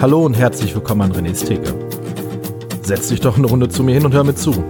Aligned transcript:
Hallo 0.00 0.24
und 0.24 0.32
herzlich 0.32 0.74
willkommen 0.74 1.02
an 1.02 1.12
René's 1.12 1.44
Theke. 1.44 1.74
Setz 2.80 3.08
dich 3.08 3.20
doch 3.20 3.36
eine 3.36 3.46
Runde 3.46 3.68
zu 3.68 3.82
mir 3.82 3.92
hin 3.92 4.06
und 4.06 4.14
hör 4.14 4.24
mir 4.24 4.34
zu. 4.34 4.64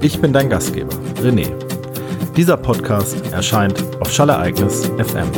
Ich 0.00 0.20
bin 0.20 0.32
dein 0.32 0.50
Gastgeber, 0.50 0.92
René. 1.22 1.46
Dieser 2.36 2.56
Podcast 2.56 3.16
erscheint 3.30 3.80
auf 4.00 4.10
Schallereignis 4.10 4.86
FM. 4.98 5.30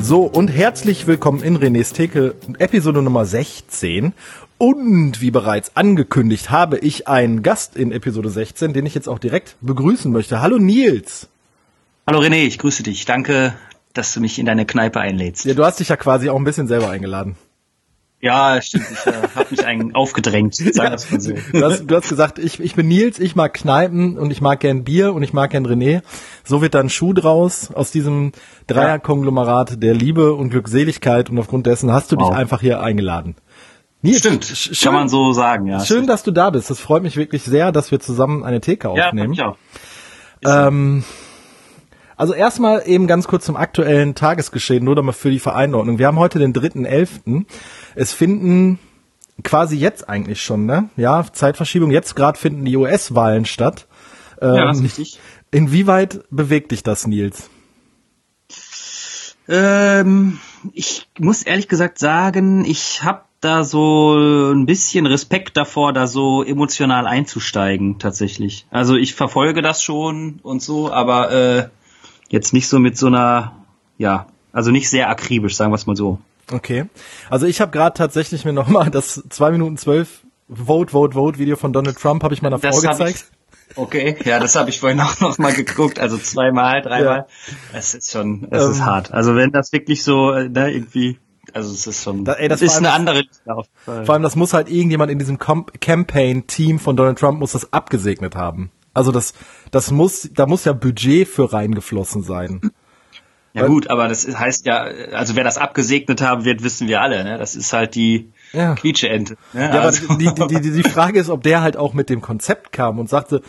So, 0.00 0.22
und 0.22 0.48
herzlich 0.48 1.06
willkommen 1.06 1.44
in 1.44 1.58
René's 1.58 1.92
Theke, 1.92 2.34
Episode 2.58 3.02
Nummer 3.02 3.24
16. 3.24 4.12
Und 4.58 5.20
wie 5.20 5.30
bereits 5.30 5.76
angekündigt, 5.76 6.50
habe 6.50 6.76
ich 6.76 7.06
einen 7.06 7.44
Gast 7.44 7.76
in 7.76 7.92
Episode 7.92 8.30
16, 8.30 8.72
den 8.72 8.84
ich 8.84 8.96
jetzt 8.96 9.08
auch 9.08 9.20
direkt 9.20 9.54
begrüßen 9.60 10.10
möchte. 10.10 10.42
Hallo 10.42 10.58
Nils. 10.58 11.28
Hallo 12.04 12.18
René, 12.18 12.44
ich 12.44 12.58
grüße 12.58 12.82
dich. 12.82 13.04
Danke, 13.04 13.54
dass 13.94 14.12
du 14.14 14.20
mich 14.20 14.38
in 14.38 14.46
deine 14.46 14.66
Kneipe 14.66 15.00
einlädst. 15.00 15.44
Ja, 15.44 15.54
du 15.54 15.64
hast 15.64 15.80
dich 15.80 15.88
ja 15.88 15.96
quasi 15.96 16.28
auch 16.28 16.36
ein 16.36 16.44
bisschen 16.44 16.68
selber 16.68 16.90
eingeladen. 16.90 17.36
Ja, 18.20 18.62
stimmt. 18.62 18.86
Ich 18.92 19.04
äh, 19.04 19.14
habe 19.34 19.46
mich 19.50 19.66
einen 19.66 19.96
aufgedrängt. 19.96 20.54
Sag 20.54 20.90
ja, 20.90 20.96
so. 20.98 21.32
Du 21.52 21.64
hast, 21.64 21.86
du 21.86 21.96
hast 21.96 22.08
gesagt, 22.08 22.38
ich, 22.38 22.60
ich 22.60 22.76
bin 22.76 22.86
Nils, 22.86 23.18
ich 23.18 23.34
mag 23.34 23.52
Kneipen 23.52 24.16
und 24.16 24.30
ich 24.30 24.40
mag 24.40 24.60
gern 24.60 24.84
Bier 24.84 25.12
und 25.12 25.24
ich 25.24 25.32
mag 25.32 25.50
gern 25.50 25.66
René. 25.66 26.02
So 26.44 26.62
wird 26.62 26.74
dann 26.74 26.88
Schuh 26.88 27.14
draus 27.14 27.72
aus 27.72 27.90
diesem 27.90 28.30
Dreierkonglomerat 28.68 29.82
der 29.82 29.94
Liebe 29.94 30.34
und 30.34 30.50
Glückseligkeit 30.50 31.30
und 31.30 31.38
aufgrund 31.40 31.66
dessen 31.66 31.92
hast 31.92 32.12
du 32.12 32.16
Wow. 32.16 32.28
dich 32.28 32.38
einfach 32.38 32.60
hier 32.60 32.80
eingeladen. 32.80 33.34
Nils, 34.02 34.20
stimmt, 34.20 34.44
sch 34.44 34.80
kann 34.82 34.94
man 34.94 35.08
so 35.08 35.32
sagen, 35.32 35.66
ja. 35.66 35.80
Schön, 35.84 36.06
dass 36.06 36.22
du 36.22 36.30
da 36.30 36.50
bist. 36.50 36.70
Das 36.70 36.78
freut 36.78 37.02
mich 37.02 37.16
wirklich 37.16 37.42
sehr, 37.42 37.72
dass 37.72 37.90
wir 37.90 37.98
zusammen 37.98 38.44
eine 38.44 38.60
Theke 38.60 38.92
ja, 38.94 39.08
aufnehmen. 39.08 39.32
ich 39.32 39.42
auch. 39.42 39.56
Ähm, 40.44 41.02
also 42.16 42.34
erstmal 42.34 42.82
eben 42.86 43.06
ganz 43.06 43.26
kurz 43.26 43.44
zum 43.44 43.56
aktuellen 43.56 44.14
Tagesgeschehen, 44.14 44.84
nur 44.84 44.94
damit 44.94 45.14
für 45.14 45.30
die 45.30 45.38
Vereinordnung. 45.38 45.98
Wir 45.98 46.06
haben 46.06 46.18
heute 46.18 46.38
den 46.38 46.52
3.11. 46.52 47.44
Es 47.94 48.12
finden 48.12 48.78
quasi 49.42 49.76
jetzt 49.76 50.08
eigentlich 50.08 50.42
schon, 50.42 50.66
ne? 50.66 50.88
Ja, 50.96 51.24
Zeitverschiebung. 51.32 51.90
Jetzt 51.90 52.14
gerade 52.16 52.38
finden 52.38 52.64
die 52.64 52.76
US-Wahlen 52.76 53.44
statt. 53.44 53.86
Ja, 54.40 54.66
das 54.66 54.76
ist 54.76 54.80
Ähm, 54.80 54.84
richtig. 54.86 55.18
inwieweit 55.50 56.20
bewegt 56.30 56.72
dich 56.72 56.82
das, 56.82 57.06
Nils? 57.06 57.48
Ähm, 59.48 60.38
ich 60.72 61.08
muss 61.18 61.42
ehrlich 61.42 61.68
gesagt 61.68 61.98
sagen, 61.98 62.64
ich 62.64 63.02
habe 63.02 63.22
da 63.40 63.64
so 63.64 64.14
ein 64.52 64.66
bisschen 64.66 65.06
Respekt 65.06 65.56
davor, 65.56 65.92
da 65.92 66.06
so 66.06 66.44
emotional 66.44 67.08
einzusteigen, 67.08 67.98
tatsächlich. 67.98 68.66
Also 68.70 68.94
ich 68.96 69.14
verfolge 69.14 69.62
das 69.62 69.82
schon 69.82 70.38
und 70.44 70.62
so, 70.62 70.92
aber 70.92 71.32
äh, 71.32 71.68
jetzt 72.32 72.52
nicht 72.52 72.66
so 72.68 72.80
mit 72.80 72.98
so 72.98 73.06
einer, 73.06 73.52
ja, 73.98 74.26
also 74.52 74.72
nicht 74.72 74.90
sehr 74.90 75.08
akribisch, 75.08 75.54
sagen 75.54 75.70
wir 75.70 75.76
es 75.76 75.86
mal 75.86 75.94
so. 75.96 76.18
Okay. 76.50 76.86
Also 77.30 77.46
ich 77.46 77.60
habe 77.60 77.70
gerade 77.70 77.96
tatsächlich 77.96 78.44
mir 78.44 78.52
nochmal 78.52 78.90
das 78.90 79.22
2 79.28 79.52
Minuten 79.52 79.76
12 79.76 80.22
Vote, 80.48 80.90
Vote, 80.92 81.14
Vote 81.14 81.38
Video 81.38 81.56
von 81.56 81.72
Donald 81.72 81.96
Trump 81.98 82.24
habe 82.24 82.34
ich 82.34 82.42
meiner 82.42 82.58
Das 82.58 82.80
Frau 82.80 82.90
gezeigt. 82.90 83.26
Okay, 83.76 84.16
ja, 84.24 84.38
das 84.38 84.54
habe 84.56 84.68
ich 84.68 84.80
vorhin 84.80 85.00
auch 85.00 85.18
noch 85.20 85.38
mal 85.38 85.54
geguckt, 85.54 85.98
also 85.98 86.18
zweimal, 86.18 86.82
dreimal. 86.82 87.26
Es 87.72 87.94
ist 87.94 88.10
schon, 88.10 88.46
es 88.50 88.64
ist 88.64 88.78
Ähm. 88.80 88.84
hart. 88.84 89.12
Also 89.14 89.34
wenn 89.34 89.50
das 89.50 89.72
wirklich 89.72 90.02
so, 90.04 90.30
äh, 90.32 90.48
ne, 90.50 90.70
irgendwie, 90.72 91.18
also 91.54 91.72
es 91.72 91.86
ist 91.86 92.02
schon, 92.02 92.24
Da- 92.26 92.34
ey, 92.34 92.48
das 92.48 92.60
ist 92.60 92.74
allem 92.74 92.84
eine 92.86 92.94
andere 92.94 93.20
Liste. 93.20 93.42
Vor 94.04 94.10
allem, 94.14 94.22
das 94.22 94.36
muss 94.36 94.52
halt 94.52 94.68
irgendjemand 94.68 95.10
in 95.10 95.18
diesem 95.18 95.38
Com 95.38 95.64
Campaign-Team 95.80 96.80
von 96.80 96.96
Donald 96.96 97.18
Trump 97.18 97.38
muss 97.38 97.52
das 97.52 97.72
abgesegnet 97.72 98.36
haben. 98.36 98.70
Also 98.94 99.12
das, 99.12 99.34
das 99.70 99.90
muss, 99.90 100.30
da 100.34 100.46
muss 100.46 100.64
ja 100.64 100.72
Budget 100.72 101.28
für 101.28 101.52
reingeflossen 101.52 102.22
sein. 102.22 102.60
Ja 103.54 103.66
gut, 103.66 103.90
aber 103.90 104.08
das 104.08 104.26
heißt 104.26 104.64
ja, 104.64 104.84
also 105.12 105.36
wer 105.36 105.44
das 105.44 105.58
abgesegnet 105.58 106.22
haben 106.22 106.46
wird, 106.46 106.62
wissen 106.64 106.88
wir 106.88 107.02
alle, 107.02 107.22
ne? 107.22 107.36
Das 107.36 107.54
ist 107.54 107.72
halt 107.74 107.94
die 107.94 108.30
Ja. 108.52 108.74
Quietscheente. 108.74 109.36
Ne? 109.52 109.60
Ja, 109.60 109.80
also, 109.80 110.06
aber 110.08 110.16
die, 110.16 110.32
die, 110.34 110.60
die, 110.60 110.82
die 110.82 110.88
Frage 110.88 111.20
ist, 111.20 111.28
ob 111.28 111.42
der 111.42 111.60
halt 111.60 111.76
auch 111.76 111.92
mit 111.92 112.08
dem 112.08 112.22
Konzept 112.22 112.72
kam 112.72 112.98
und 112.98 113.10
sagte, 113.10 113.42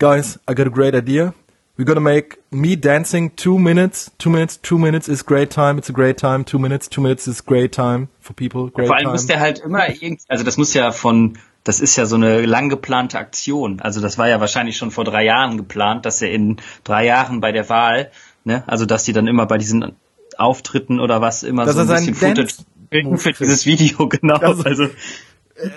guys, 0.00 0.40
I 0.50 0.54
got 0.56 0.66
a 0.66 0.70
great 0.70 0.94
idea. 0.94 1.34
We're 1.76 1.84
gonna 1.84 2.00
make 2.00 2.38
me 2.50 2.76
dancing 2.76 3.34
two 3.36 3.58
minutes, 3.58 4.12
two 4.18 4.30
minutes, 4.30 4.60
two 4.60 4.78
minutes 4.78 5.08
is 5.08 5.24
great 5.24 5.50
time, 5.52 5.78
it's 5.78 5.90
a 5.90 5.92
great 5.92 6.18
time, 6.18 6.44
two 6.44 6.58
minutes, 6.58 6.88
two 6.88 7.00
minutes 7.00 7.26
is 7.26 7.44
great 7.44 7.72
time 7.72 8.08
for 8.20 8.32
people, 8.32 8.70
great 8.70 8.86
vor 8.86 8.94
allem 8.96 9.04
time. 9.06 9.12
muss 9.12 9.26
der 9.26 9.40
halt 9.40 9.58
immer 9.58 9.88
irgendwie, 9.88 10.22
also 10.28 10.44
das 10.44 10.56
muss 10.56 10.72
ja 10.74 10.92
von, 10.92 11.36
das 11.64 11.80
ist 11.80 11.96
ja 11.96 12.06
so 12.06 12.16
eine 12.16 12.44
lang 12.46 12.68
geplante 12.68 13.18
Aktion. 13.18 13.80
Also 13.80 14.00
das 14.00 14.18
war 14.18 14.28
ja 14.28 14.38
wahrscheinlich 14.40 14.76
schon 14.76 14.90
vor 14.90 15.04
drei 15.04 15.24
Jahren 15.24 15.56
geplant, 15.56 16.04
dass 16.06 16.22
er 16.22 16.30
in 16.30 16.58
drei 16.84 17.06
Jahren 17.06 17.40
bei 17.40 17.52
der 17.52 17.68
Wahl, 17.68 18.10
ne, 18.44 18.62
also 18.66 18.84
dass 18.86 19.04
die 19.04 19.12
dann 19.12 19.26
immer 19.26 19.46
bei 19.46 19.58
diesen 19.58 19.92
Auftritten 20.36 21.00
oder 21.00 21.20
was 21.20 21.42
immer 21.42 21.64
Dass 21.64 21.74
so 21.74 21.80
ein 21.80 21.86
bisschen 21.88 22.14
Footage 22.14 22.36
Dance- 22.42 22.64
kriegen 22.90 23.18
für 23.18 23.32
dieses 23.32 23.66
Video, 23.66 24.08
genau. 24.08 24.36
Also- 24.36 24.90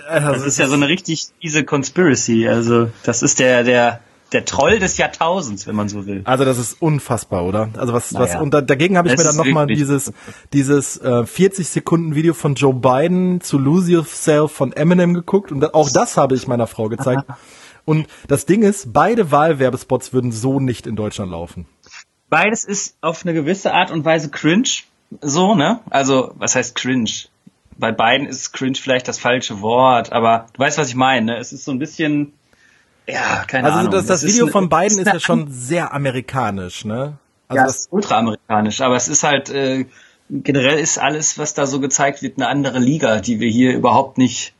Also 0.09 0.33
das 0.33 0.43
ist 0.45 0.57
ja 0.57 0.67
so 0.67 0.73
eine 0.73 0.87
richtig 0.87 1.27
fiese 1.39 1.63
Conspiracy. 1.63 2.47
Also 2.47 2.89
das 3.03 3.21
ist 3.21 3.39
der, 3.39 3.63
der, 3.63 3.99
der 4.33 4.43
Troll 4.45 4.79
des 4.79 4.97
Jahrtausends, 4.97 5.67
wenn 5.67 5.75
man 5.75 5.87
so 5.89 6.05
will. 6.05 6.21
Also 6.25 6.43
das 6.45 6.57
ist 6.57 6.81
unfassbar, 6.81 7.45
oder? 7.45 7.69
Also 7.77 7.93
was, 7.93 8.13
was 8.13 8.31
Naja. 8.31 8.41
und 8.41 8.53
da, 8.53 8.61
dagegen 8.61 8.97
habe 8.97 9.07
ich 9.07 9.13
Es 9.13 9.19
mir 9.19 9.23
dann 9.23 9.31
ist 9.31 9.37
noch 9.37 9.53
mal 9.53 9.67
wirklich- 9.67 9.79
dieses 9.79 10.11
dieses 10.53 10.97
äh, 10.97 11.25
40 11.25 11.67
Sekunden 11.67 12.13
Video 12.15 12.33
von 12.33 12.55
Joe 12.55 12.73
Biden 12.73 13.39
zu 13.41 13.57
Lose 13.57 13.91
Yourself 13.91 14.51
von 14.51 14.73
Eminem 14.73 15.13
geguckt 15.13 15.51
und 15.51 15.73
auch 15.73 15.89
das 15.89 16.17
habe 16.17 16.35
ich 16.35 16.47
meiner 16.47 16.67
Frau 16.67 16.89
gezeigt. 16.89 17.23
Und 17.85 18.07
das 18.27 18.45
Ding 18.45 18.63
ist, 18.63 18.91
beide 18.91 19.31
Wahlwerbespots 19.31 20.11
würden 20.11 20.33
so 20.33 20.59
nicht 20.59 20.87
in 20.87 20.97
Deutschland 20.97 21.31
laufen. 21.31 21.65
Beides 22.29 22.65
ist 22.65 22.97
auf 22.99 23.23
eine 23.25 23.33
gewisse 23.33 23.73
Art 23.73 23.91
und 23.91 24.03
Weise 24.03 24.29
cringe. 24.29 24.67
So, 25.21 25.55
ne? 25.55 25.79
Also, 25.89 26.33
was 26.35 26.53
heißt 26.57 26.75
cringe? 26.75 27.09
Bei 27.77 27.93
beiden 27.93 28.27
ist 28.27 28.51
cringe 28.51 28.75
vielleicht 28.75 29.07
das 29.07 29.19
falsche 29.19 29.61
Wort, 29.61 30.11
aber 30.11 30.47
du 30.51 30.59
weißt, 30.59 30.77
was 30.77 30.89
ich 30.89 30.95
meine. 30.95 31.27
Ne? 31.27 31.37
Es 31.37 31.53
ist 31.53 31.63
so 31.63 31.71
ein 31.71 31.79
bisschen, 31.79 32.33
ja, 33.07 33.43
keine 33.47 33.67
Also 33.67 33.79
Ahnung. 33.79 33.91
das, 33.91 34.05
das 34.05 34.23
ist 34.23 34.33
Video 34.33 34.45
eine- 34.45 34.51
von 34.51 34.69
beiden 34.69 34.99
es 34.99 35.05
ist 35.07 35.13
ja 35.13 35.19
schon 35.19 35.49
sehr 35.51 35.93
amerikanisch, 35.93 36.85
ne? 36.85 37.17
Also 37.47 37.57
ja, 37.61 37.65
das, 37.65 37.77
ist 37.77 37.87
ultraamerikanisch, 37.93 38.81
aber 38.81 38.95
es 38.97 39.07
ist 39.07 39.23
halt 39.23 39.49
äh, 39.49 39.85
generell 40.29 40.77
ist 40.79 40.97
alles, 40.99 41.37
was 41.37 41.53
da 41.53 41.65
so 41.65 41.79
gezeigt 41.79 42.21
wird, 42.21 42.37
eine 42.37 42.47
andere 42.49 42.79
Liga, 42.79 43.19
die 43.21 43.39
wir 43.39 43.49
hier 43.49 43.73
überhaupt 43.75 44.17
nicht 44.17 44.53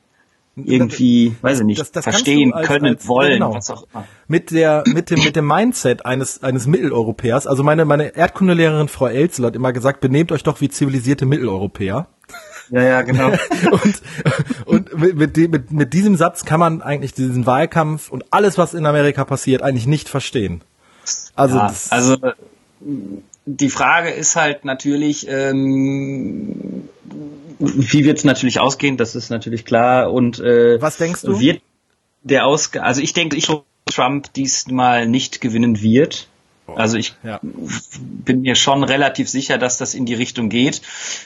irgendwie, 0.55 1.35
weiß 1.41 1.59
ich 1.59 1.65
nicht, 1.65 1.79
das- 1.79 1.91
das 1.91 2.03
verstehen 2.03 2.51
als- 2.53 2.65
können, 2.67 2.85
als- 2.95 3.07
wollen, 3.07 3.33
genau. 3.33 3.53
was 3.53 3.69
auch 3.69 3.85
immer. 3.93 4.05
mit 4.27 4.49
der 4.51 4.83
mit 4.87 5.09
dem 5.11 5.23
mit 5.23 5.35
dem 5.35 5.45
Mindset 5.45 6.05
eines 6.05 6.41
eines 6.41 6.65
Mitteleuropäers. 6.65 7.45
Also 7.45 7.63
meine 7.63 7.85
meine 7.85 8.15
Erdkundelehrerin 8.15 8.87
Frau 8.87 9.07
Elzel 9.07 9.45
hat 9.45 9.55
immer 9.55 9.71
gesagt, 9.73 9.99
benehmt 10.01 10.31
euch 10.31 10.41
doch 10.43 10.59
wie 10.61 10.69
zivilisierte 10.69 11.25
Mitteleuropäer. 11.27 12.07
Ja, 12.69 12.81
ja, 12.81 13.01
genau. 13.01 13.29
und 13.71 14.01
und 14.65 14.97
mit, 15.17 15.37
mit, 15.37 15.71
mit, 15.71 15.93
diesem 15.93 16.15
Satz 16.15 16.45
kann 16.45 16.59
man 16.59 16.81
eigentlich 16.81 17.13
diesen 17.13 17.45
Wahlkampf 17.45 18.11
und 18.11 18.25
alles, 18.31 18.57
was 18.57 18.73
in 18.73 18.85
Amerika 18.85 19.25
passiert, 19.25 19.61
eigentlich 19.61 19.87
nicht 19.87 20.09
verstehen. 20.09 20.61
Also, 21.35 21.57
Ja, 21.57 21.73
also 21.89 22.17
die 23.45 23.69
Frage 23.69 24.09
ist 24.09 24.35
halt 24.35 24.65
natürlich, 24.65 25.27
ähm, 25.29 26.89
wie 27.59 28.05
wird 28.05 28.17
es 28.17 28.23
natürlich 28.23 28.59
ausgehen, 28.59 28.97
das 28.97 29.15
ist 29.15 29.29
natürlich 29.29 29.65
klar. 29.65 30.11
Und 30.11 30.39
äh, 30.39 30.81
Was 30.81 30.97
denkst 30.97 31.21
du? 31.21 31.39
Wird 31.39 31.61
der 32.23 32.45
Ausgang, 32.45 32.83
also 32.83 33.01
ich 33.01 33.13
denke, 33.13 33.37
ich 33.37 33.49
Trump 33.87 34.33
diesmal 34.33 35.07
nicht 35.07 35.41
gewinnen 35.41 35.81
wird. 35.81 36.27
Also 36.75 36.97
ich 36.97 37.15
ja. 37.23 37.39
bin 37.41 38.41
mir 38.41 38.55
schon 38.55 38.83
relativ 38.83 39.29
sicher, 39.29 39.57
dass 39.57 39.77
das 39.77 39.93
in 39.93 40.05
die 40.05 40.13
Richtung 40.13 40.49
geht. 40.49 40.81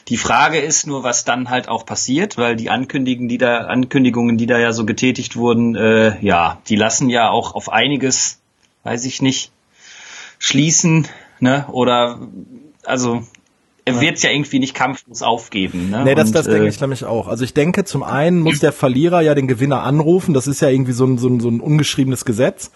Die 0.08 0.18
Frage 0.18 0.60
ist 0.60 0.88
nur, 0.88 1.04
was 1.04 1.26
dann 1.26 1.50
halt 1.50 1.68
auch 1.68 1.86
passiert, 1.86 2.38
weil 2.38 2.56
die 2.56 2.70
Ankündigungen, 2.70 3.28
die 3.28 3.38
da 3.38 3.60
Ankündigungen, 3.62 4.38
die 4.38 4.46
da 4.46 4.60
ja 4.60 4.72
so 4.72 4.86
getätigt 4.86 5.36
wurden, 5.36 5.76
äh, 5.76 6.20
ja, 6.24 6.62
die 6.68 6.76
lassen 6.76 7.10
ja 7.10 7.30
auch 7.30 7.56
auf 7.56 7.72
einiges, 7.72 8.40
weiß 8.84 9.06
ich 9.06 9.22
nicht, 9.22 9.52
schließen, 10.40 11.08
ne? 11.40 11.66
Oder 11.72 12.20
also 12.84 13.24
er 13.84 14.00
wird 14.00 14.18
es 14.18 14.24
ja 14.24 14.30
irgendwie 14.30 14.60
nicht 14.60 14.76
kampflos 14.76 15.22
aufgeben. 15.22 15.90
Ne? 15.90 16.04
Nee, 16.04 16.16
das, 16.16 16.28
Und, 16.28 16.36
das 16.36 16.46
denke 16.46 16.66
äh, 16.66 16.70
ich 16.70 16.80
nämlich 16.80 17.04
auch. 17.04 17.28
Also 17.28 17.44
ich 17.44 17.54
denke, 17.54 17.84
zum 17.84 18.04
einen 18.04 18.40
muss 18.40 18.60
der 18.60 18.72
Verlierer 18.72 19.22
ja 19.22 19.34
den 19.34 19.48
Gewinner 19.48 19.84
anrufen. 19.84 20.34
Das 20.34 20.48
ist 20.48 20.62
ja 20.62 20.70
irgendwie 20.70 20.92
so 20.92 21.06
ein, 21.06 21.18
so 21.18 21.28
ein, 21.28 21.40
so 21.40 21.50
ein 21.50 21.60
ungeschriebenes 21.60 22.26
Gesetz. 22.26 22.72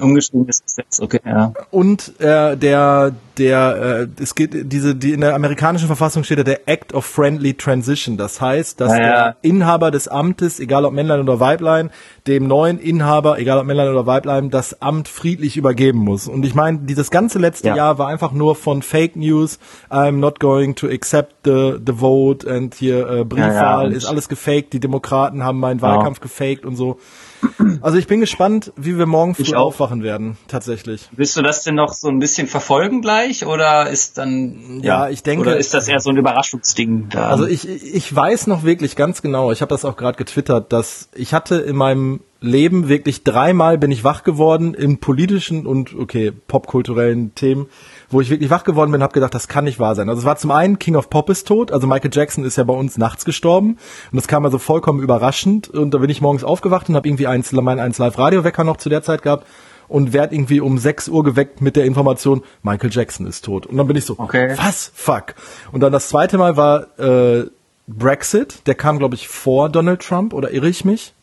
Ungeschriebenes 0.00 0.62
Gesetz, 0.62 1.00
okay, 1.00 1.20
ja. 1.24 1.52
Und 1.70 2.12
äh, 2.20 2.56
der, 2.56 3.12
der, 3.36 4.08
äh, 4.18 4.22
es 4.22 4.34
geht 4.34 4.72
diese, 4.72 4.94
die 4.94 5.12
in 5.12 5.20
der 5.20 5.34
amerikanischen 5.34 5.86
Verfassung 5.86 6.24
steht 6.24 6.38
ja 6.38 6.44
der 6.44 6.68
Act 6.68 6.94
of 6.94 7.04
Friendly 7.04 7.54
Transition. 7.54 8.16
Das 8.16 8.40
heißt, 8.40 8.80
dass 8.80 8.92
Ja, 8.92 8.98
ja. 8.98 9.04
der 9.04 9.36
Inhaber 9.42 9.90
des 9.90 10.08
Amtes, 10.08 10.60
egal 10.60 10.84
ob 10.84 10.92
Männlein 10.92 11.20
oder 11.20 11.40
Weiblein, 11.40 11.90
dem 12.26 12.46
neuen 12.46 12.78
Inhaber, 12.78 13.38
egal 13.38 13.58
ob 13.58 13.66
Männlein 13.66 13.88
oder 13.88 14.06
Weiblein, 14.06 14.50
das 14.50 14.80
Amt 14.82 15.08
friedlich 15.08 15.56
übergeben 15.56 15.98
muss. 16.00 16.28
Und 16.28 16.44
ich 16.44 16.54
meine, 16.54 16.78
dieses 16.80 17.10
ganze 17.10 17.38
letzte 17.38 17.68
Ja. 17.68 17.76
Jahr 17.76 17.98
war 17.98 18.08
einfach 18.08 18.32
nur 18.32 18.54
von 18.56 18.82
Fake 18.82 19.16
News. 19.16 19.58
I'm 19.90 20.12
not 20.18 20.40
going 20.40 20.74
to 20.76 20.86
accept 20.88 21.34
the 21.44 21.76
the 21.84 21.92
vote 22.00 22.48
and 22.48 22.74
hier 22.74 23.08
äh, 23.08 23.24
Briefwahl 23.24 23.92
ist 23.92 24.04
alles 24.06 24.28
gefaked. 24.28 24.72
Die 24.72 24.80
Demokraten 24.80 25.42
haben 25.44 25.58
meinen 25.60 25.80
Wahlkampf 25.82 26.20
gefaked 26.20 26.64
und 26.64 26.76
so. 26.76 26.98
Also 27.80 27.98
ich 27.98 28.06
bin 28.06 28.20
gespannt, 28.20 28.72
wie 28.76 28.98
wir 28.98 29.06
morgen 29.06 29.34
früh 29.34 29.54
aufwachen 29.54 30.02
werden, 30.02 30.36
tatsächlich. 30.48 31.08
Willst 31.12 31.36
du 31.36 31.42
das 31.42 31.62
denn 31.64 31.74
noch 31.74 31.92
so 31.92 32.08
ein 32.08 32.18
bisschen 32.18 32.46
verfolgen 32.46 33.02
gleich? 33.02 33.44
oder 33.48 33.88
ist 33.90 34.18
dann 34.18 34.80
ja, 34.82 35.08
ich 35.08 35.22
denke 35.22 35.42
oder 35.42 35.56
ist 35.56 35.74
das 35.74 35.88
eher 35.88 36.00
so 36.00 36.10
ein 36.10 36.16
Überraschungsding 36.16 37.08
da? 37.10 37.28
Also 37.28 37.46
ich 37.46 37.68
ich 37.68 38.14
weiß 38.14 38.46
noch 38.46 38.62
wirklich 38.64 38.96
ganz 38.96 39.22
genau, 39.22 39.50
ich 39.52 39.60
habe 39.60 39.70
das 39.70 39.84
auch 39.84 39.96
gerade 39.96 40.16
getwittert, 40.16 40.72
dass 40.72 41.08
ich 41.14 41.34
hatte 41.34 41.56
in 41.56 41.76
meinem 41.76 42.20
Leben 42.40 42.88
wirklich 42.88 43.24
dreimal 43.24 43.78
bin 43.78 43.90
ich 43.90 44.04
wach 44.04 44.22
geworden 44.22 44.74
in 44.74 44.98
politischen 44.98 45.66
und 45.66 45.94
okay, 45.94 46.30
popkulturellen 46.30 47.34
Themen, 47.34 47.66
wo 48.10 48.20
ich 48.20 48.30
wirklich 48.30 48.50
wach 48.50 48.64
geworden 48.64 48.92
bin, 48.92 49.02
habe 49.02 49.12
gedacht, 49.12 49.34
das 49.34 49.48
kann 49.48 49.64
nicht 49.64 49.78
wahr 49.78 49.94
sein. 49.94 50.08
Also 50.08 50.20
es 50.20 50.24
war 50.24 50.36
zum 50.36 50.50
einen 50.50 50.78
King 50.78 50.96
of 50.96 51.10
Pop 51.10 51.30
ist 51.30 51.46
tot, 51.46 51.72
also 51.72 51.86
Michael 51.86 52.10
Jackson 52.12 52.44
ist 52.44 52.56
ja 52.56 52.64
bei 52.64 52.74
uns 52.74 52.98
nachts 52.98 53.24
gestorben 53.24 53.78
und 54.10 54.16
das 54.16 54.28
kam 54.28 54.44
also 54.44 54.58
vollkommen 54.58 55.00
überraschend 55.00 55.68
und 55.68 55.92
da 55.92 55.98
bin 55.98 56.10
ich 56.10 56.20
morgens 56.20 56.44
aufgewacht 56.44 56.88
und 56.88 56.96
habe 56.96 57.08
irgendwie 57.08 57.26
eins 57.26 57.52
mein 57.52 57.80
eins 57.80 57.98
Live 57.98 58.18
Radio 58.18 58.44
Wecker 58.44 58.64
noch 58.64 58.76
zu 58.76 58.88
der 58.88 59.02
Zeit 59.02 59.22
gehabt 59.22 59.46
und 59.88 60.12
werd 60.12 60.32
irgendwie 60.32 60.60
um 60.60 60.78
6 60.78 61.08
Uhr 61.08 61.24
geweckt 61.24 61.60
mit 61.60 61.76
der 61.76 61.84
Information, 61.84 62.42
Michael 62.62 62.90
Jackson 62.92 63.26
ist 63.26 63.44
tot. 63.44 63.66
Und 63.66 63.76
dann 63.76 63.86
bin 63.86 63.96
ich 63.96 64.04
so, 64.04 64.14
okay. 64.18 64.54
was? 64.56 64.92
Fuck. 64.94 65.34
Und 65.72 65.80
dann 65.80 65.92
das 65.92 66.08
zweite 66.08 66.38
Mal 66.38 66.56
war 66.56 66.98
äh, 66.98 67.46
Brexit, 67.86 68.66
der 68.66 68.74
kam, 68.74 68.98
glaube 68.98 69.14
ich, 69.14 69.28
vor 69.28 69.70
Donald 69.70 70.00
Trump, 70.00 70.34
oder 70.34 70.52
irre 70.52 70.68
ich 70.68 70.84
mich? 70.84 71.14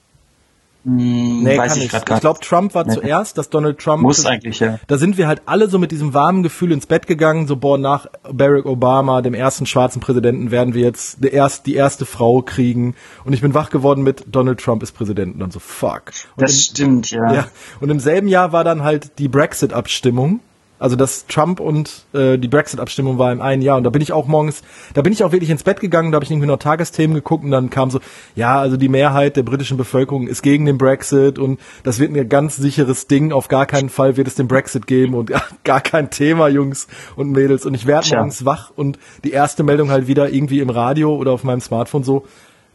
Hm, 0.85 1.41
nee, 1.41 1.57
weiß 1.57 1.73
kann 1.73 1.81
ich, 1.81 1.87
ich. 1.87 1.93
Ich 1.93 2.19
glaube, 2.21 2.39
Trump 2.41 2.75
war 2.75 2.85
nee. 2.85 2.93
zuerst, 2.93 3.39
dass 3.39 3.49
Donald 3.49 3.79
Trump. 3.79 4.03
Muss 4.03 4.17
das, 4.17 4.27
eigentlich, 4.27 4.59
ja. 4.59 4.79
Da 4.85 4.99
sind 4.99 5.17
wir 5.17 5.27
halt 5.27 5.41
alle 5.47 5.67
so 5.67 5.79
mit 5.79 5.91
diesem 5.91 6.13
warmen 6.13 6.43
Gefühl 6.43 6.71
ins 6.71 6.85
Bett 6.85 7.07
gegangen, 7.07 7.47
so, 7.47 7.55
boah, 7.55 7.79
nach 7.79 8.05
Barack 8.31 8.67
Obama, 8.67 9.23
dem 9.23 9.33
ersten 9.33 9.65
schwarzen 9.65 9.99
Präsidenten, 9.99 10.51
werden 10.51 10.75
wir 10.75 10.83
jetzt 10.83 11.23
die, 11.23 11.29
erst, 11.29 11.65
die 11.65 11.73
erste 11.73 12.05
Frau 12.05 12.43
kriegen. 12.43 12.95
Und 13.23 13.33
ich 13.33 13.41
bin 13.41 13.55
wach 13.55 13.71
geworden 13.71 14.03
mit 14.03 14.25
Donald 14.27 14.59
Trump 14.59 14.83
ist 14.83 14.91
Präsident 14.91 15.33
und 15.33 15.39
dann 15.39 15.51
so, 15.51 15.59
fuck. 15.59 16.11
Und 16.35 16.43
das 16.43 16.51
im, 16.51 16.59
stimmt, 16.59 17.09
ja. 17.09 17.33
ja. 17.33 17.47
Und 17.79 17.89
im 17.89 17.99
selben 17.99 18.27
Jahr 18.27 18.51
war 18.51 18.63
dann 18.63 18.83
halt 18.83 19.17
die 19.17 19.27
Brexit-Abstimmung. 19.27 20.39
Also 20.85 20.95
das 20.95 21.25
Trump 21.25 21.59
und 21.59 22.05
äh, 22.13 22.37
die 22.37 22.47
Brexit-Abstimmung 22.47 23.17
war 23.17 23.31
im 23.31 23.41
einen 23.41 23.63
Jahr 23.63 23.77
und 23.77 23.85
da 23.85 23.89
bin 23.89 24.03
ich 24.03 24.13
auch 24.13 24.27
morgens, 24.27 24.61
da 24.93 25.01
bin 25.01 25.13
ich 25.13 25.23
auch 25.23 25.31
wirklich 25.31 25.49
ins 25.49 25.63
Bett 25.63 25.79
gegangen, 25.79 26.11
da 26.11 26.17
habe 26.17 26.25
ich 26.25 26.29
irgendwie 26.29 26.45
noch 26.45 26.59
Tagesthemen 26.59 27.15
geguckt 27.15 27.43
und 27.43 27.49
dann 27.49 27.71
kam 27.71 27.89
so, 27.89 27.99
ja, 28.35 28.59
also 28.59 28.77
die 28.77 28.87
Mehrheit 28.87 29.35
der 29.35 29.41
britischen 29.41 29.77
Bevölkerung 29.77 30.27
ist 30.27 30.43
gegen 30.43 30.63
den 30.67 30.77
Brexit 30.77 31.39
und 31.39 31.59
das 31.81 31.97
wird 31.97 32.15
ein 32.15 32.29
ganz 32.29 32.57
sicheres 32.57 33.07
Ding, 33.07 33.31
auf 33.31 33.47
gar 33.47 33.65
keinen 33.65 33.89
Fall 33.89 34.15
wird 34.15 34.27
es 34.27 34.35
den 34.35 34.47
Brexit 34.47 34.85
geben 34.85 35.15
und 35.15 35.31
ja, 35.31 35.41
gar 35.63 35.81
kein 35.81 36.11
Thema, 36.11 36.49
Jungs 36.49 36.85
und 37.15 37.31
Mädels. 37.31 37.65
Und 37.65 37.73
ich 37.73 37.87
werde 37.87 38.07
morgens 38.15 38.45
wach 38.45 38.71
und 38.75 38.99
die 39.23 39.31
erste 39.31 39.63
Meldung 39.63 39.89
halt 39.89 40.05
wieder 40.05 40.29
irgendwie 40.29 40.59
im 40.59 40.69
Radio 40.69 41.15
oder 41.15 41.31
auf 41.31 41.43
meinem 41.43 41.61
Smartphone 41.61 42.03
so, 42.03 42.25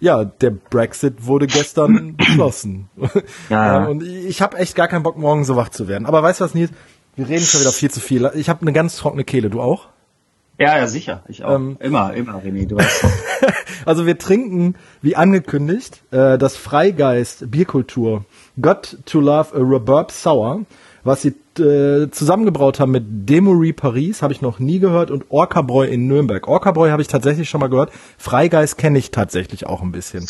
ja, 0.01 0.25
der 0.25 0.51
Brexit 0.51 1.27
wurde 1.27 1.47
gestern 1.47 2.17
beschlossen. 2.17 2.89
Ja. 3.51 3.85
und 3.85 4.03
ich 4.03 4.43
habe 4.43 4.57
echt 4.59 4.75
gar 4.75 4.89
keinen 4.89 5.03
Bock, 5.03 5.17
morgen 5.17 5.45
so 5.45 5.55
wach 5.57 5.69
zu 5.69 5.89
werden. 5.89 6.07
Aber 6.07 6.23
weißt 6.23 6.41
du 6.41 6.45
was, 6.45 6.55
Nils? 6.55 6.73
Wir 7.17 7.29
reden 7.29 7.45
schon 7.45 7.61
wieder 7.61 7.73
viel 7.73 7.91
zu 7.91 8.01
viel. 8.01 8.31
Ich 8.35 8.49
habe 8.49 8.63
eine 8.63 8.73
ganz 8.73 8.97
trockene 8.97 9.25
Kehle. 9.25 9.51
Du 9.51 9.61
auch? 9.61 9.89
Ja, 10.59 10.77
ja, 10.77 10.87
sicher. 10.87 11.23
Ich 11.27 11.43
auch. 11.43 11.55
Ähm, 11.55 11.79
immer, 11.81 12.13
immer, 12.13 12.35
René. 12.35 12.69
Du 12.69 12.77
weißt. 12.77 13.05
also 13.87 14.05
wir 14.05 14.19
trinken, 14.19 14.75
wie 15.01 15.17
angekündigt, 15.17 16.03
äh, 16.11 16.37
das 16.37 16.57
Freigeist 16.57 17.51
Bierkultur 17.51 18.27
Got 18.61 18.99
to 19.07 19.21
Love 19.21 19.55
a 19.55 19.59
Reverb 19.59 20.13
Sour, 20.13 20.67
was 21.03 21.23
sie 21.23 21.35
äh, 21.59 22.11
zusammengebraut 22.11 22.79
haben 22.79 22.91
mit 22.91 23.05
Demory 23.29 23.73
Paris, 23.73 24.21
habe 24.21 24.35
ich 24.35 24.43
noch 24.43 24.59
nie 24.59 24.81
gehört, 24.81 25.11
und 25.11 25.31
Orca 25.31 25.61
in 25.85 26.07
Nürnberg. 26.07 26.47
Orca 26.47 26.75
habe 26.75 27.03
ich 27.03 27.09
tatsächlich 27.09 27.49
schon 27.49 27.61
mal 27.61 27.69
gehört. 27.71 27.91
Freigeist 28.19 28.77
kenne 28.77 28.99
ich 28.99 29.11
tatsächlich 29.11 29.67
auch 29.67 29.81
ein 29.81 29.93
bisschen. 29.93 30.27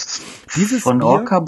Dieses 0.54 0.84
Von 0.84 0.98
Bier, 0.98 1.08
Orca 1.08 1.40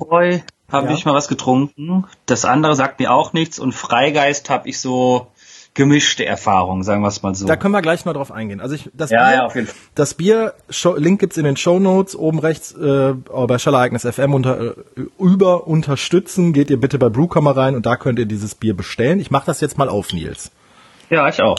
habe 0.72 0.88
ja. 0.88 0.94
ich 0.94 1.04
mal 1.04 1.14
was 1.14 1.28
getrunken. 1.28 2.04
Das 2.26 2.44
andere 2.44 2.74
sagt 2.74 2.98
mir 2.98 3.12
auch 3.12 3.32
nichts 3.32 3.58
und 3.58 3.72
Freigeist 3.72 4.50
habe 4.50 4.69
ich 4.69 4.80
so 4.80 5.28
gemischte 5.74 6.26
Erfahrungen, 6.26 6.82
sagen 6.82 7.02
wir 7.02 7.08
es 7.08 7.22
mal 7.22 7.34
so. 7.34 7.46
Da 7.46 7.56
können 7.56 7.72
wir 7.72 7.80
gleich 7.80 8.04
mal 8.04 8.12
drauf 8.12 8.30
eingehen. 8.30 8.60
Also 8.60 8.74
ich 8.74 8.90
das 8.92 9.10
ja, 9.10 9.26
Bier, 9.26 9.36
ja, 9.36 9.46
auf 9.46 9.54
jeden 9.54 9.66
Fall. 9.69 9.76
das 9.94 10.14
Bier 10.14 10.54
Show, 10.69 10.96
Link 10.96 11.20
gibt's 11.20 11.38
in 11.38 11.44
den 11.44 11.56
Show 11.56 11.78
Notes 11.78 12.14
oben 12.14 12.38
rechts 12.40 12.72
äh, 12.72 13.14
bei 13.14 13.58
Schallereignis 13.58 14.02
FM 14.02 14.34
unter 14.34 14.60
äh, 14.60 14.74
über 15.19 15.66
unterstützen 15.66 16.52
geht 16.52 16.69
ihr 16.69 16.78
bitte 16.78 16.98
bei 16.98 17.08
Brewkammer 17.08 17.56
rein 17.56 17.74
und 17.74 17.86
da 17.86 17.96
könnt 17.96 18.19
ihr 18.19 18.26
dieses 18.26 18.54
Bier 18.54 18.76
bestellen. 18.76 19.19
Ich 19.19 19.30
mache 19.30 19.46
das 19.46 19.60
jetzt 19.60 19.78
mal 19.78 19.88
auf, 19.88 20.12
Nils. 20.12 20.50
Ja, 21.08 21.28
ich 21.28 21.42
auch. 21.42 21.58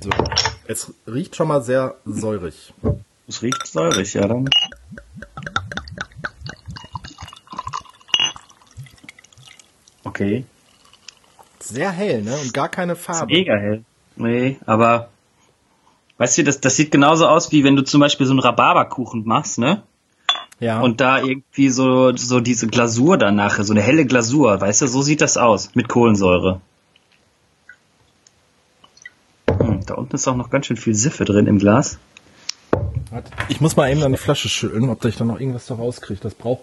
So, 0.00 0.10
es 0.66 0.92
riecht 1.06 1.36
schon 1.36 1.48
mal 1.48 1.62
sehr 1.62 1.94
säurig. 2.04 2.74
Es 3.28 3.42
riecht 3.42 3.66
säurig, 3.66 4.12
ja 4.14 4.26
dann. 4.26 4.48
Okay. 10.04 10.44
Sehr 11.58 11.90
hell, 11.90 12.22
ne? 12.22 12.36
Und 12.36 12.52
gar 12.52 12.68
keine 12.68 12.96
Farbe. 12.96 13.32
mega 13.32 13.54
hell. 13.56 13.84
Nee, 14.16 14.58
aber 14.66 15.08
weißt 16.18 16.38
du, 16.38 16.44
das, 16.44 16.60
das 16.60 16.76
sieht 16.76 16.90
genauso 16.90 17.26
aus, 17.26 17.50
wie 17.50 17.64
wenn 17.64 17.76
du 17.76 17.82
zum 17.82 18.00
Beispiel 18.00 18.26
so 18.26 18.32
einen 18.32 18.40
Rhabarberkuchen 18.40 19.24
machst, 19.24 19.58
ne? 19.58 19.82
Ja. 20.60 20.80
Und 20.80 21.00
da 21.00 21.18
irgendwie 21.20 21.70
so, 21.70 22.14
so 22.16 22.40
diese 22.40 22.68
Glasur 22.68 23.16
danach, 23.16 23.58
so 23.60 23.72
eine 23.72 23.80
helle 23.80 24.06
Glasur, 24.06 24.60
weißt 24.60 24.82
du, 24.82 24.86
so 24.86 25.02
sieht 25.02 25.20
das 25.20 25.36
aus, 25.36 25.74
mit 25.74 25.88
Kohlensäure. 25.88 26.60
Hm, 29.48 29.84
da 29.86 29.94
unten 29.94 30.14
ist 30.14 30.28
auch 30.28 30.36
noch 30.36 30.50
ganz 30.50 30.66
schön 30.66 30.76
viel 30.76 30.94
Siffe 30.94 31.24
drin 31.24 31.46
im 31.46 31.58
Glas. 31.58 31.98
Ich 33.48 33.60
muss 33.60 33.76
mal 33.76 33.90
eben 33.90 34.02
an 34.02 34.12
die 34.12 34.18
Flasche 34.18 34.48
schütteln, 34.48 34.88
ob 34.88 35.04
ich 35.04 35.16
da 35.16 35.24
noch 35.24 35.38
irgendwas 35.38 35.66
da 35.66 35.74
rauskriege. 35.74 36.20
Das 36.22 36.34
braucht, 36.34 36.62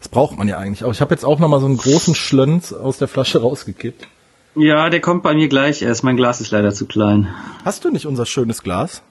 das 0.00 0.08
braucht 0.08 0.36
man 0.36 0.48
ja 0.48 0.58
eigentlich. 0.58 0.82
Aber 0.82 0.92
ich 0.92 1.00
habe 1.00 1.14
jetzt 1.14 1.24
auch 1.24 1.38
noch 1.38 1.48
mal 1.48 1.60
so 1.60 1.66
einen 1.66 1.76
großen 1.76 2.14
Schlönz 2.14 2.72
aus 2.72 2.98
der 2.98 3.08
Flasche 3.08 3.40
rausgekippt. 3.40 4.08
Ja, 4.56 4.88
der 4.90 5.00
kommt 5.00 5.22
bei 5.22 5.34
mir 5.34 5.48
gleich 5.48 5.82
erst. 5.82 6.04
Mein 6.04 6.16
Glas 6.16 6.40
ist 6.40 6.50
leider 6.50 6.72
zu 6.72 6.86
klein. 6.86 7.28
Hast 7.64 7.84
du 7.84 7.90
nicht 7.90 8.06
unser 8.06 8.26
schönes 8.26 8.62
Glas? 8.62 9.02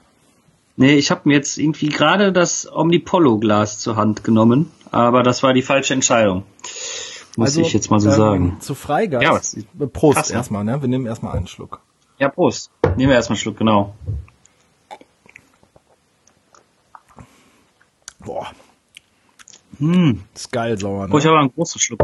Nee, 0.76 0.94
ich 0.94 1.10
habe 1.10 1.22
mir 1.24 1.34
jetzt 1.34 1.58
irgendwie 1.58 1.88
gerade 1.88 2.32
das 2.32 2.68
Omnipollo-Glas 2.70 3.78
zur 3.78 3.96
Hand 3.96 4.24
genommen, 4.24 4.72
aber 4.90 5.22
das 5.22 5.42
war 5.42 5.52
die 5.52 5.62
falsche 5.62 5.94
Entscheidung. 5.94 6.42
Muss 7.36 7.50
also, 7.50 7.60
ich 7.60 7.72
jetzt 7.72 7.90
mal 7.90 8.00
so 8.00 8.10
ähm, 8.10 8.14
sagen. 8.14 8.56
Zu 8.60 8.74
Freigeist. 8.74 9.56
Ja, 9.56 9.86
Prost 9.86 10.30
erstmal, 10.30 10.64
ne? 10.64 10.80
Wir 10.80 10.88
nehmen 10.88 11.06
erstmal 11.06 11.36
einen 11.36 11.46
Schluck. 11.46 11.80
Ja, 12.18 12.28
Prost. 12.28 12.70
Nehmen 12.96 13.10
wir 13.10 13.16
erstmal 13.16 13.36
einen 13.36 13.42
Schluck, 13.42 13.58
genau. 13.58 13.94
Boah. 18.24 18.50
Hm. 19.78 20.22
ist 20.34 20.52
geil 20.52 20.78
sauer. 20.78 21.08
Ne? 21.08 21.14
Oh, 21.14 21.18
ich 21.18 21.26
habe 21.26 21.38
einen 21.38 21.52
großen 21.52 21.80
Schluck. 21.80 22.00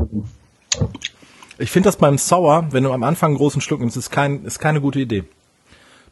Ich 1.58 1.70
finde 1.70 1.88
das 1.88 1.96
beim 1.96 2.18
Sauer, 2.18 2.68
wenn 2.70 2.84
du 2.84 2.92
am 2.92 3.02
Anfang 3.02 3.30
einen 3.30 3.36
großen 3.36 3.60
Schluck 3.60 3.80
nimmst, 3.80 3.96
ist, 3.96 4.10
kein, 4.10 4.44
ist 4.44 4.58
keine 4.58 4.80
gute 4.80 4.98
Idee. 4.98 5.24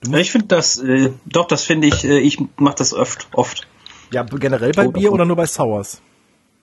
ich 0.02 0.30
finde 0.30 0.46
das, 0.48 0.78
äh, 0.78 1.10
doch, 1.24 1.46
das 1.46 1.64
finde 1.64 1.88
ich, 1.88 2.04
äh, 2.04 2.18
ich 2.18 2.38
mache 2.56 2.76
das 2.76 2.92
oft, 2.92 3.28
oft. 3.32 3.66
Ja, 4.12 4.22
generell 4.22 4.72
bei 4.72 4.88
Bier 4.88 5.12
oder 5.12 5.24
nur 5.24 5.36
bei 5.36 5.46
Sours? 5.46 6.00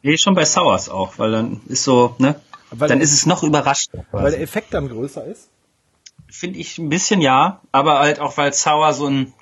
Nee, 0.01 0.17
schon 0.17 0.35
bei 0.35 0.45
Sours 0.45 0.89
auch, 0.89 1.17
weil 1.17 1.31
dann 1.31 1.61
ist 1.67 1.83
so, 1.83 2.15
ne? 2.19 2.39
Weil 2.71 2.89
dann 2.89 3.01
ist 3.01 3.13
es 3.13 3.25
noch 3.25 3.43
überraschend. 3.43 4.05
Weil 4.11 4.31
der 4.31 4.41
Effekt 4.41 4.73
dann 4.73 4.89
größer 4.89 5.25
ist? 5.25 5.49
Finde 6.27 6.59
ich 6.59 6.77
ein 6.77 6.89
bisschen 6.89 7.21
ja, 7.21 7.61
aber 7.71 7.99
halt 7.99 8.19
auch 8.19 8.37
weil 8.37 8.53
Sour 8.53 8.93
so 8.93 9.07
ein, 9.07 9.33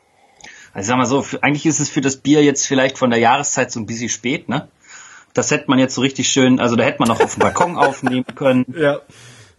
also 0.73 0.87
sag 0.87 0.97
mal 0.97 1.05
so, 1.05 1.21
für, 1.21 1.43
eigentlich 1.43 1.65
ist 1.65 1.79
es 1.79 1.89
für 1.89 2.01
das 2.01 2.17
Bier 2.17 2.43
jetzt 2.43 2.65
vielleicht 2.65 2.97
von 2.97 3.11
der 3.11 3.19
Jahreszeit 3.19 3.71
so 3.71 3.79
ein 3.79 3.85
bisschen 3.85 4.09
spät, 4.09 4.49
ne? 4.49 4.67
Das 5.33 5.49
hätte 5.51 5.65
man 5.67 5.79
jetzt 5.79 5.95
so 5.95 6.01
richtig 6.01 6.29
schön, 6.29 6.59
also 6.59 6.75
da 6.75 6.83
hätte 6.83 6.99
man 6.99 7.07
noch 7.07 7.19
auf 7.19 7.35
dem 7.35 7.39
Balkon 7.41 7.77
aufnehmen 7.77 8.25
können. 8.35 8.65
Ja. 8.77 8.99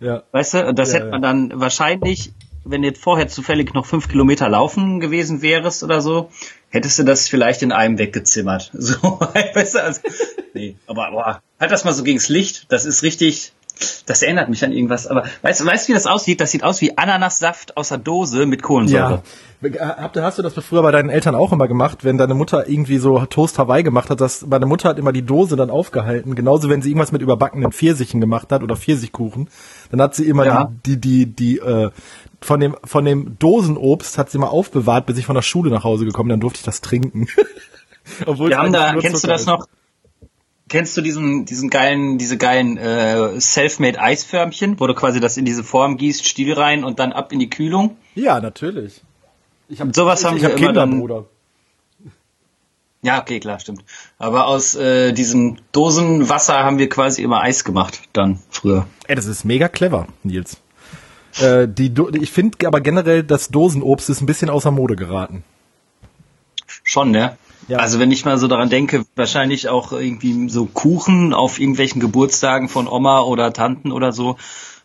Ja. 0.01 0.23
Weißt 0.33 0.55
du, 0.55 0.75
das 0.75 0.93
ja, 0.93 0.99
hätte 0.99 1.11
man 1.11 1.23
dann 1.23 1.53
wahrscheinlich, 1.55 2.33
wenn 2.65 2.83
du 2.83 2.89
jetzt 2.89 3.03
vorher 3.03 3.29
zufällig 3.29 3.75
noch 3.75 3.87
fünf 3.87 4.09
Kilometer 4.09 4.49
laufen 4.49 5.01
gewesen 5.01 5.41
wärst 5.41 5.83
oder 5.85 6.01
so, 6.01 6.31
hättest 6.69 6.99
du 6.99 7.05
das 7.05 7.29
vielleicht 7.29 7.63
in 7.63 7.73
einem 7.73 7.99
weggezimmert. 7.99 8.71
So, 8.75 8.97
weißt 9.21 9.77
du, 9.77 9.83
also, 9.83 10.01
nee, 10.53 10.77
aber 10.87 11.11
boah, 11.11 11.43
halt 11.61 11.71
das 11.71 11.85
mal 11.85 11.93
so 11.93 12.03
gegens 12.03 12.29
Licht, 12.29 12.67
das 12.71 12.85
ist 12.85 13.03
richtig, 13.03 13.53
das 14.07 14.23
erinnert 14.23 14.49
mich 14.49 14.65
an 14.65 14.73
irgendwas. 14.73 15.07
Aber 15.07 15.25
weißt 15.43 15.61
du, 15.61 15.67
weißt, 15.67 15.89
wie 15.89 15.93
das 15.93 16.07
aussieht? 16.07 16.41
Das 16.41 16.51
sieht 16.51 16.63
aus 16.63 16.81
wie 16.81 16.97
Ananassaft 16.97 17.77
aus 17.77 17.89
der 17.89 17.99
Dose 17.99 18.47
mit 18.47 18.63
Kohlensäure. 18.63 19.23
Ja. 19.63 20.11
Hast 20.17 20.39
du 20.39 20.43
das 20.43 20.53
früher 20.55 20.83
bei 20.83 20.91
deinen 20.91 21.09
Eltern 21.09 21.35
auch 21.35 21.53
immer 21.53 21.67
gemacht, 21.69 22.05
wenn 22.05 22.19
deine 22.19 22.35
Mutter 22.35 22.69
irgendwie 22.69 22.99
so 22.99 23.25
Toast 23.25 23.59
Hawaii 23.59 23.83
gemacht 23.83 24.11
hat? 24.11 24.21
dass 24.21 24.47
meine 24.47 24.67
Mutter 24.67 24.91
hat 24.91 24.99
immer 24.99 25.13
die 25.13 25.23
Dose 25.23 25.57
dann 25.57 25.71
aufgehalten. 25.71 26.35
Genauso, 26.35 26.69
wenn 26.69 26.83
sie 26.83 26.91
irgendwas 26.91 27.13
mit 27.13 27.23
überbackenen 27.23 27.73
Pfirsichen 27.73 28.21
gemacht 28.21 28.53
hat 28.53 28.63
oder 28.63 28.77
Pfirsichkuchen, 28.77 29.49
dann 29.91 30.03
hat 30.03 30.15
sie 30.15 30.25
immer 30.25 30.47
ja. 30.47 30.71
die, 30.87 31.01
die, 31.01 31.27
die, 31.27 31.57
die, 31.57 31.59
äh, 31.59 31.91
von 32.41 32.61
dem, 32.61 32.77
von 32.85 33.05
dem 33.05 33.39
Dosenobst 33.39 34.19
hat 34.19 34.31
sie 34.31 34.39
mal 34.39 34.49
aufbewahrt, 34.49 35.07
bis 35.07 35.19
ich 35.19 35.27
von 35.27 35.35
der 35.35 35.43
Schule 35.43 35.71
nach 35.71 35.85
Hause 35.85 36.05
gekommen, 36.05 36.29
dann 36.29 36.41
durfte 36.41 36.59
ich 36.59 36.65
das 36.65 36.81
trinken. 36.81 37.27
Obwohl 38.27 38.51
Wir 38.51 38.59
haben 38.59 38.73
da, 38.73 38.95
kennst 38.97 39.25
du 39.25 39.29
das 39.29 39.47
noch? 39.47 39.67
Kennst 40.69 40.97
du 40.97 41.03
diesen, 41.03 41.45
diesen 41.45 41.69
geilen, 41.69 42.17
diese 42.17 42.39
geilen 42.39 42.79
äh, 42.79 43.39
Selfmade 43.41 44.01
Eisförmchen, 44.01 44.81
wo 44.81 44.87
du 44.87 44.95
quasi 44.95 45.21
das 45.21 45.37
in 45.37 45.45
diese 45.45 45.63
Form 45.63 45.99
gießt, 45.99 46.27
Stiel 46.27 46.55
rein 46.55 46.85
und 46.85 46.99
dann 46.99 47.13
ab 47.13 47.33
in 47.33 47.39
die 47.39 47.51
Kühlung? 47.51 47.97
Ja, 48.15 48.41
natürlich. 48.41 49.03
Ich 49.69 49.81
hab, 49.81 49.95
sowas 49.95 50.21
ich, 50.21 50.27
haben 50.27 50.37
ich 50.37 50.43
wir 50.43 50.49
hab 50.51 50.57
immer 50.57 50.67
Kinder, 50.69 50.81
dann. 50.81 50.99
Bruder. 51.01 51.25
Ja, 53.03 53.21
okay, 53.21 53.39
klar, 53.39 53.61
stimmt. 53.61 53.85
Aber 54.19 54.47
aus 54.47 54.75
äh, 54.75 55.13
diesem 55.13 55.59
Dosenwasser 55.73 56.55
haben 56.65 56.79
wir 56.79 56.89
quasi 56.89 57.23
immer 57.23 57.43
Eis 57.43 57.63
gemacht, 57.65 58.01
dann 58.15 58.39
früher. 58.49 58.87
Ey, 59.07 59.15
das 59.15 59.27
ist 59.27 59.45
mega 59.45 59.69
clever, 59.69 60.07
Nils. 60.23 60.57
Äh, 61.39 61.69
die, 61.69 61.93
Do- 61.93 62.09
ich 62.15 62.31
finde 62.31 62.67
aber 62.67 62.81
generell, 62.81 63.23
das 63.23 63.49
Dosenobst 63.49 64.09
ist 64.09 64.23
ein 64.23 64.27
bisschen 64.27 64.49
außer 64.49 64.71
Mode 64.71 64.97
geraten. 64.97 65.45
Schon, 66.83 67.11
ne? 67.11 67.37
Ja. 67.69 67.79
Also 67.79 67.99
wenn 67.99 68.11
ich 68.11 68.25
mal 68.25 68.39
so 68.39 68.47
daran 68.49 68.69
denke, 68.71 69.05
wahrscheinlich 69.17 69.69
auch 69.69 69.93
irgendwie 69.93 70.49
so 70.49 70.67
Kuchen 70.67 71.33
auf 71.33 71.59
irgendwelchen 71.61 72.01
Geburtstagen 72.01 72.69
von 72.69 72.89
Oma 72.89 73.21
oder 73.21 73.53
Tanten 73.53 73.91
oder 73.93 74.13
so, 74.13 74.37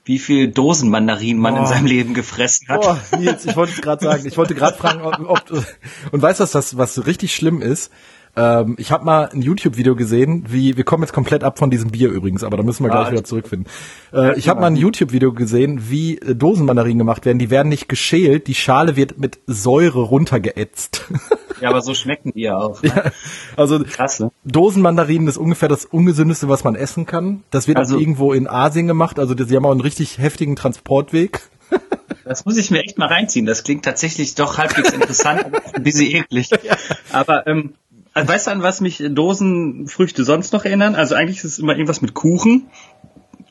wie 0.05 0.17
viel 0.19 0.48
Dosen 0.50 0.89
Mandarinen 0.89 1.41
man 1.41 1.55
Oh. 1.55 1.59
in 1.59 1.65
seinem 1.67 1.86
Leben 1.86 2.13
gefressen 2.13 2.67
hat. 2.69 2.81
Boah, 2.81 3.00
Nils, 3.19 3.45
ich 3.45 3.55
wollte 3.55 3.74
es 3.74 3.81
gerade 3.81 4.03
sagen. 4.03 4.25
Ich 4.25 4.38
wollte 4.38 4.55
gerade 4.55 4.77
fragen, 4.77 5.01
ob, 5.01 5.19
ob 5.29 5.65
und 6.12 6.21
weißt 6.21 6.39
du, 6.39 6.43
was 6.43 6.51
das, 6.51 6.77
was 6.77 7.05
richtig 7.05 7.36
schlimm 7.36 7.62
ist? 7.62 7.91
Ähm, 8.36 8.75
ich 8.77 8.91
habe 8.91 9.03
mal 9.05 9.27
ein 9.33 9.41
YouTube-Video 9.41 9.95
gesehen, 9.95 10.45
wie 10.50 10.77
wir 10.77 10.83
kommen 10.83 11.03
jetzt 11.03 11.13
komplett 11.13 11.43
ab 11.43 11.57
von 11.59 11.69
diesem 11.71 11.89
Bier 11.91 12.09
übrigens, 12.09 12.43
aber 12.43 12.57
da 12.57 12.63
müssen 12.63 12.83
wir 12.83 12.89
gleich 12.91 13.07
Ah, 13.07 13.12
wieder 13.12 13.24
zurückfinden. 13.24 13.67
Äh, 14.13 14.38
ich 14.38 14.48
habe 14.48 14.62
mal 14.62 14.67
ein 14.67 14.75
YouTube-Video 14.75 15.33
gesehen, 15.33 15.89
wie 15.89 16.17
äh, 16.19 16.36
Dosenmandarinen 16.36 17.00
gemacht 17.00 17.25
werden. 17.25 17.39
Die 17.39 17.50
werden 17.50 17.69
nicht 17.69 17.89
geschält, 17.89 18.48
die 18.48 18.55
Schale 18.55 18.95
wird 18.95 19.17
mit 19.19 19.39
Säure 19.48 20.01
runtergeätzt. 20.01 21.05
Ja, 21.61 21.69
aber 21.69 21.81
so 21.81 21.93
schmecken 21.93 22.31
die 22.33 22.41
ja 22.41 22.57
auch. 22.57 22.81
Ne? 22.81 23.11
also 23.55 23.83
Krass, 23.83 24.19
ne? 24.19 24.31
Dosenmandarinen 24.45 25.27
ist 25.27 25.37
ungefähr 25.37 25.69
das 25.69 25.85
ungesündeste, 25.85 26.49
was 26.49 26.63
man 26.63 26.75
essen 26.75 27.05
kann. 27.05 27.43
Das 27.51 27.67
wird 27.67 27.77
Also- 27.77 27.95
auch 27.95 27.99
irgendwo 27.99 28.33
in 28.33 28.47
Asien 28.47 28.87
gemacht. 28.87 29.19
Also 29.19 29.33
die 29.33 29.55
haben 29.55 29.65
auch 29.65 29.71
einen 29.71 29.81
richtig 29.81 30.17
heftigen 30.17 30.55
Transportweg. 30.55 31.41
Das 32.25 32.45
muss 32.45 32.57
ich 32.57 32.69
mir 32.69 32.83
echt 32.83 32.99
mal 32.99 33.07
reinziehen. 33.07 33.47
Das 33.47 33.63
klingt 33.63 33.83
tatsächlich 33.85 34.35
doch 34.35 34.59
halbwegs 34.59 34.91
interessant, 34.91 35.45
aber 35.45 35.61
ein 35.73 35.81
bisschen 35.81 36.11
eklig. 36.11 36.51
Aber 37.11 37.47
ähm, 37.47 37.73
weißt 38.13 38.45
du, 38.45 38.51
an 38.51 38.61
was 38.61 38.81
mich 38.81 39.03
Dosenfrüchte 39.09 40.23
sonst 40.23 40.53
noch 40.53 40.63
erinnern? 40.63 40.93
Also 40.93 41.15
eigentlich 41.15 41.37
ist 41.39 41.45
es 41.45 41.59
immer 41.59 41.73
irgendwas 41.73 42.01
mit 42.03 42.13
Kuchen 42.13 42.67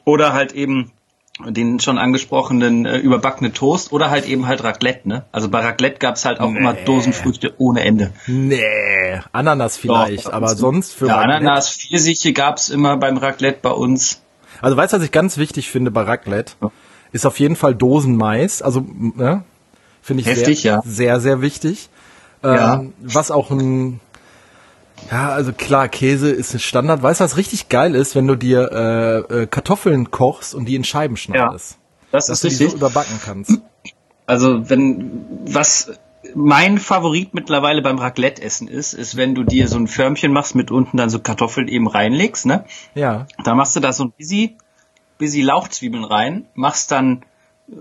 oder 0.04 0.32
halt 0.32 0.52
eben 0.52 0.92
den 1.46 1.78
schon 1.80 1.98
angesprochenen 1.98 2.84
äh, 2.86 2.98
überbackene 2.98 3.52
Toast 3.52 3.92
oder 3.92 4.10
halt 4.10 4.26
eben 4.26 4.46
halt 4.46 4.64
Raclette, 4.64 5.08
ne? 5.08 5.24
Also 5.32 5.48
bei 5.48 5.60
Raclette 5.60 5.98
gab's 5.98 6.24
halt 6.24 6.40
auch 6.40 6.48
immer 6.54 6.72
Dosenfrüchte 6.74 7.54
ohne 7.58 7.82
Ende. 7.84 8.12
Nee, 8.26 9.20
Ananas 9.32 9.76
vielleicht, 9.76 10.26
Doch, 10.26 10.32
aber 10.32 10.48
sonst 10.56 10.92
für 10.94 11.06
ja, 11.06 11.16
Raclette- 11.16 11.36
Ananas, 11.36 11.70
Pfirsiche 11.70 12.32
gab's 12.32 12.68
immer 12.70 12.96
beim 12.96 13.16
Raclette 13.16 13.58
bei 13.62 13.70
uns. 13.70 14.20
Also 14.60 14.76
weißt 14.76 14.92
du, 14.92 14.96
was 14.96 15.04
ich 15.04 15.12
ganz 15.12 15.36
wichtig 15.38 15.70
finde 15.70 15.90
bei 15.90 16.02
Raclette? 16.02 16.54
Ist 17.12 17.24
auf 17.26 17.38
jeden 17.38 17.56
Fall 17.56 17.74
Dosenmais. 17.74 18.60
Also, 18.60 18.84
ne? 19.14 19.44
Finde 20.02 20.22
ich 20.22 20.26
Heftig, 20.26 20.62
sehr, 20.62 20.72
ja. 20.74 20.82
sehr, 20.84 21.20
sehr 21.20 21.40
wichtig. 21.40 21.88
Ähm, 22.42 22.54
Ja. 22.54 22.84
Was 23.00 23.30
auch 23.30 23.50
ein, 23.50 24.00
ja, 25.10 25.30
also 25.30 25.52
klar, 25.52 25.88
Käse 25.88 26.30
ist 26.30 26.54
ein 26.54 26.60
Standard. 26.60 27.02
Weißt 27.02 27.20
du, 27.20 27.24
was 27.24 27.36
richtig 27.36 27.68
geil 27.68 27.94
ist, 27.94 28.14
wenn 28.14 28.26
du 28.26 28.36
dir 28.36 28.70
äh, 29.30 29.42
äh, 29.42 29.46
Kartoffeln 29.46 30.10
kochst 30.10 30.54
und 30.54 30.66
die 30.66 30.74
in 30.74 30.84
Scheiben 30.84 31.16
schneidest? 31.16 31.78
Das 32.10 32.26
Dass 32.26 32.38
ist 32.38 32.44
du 32.44 32.48
die 32.48 32.54
so 32.54 32.64
richtig. 32.64 32.80
überbacken 32.80 33.20
kannst. 33.24 33.60
Also 34.26 34.68
wenn 34.68 35.44
was 35.46 35.92
mein 36.34 36.78
Favorit 36.78 37.34
mittlerweile 37.34 37.82
beim 37.82 37.98
Raclette-Essen 37.98 38.68
ist, 38.68 38.92
ist, 38.92 39.16
wenn 39.16 39.34
du 39.34 39.44
dir 39.44 39.68
so 39.68 39.78
ein 39.78 39.86
Förmchen 39.86 40.32
machst, 40.32 40.54
mit 40.54 40.70
unten 40.70 40.96
dann 40.96 41.10
so 41.10 41.20
Kartoffeln 41.20 41.68
eben 41.68 41.86
reinlegst, 41.86 42.46
ne? 42.46 42.64
Ja. 42.94 43.26
Da 43.44 43.54
machst 43.54 43.76
du 43.76 43.80
da 43.80 43.92
so 43.92 44.04
ein 44.04 44.12
busy, 44.18 44.56
busy 45.18 45.42
Lauchzwiebeln 45.42 46.04
rein, 46.04 46.46
machst 46.54 46.90
dann 46.90 47.24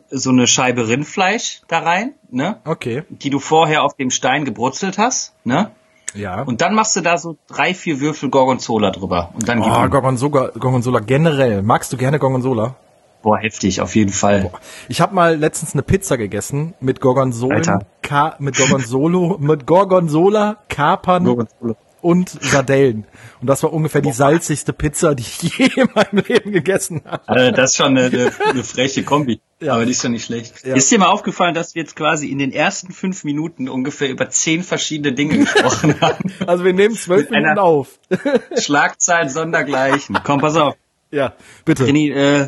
so 0.10 0.30
eine 0.30 0.48
Scheibe 0.48 0.88
Rindfleisch 0.88 1.62
da 1.68 1.80
rein, 1.80 2.14
ne? 2.30 2.60
Okay. 2.66 3.04
Die 3.10 3.30
du 3.30 3.40
vorher 3.40 3.84
auf 3.84 3.96
dem 3.96 4.12
Stein 4.12 4.46
gebrutzelt 4.46 4.98
hast, 4.98 5.34
ne? 5.44 5.72
Ja. 6.14 6.42
Und 6.42 6.62
dann 6.62 6.74
machst 6.74 6.96
du 6.96 7.02
da 7.02 7.18
so 7.18 7.38
drei, 7.48 7.74
vier 7.74 8.00
Würfel 8.00 8.30
Gorgonzola 8.30 8.92
drüber. 8.92 9.30
Und 9.34 9.48
dann 9.48 9.62
oh. 9.62 9.90
Gorgonzola, 9.90 10.52
Gorgonzola 10.58 11.00
generell. 11.00 11.62
Magst 11.62 11.94
du 11.94 11.98
gerne 11.98 12.20
Gorgonzola? 12.20 12.76
Boah, 13.24 13.40
heftig, 13.40 13.82
auf 13.82 13.96
jeden 13.96 14.14
Fall. 14.14 14.52
Ich 14.88 15.02
habe 15.02 15.14
mal 15.14 15.36
letztens 15.36 15.74
eine 15.74 15.84
Pizza 15.84 16.18
gegessen 16.18 16.76
mit. 16.80 17.02
Ka 17.02 18.36
mit 18.40 18.58
Gorgonzolo, 18.58 19.38
mit 19.40 19.66
Gorgonzola, 19.66 20.58
Kapern 20.70 21.26
Gorgonzola. 21.26 21.76
Und 22.02 22.30
Sardellen. 22.30 23.06
Und 23.42 23.48
das 23.48 23.64
war 23.64 23.74
ungefähr 23.74 24.02
die 24.02 24.12
salzigste 24.12 24.74
Pizza, 24.74 25.16
die 25.16 25.24
ich 25.24 25.58
je 25.58 25.70
in 25.76 25.90
meinem 25.94 26.24
Leben 26.28 26.52
gegessen 26.52 27.02
habe. 27.06 27.28
Also 27.28 27.52
das 27.52 27.72
ist 27.72 27.78
schon 27.78 27.98
eine, 27.98 28.32
eine, 28.50 28.64
freche 28.64 29.04
Kombi. 29.04 29.40
Ja. 29.60 29.74
Aber 29.74 29.86
die 29.86 29.92
ist 29.92 30.02
schon 30.02 30.12
nicht 30.12 30.26
schlecht. 30.26 30.66
Ja. 30.66 30.76
Ist 30.76 30.92
dir 30.92 31.00
mal 31.00 31.08
aufgefallen, 31.08 31.54
dass 31.56 31.76
wir 31.76 31.82
jetzt 31.82 31.96
quasi 31.96 32.28
in 32.28 32.38
den 32.38 32.52
ersten 32.52 32.92
fünf 32.92 33.24
Minuten 33.24 33.70
ungefähr 33.70 34.10
über 34.10 34.30
zehn 34.30 34.64
verschiedene 34.64 35.14
Dinge 35.14 35.40
gesprochen 35.40 35.96
haben? 36.02 36.32
Also 36.46 36.64
wir 36.64 36.74
nehmen 36.74 36.96
zwölf 36.96 37.30
Minuten 37.30 37.58
auf. 37.60 38.00
Schlagzeilen 38.60 39.30
sondergleichen. 39.30 40.20
Komm, 40.24 40.40
pass 40.40 40.56
auf. 40.56 40.76
ja, 41.12 41.34
bitte. 41.66 41.86
René, 41.86 42.14
äh, 42.14 42.48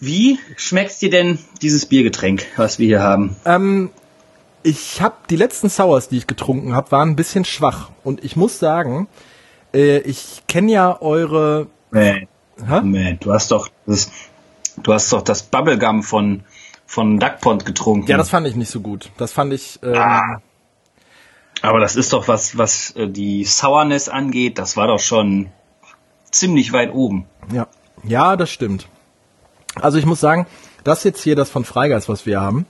wie 0.00 0.38
schmeckt 0.56 1.00
dir 1.00 1.10
denn 1.10 1.38
dieses 1.60 1.86
Biergetränk, 1.86 2.44
was 2.56 2.80
wir 2.80 2.86
hier 2.86 3.02
haben? 3.02 3.36
Ähm, 3.44 3.90
ich 4.62 5.00
habe 5.00 5.16
die 5.30 5.36
letzten 5.36 5.68
Sours, 5.68 6.08
die 6.08 6.18
ich 6.18 6.26
getrunken 6.26 6.74
habe, 6.74 6.90
waren 6.92 7.10
ein 7.10 7.16
bisschen 7.16 7.44
schwach. 7.44 7.90
Und 8.04 8.24
ich 8.24 8.36
muss 8.36 8.58
sagen, 8.58 9.08
äh, 9.74 9.98
ich 9.98 10.42
kenne 10.48 10.72
ja 10.72 11.00
eure. 11.00 11.68
Nee, 12.82 13.18
du 13.20 13.32
hast 13.32 13.50
doch 13.50 13.68
das, 13.86 14.10
du 14.82 14.92
hast 14.92 15.12
doch 15.12 15.22
das 15.22 15.42
Bubblegum 15.42 16.02
von 16.02 16.44
von 16.86 17.18
Duckpond 17.18 17.64
getrunken. 17.64 18.10
Ja, 18.10 18.18
das 18.18 18.28
fand 18.28 18.46
ich 18.46 18.54
nicht 18.54 18.70
so 18.70 18.80
gut. 18.80 19.10
Das 19.16 19.32
fand 19.32 19.52
ich. 19.52 19.78
Ähm, 19.82 19.94
Ah. 19.96 20.40
Aber 21.62 21.78
das 21.78 21.94
ist 21.96 22.12
doch 22.12 22.26
was, 22.28 22.58
was 22.58 22.90
äh, 22.96 23.08
die 23.08 23.44
Sourness 23.44 24.08
angeht, 24.08 24.58
das 24.58 24.76
war 24.76 24.88
doch 24.88 24.98
schon 24.98 25.50
ziemlich 26.30 26.72
weit 26.72 26.92
oben. 26.92 27.26
Ja, 27.52 27.68
ja, 28.02 28.36
das 28.36 28.50
stimmt. 28.50 28.88
Also 29.76 29.96
ich 29.96 30.04
muss 30.04 30.20
sagen, 30.20 30.46
das 30.82 31.04
jetzt 31.04 31.22
hier, 31.22 31.36
das 31.36 31.50
von 31.50 31.64
Freigeist, 31.64 32.08
was 32.08 32.26
wir 32.26 32.40
haben, 32.40 32.66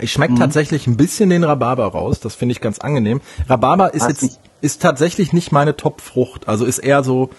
ich 0.00 0.12
schmecke 0.12 0.34
Mhm. 0.34 0.38
tatsächlich 0.38 0.86
ein 0.86 0.96
bisschen 0.96 1.30
den 1.30 1.44
Rhabarber 1.44 1.86
raus. 1.86 2.20
Das 2.20 2.34
finde 2.34 2.52
ich 2.52 2.60
ganz 2.60 2.78
angenehm. 2.78 3.20
Rhabarber 3.48 3.94
ist 3.94 4.08
jetzt 4.08 4.40
ist 4.60 4.82
tatsächlich 4.82 5.32
nicht 5.32 5.52
meine 5.52 5.76
Top-Frucht. 5.76 6.48
Also 6.48 6.64
ist 6.64 6.78
eher 6.78 7.04
so 7.04 7.30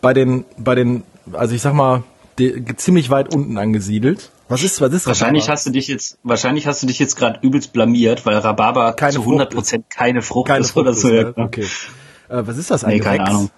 bei 0.00 0.14
den 0.14 0.44
bei 0.56 0.74
den, 0.74 1.02
also 1.32 1.54
ich 1.54 1.62
sag 1.62 1.74
mal, 1.74 2.04
die, 2.38 2.64
ziemlich 2.76 3.10
weit 3.10 3.34
unten 3.34 3.58
angesiedelt. 3.58 4.30
Was 4.48 4.62
ist 4.62 4.80
was 4.80 4.92
ist 4.94 5.06
Wahrscheinlich 5.06 5.42
Rhabarber? 5.44 5.52
hast 5.54 5.66
du 5.66 5.70
dich 5.70 5.88
jetzt, 5.88 6.18
wahrscheinlich 6.22 6.66
hast 6.66 6.82
du 6.82 6.86
dich 6.86 6.98
jetzt 6.98 7.16
gerade 7.16 7.40
übelst 7.42 7.72
blamiert, 7.72 8.24
weil 8.24 8.36
Rhabarber 8.38 8.92
Keine 8.94 9.12
zu 9.12 9.18
Frucht 9.22 9.26
100 9.32 9.54
Prozent 9.54 9.90
keine 9.90 10.22
Frucht 10.22 10.48
keine 10.48 10.60
ist 10.64 10.70
Frucht 10.70 10.82
oder 10.82 10.90
ist, 10.92 11.00
so. 11.02 11.08
ne? 11.08 11.16
ja, 11.16 11.32
klar. 11.32 11.46
Okay. 11.46 11.66
Äh, 12.28 12.46
was 12.46 12.56
ist 12.56 12.70
das? 12.70 12.84
Ein 12.84 12.90
Nee, 12.94 13.00
keine 13.00 13.18
Gewächs? 13.18 13.30
Ahnung. 13.30 13.50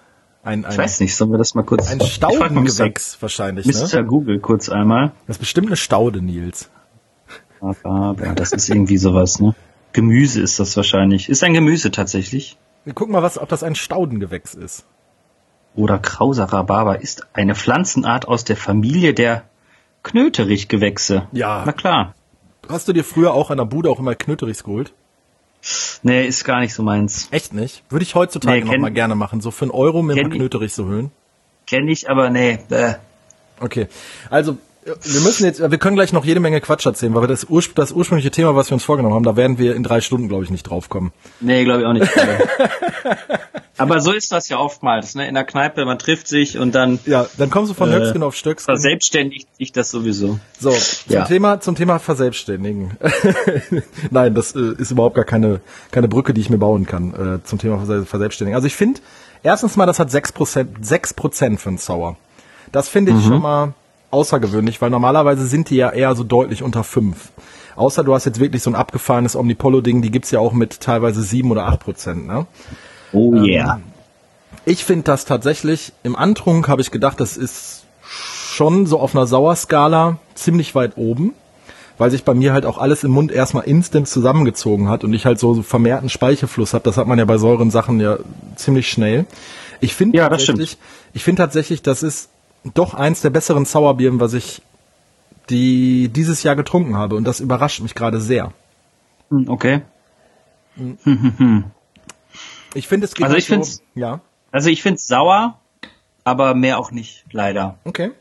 Ein, 0.43 0.65
ein, 0.65 0.71
Ich 0.71 0.77
weiß 0.79 0.99
nicht, 1.01 1.15
sollen 1.15 1.29
wir 1.31 1.37
das 1.37 1.53
mal 1.53 1.61
kurz? 1.63 1.87
ein 1.91 2.01
Staudengewächs 2.01 3.17
wahrscheinlich, 3.21 3.67
Mr. 3.67 3.73
ne? 3.73 3.89
Mr. 3.93 4.03
Google 4.03 4.39
kurz 4.39 4.69
einmal. 4.69 5.11
Das 5.27 5.35
ist 5.35 5.39
bestimmt 5.39 5.67
eine 5.67 5.75
Staude, 5.77 6.21
Nils. 6.21 6.69
Rhabarber, 7.61 8.33
das 8.35 8.51
ist 8.53 8.69
irgendwie 8.69 8.97
sowas, 8.97 9.39
ne? 9.39 9.55
Gemüse 9.93 10.41
ist 10.41 10.59
das 10.59 10.75
wahrscheinlich. 10.77 11.29
Ist 11.29 11.43
ein 11.43 11.53
Gemüse 11.53 11.91
tatsächlich. 11.91 12.57
Wir 12.85 12.93
gucken 12.93 13.11
mal, 13.13 13.21
was, 13.21 13.37
ob 13.37 13.49
das 13.49 13.61
ein 13.63 13.75
Staudengewächs 13.75 14.53
ist. 14.53 14.85
Oder 15.75 15.99
krauser 15.99 16.45
Rhabarber 16.45 17.01
ist 17.01 17.27
eine 17.33 17.55
Pflanzenart 17.55 18.27
aus 18.27 18.43
der 18.43 18.57
Familie 18.57 19.13
der 19.13 19.43
Knöterichgewächse. 20.03 21.27
Ja. 21.31 21.63
Na 21.65 21.71
klar. 21.71 22.15
Hast 22.69 22.87
du 22.87 22.93
dir 22.93 23.03
früher 23.03 23.33
auch 23.33 23.51
an 23.51 23.57
der 23.57 23.65
Bude 23.65 23.89
auch 23.89 23.99
immer 23.99 24.15
Knöterichs 24.15 24.63
geholt? 24.63 24.93
Nee, 26.03 26.25
ist 26.25 26.43
gar 26.43 26.59
nicht 26.61 26.73
so 26.73 26.83
meins. 26.83 27.27
Echt 27.31 27.53
nicht? 27.53 27.83
Würde 27.89 28.03
ich 28.03 28.15
heutzutage 28.15 28.59
Nee, 28.59 28.65
noch 28.65 28.71
kenn- 28.73 28.81
mal 28.81 28.91
gerne 28.91 29.15
machen. 29.15 29.41
So 29.41 29.51
für 29.51 29.65
einen 29.65 29.71
Euro 29.71 30.01
mir 30.01 30.15
kenn 30.15 30.27
mal 30.27 30.33
ich. 30.33 30.39
Knöterichs 30.39 30.75
zu 30.75 30.85
holen. 30.87 31.11
Kenn 31.67 31.87
ich, 31.87 32.09
aber 32.09 32.29
nee. 32.29 32.59
Äh. 32.69 32.95
Okay. 33.59 33.87
Also, 34.29 34.57
wir 34.83 35.21
müssen 35.21 35.45
jetzt, 35.45 35.59
wir 35.61 35.77
können 35.77 35.95
gleich 35.95 36.11
noch 36.13 36.25
jede 36.25 36.39
Menge 36.39 36.59
Quatsch 36.61 36.85
erzählen, 36.85 37.13
weil 37.13 37.23
wir 37.23 37.27
das, 37.27 37.43
urspr 37.45 37.75
das 37.75 37.91
ursprüngliche 37.91 38.31
Thema, 38.31 38.55
was 38.55 38.69
wir 38.71 38.73
uns 38.75 38.83
vorgenommen 38.83 39.13
haben, 39.15 39.23
da 39.23 39.35
werden 39.35 39.57
wir 39.57 39.75
in 39.75 39.83
drei 39.83 40.01
Stunden, 40.01 40.27
glaube 40.27 40.43
ich, 40.43 40.49
nicht 40.49 40.63
drauf 40.63 40.89
kommen. 40.89 41.11
Nee, 41.39 41.63
glaube 41.65 41.81
ich 41.81 41.85
auch 41.87 41.93
nicht. 41.93 42.09
aber 43.77 43.99
so 43.99 44.11
ist 44.11 44.31
das 44.31 44.49
ja 44.49 44.57
oftmals, 44.57 45.15
ne? 45.15 45.27
In 45.27 45.33
der 45.35 45.43
Kneipe, 45.43 45.85
man 45.85 45.99
trifft 45.99 46.27
sich 46.27 46.57
und 46.57 46.73
dann 46.75 46.99
Ja, 47.05 47.27
dann 47.37 47.49
kommst 47.49 47.71
du 47.71 47.75
von 47.75 47.91
Äh, 47.91 47.95
Höchstgen 47.95 48.23
auf 48.23 48.35
Stöcksken. 48.35 48.73
verselbstständigt 48.73 49.47
sich 49.57 49.71
das 49.71 49.91
sowieso. 49.91 50.39
So, 50.59 50.71
zum 50.71 51.13
Ja. 51.13 51.25
Thema, 51.25 51.59
zum 51.59 51.75
Thema 51.75 51.99
Verselbstständigen. 51.99 52.97
Nein, 54.11 54.33
das 54.35 54.55
äh, 54.55 54.73
ist 54.77 54.91
überhaupt 54.91 55.15
gar 55.15 55.25
keine, 55.25 55.61
keine 55.91 56.07
Brücke, 56.07 56.33
die 56.33 56.41
ich 56.41 56.49
mir 56.49 56.57
bauen 56.57 56.85
kann, 56.85 57.13
äh, 57.41 57.43
zum 57.47 57.59
Thema 57.59 57.77
Verse- 57.77 58.05
Verselbstständigen. 58.05 58.55
Also 58.55 58.67
ich 58.67 58.75
finde, 58.75 58.99
erstens 59.43 59.75
mal, 59.77 59.85
das 59.85 59.99
hat 59.99 60.09
6%, 60.09 60.65
6% 60.83 61.57
für 61.57 61.69
ein 61.69 61.77
Sauer. 61.77 62.17
Das 62.71 62.87
finde 62.87 63.11
ich 63.11 63.23
schon 63.25 63.41
mal 63.41 63.73
außergewöhnlich, 64.11 64.81
weil 64.81 64.89
normalerweise 64.89 65.47
sind 65.47 65.69
die 65.69 65.77
ja 65.77 65.89
eher 65.89 66.15
so 66.15 66.23
deutlich 66.23 66.63
unter 66.63 66.83
5. 66.83 67.31
Außer 67.75 68.03
du 68.03 68.13
hast 68.13 68.25
jetzt 68.25 68.39
wirklich 68.39 68.61
so 68.61 68.69
ein 68.69 68.75
abgefahrenes 68.75 69.35
Omnipollo-Ding, 69.35 70.01
die 70.01 70.11
gibt's 70.11 70.31
ja 70.31 70.39
auch 70.39 70.53
mit 70.53 70.81
teilweise 70.81 71.23
7 71.23 71.49
oder 71.51 71.67
8%, 71.69 72.25
ne? 72.25 72.45
Oh 73.13 73.33
yeah. 73.35 73.79
Ich 74.65 74.85
finde 74.85 75.03
das 75.03 75.25
tatsächlich, 75.25 75.93
im 76.03 76.15
Antrunk 76.15 76.67
habe 76.67 76.81
ich 76.81 76.91
gedacht, 76.91 77.19
das 77.19 77.37
ist 77.37 77.85
schon 78.03 78.85
so 78.85 78.99
auf 78.99 79.15
einer 79.15 79.25
Sauerskala 79.25 80.17
ziemlich 80.35 80.75
weit 80.75 80.97
oben, 80.97 81.33
weil 81.97 82.11
sich 82.11 82.23
bei 82.23 82.33
mir 82.33 82.53
halt 82.53 82.65
auch 82.65 82.77
alles 82.77 83.03
im 83.03 83.11
Mund 83.11 83.31
erstmal 83.31 83.63
instant 83.63 84.07
zusammengezogen 84.07 84.89
hat 84.89 85.03
und 85.03 85.13
ich 85.13 85.25
halt 85.25 85.39
so, 85.39 85.61
vermehrten 85.63 86.09
Speichelfluss 86.09 86.73
habe. 86.73 86.83
Das 86.83 86.97
hat 86.97 87.07
man 87.07 87.17
ja 87.17 87.25
bei 87.25 87.37
säuren 87.37 87.71
Sachen 87.71 87.99
ja 87.99 88.17
ziemlich 88.55 88.89
schnell. 88.89 89.25
Ich 89.79 89.95
finde 89.95 90.17
Ja, 90.17 90.29
tatsächlich, 90.29 90.77
ich 91.13 91.23
finde 91.23 91.41
tatsächlich, 91.41 91.81
das 91.81 92.03
ist 92.03 92.29
doch 92.63 92.93
eins 92.93 93.21
der 93.21 93.29
besseren 93.31 93.65
Sauerbieren, 93.65 94.19
was 94.19 94.33
ich 94.33 94.61
die 95.49 96.09
dieses 96.09 96.43
Jahr 96.43 96.55
getrunken 96.55 96.95
habe 96.95 97.15
und 97.15 97.23
das 97.25 97.39
überrascht 97.39 97.81
mich 97.81 97.95
gerade 97.95 98.19
sehr. 98.21 98.53
Hm, 99.29 99.49
Okay. 99.49 99.81
Ich 102.73 102.87
finde 102.87 103.05
es 103.05 103.13
geht 103.13 103.25
Also 103.25 103.33
halt 103.33 103.41
ich 103.43 103.47
find's- 103.49 103.75
so, 103.77 103.83
ja, 103.99 104.21
Also 104.51 104.69
ich 104.69 104.81
find's 104.81 105.05
sauer, 105.07 105.59
aber 106.23 106.53
mehr 106.55 106.79
auch 106.79 106.91
nicht, 106.91 107.25
leider. 107.31 107.77
okay. 107.83 108.11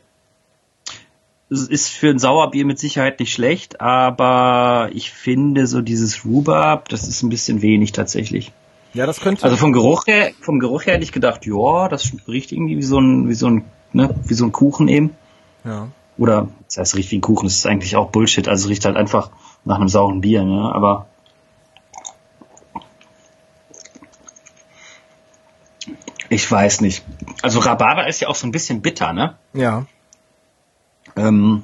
Es 1.53 1.67
ist 1.69 1.89
für 1.89 2.09
ein 2.11 2.19
Sauerbier 2.21 2.65
mit 2.65 2.79
Sicherheit 2.79 3.19
nicht 3.21 3.33
schlecht, 3.33 3.81
aber 3.81 4.89
ich 4.93 5.11
finde 5.11 5.67
so 5.67 5.81
dieses 5.83 6.25
Rhubarb, 6.25 6.89
das 6.89 7.09
ist 7.09 7.23
ein 7.23 7.29
bisschen 7.29 7.61
wenig 7.63 7.91
tatsächlich. 7.93 8.53
Ja, 8.95 9.07
das 9.07 9.21
könnte 9.21 9.43
Also 9.45 9.57
vom 9.57 9.73
Geruch 9.73 10.07
her, 10.07 10.31
vom 10.41 10.59
Geruch 10.61 10.87
her 10.87 10.95
hätte 10.95 11.05
ich 11.05 11.13
gedacht, 11.13 11.47
ja, 11.47 11.89
das 11.89 12.13
riecht 12.29 12.53
irgendwie 12.53 12.77
wie 12.77 12.83
so 12.83 12.99
ein, 13.01 13.29
wie 13.29 13.35
so 13.35 13.49
ein, 13.49 13.65
ne, 13.93 14.15
wie 14.25 14.35
so 14.35 14.45
ein 14.45 14.53
Kuchen 14.53 14.89
eben. 14.89 15.17
ja. 15.65 15.89
Oder, 16.19 16.49
das 16.67 16.77
heißt, 16.77 16.97
riecht 16.97 17.11
wie 17.13 17.17
ein 17.17 17.23
Kuchen, 17.23 17.47
das 17.47 17.55
ist 17.57 17.67
eigentlich 17.67 17.97
auch 17.97 18.11
Bullshit, 18.11 18.47
also 18.47 18.65
es 18.65 18.69
riecht 18.71 18.85
halt 18.85 18.97
einfach 18.97 19.31
nach 19.65 19.77
einem 19.77 19.89
sauren 19.89 20.21
Bier, 20.21 20.45
ne, 20.45 20.71
aber 20.75 21.07
ich 26.29 26.51
weiß 26.51 26.81
nicht. 26.83 27.05
Also 27.43 27.61
Rhabarber 27.61 28.07
ist 28.07 28.21
ja 28.21 28.29
auch 28.29 28.35
so 28.37 28.47
ein 28.47 28.53
bisschen 28.53 28.83
bitter, 28.83 29.13
ne? 29.13 29.37
Ja. 29.53 29.87
Ähm, 31.17 31.63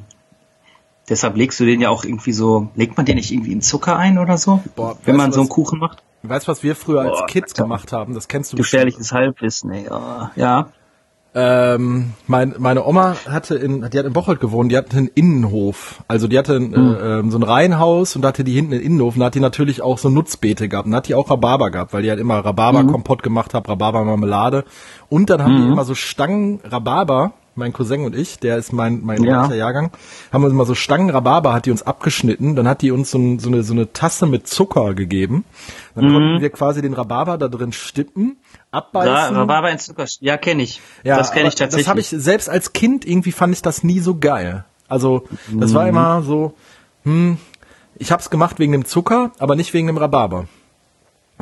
deshalb 1.08 1.36
legst 1.36 1.60
du 1.60 1.64
den 1.64 1.80
ja 1.80 1.90
auch 1.90 2.04
irgendwie 2.04 2.32
so, 2.32 2.68
legt 2.74 2.96
man 2.96 3.06
den 3.06 3.16
nicht 3.16 3.30
irgendwie 3.32 3.52
in 3.52 3.60
Zucker 3.62 3.96
ein 3.96 4.18
oder 4.18 4.38
so? 4.38 4.62
Boah, 4.74 4.96
wenn 5.04 5.16
man 5.16 5.30
du 5.30 5.34
so 5.34 5.40
einen 5.40 5.48
was- 5.50 5.54
Kuchen 5.54 5.78
macht? 5.78 6.02
Weißt 6.22 6.48
du, 6.48 6.50
was 6.50 6.62
wir 6.64 6.74
früher 6.74 7.02
als 7.02 7.18
Boah, 7.20 7.26
Kids 7.26 7.52
Alter. 7.52 7.62
gemacht 7.64 7.92
haben? 7.92 8.14
Das 8.14 8.26
kennst 8.26 8.52
du 8.52 8.56
bestimmt. 8.56 8.80
Gefährliches 8.86 9.12
Halbwissen, 9.12 9.70
ey. 9.70 9.84
Ja. 10.34 10.70
Ähm, 11.38 12.14
mein, 12.26 12.54
meine 12.56 12.86
Oma 12.86 13.14
hatte 13.28 13.56
in, 13.56 13.86
die 13.90 13.98
hat 13.98 14.06
in 14.06 14.14
Bocholt 14.14 14.40
gewohnt, 14.40 14.72
die 14.72 14.76
hatte 14.78 14.96
einen 14.96 15.08
Innenhof. 15.08 16.02
Also 16.08 16.28
die 16.28 16.38
hatte 16.38 16.56
ein, 16.56 16.72
äh, 16.72 17.18
ähm, 17.18 17.30
so 17.30 17.36
ein 17.36 17.42
Reihenhaus 17.42 18.16
und 18.16 18.22
da 18.22 18.28
hatte 18.28 18.42
die 18.42 18.54
hinten 18.54 18.72
einen 18.72 18.82
Innenhof 18.82 19.16
und 19.16 19.20
da 19.20 19.26
hat 19.26 19.34
die 19.34 19.40
natürlich 19.40 19.82
auch 19.82 19.98
so 19.98 20.08
Nutzbeete 20.08 20.66
gehabt. 20.70 20.86
Und 20.86 20.92
da 20.92 20.96
hat 20.96 21.08
die 21.08 21.14
auch 21.14 21.28
Rhabarber 21.28 21.70
gehabt, 21.70 21.92
weil 21.92 22.02
die 22.02 22.08
halt 22.08 22.20
immer 22.20 22.42
Rhabarber-Kompott 22.42 23.22
gemacht 23.22 23.52
hat, 23.52 23.68
Rhabarber-Marmelade. 23.68 24.64
Und 25.10 25.28
dann 25.28 25.42
haben 25.42 25.56
die 25.56 25.68
immer 25.70 25.84
so 25.84 25.94
Stangen 25.94 26.60
Rhabarber, 26.64 27.32
mein 27.54 27.72
Cousin 27.74 28.04
und 28.04 28.14
ich, 28.14 28.38
der 28.38 28.56
ist 28.56 28.72
mein, 28.72 29.00
mein 29.02 29.22
Ja. 29.22 29.52
Jahrgang, 29.52 29.90
haben 30.32 30.44
uns 30.44 30.52
immer 30.52 30.64
so 30.64 30.74
Stangen 30.74 31.10
Rhabarber, 31.10 31.52
hat 31.52 31.66
die 31.66 31.70
uns 31.70 31.82
abgeschnitten, 31.82 32.56
dann 32.56 32.68
hat 32.68 32.82
die 32.82 32.90
uns 32.90 33.10
so, 33.10 33.18
ein, 33.18 33.38
so, 33.38 33.48
eine, 33.48 33.62
so 33.62 33.74
eine 33.74 33.92
Tasse 33.92 34.26
mit 34.26 34.46
Zucker 34.46 34.94
gegeben. 34.94 35.44
Dann 35.94 36.12
konnten 36.12 36.40
wir 36.40 36.50
quasi 36.50 36.82
den 36.82 36.92
Rhabarber 36.92 37.38
da 37.38 37.48
drin 37.48 37.72
stippen, 37.72 38.36
Abbeißen. 38.76 39.36
Rhabarber 39.36 39.70
in 39.70 39.78
Zucker. 39.78 40.06
Ja, 40.20 40.36
kenne 40.36 40.62
ich. 40.62 40.80
Ja, 41.04 41.16
das 41.16 41.32
kenne 41.32 41.48
ich 41.48 41.54
tatsächlich. 41.54 41.84
Das 41.86 41.90
habe 41.90 42.00
ich 42.00 42.08
selbst 42.08 42.48
als 42.48 42.72
Kind 42.72 43.04
irgendwie 43.06 43.32
fand 43.32 43.52
ich 43.54 43.62
das 43.62 43.82
nie 43.82 44.00
so 44.00 44.16
geil. 44.18 44.64
Also 44.88 45.24
das 45.52 45.70
Mhm. 45.70 45.74
war 45.74 45.88
immer 45.88 46.22
so, 46.22 46.54
hm, 47.04 47.38
ich 47.96 48.12
habe 48.12 48.20
es 48.22 48.30
gemacht 48.30 48.58
wegen 48.58 48.72
dem 48.72 48.84
Zucker, 48.84 49.32
aber 49.38 49.56
nicht 49.56 49.72
wegen 49.74 49.86
dem 49.86 49.96
Rhabarber. 49.96 50.46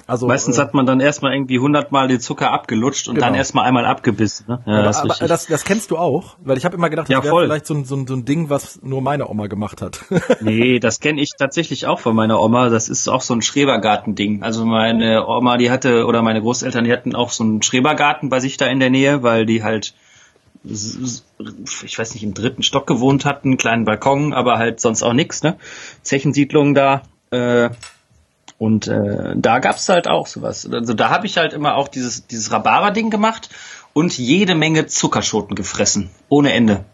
Also 0.06 0.26
Meistens 0.26 0.58
äh, 0.58 0.60
hat 0.60 0.74
man 0.74 0.86
dann 0.86 1.00
erstmal 1.00 1.32
irgendwie 1.34 1.58
hundertmal 1.60 2.08
den 2.08 2.20
Zucker 2.20 2.50
abgelutscht 2.50 3.08
und 3.08 3.14
Genau. 3.14 3.28
dann 3.28 3.34
erstmal 3.36 3.64
einmal 3.66 3.86
abgebissen. 3.86 4.44
Ne? 4.48 4.60
Ja, 4.66 4.72
aber, 4.74 4.82
das 4.82 4.96
aber 4.98 5.28
das, 5.28 5.46
das 5.46 5.64
kennst 5.64 5.90
du 5.90 5.96
auch, 5.96 6.36
weil 6.44 6.58
ich 6.58 6.64
habe 6.64 6.76
immer 6.76 6.90
gedacht, 6.90 7.08
das 7.08 7.12
Ja, 7.14 7.22
wäre 7.24 7.44
vielleicht 7.44 7.66
so 7.66 7.74
ein, 7.74 7.84
so, 7.84 7.94
ein, 7.96 8.06
so 8.06 8.14
ein 8.14 8.24
Ding, 8.24 8.50
was 8.50 8.80
nur 8.82 9.00
meine 9.02 9.28
Oma 9.28 9.46
gemacht 9.46 9.80
hat. 9.82 10.04
nee, 10.40 10.78
das 10.80 11.00
kenne 11.00 11.20
ich 11.20 11.30
tatsächlich 11.38 11.86
auch 11.86 12.00
von 12.00 12.14
meiner 12.16 12.40
Oma. 12.40 12.68
Das 12.70 12.88
ist 12.88 13.08
auch 13.08 13.20
so 13.22 13.34
ein 13.34 13.40
Schrebergarten-Ding. 13.42 14.42
Also 14.42 14.64
meine 14.66 15.26
Oma, 15.28 15.56
die 15.58 15.70
hatte, 15.70 16.06
oder 16.06 16.22
meine 16.22 16.40
Großeltern, 16.42 16.84
die 16.84 16.92
hatten 16.92 17.14
auch 17.14 17.30
so 17.30 17.44
einen 17.44 17.62
Schrebergarten 17.62 18.28
bei 18.28 18.40
sich 18.40 18.56
da 18.56 18.66
in 18.66 18.80
der 18.80 18.90
Nähe, 18.90 19.22
weil 19.22 19.46
die 19.46 19.62
halt, 19.62 19.94
ich 20.64 21.98
weiß 21.98 22.14
nicht, 22.14 22.24
im 22.24 22.34
dritten 22.34 22.62
Stock 22.62 22.86
gewohnt 22.86 23.24
hatten, 23.24 23.48
einen 23.50 23.56
kleinen 23.58 23.84
Balkon, 23.84 24.32
aber 24.32 24.58
halt 24.58 24.80
sonst 24.80 25.02
auch 25.02 25.12
nix, 25.12 25.42
ne? 25.42 25.56
Zechensiedlungen 26.02 26.74
da. 26.74 27.02
Äh, 27.30 27.70
und 28.58 28.87
äh, 28.87 29.35
da 29.37 29.59
gab's 29.59 29.88
halt 29.88 30.09
auch 30.09 30.26
sowas. 30.26 30.68
Also 30.70 30.94
da 30.94 31.11
habe 31.11 31.26
ich 31.26 31.37
halt 31.37 31.52
immer 31.52 31.76
auch 31.76 31.88
dieses, 31.88 32.26
dieses 32.26 32.52
Rhabarber-Ding 32.52 33.11
gemacht 33.11 33.50
und 33.92 34.16
jede 34.16 34.55
Menge 34.55 34.87
Zuckerschoten 34.87 35.57
gefressen. 35.57 36.11
Ohne 36.29 36.52
Ende. 36.52 36.85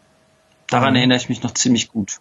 Daran 0.68 0.96
erinnere 0.96 1.18
ich 1.18 1.28
mich 1.28 1.42
noch 1.42 1.52
ziemlich 1.52 1.88
gut. 1.88 2.18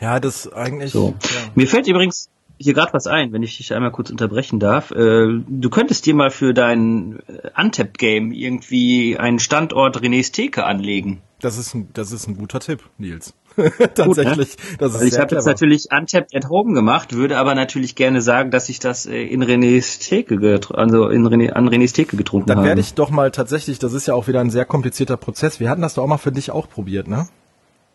ja, 0.00 0.20
das 0.20 0.52
eigentlich. 0.52 0.92
So. 0.92 1.14
Ja. 1.22 1.30
Mir 1.54 1.66
fällt 1.66 1.88
übrigens 1.88 2.30
hier 2.58 2.74
gerade 2.74 2.92
was 2.92 3.06
ein, 3.06 3.32
wenn 3.32 3.42
ich 3.42 3.56
dich 3.58 3.74
einmal 3.74 3.90
kurz 3.90 4.10
unterbrechen 4.10 4.58
darf. 4.58 4.90
Äh, 4.90 5.42
du 5.46 5.70
könntest 5.70 6.06
dir 6.06 6.14
mal 6.14 6.30
für 6.30 6.54
dein 6.54 7.18
äh, 7.26 7.50
Untapped-Game 7.60 8.32
irgendwie 8.32 9.18
einen 9.18 9.38
Standort 9.38 10.00
Renés 10.00 10.32
Theke 10.32 10.64
anlegen. 10.64 11.20
Das 11.40 11.58
ist 11.58 11.74
ein, 11.74 11.88
das 11.92 12.12
ist 12.12 12.26
ein 12.26 12.36
guter 12.36 12.60
Tipp, 12.60 12.82
Nils. 12.98 13.34
Tatsächlich, 13.94 14.56
das 14.78 14.94
ist 14.94 15.00
Weil 15.00 15.08
ich 15.08 15.18
habe 15.18 15.34
jetzt 15.34 15.46
natürlich 15.46 15.88
Untapped 15.90 16.34
at 16.34 16.48
Home 16.48 16.74
gemacht, 16.74 17.14
würde 17.14 17.38
aber 17.38 17.54
natürlich 17.54 17.94
gerne 17.94 18.20
sagen, 18.20 18.50
dass 18.50 18.68
ich 18.68 18.78
das 18.78 19.06
äh, 19.06 19.22
in 19.22 19.42
Renés 19.42 20.06
Theke, 20.06 20.60
also 20.74 21.08
in 21.08 21.26
René, 21.26 21.50
an 21.50 21.68
Renés 21.68 21.94
Theke 21.94 22.16
getrunken 22.16 22.48
Dann 22.48 22.58
habe. 22.58 22.68
werde 22.68 22.80
ich 22.80 22.94
doch 22.94 23.10
mal 23.10 23.30
tatsächlich, 23.30 23.78
das 23.78 23.92
ist 23.92 24.06
ja 24.06 24.14
auch 24.14 24.28
wieder 24.28 24.40
ein 24.40 24.50
sehr 24.50 24.64
komplizierter 24.64 25.16
Prozess. 25.16 25.60
Wir 25.60 25.70
hatten 25.70 25.82
das 25.82 25.94
doch 25.94 26.02
auch 26.02 26.08
mal 26.08 26.18
für 26.18 26.32
dich 26.32 26.50
auch 26.50 26.68
probiert, 26.68 27.08
ne? 27.08 27.28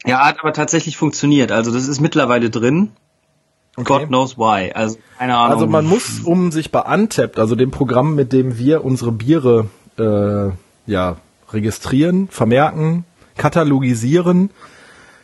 Ja, 0.06 0.26
hat 0.26 0.39
aber 0.39 0.54
tatsächlich 0.54 0.97
funktioniert. 0.97 1.52
Also 1.52 1.71
das 1.71 1.88
ist 1.88 2.02
mittlerweile 2.02 2.50
drin. 2.50 2.91
God 3.76 4.08
knows 4.08 4.38
why. 4.38 4.71
Also 4.74 4.97
keine 5.17 5.38
Ahnung. 5.38 5.54
Also 5.54 5.67
man 5.67 5.86
muss, 5.86 6.19
um 6.21 6.52
sich 6.52 6.71
bei 6.71 6.82
Untapped, 6.82 7.39
also 7.39 7.56
dem 7.56 7.71
Programm, 7.71 8.15
mit 8.15 8.34
dem 8.34 8.58
wir 8.58 8.84
unsere 8.84 9.12
Biere 9.12 9.67
äh, 9.97 10.50
ja 10.91 11.17
registrieren, 11.52 12.28
vermerken, 12.30 13.06
katalogisieren, 13.38 14.50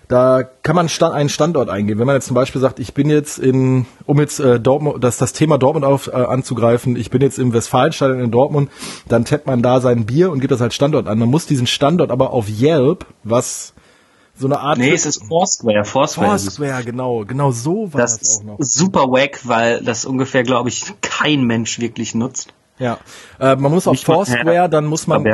da 0.07 0.43
kann 0.43 0.75
man 0.75 0.87
einen 0.87 1.29
Standort 1.29 1.69
eingeben. 1.69 1.99
Wenn 1.99 2.07
man 2.07 2.15
jetzt 2.15 2.27
zum 2.27 2.35
Beispiel 2.35 2.61
sagt, 2.61 2.79
ich 2.79 2.93
bin 2.93 3.09
jetzt 3.09 3.39
in, 3.39 3.85
um 4.05 4.19
jetzt 4.19 4.39
äh, 4.39 4.59
Dortmund, 4.59 5.03
das, 5.03 5.17
das 5.17 5.33
Thema 5.33 5.57
Dortmund 5.57 5.85
auf, 5.85 6.07
äh, 6.07 6.11
anzugreifen, 6.11 6.95
ich 6.95 7.09
bin 7.09 7.21
jetzt 7.21 7.37
im 7.37 7.53
Westfalenstadion 7.53 8.21
in 8.21 8.31
Dortmund, 8.31 8.69
dann 9.09 9.25
tappt 9.25 9.47
man 9.47 9.61
da 9.61 9.81
sein 9.81 10.05
Bier 10.05 10.31
und 10.31 10.39
gibt 10.39 10.51
das 10.51 10.61
als 10.61 10.75
Standort 10.75 11.07
an. 11.07 11.19
Man 11.19 11.29
muss 11.29 11.45
diesen 11.45 11.67
Standort 11.67 12.11
aber 12.11 12.31
auf 12.31 12.47
Yelp, 12.47 13.05
was 13.23 13.73
so 14.39 14.47
eine 14.47 14.59
Art 14.59 14.77
nee, 14.77 14.91
es 14.91 15.05
ist 15.05 15.25
Foursquare. 15.25 15.83
Foursquare. 15.83 16.37
Foursquare, 16.39 16.83
genau, 16.83 17.25
genau 17.25 17.51
so 17.51 17.91
war 17.91 18.01
Das 18.01 18.19
das, 18.19 18.29
ist 18.29 18.41
auch 18.41 18.45
noch. 18.45 18.57
super 18.59 19.11
wack, 19.11 19.41
weil 19.43 19.81
das 19.81 20.05
ungefähr, 20.05 20.43
glaube 20.43 20.69
ich, 20.69 20.85
kein 21.01 21.43
Mensch 21.43 21.79
wirklich 21.79 22.15
nutzt. 22.15 22.53
Ja, 22.79 22.99
äh, 23.39 23.55
man 23.55 23.71
muss 23.71 23.87
auf 23.87 23.99
Foursquare, 23.99 24.69
dann 24.69 24.85
muss 24.85 25.07
man. 25.07 25.25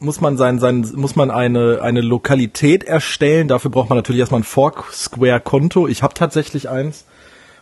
Muss 0.00 0.20
man 0.20 0.36
sein 0.36 0.58
sein 0.58 0.86
muss 0.94 1.16
man 1.16 1.30
eine 1.30 1.80
eine 1.82 2.00
Lokalität 2.00 2.84
erstellen. 2.84 3.48
Dafür 3.48 3.70
braucht 3.70 3.88
man 3.88 3.98
natürlich 3.98 4.20
erstmal 4.20 4.40
ein 4.40 4.44
Foursquare 4.44 5.40
Konto. 5.40 5.88
Ich 5.88 6.02
habe 6.02 6.14
tatsächlich 6.14 6.68
eins 6.68 7.04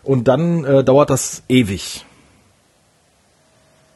und 0.02 0.28
dann 0.28 0.64
äh, 0.64 0.84
dauert 0.84 1.10
das 1.10 1.42
ewig. 1.48 2.04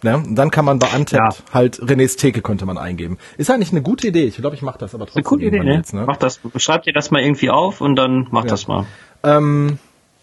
Ja, 0.02 0.14
und 0.14 0.34
dann 0.34 0.50
kann 0.50 0.64
man 0.64 0.78
bei 0.78 0.86
Untapped 0.96 1.38
Ja. 1.38 1.54
halt 1.54 1.78
Renés 1.82 2.16
Theke 2.16 2.40
könnte 2.40 2.64
man 2.64 2.78
eingeben. 2.78 3.18
Ist 3.36 3.50
eigentlich 3.50 3.70
eine 3.72 3.82
gute 3.82 4.08
Idee. 4.08 4.24
Ich 4.24 4.36
glaube, 4.36 4.56
ich 4.56 4.62
mache 4.62 4.78
das 4.78 4.94
aber 4.94 5.04
trotzdem 5.04 5.18
Eine 5.20 5.24
coole 5.24 5.44
Idee, 5.44 5.60
ne? 5.60 5.74
jetzt, 5.74 5.92
ne? 5.92 6.04
Mach 6.06 6.16
das, 6.16 6.40
schreib 6.56 6.84
dir 6.84 6.94
das 6.94 7.10
mal 7.10 7.20
irgendwie 7.20 7.50
auf 7.50 7.82
und 7.82 7.96
dann 7.96 8.26
mach 8.30 8.46
das 8.46 8.66
mal. 8.66 8.86
Ähm, 9.22 9.78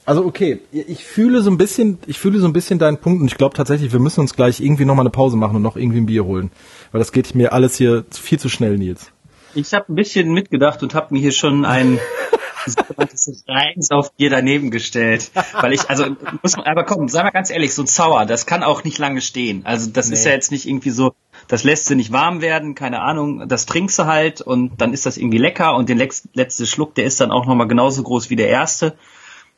also 0.07 0.23
okay, 0.25 0.61
ich 0.71 1.03
fühle 1.03 1.41
so 1.41 1.51
ein 1.51 1.57
bisschen, 1.57 1.99
ich 2.07 2.17
fühle 2.17 2.39
so 2.39 2.47
ein 2.47 2.53
bisschen 2.53 2.79
deinen 2.79 2.97
Punkt 2.97 3.21
und 3.21 3.27
ich 3.27 3.37
glaube 3.37 3.55
tatsächlich, 3.55 3.91
wir 3.91 3.99
müssen 3.99 4.21
uns 4.21 4.33
gleich 4.33 4.61
irgendwie 4.61 4.85
noch 4.85 4.95
mal 4.95 5.01
eine 5.01 5.09
Pause 5.09 5.35
machen 5.35 5.57
und 5.57 5.61
noch 5.61 5.75
irgendwie 5.75 5.99
ein 5.99 6.05
Bier 6.05 6.23
holen, 6.23 6.49
weil 6.93 6.99
das 6.99 7.11
geht 7.11 7.35
mir 7.35 7.51
alles 7.51 7.75
hier 7.75 8.05
viel 8.09 8.39
zu 8.39 8.47
schnell, 8.47 8.77
Nils. 8.77 9.11
Ich 9.53 9.73
habe 9.73 9.91
ein 9.91 9.95
bisschen 9.95 10.31
mitgedacht 10.31 10.81
und 10.81 10.95
habe 10.95 11.13
mir 11.13 11.19
hier 11.19 11.33
schon 11.33 11.65
ein 11.65 11.99
sogenanntes 12.65 13.43
Reinsaufbier 13.49 14.29
daneben 14.29 14.71
gestellt, 14.71 15.29
weil 15.59 15.73
ich 15.73 15.89
also 15.89 16.05
muss 16.41 16.55
man 16.55 16.65
aber 16.67 16.85
komm, 16.85 17.09
sei 17.09 17.23
mal 17.23 17.31
ganz 17.31 17.49
ehrlich, 17.49 17.73
so 17.73 17.83
ein 17.83 17.87
Sauer, 17.87 18.25
das 18.25 18.45
kann 18.45 18.63
auch 18.63 18.85
nicht 18.85 18.99
lange 18.99 19.19
stehen. 19.19 19.65
Also 19.65 19.89
das 19.91 20.09
ist 20.09 20.23
Nee. 20.23 20.29
ja 20.29 20.35
jetzt 20.35 20.51
nicht 20.51 20.69
irgendwie 20.69 20.91
so, 20.91 21.15
das 21.49 21.65
lässt 21.65 21.87
sie 21.87 21.95
nicht 21.95 22.13
warm 22.13 22.39
werden, 22.39 22.75
keine 22.75 23.01
Ahnung, 23.01 23.49
das 23.49 23.65
trinkst 23.65 23.99
du 23.99 24.05
halt 24.05 24.39
und 24.39 24.79
dann 24.79 24.93
ist 24.93 25.05
das 25.05 25.17
irgendwie 25.17 25.37
lecker 25.37 25.75
und 25.75 25.89
den 25.89 25.97
letzte 25.97 26.65
Schluck, 26.65 26.95
der 26.95 27.03
ist 27.03 27.19
dann 27.19 27.31
auch 27.31 27.45
noch 27.45 27.55
mal 27.55 27.67
genauso 27.67 28.03
groß 28.03 28.29
wie 28.29 28.37
der 28.37 28.47
erste. 28.47 28.95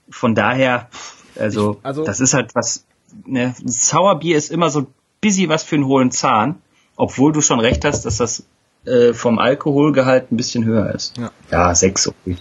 Von 0.10 0.36
daher, 0.36 0.90
also, 1.38 1.78
Ich- 1.80 1.86
also- 1.86 2.04
das 2.04 2.20
ist 2.20 2.34
halt 2.34 2.56
was, 2.56 2.86
ne, 3.26 3.54
Sauerbier 3.66 4.38
ist 4.38 4.52
immer 4.52 4.70
so 4.70 4.82
ein 4.82 4.88
bisschen 5.22 5.50
was 5.50 5.64
für 5.64 5.76
einen 5.76 5.86
hohlen 5.86 6.12
Zahn, 6.12 6.56
obwohl 6.96 7.32
du 7.34 7.42
schon 7.42 7.60
recht 7.60 7.86
hast, 7.86 8.06
dass 8.06 8.18
das 8.18 8.44
äh, 8.86 9.14
vom 9.14 9.40
Alkoholgehalt 9.40 10.32
ein 10.32 10.38
bisschen 10.38 10.64
höher 10.64 10.96
ist. 10.96 11.18
Ja. 11.18 11.32
Ja, 11.52 11.76
sechs, 11.76 12.08
okay. 12.08 12.38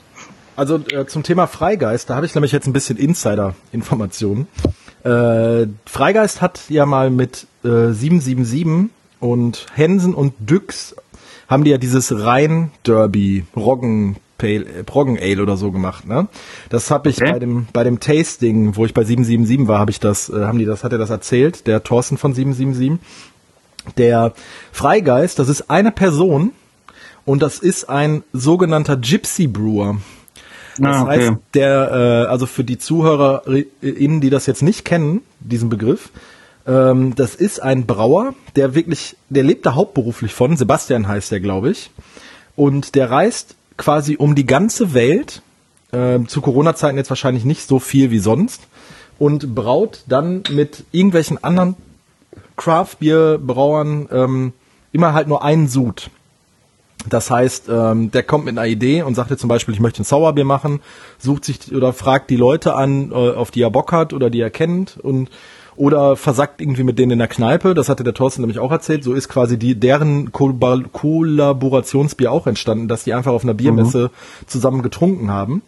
Also 0.54 0.76
äh, 0.92 1.04
zum 1.06 1.24
Thema 1.24 1.46
Freigeist, 1.48 2.08
da 2.10 2.14
habe 2.14 2.26
ich 2.26 2.34
nämlich 2.34 2.52
jetzt 2.52 2.66
ein 2.68 2.72
bisschen 2.72 2.96
Insider-Informationen. 2.96 4.46
Äh, 5.04 5.66
Freigeist 5.86 6.40
hat 6.40 6.60
ja 6.68 6.86
mal 6.86 7.10
mit 7.10 7.46
äh, 7.64 7.92
777 7.92 8.90
und 9.20 9.66
Hensen 9.74 10.14
und 10.14 10.32
Düx 10.38 10.94
haben 11.48 11.64
die 11.64 11.70
ja 11.70 11.78
dieses 11.78 12.12
Rhein-Derby 12.24 13.44
Roggen 13.56 14.16
Pale, 14.38 14.64
äh, 14.64 14.90
Roggen 14.90 15.18
Ale 15.20 15.42
oder 15.42 15.56
so 15.56 15.70
gemacht, 15.72 16.06
ne? 16.06 16.28
Das 16.70 16.90
habe 16.90 17.10
ich 17.10 17.20
Okay. 17.20 17.32
bei 17.32 17.38
dem 17.38 17.66
bei 17.72 17.84
dem 17.84 18.00
Tasting, 18.00 18.76
wo 18.76 18.84
ich 18.84 18.94
bei 18.94 19.04
777 19.04 19.68
war, 19.68 19.80
habe 19.80 19.90
ich 19.90 20.00
das 20.00 20.30
äh, 20.30 20.44
haben 20.44 20.58
die 20.58 20.64
das 20.64 20.84
hat 20.84 20.92
er 20.92 20.98
das 20.98 21.10
erzählt, 21.10 21.66
der 21.66 21.82
Thorsten 21.82 22.16
von 22.16 22.32
777. 22.32 22.98
Der 23.96 24.32
Freigeist, 24.72 25.38
das 25.38 25.48
ist 25.48 25.70
eine 25.70 25.90
Person 25.90 26.52
und 27.24 27.42
das 27.42 27.58
ist 27.58 27.88
ein 27.88 28.22
sogenannter 28.32 28.96
Gypsy 28.96 29.46
Brewer. 29.46 29.98
Das 30.78 30.96
ah, 30.96 31.02
okay. 31.02 31.10
heißt, 31.10 31.32
der, 31.54 31.90
äh, 32.26 32.30
also 32.30 32.46
für 32.46 32.64
die 32.64 32.78
ZuhörerInnen, 32.78 34.20
die 34.20 34.30
das 34.30 34.46
jetzt 34.46 34.62
nicht 34.62 34.84
kennen, 34.84 35.22
diesen 35.40 35.68
Begriff, 35.68 36.10
ähm, 36.66 37.14
das 37.14 37.34
ist 37.34 37.60
ein 37.60 37.86
Brauer, 37.86 38.34
der 38.56 38.74
wirklich, 38.74 39.16
der 39.28 39.42
lebt 39.42 39.66
da 39.66 39.74
hauptberuflich 39.74 40.32
von, 40.34 40.56
Sebastian 40.56 41.08
heißt 41.08 41.32
der, 41.32 41.40
glaube 41.40 41.70
ich. 41.70 41.90
Und 42.56 42.94
der 42.94 43.10
reist 43.10 43.56
quasi 43.78 44.16
um 44.16 44.34
die 44.34 44.44
ganze 44.44 44.92
Welt, 44.92 45.40
äh, 45.92 46.18
zu 46.26 46.42
Corona-Zeiten 46.42 46.98
jetzt 46.98 47.08
wahrscheinlich 47.08 47.46
nicht 47.46 47.66
so 47.66 47.78
viel 47.78 48.10
wie 48.10 48.18
sonst, 48.18 48.68
und 49.18 49.54
braut 49.54 50.04
dann 50.06 50.42
mit 50.50 50.84
irgendwelchen 50.92 51.42
anderen 51.42 51.76
Craft-Bier-Brauern 52.56 54.08
ähm, 54.12 54.52
immer 54.92 55.14
halt 55.14 55.28
nur 55.28 55.42
einen 55.42 55.68
Sud. 55.68 56.10
Das 57.08 57.30
heißt, 57.30 57.68
ähm, 57.68 58.10
der 58.10 58.22
kommt 58.22 58.44
mit 58.44 58.58
einer 58.58 58.66
Idee 58.66 59.02
und 59.02 59.14
sagt 59.14 59.30
jetzt 59.30 59.40
zum 59.40 59.48
Beispiel, 59.48 59.72
ich 59.72 59.80
möchte 59.80 60.02
ein 60.02 60.04
Sauerbier 60.04 60.44
machen, 60.44 60.80
sucht 61.18 61.44
sich 61.44 61.72
oder 61.74 61.92
fragt 61.92 62.28
die 62.28 62.36
Leute 62.36 62.74
an, 62.74 63.12
äh, 63.12 63.14
auf 63.14 63.50
die 63.50 63.62
er 63.62 63.70
Bock 63.70 63.92
hat 63.92 64.12
oder 64.12 64.30
die 64.30 64.40
er 64.40 64.50
kennt 64.50 64.98
und 64.98 65.30
oder 65.78 66.16
versackt 66.16 66.60
irgendwie 66.60 66.82
mit 66.82 66.98
denen 66.98 67.12
in 67.12 67.18
der 67.18 67.28
Kneipe. 67.28 67.74
Das 67.74 67.88
hatte 67.88 68.04
der 68.04 68.14
Thorsten 68.14 68.42
nämlich 68.42 68.58
auch 68.58 68.72
erzählt. 68.72 69.04
So 69.04 69.14
ist 69.14 69.28
quasi 69.28 69.58
die 69.58 69.78
deren 69.78 70.32
Ko 70.32 70.52
Kollaborationsbier 70.92 72.32
auch 72.32 72.46
entstanden, 72.46 72.88
dass 72.88 73.04
die 73.04 73.14
einfach 73.14 73.32
auf 73.32 73.44
einer 73.44 73.54
Biermesse 73.54 74.10
mhm. 74.10 74.46
zusammen 74.46 74.82
getrunken 74.82 75.30
haben. 75.30 75.62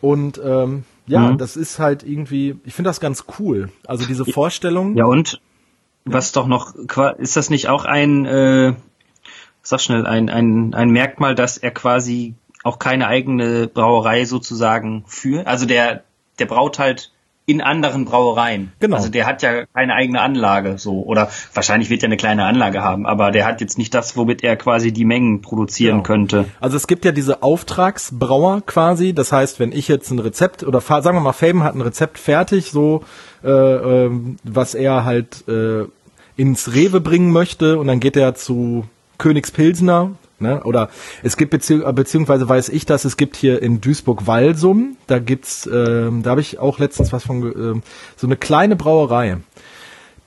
Und 0.00 0.40
ähm, 0.44 0.84
ja, 1.06 1.32
mhm. 1.32 1.38
das 1.38 1.56
ist 1.56 1.78
halt 1.78 2.02
irgendwie, 2.02 2.56
ich 2.64 2.74
finde 2.74 2.90
das 2.90 3.00
ganz 3.00 3.24
cool. 3.38 3.70
Also 3.86 4.06
diese 4.06 4.24
Vorstellung. 4.24 4.96
Ja 4.96 5.06
und 5.06 5.40
was 6.04 6.32
doch 6.32 6.46
noch, 6.46 6.74
ist 7.18 7.36
das 7.36 7.50
nicht 7.50 7.68
auch 7.68 7.84
ein, 7.84 8.26
äh, 8.26 8.74
sag 9.62 9.80
schnell, 9.80 10.06
ein, 10.06 10.28
ein, 10.28 10.74
ein 10.74 10.90
Merkmal, 10.90 11.34
dass 11.34 11.58
er 11.58 11.70
quasi 11.70 12.34
auch 12.62 12.78
keine 12.78 13.06
eigene 13.06 13.68
Brauerei 13.68 14.24
sozusagen 14.24 15.04
führt? 15.06 15.46
Also 15.46 15.66
der, 15.66 16.04
der 16.38 16.46
braut 16.46 16.78
halt 16.78 17.12
in 17.50 17.60
anderen 17.60 18.04
Brauereien. 18.04 18.72
Genau. 18.78 18.96
Also 18.96 19.08
der 19.08 19.26
hat 19.26 19.42
ja 19.42 19.64
keine 19.74 19.94
eigene 19.94 20.20
Anlage 20.20 20.78
so 20.78 21.02
oder 21.02 21.28
wahrscheinlich 21.54 21.90
wird 21.90 22.02
er 22.02 22.06
eine 22.06 22.16
kleine 22.16 22.44
Anlage 22.44 22.82
haben, 22.82 23.06
aber 23.06 23.30
der 23.30 23.46
hat 23.46 23.60
jetzt 23.60 23.78
nicht 23.78 23.94
das, 23.94 24.16
womit 24.16 24.42
er 24.44 24.56
quasi 24.56 24.92
die 24.92 25.04
Mengen 25.04 25.42
produzieren 25.42 25.96
genau. 25.96 26.06
könnte. 26.06 26.44
Also 26.60 26.76
es 26.76 26.86
gibt 26.86 27.04
ja 27.04 27.12
diese 27.12 27.42
Auftragsbrauer 27.42 28.62
quasi, 28.66 29.12
das 29.12 29.32
heißt, 29.32 29.60
wenn 29.60 29.72
ich 29.72 29.88
jetzt 29.88 30.10
ein 30.10 30.18
Rezept 30.18 30.62
oder 30.62 30.80
sagen 30.80 31.16
wir 31.16 31.20
mal 31.20 31.32
Faben 31.32 31.62
hat 31.62 31.74
ein 31.74 31.80
Rezept 31.80 32.18
fertig, 32.18 32.70
so 32.70 33.02
äh, 33.42 33.48
äh, 33.50 34.10
was 34.44 34.74
er 34.74 35.04
halt 35.04 35.44
äh, 35.48 35.84
ins 36.36 36.74
Rewe 36.74 37.00
bringen 37.00 37.32
möchte 37.32 37.78
und 37.78 37.86
dann 37.86 38.00
geht 38.00 38.16
er 38.16 38.34
zu 38.34 38.84
Königspilsner 39.18 40.12
Ne? 40.40 40.62
Oder 40.64 40.90
es 41.22 41.36
gibt 41.36 41.50
bezieh 41.50 41.80
beziehungsweise 41.92 42.48
weiß 42.48 42.70
ich, 42.70 42.86
dass 42.86 43.04
es 43.04 43.16
gibt 43.16 43.36
hier 43.36 43.62
in 43.62 43.80
Duisburg-Walsum, 43.80 44.96
da 45.06 45.18
gibt's, 45.18 45.66
äh, 45.66 46.10
da 46.22 46.30
habe 46.30 46.40
ich 46.40 46.58
auch 46.58 46.78
letztens 46.78 47.12
was 47.12 47.24
von 47.24 47.42
äh, 47.76 47.80
so 48.16 48.26
eine 48.26 48.36
kleine 48.36 48.76
Brauerei. 48.76 49.38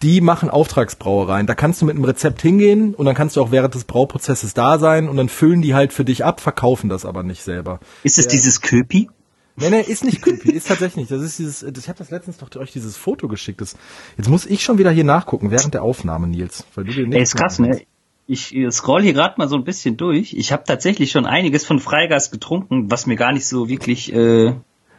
Die 0.02 0.20
machen 0.20 0.50
Auftragsbrauereien. 0.50 1.48
Da 1.48 1.56
kannst 1.56 1.82
du 1.82 1.86
mit 1.86 1.96
einem 1.96 2.04
Rezept 2.04 2.42
hingehen 2.42 2.94
und 2.94 3.06
dann 3.06 3.16
kannst 3.16 3.38
du 3.38 3.42
auch 3.42 3.52
während 3.52 3.74
des 3.74 3.86
Brauprozesses 3.86 4.54
da 4.54 4.78
sein 4.78 5.08
und 5.08 5.16
dann 5.16 5.30
füllen 5.30 5.62
die 5.62 5.74
halt 5.74 5.94
für 5.94 6.04
dich 6.04 6.26
ab, 6.26 6.42
verkaufen 6.42 6.90
das 6.90 7.06
aber 7.06 7.24
nicht 7.24 7.42
selber. 7.42 7.80
Ist 8.04 8.20
es 8.20 8.28
dieses 8.28 8.60
Köpi? 8.62 9.10
Nee, 9.56 9.70
nee, 9.70 9.82
ist 9.82 10.04
nicht 10.04 10.22
creepy, 10.22 10.52
ist 10.52 10.68
tatsächlich 10.68 10.96
nicht. 10.96 11.12
Das 11.12 11.22
ist 11.22 11.38
dieses, 11.38 11.62
ich 11.62 11.88
habe 11.88 11.98
das 12.00 12.10
letztens 12.10 12.38
doch 12.38 12.54
euch 12.56 12.72
dieses 12.72 12.98
Foto 12.98 13.28
geschickt. 13.28 13.62
Das, 13.62 13.76
jetzt 14.18 14.28
muss 14.28 14.48
ich 14.48 14.64
schon 14.64 14.80
wieder 14.80 14.90
hier 14.90 15.04
nachgucken, 15.04 15.52
während 15.52 15.76
der 15.76 15.84
Aufnahme, 15.84 16.28
Nils. 16.28 16.66
Weil 16.74 16.86
du 16.86 16.92
dir 16.92 17.06
nicht 17.06 17.16
Ey, 17.16 17.22
ist 17.22 17.36
krass, 17.36 17.60
ne? 17.60 17.82
Ich 18.28 18.56
scroll 18.72 19.02
hier 19.02 19.14
gerade 19.14 19.36
mal 19.38 19.50
so 19.50 19.56
ein 19.56 19.64
bisschen 19.64 19.98
durch. 19.98 20.34
Ich 20.34 20.52
habe 20.52 20.64
tatsächlich 20.66 21.12
schon 21.12 21.26
einiges 21.26 21.66
von 21.66 21.80
Freigas 21.80 22.32
getrunken, 22.32 22.90
was 22.90 23.06
mir 23.06 23.16
gar 23.16 23.34
nicht 23.34 23.48
so 23.48 23.70
wirklich. 23.70 24.14
Äh, 24.14 24.54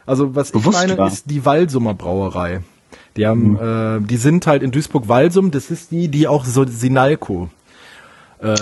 also 0.05 0.35
was 0.35 0.53
ich 0.53 0.65
meine, 0.65 0.97
war. 0.97 1.07
ist 1.07 1.29
die 1.29 1.45
Walsumer 1.45 1.93
Brauerei. 1.93 2.61
Die 3.17 3.25
haben, 3.25 3.51
mhm. 3.53 4.03
äh, 4.03 4.07
die 4.07 4.17
sind 4.17 4.45
halt 4.45 4.61
in 4.61 4.71
Duisburg-Walsum. 4.71 5.51
Das 5.51 5.71
ist 5.71 5.91
die, 5.91 6.09
die 6.09 6.27
auch 6.27 6.45
so 6.45 6.65
Sinalco 6.65 7.49
äh, 8.39 8.55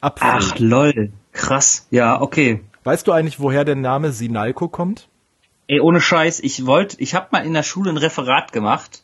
abfüllt. 0.00 0.52
Ach 0.52 0.58
lol, 0.58 1.12
krass. 1.32 1.86
Ja, 1.90 2.20
okay. 2.20 2.60
Weißt 2.84 3.06
du 3.06 3.12
eigentlich, 3.12 3.40
woher 3.40 3.64
der 3.64 3.76
Name 3.76 4.12
Sinalco 4.12 4.68
kommt? 4.68 5.08
Ey, 5.66 5.80
ohne 5.80 6.00
Scheiß, 6.00 6.40
ich 6.40 6.66
wollte, 6.66 7.00
ich 7.00 7.14
habe 7.14 7.28
mal 7.32 7.44
in 7.44 7.52
der 7.52 7.62
Schule 7.62 7.90
ein 7.90 7.96
Referat 7.96 8.52
gemacht. 8.52 8.99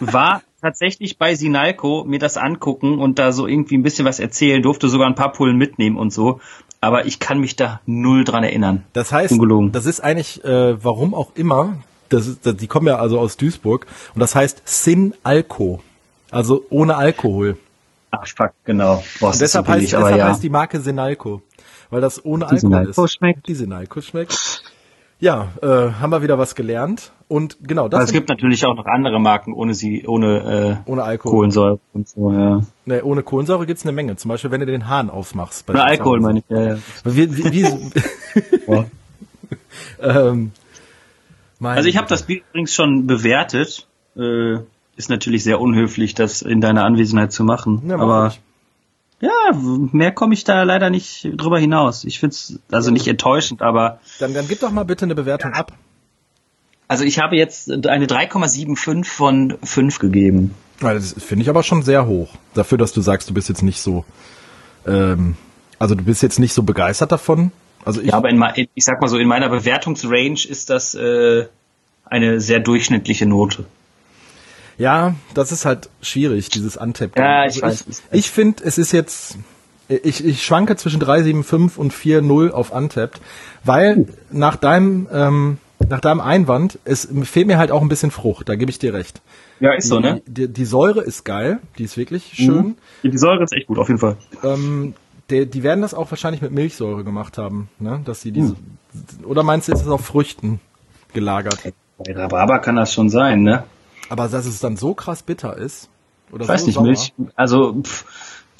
War 0.00 0.42
tatsächlich 0.60 1.18
bei 1.18 1.34
Sinalco 1.34 2.04
mir 2.04 2.18
das 2.18 2.36
angucken 2.36 2.98
und 2.98 3.18
da 3.18 3.32
so 3.32 3.46
irgendwie 3.46 3.76
ein 3.76 3.82
bisschen 3.82 4.04
was 4.04 4.20
erzählen, 4.20 4.62
durfte 4.62 4.88
sogar 4.88 5.06
ein 5.06 5.14
paar 5.14 5.32
Pullen 5.32 5.56
mitnehmen 5.56 5.96
und 5.96 6.12
so. 6.12 6.40
Aber 6.80 7.06
ich 7.06 7.18
kann 7.18 7.38
mich 7.38 7.56
da 7.56 7.80
null 7.86 8.24
dran 8.24 8.44
erinnern. 8.44 8.84
Das 8.92 9.12
heißt, 9.12 9.32
Ungelogen. 9.32 9.72
das 9.72 9.86
ist 9.86 10.00
eigentlich, 10.00 10.44
äh, 10.44 10.82
warum 10.82 11.14
auch 11.14 11.32
immer, 11.34 11.78
das 12.08 12.26
ist, 12.26 12.46
das, 12.46 12.56
die 12.56 12.66
kommen 12.66 12.86
ja 12.86 12.98
also 12.98 13.18
aus 13.18 13.36
Duisburg 13.36 13.86
und 14.14 14.20
das 14.20 14.34
heißt 14.34 14.62
Sinalco. 14.64 15.80
Also 16.30 16.64
ohne 16.70 16.96
Alkohol. 16.96 17.56
Ach, 18.10 18.26
fuck, 18.26 18.52
genau. 18.64 19.02
Boah, 19.20 19.32
deshalb, 19.32 19.66
so 19.66 19.72
billig, 19.72 19.94
heißt, 19.94 20.02
deshalb 20.02 20.18
ja. 20.18 20.28
heißt 20.28 20.42
die 20.42 20.50
Marke 20.50 20.80
Sinalco. 20.80 21.42
Weil 21.90 22.00
das 22.00 22.24
ohne 22.24 22.46
die 22.46 22.52
Alkohol 22.52 22.60
Sinalco 22.60 23.04
ist. 23.04 23.12
Schmeckt. 23.12 23.48
Die 23.48 23.54
Sinalco 23.54 24.00
schmeckt. 24.00 24.62
Ja, 25.20 25.52
äh, 25.62 25.66
haben 25.66 26.10
wir 26.10 26.22
wieder 26.22 26.38
was 26.38 26.54
gelernt. 26.54 27.12
Und 27.26 27.56
genau 27.62 27.88
das. 27.88 27.98
Aber 27.98 28.04
es 28.04 28.12
gibt 28.12 28.28
natürlich 28.28 28.64
auch 28.66 28.74
noch 28.74 28.86
andere 28.86 29.18
Marken 29.18 29.54
ohne 29.54 29.74
sie, 29.74 30.06
ohne, 30.06 30.82
äh, 30.86 30.90
ohne 30.90 31.04
Alkohol. 31.04 31.32
Kohlensäure 31.32 31.80
und 31.92 32.08
so, 32.08 32.32
ja. 32.32 32.60
Nee, 32.84 33.00
ohne 33.00 33.22
Kohlensäure 33.22 33.66
gibt's 33.66 33.84
eine 33.84 33.92
Menge. 33.92 34.16
Zum 34.16 34.28
Beispiel, 34.28 34.50
wenn 34.50 34.60
du 34.60 34.66
den 34.66 34.88
Hahn 34.88 35.10
aufmachst. 35.10 35.66
Bei 35.66 35.74
Alkohol 35.74 36.20
meine 36.20 36.40
ich, 36.40 36.44
ja, 36.48 36.62
ja. 36.62 36.78
Wie, 37.04 37.36
wie, 37.36 37.52
wie, 37.52 38.84
ähm, 40.00 40.52
also 41.60 41.88
ich 41.88 41.96
habe 41.96 42.08
das 42.08 42.24
Bier 42.24 42.42
übrigens 42.50 42.74
schon 42.74 43.06
bewertet. 43.06 43.86
Äh, 44.16 44.58
ist 44.96 45.10
natürlich 45.10 45.42
sehr 45.42 45.60
unhöflich, 45.60 46.14
das 46.14 46.42
in 46.42 46.60
deiner 46.60 46.84
Anwesenheit 46.84 47.32
zu 47.32 47.42
machen. 47.42 47.82
Ja, 47.88 47.98
aber 47.98 48.28
ich. 48.28 48.40
Ja, 49.20 49.30
mehr 49.54 50.12
komme 50.12 50.34
ich 50.34 50.44
da 50.44 50.62
leider 50.64 50.90
nicht 50.90 51.30
drüber 51.36 51.58
hinaus. 51.58 52.04
Ich 52.04 52.20
find's 52.20 52.60
also 52.70 52.90
nicht 52.90 53.08
enttäuschend, 53.08 53.62
aber. 53.62 54.00
Dann, 54.18 54.34
dann 54.34 54.46
gib 54.46 54.60
doch 54.60 54.70
mal 54.70 54.84
bitte 54.84 55.06
eine 55.06 55.14
Bewertung 55.14 55.52
ab. 55.52 55.72
Also 56.94 57.02
ich 57.02 57.18
habe 57.18 57.34
jetzt 57.34 57.72
eine 57.72 58.06
3,75 58.06 59.04
von 59.04 59.58
5 59.64 59.98
gegeben. 59.98 60.54
Das 60.78 61.12
finde 61.18 61.42
ich 61.42 61.48
aber 61.48 61.64
schon 61.64 61.82
sehr 61.82 62.06
hoch. 62.06 62.32
Dafür, 62.54 62.78
dass 62.78 62.92
du 62.92 63.00
sagst, 63.00 63.28
du 63.28 63.34
bist 63.34 63.48
jetzt 63.48 63.62
nicht 63.62 63.80
so, 63.80 64.04
ähm, 64.86 65.34
also 65.80 65.96
du 65.96 66.04
bist 66.04 66.22
jetzt 66.22 66.38
nicht 66.38 66.52
so 66.52 66.62
begeistert 66.62 67.10
davon. 67.10 67.50
Also 67.84 68.00
ich, 68.00 68.10
ja, 68.10 68.14
aber 68.14 68.28
in, 68.28 68.40
ich 68.74 68.84
sag 68.84 69.00
mal 69.00 69.08
so, 69.08 69.18
in 69.18 69.26
meiner 69.26 69.48
Bewertungsrange 69.48 70.46
ist 70.48 70.70
das 70.70 70.94
äh, 70.94 71.46
eine 72.04 72.40
sehr 72.40 72.60
durchschnittliche 72.60 73.26
Note. 73.26 73.64
Ja, 74.78 75.16
das 75.34 75.50
ist 75.50 75.64
halt 75.64 75.90
schwierig, 76.00 76.48
dieses 76.48 76.76
Untapped. 76.76 77.18
Ja, 77.18 77.44
ich 77.44 77.64
also 77.64 77.88
weiß. 77.88 78.02
Ich, 78.12 78.18
ich 78.20 78.30
finde, 78.30 78.62
es 78.62 78.78
ist 78.78 78.92
jetzt, 78.92 79.36
ich, 79.88 80.24
ich 80.24 80.44
schwanke 80.44 80.76
zwischen 80.76 81.02
3,75 81.02 81.76
und 81.76 81.92
4,0 81.92 82.50
auf 82.50 82.70
Untapped, 82.70 83.20
weil 83.64 84.06
nach 84.30 84.54
deinem, 84.54 85.08
ähm, 85.12 85.58
nach 85.88 86.00
deinem 86.00 86.20
Einwand, 86.20 86.78
es 86.84 87.08
fehlt 87.24 87.46
mir 87.46 87.58
halt 87.58 87.70
auch 87.70 87.82
ein 87.82 87.88
bisschen 87.88 88.10
Frucht, 88.10 88.48
da 88.48 88.54
gebe 88.54 88.70
ich 88.70 88.78
dir 88.78 88.94
recht. 88.94 89.20
Ja, 89.60 89.72
ist 89.72 89.88
so, 89.88 90.00
ne? 90.00 90.22
Die, 90.26 90.48
die, 90.48 90.64
Säure 90.64 91.02
ist 91.02 91.24
geil, 91.24 91.60
die 91.78 91.84
ist 91.84 91.96
wirklich 91.96 92.32
mhm. 92.38 92.44
schön. 92.44 92.76
Mhm. 93.02 93.10
Die 93.10 93.18
Säure 93.18 93.44
ist 93.44 93.52
echt 93.52 93.66
gut, 93.66 93.78
auf 93.78 93.88
jeden 93.88 94.00
Fall. 94.00 94.16
Ähm, 94.42 94.94
die, 95.30 95.46
die 95.46 95.62
werden 95.62 95.82
das 95.82 95.94
auch 95.94 96.10
wahrscheinlich 96.10 96.42
mit 96.42 96.52
Milchsäure 96.52 97.04
gemacht 97.04 97.38
haben, 97.38 97.68
ne? 97.78 98.00
Dass 98.04 98.20
sie 98.20 98.32
diese, 98.32 98.52
mhm. 98.52 99.24
oder 99.24 99.42
meinst 99.42 99.68
du, 99.68 99.72
ist 99.72 99.80
das 99.80 99.88
auf 99.88 100.04
Früchten 100.04 100.60
gelagert? 101.12 101.58
Bei 101.98 102.12
Rhabarber 102.12 102.58
kann 102.58 102.76
das 102.76 102.92
schon 102.92 103.08
sein, 103.08 103.42
ne? 103.42 103.64
Aber 104.08 104.28
dass 104.28 104.46
es 104.46 104.60
dann 104.60 104.76
so 104.76 104.94
krass 104.94 105.22
bitter 105.22 105.56
ist? 105.56 105.88
Oder 106.30 106.44
ich 106.44 106.48
weiß 106.48 106.60
so 106.62 106.66
nicht, 106.66 106.74
sauer? 106.74 106.84
Milch, 106.84 107.12
also 107.36 107.82
pff, 107.82 108.04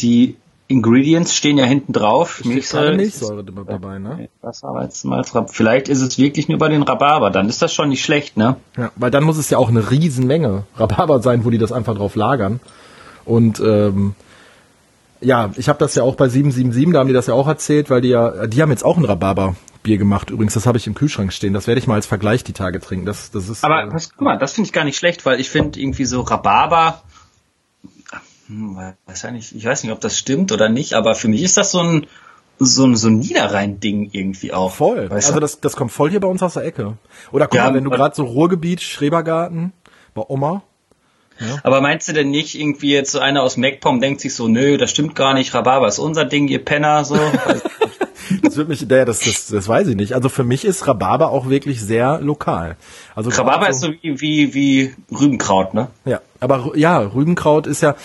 die 0.01 0.37
Ingredients 0.67 1.35
stehen 1.35 1.59
ja 1.59 1.65
hinten 1.65 1.93
drauf. 1.93 2.43
Milchsäure, 2.45 2.97
Milchsäure 2.97 3.45
dabei, 3.45 3.99
ne? 3.99 4.29
Das 4.41 4.65
aber 4.65 4.83
jetzt 4.83 5.05
mal, 5.05 5.23
vielleicht 5.47 5.89
ist 5.89 6.01
es 6.01 6.17
wirklich 6.17 6.49
nur 6.49 6.59
bei 6.59 6.69
den 6.69 6.83
Rhabarber, 6.83 7.31
dann 7.31 7.49
ist 7.49 7.61
das 7.61 7.75
schon 7.75 7.91
nicht 7.91 8.03
schlecht, 8.03 8.37
ne? 8.37 8.57
Ja, 8.77 8.91
weil 8.97 9.11
dann 9.11 9.25
muss 9.25 9.37
es 9.37 9.51
ja 9.51 9.59
auch 9.59 9.69
eine 9.69 9.91
Riesenmenge 9.91 10.65
Rhabarber 10.77 11.21
sein, 11.21 11.45
wo 11.45 11.51
die 11.51 11.59
das 11.59 11.71
einfach 11.71 11.95
drauf 11.95 12.17
lagern. 12.17 12.61
Und 13.27 13.61
ähm, 13.61 14.15
ja, 15.21 15.51
ich 15.57 15.69
habe 15.69 15.79
das 15.79 15.95
ja 15.95 16.03
auch 16.03 16.15
bei 16.15 16.29
777, 16.29 16.93
da 16.93 17.01
haben 17.01 17.09
die 17.09 17.15
das 17.15 17.27
ja 17.27 17.35
auch 17.35 17.47
erzählt, 17.47 17.91
weil 17.91 18.01
die 18.01 18.09
ja, 18.09 18.47
die 18.47 18.63
haben 18.63 18.71
jetzt 18.71 18.85
auch 18.85 18.97
ein 18.97 19.05
Rhabarber-Bier 19.05 19.99
gemacht. 19.99 20.31
Übrigens, 20.31 20.55
das 20.55 20.67
habe 20.67 20.79
ich 20.79 20.87
im 20.87 20.95
Kühlschrank 20.95 21.33
stehen. 21.35 21.53
Das 21.53 21.67
werde 21.67 21.79
ich 21.79 21.87
mal 21.87 21.95
als 21.95 22.07
Vergleich 22.07 22.43
die 22.43 22.53
Tage 22.55 22.81
trinken. 22.81 23.05
Das, 23.05 23.31
das 23.31 23.51
ist. 23.51 23.65
Aber 23.65 23.85
äh, 23.85 23.91
das, 23.91 24.13
guck 24.13 24.23
mal, 24.23 24.39
das 24.39 24.55
finde 24.55 24.69
ich 24.69 24.73
gar 24.73 24.85
nicht 24.85 24.97
schlecht, 24.97 25.27
weil 25.27 25.41
ich 25.41 25.51
finde 25.51 25.79
irgendwie 25.79 26.07
so 26.07 26.23
Rhabarber 26.23 27.03
hm, 28.47 28.79
nicht, 29.33 29.55
ich 29.55 29.65
weiß 29.65 29.85
nicht, 29.85 29.93
ob 29.93 30.01
das 30.01 30.19
stimmt 30.19 30.53
oder 30.53 30.69
nicht, 30.69 30.95
aber 30.95 31.15
für 31.15 31.29
mich 31.29 31.43
ist 31.43 31.57
das 31.57 31.71
so 31.71 31.81
ein 31.81 32.07
so 32.59 32.85
ein, 32.85 32.97
so 32.97 33.09
ein 33.09 33.19
Niederrhein-Ding 33.19 34.11
irgendwie 34.13 34.53
auch. 34.53 34.73
Voll. 34.73 35.11
Weißt 35.11 35.29
also 35.29 35.41
das, 35.41 35.61
das 35.61 35.77
kommt 35.77 35.93
voll 35.93 36.11
hier 36.11 36.21
bei 36.21 36.29
uns 36.29 36.43
aus 36.43 36.55
der 36.55 36.65
Ecke. 36.65 36.97
Oder 37.33 37.47
guck 37.47 37.57
ja, 37.57 37.65
mal, 37.65 37.75
wenn 37.75 37.85
du 37.85 37.91
gerade 37.91 38.15
so 38.15 38.25
Ruhrgebiet, 38.25 38.81
Schrebergarten, 38.81 39.73
bei 40.15 40.23
Oma. 40.29 40.63
Ja. 41.41 41.59
Aber 41.65 41.81
meinst 41.81 42.09
du 42.09 42.13
denn 42.13 42.31
nicht 42.31 42.59
irgendwie 42.59 42.93
jetzt 42.93 43.11
so 43.11 43.19
einer 43.19 43.43
aus 43.43 43.57
MacPom 43.57 44.01
denkt 44.01 44.21
sich 44.21 44.35
so, 44.35 44.47
nö, 44.47 44.77
das 44.77 44.91
stimmt 44.91 45.17
gar 45.17 45.35
nicht, 45.35 45.53
Rhabarber 45.53 45.89
ist 45.89 45.99
unser 45.99 46.25
Ding, 46.25 46.47
ihr 46.47 46.65
Penner, 46.65 47.05
so? 47.05 47.17
das 48.43 48.57
wird 48.57 48.69
mich, 48.69 48.83
ja, 48.83 49.05
das, 49.05 49.19
das, 49.21 49.49
das 49.49 49.67
weiß 49.67 49.89
ich 49.89 49.97
nicht. 49.97 50.15
Also 50.15 50.29
für 50.29 50.45
mich 50.45 50.65
ist 50.65 50.87
Rhabarber 50.87 51.31
auch 51.31 51.49
wirklich 51.49 51.81
sehr 51.81 52.21
lokal. 52.21 52.77
Also 53.17 53.31
Rhabarber 53.31 53.69
ist 53.69 53.81
so 53.81 53.91
wie, 54.01 54.21
wie, 54.21 54.55
wie 54.55 54.95
Rübenkraut, 55.11 55.75
ne? 55.75 55.89
Ja, 56.05 56.21
aber 56.39 56.73
ja, 56.77 56.99
Rübenkraut 56.99 57.67
ist 57.67 57.83
ja, 57.83 57.97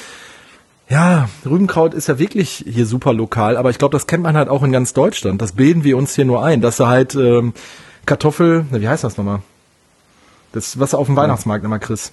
ja, 0.90 1.30
Rübenkraut 1.46 1.94
ist 1.94 2.08
ja 2.08 2.18
wirklich 2.18 2.66
hier 2.68 2.86
super 2.86 3.14
lokal, 3.14 3.58
aber 3.58 3.70
ich 3.70 3.78
glaube, 3.78 3.92
das 3.94 4.08
kennt 4.08 4.24
man 4.24 4.36
halt 4.36 4.50
auch 4.50 4.64
in 4.64 4.72
ganz 4.72 4.94
Deutschland. 4.94 5.42
Das 5.42 5.52
bilden 5.52 5.84
wir 5.84 5.98
uns 5.98 6.16
hier 6.16 6.26
nur 6.26 6.44
ein, 6.44 6.62
dass 6.62 6.78
du 6.78 6.88
halt 6.88 7.14
ähm, 7.16 7.54
Kartoffel, 8.06 8.66
wie 8.72 8.88
heißt 8.88 9.04
das 9.04 9.18
nochmal? 9.18 9.42
Das, 10.52 10.80
was 10.80 10.96
auf 10.96 11.06
dem 11.06 11.16
Weihnachtsmarkt 11.16 11.64
immer 11.64 11.78
kriegst. 11.78 12.12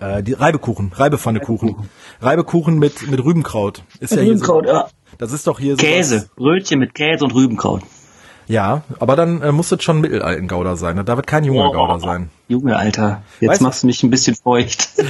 Äh, 0.00 0.24
die 0.24 0.32
Reibekuchen, 0.32 0.92
Reibepfannekuchen. 0.92 1.88
Reibekuchen 2.20 2.78
mit, 2.78 3.08
mit 3.08 3.24
Rübenkraut. 3.24 3.84
Ist 4.00 4.14
ja 4.14 4.22
Rübenkraut, 4.22 4.66
so, 4.66 4.72
ja. 4.72 4.88
Das 5.18 5.30
ist 5.30 5.46
doch 5.46 5.60
hier 5.60 5.76
so. 5.76 5.82
Käse, 5.82 6.28
Brötchen 6.34 6.80
mit 6.80 6.92
Käse 6.92 7.24
und 7.24 7.34
Rübenkraut. 7.34 7.82
Ja, 8.46 8.82
aber 8.98 9.16
dann 9.16 9.42
äh, 9.42 9.52
muss 9.52 9.72
es 9.72 9.82
schon 9.82 10.00
mittelalten 10.00 10.48
Gouda 10.48 10.76
sein. 10.76 10.96
Ne? 10.96 11.04
Da 11.04 11.16
wird 11.16 11.26
kein 11.26 11.44
junger 11.44 11.70
oh, 11.70 11.72
Gouda 11.72 11.98
sein. 11.98 12.30
Junge, 12.48 12.76
Alter. 12.76 13.22
Jetzt 13.40 13.50
weißt 13.50 13.62
machst 13.62 13.82
du 13.82 13.86
mich 13.86 14.02
ein 14.02 14.10
bisschen 14.10 14.36
feucht. 14.36 14.88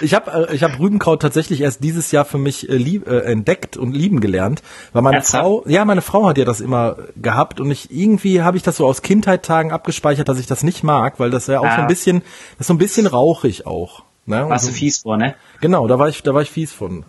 Ich 0.00 0.14
habe 0.14 0.48
äh, 0.48 0.54
ich 0.54 0.62
hab 0.62 0.78
Rübenkraut 0.78 1.22
tatsächlich 1.22 1.60
erst 1.60 1.82
dieses 1.82 2.12
Jahr 2.12 2.24
für 2.24 2.38
mich 2.38 2.68
äh, 2.68 2.76
lieb, 2.76 3.08
äh, 3.08 3.20
entdeckt 3.20 3.76
und 3.76 3.92
lieben 3.92 4.20
gelernt, 4.20 4.62
weil 4.92 5.02
meine 5.02 5.16
Ernsthaft? 5.16 5.44
Frau, 5.44 5.64
ja, 5.66 5.84
meine 5.84 6.02
Frau 6.02 6.26
hat 6.26 6.38
ja 6.38 6.44
das 6.44 6.60
immer 6.60 6.96
gehabt 7.16 7.60
und 7.60 7.70
ich 7.70 7.90
irgendwie 7.90 8.42
habe 8.42 8.56
ich 8.56 8.62
das 8.62 8.76
so 8.76 8.86
aus 8.86 9.02
Kindheittagen 9.02 9.72
abgespeichert, 9.72 10.28
dass 10.28 10.38
ich 10.38 10.46
das 10.46 10.62
nicht 10.62 10.82
mag, 10.82 11.18
weil 11.18 11.30
das 11.30 11.46
ja 11.46 11.60
auch 11.60 11.64
ja. 11.64 11.76
so 11.76 11.82
ein 11.82 11.88
bisschen, 11.88 12.20
das 12.52 12.60
ist 12.60 12.66
so 12.68 12.74
ein 12.74 12.78
bisschen 12.78 13.06
rauchig 13.06 13.66
auch. 13.66 14.04
Ne? 14.26 14.48
Warst 14.48 14.68
du 14.68 14.72
fies 14.72 14.98
vor, 14.98 15.16
ne? 15.16 15.34
Genau, 15.60 15.86
da 15.88 15.98
war 15.98 16.08
ich, 16.08 16.22
da 16.22 16.34
war 16.34 16.42
ich 16.42 16.50
fies 16.50 16.72
von. 16.72 17.04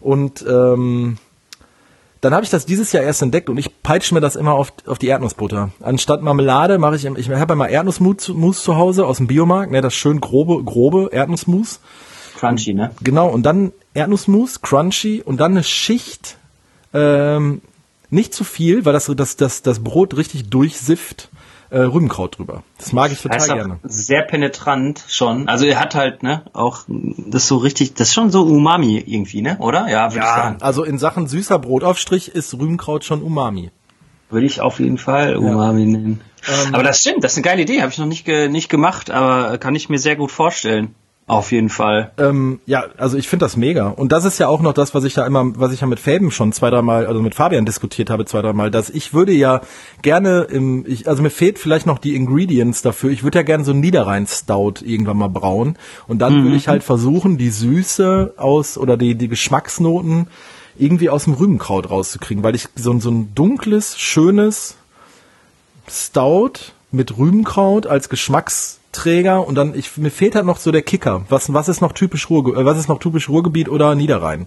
Und 0.00 0.44
ähm, 0.48 1.18
dann 2.24 2.34
habe 2.34 2.44
ich 2.44 2.50
das 2.50 2.64
dieses 2.64 2.92
Jahr 2.92 3.04
erst 3.04 3.20
entdeckt 3.20 3.50
und 3.50 3.58
ich 3.58 3.82
peitsche 3.82 4.14
mir 4.14 4.20
das 4.20 4.34
immer 4.34 4.54
auf, 4.54 4.72
auf 4.86 4.98
die 4.98 5.08
Erdnussbutter. 5.08 5.70
Anstatt 5.80 6.22
Marmelade 6.22 6.78
mache 6.78 6.96
ich, 6.96 7.04
ich 7.04 7.28
habe 7.30 7.52
immer 7.52 7.68
Erdnussmus 7.68 8.62
zu 8.62 8.76
Hause 8.76 9.06
aus 9.06 9.18
dem 9.18 9.26
Biomarkt, 9.26 9.70
ne, 9.70 9.82
das 9.82 9.94
schön 9.94 10.20
grobe, 10.20 10.64
grobe 10.64 11.10
Erdnussmus. 11.12 11.80
Crunchy, 12.38 12.74
ne? 12.74 12.92
Genau, 13.02 13.28
und 13.28 13.44
dann 13.44 13.72
Erdnussmus, 13.92 14.62
crunchy 14.62 15.22
und 15.22 15.38
dann 15.38 15.52
eine 15.52 15.62
Schicht, 15.62 16.38
ähm, 16.94 17.60
nicht 18.08 18.32
zu 18.32 18.44
viel, 18.44 18.84
weil 18.84 18.92
das, 18.92 19.12
das, 19.14 19.36
das, 19.36 19.62
das 19.62 19.84
Brot 19.84 20.16
richtig 20.16 20.48
durchsifft 20.48 21.28
äh, 21.74 21.80
Rübenkraut 21.80 22.38
drüber. 22.38 22.62
Das 22.78 22.92
mag 22.92 23.10
ich 23.10 23.20
total 23.20 23.46
gerne. 23.46 23.80
Sehr 23.82 24.22
penetrant 24.22 25.04
schon. 25.08 25.48
Also 25.48 25.66
er 25.66 25.80
hat 25.80 25.96
halt, 25.96 26.22
ne, 26.22 26.42
auch 26.52 26.84
das 26.86 27.48
so 27.48 27.56
richtig, 27.56 27.94
das 27.94 28.08
ist 28.08 28.14
schon 28.14 28.30
so 28.30 28.44
Umami 28.44 29.02
irgendwie, 29.04 29.42
ne, 29.42 29.56
oder? 29.58 29.88
Ja, 29.88 30.12
würde 30.12 30.24
ja, 30.24 30.30
ich 30.30 30.42
sagen. 30.42 30.56
Also 30.60 30.84
in 30.84 30.98
Sachen 30.98 31.26
süßer 31.26 31.58
Brotaufstrich 31.58 32.28
ist 32.28 32.54
Rübenkraut 32.54 33.04
schon 33.04 33.22
Umami. 33.22 33.72
Würde 34.30 34.46
ich 34.46 34.60
auf 34.60 34.78
jeden 34.78 34.98
Fall 34.98 35.36
Umami 35.36 35.80
ja. 35.80 35.86
nennen. 35.86 36.20
Ähm, 36.46 36.74
aber 36.74 36.84
das 36.84 37.00
stimmt, 37.00 37.24
das 37.24 37.32
ist 37.32 37.38
eine 37.38 37.44
geile 37.44 37.62
Idee, 37.62 37.80
habe 37.82 37.90
ich 37.90 37.98
noch 37.98 38.06
nicht, 38.06 38.24
ge 38.24 38.48
nicht 38.48 38.68
gemacht, 38.68 39.10
aber 39.10 39.58
kann 39.58 39.74
ich 39.74 39.88
mir 39.88 39.98
sehr 39.98 40.14
gut 40.14 40.30
vorstellen. 40.30 40.94
Auf 41.26 41.52
jeden 41.52 41.70
Fall. 41.70 42.12
Ähm, 42.18 42.60
ja, 42.66 42.84
also 42.98 43.16
ich 43.16 43.28
finde 43.28 43.46
das 43.46 43.56
mega. 43.56 43.88
Und 43.88 44.12
das 44.12 44.26
ist 44.26 44.38
ja 44.38 44.48
auch 44.48 44.60
noch 44.60 44.74
das, 44.74 44.94
was 44.94 45.04
ich 45.04 45.16
ja 45.16 45.26
immer, 45.26 45.58
was 45.58 45.72
ich 45.72 45.80
ja 45.80 45.86
mit 45.86 45.98
Faben 45.98 46.30
schon 46.30 46.52
zwei, 46.52 46.68
dreimal, 46.68 47.06
also 47.06 47.22
mit 47.22 47.34
Fabian 47.34 47.64
diskutiert 47.64 48.10
habe, 48.10 48.26
zwei, 48.26 48.42
dreimal, 48.42 48.70
dass 48.70 48.90
ich 48.90 49.14
würde 49.14 49.32
ja 49.32 49.62
gerne 50.02 50.42
im, 50.42 50.84
ich, 50.86 51.08
also 51.08 51.22
mir 51.22 51.30
fehlt 51.30 51.58
vielleicht 51.58 51.86
noch 51.86 51.98
die 51.98 52.14
Ingredients 52.14 52.82
dafür. 52.82 53.10
Ich 53.10 53.24
würde 53.24 53.38
ja 53.38 53.42
gerne 53.42 53.64
so 53.64 53.70
einen 53.70 53.80
Niederrhein-Stout 53.80 54.84
irgendwann 54.84 55.16
mal 55.16 55.28
brauen. 55.28 55.78
Und 56.06 56.18
dann 56.18 56.40
mhm. 56.40 56.44
würde 56.44 56.56
ich 56.56 56.68
halt 56.68 56.82
versuchen, 56.82 57.38
die 57.38 57.50
Süße 57.50 58.34
aus 58.36 58.76
oder 58.76 58.98
die, 58.98 59.14
die 59.14 59.28
Geschmacksnoten 59.28 60.26
irgendwie 60.76 61.08
aus 61.08 61.24
dem 61.24 61.34
Rübenkraut 61.34 61.88
rauszukriegen, 61.88 62.44
weil 62.44 62.54
ich 62.54 62.68
so, 62.74 62.98
so 63.00 63.10
ein 63.10 63.34
dunkles, 63.34 63.98
schönes 63.98 64.76
Stout 65.88 66.72
mit 66.94 67.18
Rübenkraut 67.18 67.86
als 67.86 68.08
Geschmacks 68.08 68.78
Träger 68.92 69.46
und 69.46 69.56
dann 69.56 69.74
ich 69.74 69.96
mir 69.96 70.10
fehlt 70.10 70.36
halt 70.36 70.46
noch 70.46 70.58
so 70.58 70.70
der 70.70 70.82
Kicker. 70.82 71.24
Was 71.28 71.52
was 71.52 71.68
ist 71.68 71.80
noch 71.80 71.92
typisch 71.92 72.30
Ruhr 72.30 72.56
äh, 72.56 72.64
was 72.64 72.78
ist 72.78 72.88
noch 72.88 73.00
typisch 73.00 73.28
Ruhrgebiet 73.28 73.68
oder 73.68 73.94
Niederrhein? 73.94 74.46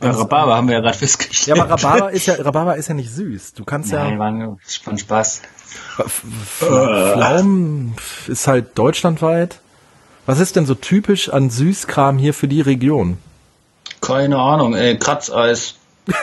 Ja, 0.00 0.08
also, 0.08 0.22
Rhabarber 0.22 0.56
haben 0.56 0.68
wir 0.68 0.76
ja 0.76 0.80
gerade 0.80 0.96
festgestellt. 0.96 1.58
Ja, 1.58 1.62
aber 1.62 1.74
Rhabarber 1.74 2.10
ist 2.10 2.26
ja 2.26 2.34
Rhabarber 2.34 2.76
ist 2.76 2.88
ja 2.88 2.94
nicht 2.94 3.10
süß. 3.10 3.52
Du 3.52 3.64
kannst 3.64 3.92
Nein, 3.92 4.18
ja 4.18 4.30
Nein, 4.30 4.56
von 4.82 4.96
Spaß. 4.96 5.42
Pflaumen 6.08 7.94
ist 8.26 8.48
halt 8.48 8.78
deutschlandweit. 8.78 9.60
Was 10.24 10.40
ist 10.40 10.56
denn 10.56 10.64
so 10.64 10.74
typisch 10.74 11.28
an 11.28 11.50
Süßkram 11.50 12.16
hier 12.16 12.32
für 12.32 12.48
die 12.48 12.62
Region? 12.62 13.18
Keine 14.00 14.38
Ahnung, 14.38 14.74
ey, 14.74 14.98
Kratzeis. 14.98 15.74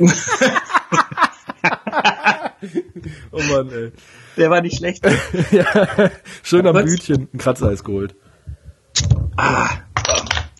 oh 3.30 3.42
Mann, 3.42 3.70
ey. 3.70 3.92
Der 4.36 4.50
war 4.50 4.60
nicht 4.60 4.76
schlecht. 4.76 5.04
ja, 5.50 5.64
schön 6.42 6.66
am 6.66 6.74
Bütchen 6.84 7.28
ein 7.32 7.38
Kratzeis 7.38 7.84
geholt. 7.84 8.14
Ah. 9.36 9.68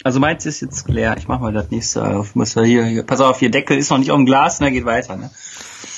Also 0.03 0.19
meins 0.19 0.47
ist 0.47 0.61
jetzt 0.61 0.89
leer. 0.89 1.15
Ich 1.19 1.29
mach 1.29 1.41
mal 1.41 1.53
das 1.53 1.71
nächste 1.71 2.05
auf. 2.07 2.35
Muss 2.35 2.55
hier, 2.55 2.85
hier, 2.85 3.03
pass 3.03 3.21
auf, 3.21 3.39
hier 3.39 3.51
Deckel 3.51 3.77
ist 3.77 3.91
noch 3.91 3.99
nicht 3.99 4.11
auf 4.11 4.17
dem 4.17 4.27
Glas, 4.27 4.61
ne, 4.61 4.71
geht 4.73 4.85
weiter, 4.85 5.17
ne? 5.17 5.31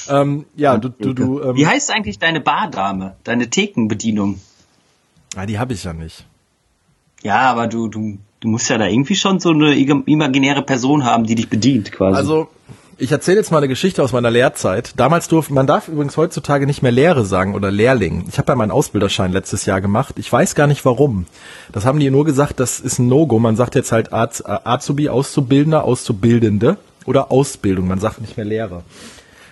Ähm, 0.08 0.46
ja, 0.56 0.76
du, 0.76 0.88
du, 0.88 1.12
du. 1.12 1.42
Ähm, 1.42 1.56
Wie 1.56 1.66
heißt 1.66 1.90
eigentlich 1.92 2.18
deine 2.18 2.40
Bardame, 2.40 3.16
deine 3.22 3.48
Thekenbedienung? 3.48 4.40
Ah, 5.36 5.46
die 5.46 5.58
habe 5.58 5.74
ich 5.74 5.84
ja 5.84 5.92
nicht. 5.92 6.26
Ja, 7.22 7.40
aber 7.42 7.68
du, 7.68 7.88
du, 7.88 8.18
du 8.40 8.48
musst 8.48 8.68
ja 8.68 8.78
da 8.78 8.86
irgendwie 8.86 9.14
schon 9.14 9.38
so 9.38 9.50
eine 9.50 9.76
imaginäre 9.76 10.62
Person 10.62 11.04
haben, 11.04 11.24
die 11.24 11.36
dich 11.36 11.48
bedient, 11.48 11.92
quasi. 11.92 12.16
Also 12.16 12.48
ich 13.02 13.10
erzähle 13.10 13.38
jetzt 13.38 13.50
mal 13.50 13.58
eine 13.58 13.66
Geschichte 13.66 14.00
aus 14.00 14.12
meiner 14.12 14.30
Lehrzeit. 14.30 14.92
Damals 14.96 15.26
durfte, 15.26 15.52
man 15.52 15.66
darf 15.66 15.88
übrigens 15.88 16.16
heutzutage 16.16 16.66
nicht 16.66 16.82
mehr 16.82 16.92
Lehre 16.92 17.24
sagen 17.24 17.56
oder 17.56 17.72
Lehrling. 17.72 18.26
Ich 18.28 18.38
habe 18.38 18.52
ja 18.52 18.54
meinen 18.54 18.70
Ausbilderschein 18.70 19.32
letztes 19.32 19.66
Jahr 19.66 19.80
gemacht. 19.80 20.14
Ich 20.18 20.32
weiß 20.32 20.54
gar 20.54 20.68
nicht 20.68 20.84
warum. 20.84 21.26
Das 21.72 21.84
haben 21.84 21.98
die 21.98 22.10
nur 22.10 22.24
gesagt, 22.24 22.60
das 22.60 22.78
ist 22.78 23.00
ein 23.00 23.08
No-Go. 23.08 23.40
Man 23.40 23.56
sagt 23.56 23.74
jetzt 23.74 23.90
halt 23.90 24.12
Az 24.12 24.38
äh, 24.38 24.56
Azubi, 24.62 25.08
Auszubildender, 25.08 25.82
Auszubildende 25.82 26.76
oder 27.04 27.32
Ausbildung. 27.32 27.88
Man 27.88 27.98
sagt 27.98 28.20
nicht 28.20 28.36
mehr 28.36 28.46
Lehre. 28.46 28.84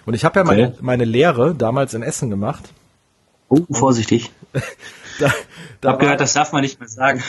Und 0.07 0.15
ich 0.15 0.25
habe 0.25 0.39
ja 0.39 0.45
meine, 0.45 0.77
meine 0.81 1.05
Lehre 1.05 1.57
damals 1.57 1.93
in 1.95 2.05
Essen 2.05 2.31
gemacht. 2.31 2.69
Oh, 3.49 3.67
vorsichtig. 3.69 4.31
da, 4.53 4.61
da 5.19 5.27
ich 5.27 5.87
habe 5.89 5.99
gehört, 5.99 6.21
das 6.21 6.35
darf 6.35 6.53
man 6.53 6.63
nicht 6.63 6.79
mehr 6.79 6.89
sagen. 6.89 7.21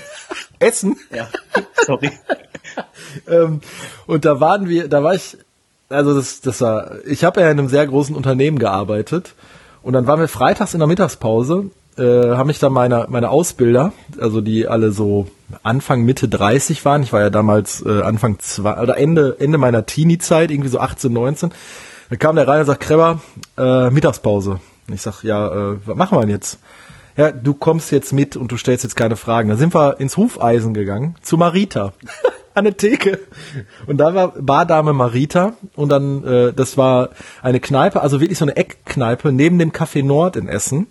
Essen? 0.58 0.98
Ja, 1.10 1.26
sorry. 1.86 2.10
ähm, 3.28 3.62
und 4.06 4.26
da 4.26 4.40
waren 4.40 4.68
wir, 4.68 4.88
da 4.88 5.02
war 5.02 5.14
ich 5.14 5.38
also 5.94 6.14
das, 6.14 6.40
das 6.40 6.60
war, 6.60 7.04
ich 7.06 7.24
habe 7.24 7.40
ja 7.40 7.50
in 7.50 7.58
einem 7.58 7.68
sehr 7.68 7.86
großen 7.86 8.14
Unternehmen 8.14 8.58
gearbeitet 8.58 9.34
und 9.82 9.92
dann 9.92 10.06
waren 10.06 10.20
wir 10.20 10.28
freitags 10.28 10.74
in 10.74 10.80
der 10.80 10.88
Mittagspause, 10.88 11.70
äh, 11.96 12.02
haben 12.02 12.48
mich 12.48 12.58
dann 12.58 12.72
meine, 12.72 13.06
meine 13.08 13.30
Ausbilder, 13.30 13.92
also 14.20 14.40
die 14.40 14.66
alle 14.66 14.92
so 14.92 15.28
Anfang, 15.62 16.04
Mitte 16.04 16.28
30 16.28 16.84
waren, 16.84 17.02
ich 17.02 17.12
war 17.12 17.20
ja 17.20 17.30
damals 17.30 17.84
äh, 17.84 18.02
Anfang 18.02 18.38
zwei, 18.38 18.80
oder 18.80 18.96
Ende, 18.96 19.36
Ende 19.38 19.58
meiner 19.58 19.86
Teenie-Zeit, 19.86 20.50
irgendwie 20.50 20.70
so 20.70 20.80
18, 20.80 21.12
19, 21.12 21.52
dann 22.10 22.18
kam 22.18 22.36
der 22.36 22.48
rein 22.48 22.60
und 22.60 22.66
sagt, 22.66 22.80
Kreber, 22.80 23.20
äh, 23.56 23.90
Mittagspause. 23.90 24.60
Und 24.88 24.94
ich 24.94 25.02
sag, 25.02 25.22
ja, 25.22 25.72
äh, 25.72 25.76
was 25.84 25.96
machen 25.96 26.18
wir 26.18 26.22
denn 26.22 26.30
jetzt? 26.30 26.58
Ja, 27.16 27.30
du 27.30 27.54
kommst 27.54 27.92
jetzt 27.92 28.12
mit 28.12 28.36
und 28.36 28.50
du 28.50 28.56
stellst 28.56 28.82
jetzt 28.82 28.96
keine 28.96 29.16
Fragen. 29.16 29.48
Dann 29.48 29.58
sind 29.58 29.74
wir 29.74 30.00
ins 30.00 30.16
Hufeisen 30.16 30.74
gegangen, 30.74 31.14
zu 31.22 31.36
Marita. 31.36 31.92
an 32.54 32.64
der 32.64 32.76
Theke. 32.76 33.20
Und 33.86 33.98
da 33.98 34.14
war 34.14 34.28
Bardame 34.40 34.92
Marita 34.92 35.54
und 35.74 35.90
dann, 35.90 36.24
äh, 36.24 36.52
das 36.52 36.76
war 36.76 37.10
eine 37.42 37.60
Kneipe, 37.60 38.00
also 38.00 38.20
wirklich 38.20 38.38
so 38.38 38.44
eine 38.44 38.56
Eckkneipe 38.56 39.32
neben 39.32 39.58
dem 39.58 39.72
Café 39.72 40.02
Nord 40.02 40.36
in 40.36 40.48
Essen. 40.48 40.86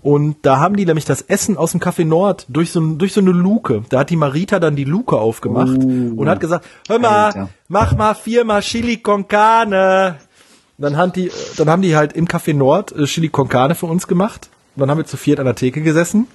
Und 0.00 0.36
da 0.42 0.58
haben 0.58 0.76
die 0.76 0.84
nämlich 0.84 1.06
das 1.06 1.22
Essen 1.22 1.56
aus 1.56 1.72
dem 1.72 1.80
Café 1.80 2.04
Nord 2.04 2.44
durch 2.48 2.72
so, 2.72 2.80
durch 2.80 3.14
so 3.14 3.22
eine 3.22 3.30
Luke. 3.30 3.84
Da 3.88 4.00
hat 4.00 4.10
die 4.10 4.16
Marita 4.16 4.60
dann 4.60 4.76
die 4.76 4.84
Luke 4.84 5.16
aufgemacht 5.16 5.82
uh, 5.82 6.14
und 6.16 6.28
hat 6.28 6.40
gesagt, 6.40 6.66
hör 6.88 6.98
mal, 6.98 7.24
Alter. 7.26 7.48
mach 7.68 7.96
mal 7.96 8.14
viermal 8.14 8.60
Chili 8.60 8.98
con 8.98 9.26
Carne. 9.26 10.16
Dann 10.76 10.96
haben 10.98 11.12
die, 11.12 11.30
dann 11.56 11.70
haben 11.70 11.80
die 11.80 11.96
halt 11.96 12.12
im 12.12 12.26
Café 12.26 12.52
Nord 12.52 12.92
äh, 12.92 13.04
Chili 13.06 13.30
con 13.30 13.48
Carne 13.48 13.74
für 13.74 13.86
uns 13.86 14.06
gemacht. 14.06 14.50
Und 14.76 14.80
dann 14.80 14.90
haben 14.90 14.98
wir 14.98 15.06
zu 15.06 15.16
viert 15.16 15.38
an 15.40 15.46
der 15.46 15.54
Theke 15.54 15.80
gesessen 15.80 16.26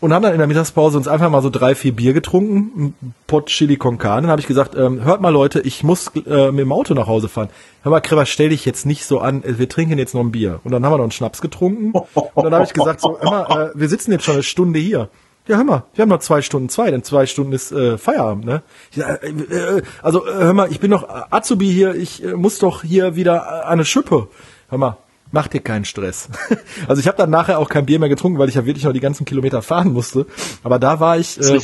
und 0.00 0.12
haben 0.12 0.22
dann 0.22 0.32
in 0.32 0.38
der 0.38 0.46
Mittagspause 0.46 0.96
uns 0.96 1.08
einfach 1.08 1.30
mal 1.30 1.42
so 1.42 1.50
drei, 1.50 1.74
vier 1.74 1.94
Bier 1.94 2.12
getrunken, 2.12 2.94
ein 3.02 3.14
Pot 3.26 3.46
Chili 3.46 3.76
con 3.76 3.98
Carne. 3.98 4.22
Dann 4.22 4.30
habe 4.30 4.40
ich 4.40 4.46
gesagt, 4.46 4.76
ähm, 4.76 5.04
hört 5.04 5.20
mal 5.20 5.30
Leute, 5.30 5.60
ich 5.60 5.82
muss 5.82 6.10
äh, 6.14 6.50
mit 6.50 6.60
dem 6.60 6.72
Auto 6.72 6.94
nach 6.94 7.06
Hause 7.06 7.28
fahren. 7.28 7.48
Hör 7.82 7.90
mal, 7.90 8.00
Kreber, 8.00 8.26
stell 8.26 8.50
dich 8.50 8.64
jetzt 8.64 8.86
nicht 8.86 9.04
so 9.04 9.20
an, 9.20 9.42
wir 9.44 9.68
trinken 9.68 9.98
jetzt 9.98 10.14
noch 10.14 10.22
ein 10.22 10.32
Bier. 10.32 10.60
Und 10.64 10.72
dann 10.72 10.84
haben 10.84 10.92
wir 10.92 10.98
noch 10.98 11.04
einen 11.04 11.12
Schnaps 11.12 11.40
getrunken. 11.40 11.92
Und 11.92 12.44
dann 12.44 12.54
habe 12.54 12.64
ich 12.64 12.72
gesagt, 12.72 13.00
so, 13.00 13.18
hör 13.20 13.30
mal, 13.30 13.66
äh, 13.66 13.70
wir 13.74 13.88
sitzen 13.88 14.12
jetzt 14.12 14.24
schon 14.24 14.34
eine 14.34 14.42
Stunde 14.42 14.78
hier. 14.78 15.08
Ja, 15.48 15.56
hör 15.56 15.64
mal, 15.64 15.84
wir 15.94 16.02
haben 16.02 16.10
noch 16.10 16.18
zwei 16.18 16.42
Stunden 16.42 16.68
zwei, 16.68 16.90
denn 16.90 17.02
zwei 17.02 17.24
Stunden 17.24 17.52
ist 17.52 17.72
äh, 17.72 17.96
Feierabend, 17.96 18.44
ne? 18.44 18.62
Ja, 18.92 19.14
äh, 19.14 19.30
äh, 19.30 19.82
also 20.02 20.26
äh, 20.26 20.32
hör 20.34 20.52
mal, 20.52 20.70
ich 20.70 20.78
bin 20.78 20.90
noch 20.90 21.08
Azubi 21.30 21.72
hier, 21.72 21.94
ich 21.94 22.22
äh, 22.22 22.34
muss 22.34 22.58
doch 22.58 22.82
hier 22.82 23.16
wieder 23.16 23.66
eine 23.66 23.86
Schippe. 23.86 24.28
Hör 24.68 24.76
mal, 24.76 24.98
mach 25.32 25.48
dir 25.48 25.60
keinen 25.60 25.84
Stress. 25.84 26.28
Also 26.86 27.00
ich 27.00 27.08
habe 27.08 27.18
dann 27.18 27.30
nachher 27.30 27.58
auch 27.58 27.68
kein 27.68 27.86
Bier 27.86 27.98
mehr 27.98 28.08
getrunken, 28.08 28.38
weil 28.38 28.48
ich 28.48 28.54
ja 28.54 28.64
wirklich 28.64 28.84
noch 28.84 28.92
die 28.92 29.00
ganzen 29.00 29.24
Kilometer 29.24 29.62
fahren 29.62 29.92
musste. 29.92 30.26
Aber 30.62 30.78
da 30.78 31.00
war 31.00 31.18
ich 31.18 31.38
äh, 31.38 31.58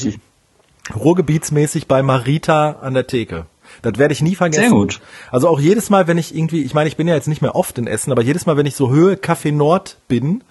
ruhrgebietsmäßig 0.95 1.87
bei 1.87 2.03
Marita 2.03 2.73
an 2.83 2.95
der 2.95 3.07
Theke. 3.07 3.47
Das 3.83 3.99
werde 3.99 4.13
ich 4.13 4.23
nie 4.23 4.35
vergessen. 4.35 4.63
Sehr 4.63 4.71
gut. 4.71 5.01
Also 5.31 5.49
auch 5.49 5.61
jedes 5.61 5.91
Mal, 5.91 6.07
wenn 6.07 6.19
ich 6.19 6.35
irgendwie, 6.35 6.63
ich 6.63 6.75
meine, 6.75 6.89
ich 6.89 6.97
bin 6.97 7.09
ja 7.09 7.15
jetzt 7.15 7.29
nicht 7.29 7.43
mehr 7.43 7.55
oft 7.55 7.79
in 7.79 7.87
Essen, 7.87 8.13
aber 8.13 8.23
jedes 8.23 8.47
Mal, 8.47 8.57
wenn 8.57 8.67
ich 8.67 8.77
so 8.77 8.91
Höhe 8.91 9.15
Café 9.15 9.53
Nord 9.53 9.99
bin, 10.09 10.43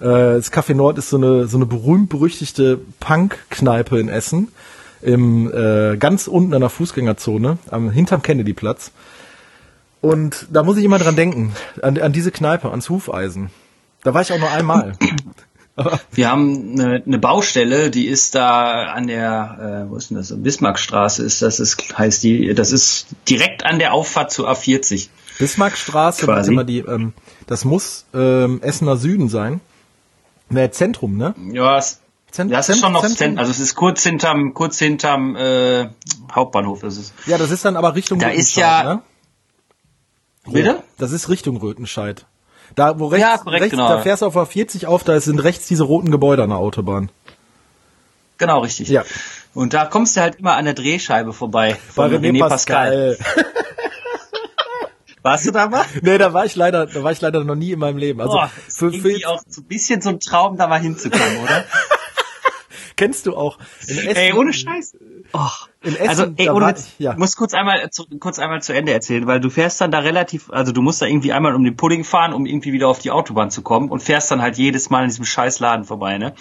äh, 0.00 0.04
das 0.04 0.52
Café 0.52 0.74
Nord 0.74 0.98
ist 0.98 1.10
so 1.10 1.16
eine 1.16 1.46
so 1.46 1.56
eine 1.56 1.66
berühmt-berüchtigte 1.66 2.80
Punk-Kneipe 3.00 3.98
in 3.98 4.08
Essen, 4.08 4.48
im 5.00 5.52
äh, 5.52 5.96
ganz 5.96 6.26
unten 6.26 6.54
an 6.54 6.60
der 6.60 6.70
Fußgängerzone, 6.70 7.58
am 7.70 7.90
hinterm 7.90 8.22
Kennedyplatz. 8.22 8.92
Und 10.02 10.48
da 10.50 10.64
muss 10.64 10.76
ich 10.76 10.84
immer 10.84 10.98
dran 10.98 11.16
denken, 11.16 11.54
an, 11.80 11.96
an 11.98 12.12
diese 12.12 12.32
Kneipe, 12.32 12.70
ans 12.70 12.90
Hufeisen. 12.90 13.50
Da 14.02 14.12
war 14.12 14.20
ich 14.20 14.32
auch 14.32 14.38
nur 14.38 14.50
einmal. 14.50 14.92
Wir 16.10 16.28
haben 16.28 16.72
eine, 16.72 17.02
eine 17.06 17.18
Baustelle, 17.18 17.90
die 17.90 18.06
ist 18.06 18.34
da 18.34 18.92
an 18.92 19.06
der, 19.06 19.86
äh, 19.86 19.90
wo 19.90 19.96
ist 19.96 20.10
denn 20.10 20.18
das? 20.18 20.34
Bismarckstraße 20.36 21.24
ist 21.24 21.40
das, 21.40 21.60
ist, 21.60 21.96
heißt 21.96 22.22
die, 22.22 22.52
das 22.52 22.72
ist 22.72 23.06
direkt 23.28 23.64
an 23.64 23.78
der 23.78 23.94
Auffahrt 23.94 24.30
zur 24.30 24.50
A40. 24.50 25.08
Bismarckstraße, 25.38 26.26
das 26.26 26.42
ist 26.42 26.48
immer 26.48 26.64
die, 26.64 26.80
ähm, 26.80 27.14
das 27.46 27.64
muss 27.64 28.04
ähm, 28.12 28.60
Essener 28.60 28.98
Süden 28.98 29.30
sein. 29.30 29.60
Ne, 30.50 30.70
Zentrum, 30.70 31.16
ne? 31.16 31.34
Ja, 31.52 31.78
es, 31.78 32.00
Zent 32.30 32.52
das 32.52 32.68
ist 32.68 32.80
schon 32.80 32.92
noch 32.92 33.06
Zentrum, 33.06 33.38
also 33.38 33.50
es 33.50 33.60
ist 33.60 33.74
kurz 33.74 34.02
hinterm, 34.02 34.52
kurz 34.52 34.78
hinterm 34.78 35.36
äh, 35.36 35.88
Hauptbahnhof. 36.30 36.82
Ist. 36.82 37.14
Ja, 37.24 37.38
das 37.38 37.50
ist 37.50 37.64
dann 37.64 37.76
aber 37.76 37.94
Richtung 37.94 38.18
da 38.18 38.28
ist 38.28 38.56
ja, 38.56 38.82
ne? 38.84 39.02
Bitte? 40.50 40.82
Das 40.98 41.12
ist 41.12 41.28
Richtung 41.28 41.56
Rötenscheid. 41.56 42.26
Da, 42.74 42.98
wo 42.98 43.06
rechts, 43.06 43.26
ja, 43.26 43.38
korrekt, 43.38 43.62
rechts 43.62 43.76
genau. 43.76 43.88
da 43.88 44.00
fährst 44.00 44.22
du 44.22 44.26
auf 44.26 44.36
A40 44.36 44.86
auf, 44.86 45.04
da 45.04 45.20
sind 45.20 45.38
rechts 45.40 45.66
diese 45.66 45.84
roten 45.84 46.10
Gebäude 46.10 46.42
an 46.42 46.50
der 46.50 46.58
Autobahn. 46.58 47.10
Genau, 48.38 48.60
richtig. 48.60 48.88
Ja. 48.88 49.04
Und 49.54 49.74
da 49.74 49.84
kommst 49.84 50.16
du 50.16 50.20
halt 50.20 50.36
immer 50.36 50.56
an 50.56 50.64
der 50.64 50.74
Drehscheibe 50.74 51.32
vorbei 51.32 51.76
von 51.94 52.10
René, 52.10 52.30
René 52.30 52.38
Pascal. 52.40 53.16
Pascal. 53.16 53.44
Warst 55.22 55.46
du 55.46 55.52
da 55.52 55.68
mal? 55.68 55.84
Nee, 56.00 56.18
da 56.18 56.32
war 56.32 56.44
ich 56.44 56.56
leider, 56.56 56.86
da 56.86 57.02
war 57.04 57.12
ich 57.12 57.20
leider 57.20 57.44
noch 57.44 57.54
nie 57.54 57.70
in 57.70 57.78
meinem 57.78 57.98
Leben. 57.98 58.20
Also 58.20 58.32
Boah, 58.32 58.50
für, 58.68 58.92
für 58.92 59.28
auch 59.28 59.40
so 59.46 59.60
ein 59.60 59.66
bisschen 59.66 60.00
so 60.00 60.08
ein 60.08 60.18
Traum, 60.18 60.56
da 60.56 60.66
mal 60.66 60.80
hinzukommen, 60.80 61.38
oder? 61.44 61.64
Kennst 63.02 63.26
du 63.26 63.36
auch? 63.36 63.58
In 63.88 63.98
Essen, 63.98 64.16
ey, 64.16 64.32
ohne 64.32 64.52
Scheiß. 64.52 64.96
Oh. 65.32 65.38
In 65.82 65.96
Essen, 65.96 66.08
also, 66.08 66.26
ey, 66.36 66.50
ohne, 66.50 66.74
ich, 66.76 66.98
ja. 66.98 67.16
muss 67.16 67.36
kurz 67.36 67.52
einmal, 67.52 67.90
zu, 67.90 68.06
kurz 68.20 68.38
einmal 68.38 68.62
zu 68.62 68.72
Ende 68.72 68.92
erzählen, 68.92 69.26
weil 69.26 69.40
du 69.40 69.50
fährst 69.50 69.80
dann 69.80 69.90
da 69.90 69.98
relativ, 69.98 70.50
also 70.50 70.72
du 70.72 70.82
musst 70.82 71.02
da 71.02 71.06
irgendwie 71.06 71.32
einmal 71.32 71.54
um 71.54 71.64
den 71.64 71.76
Pudding 71.76 72.04
fahren, 72.04 72.32
um 72.32 72.46
irgendwie 72.46 72.72
wieder 72.72 72.88
auf 72.88 73.00
die 73.00 73.10
Autobahn 73.10 73.50
zu 73.50 73.62
kommen 73.62 73.90
und 73.90 74.02
fährst 74.02 74.30
dann 74.30 74.40
halt 74.40 74.56
jedes 74.56 74.90
Mal 74.90 75.02
in 75.02 75.08
diesem 75.08 75.24
scheiß 75.24 75.58
Laden 75.58 75.84
vorbei, 75.84 76.18
ne? 76.18 76.34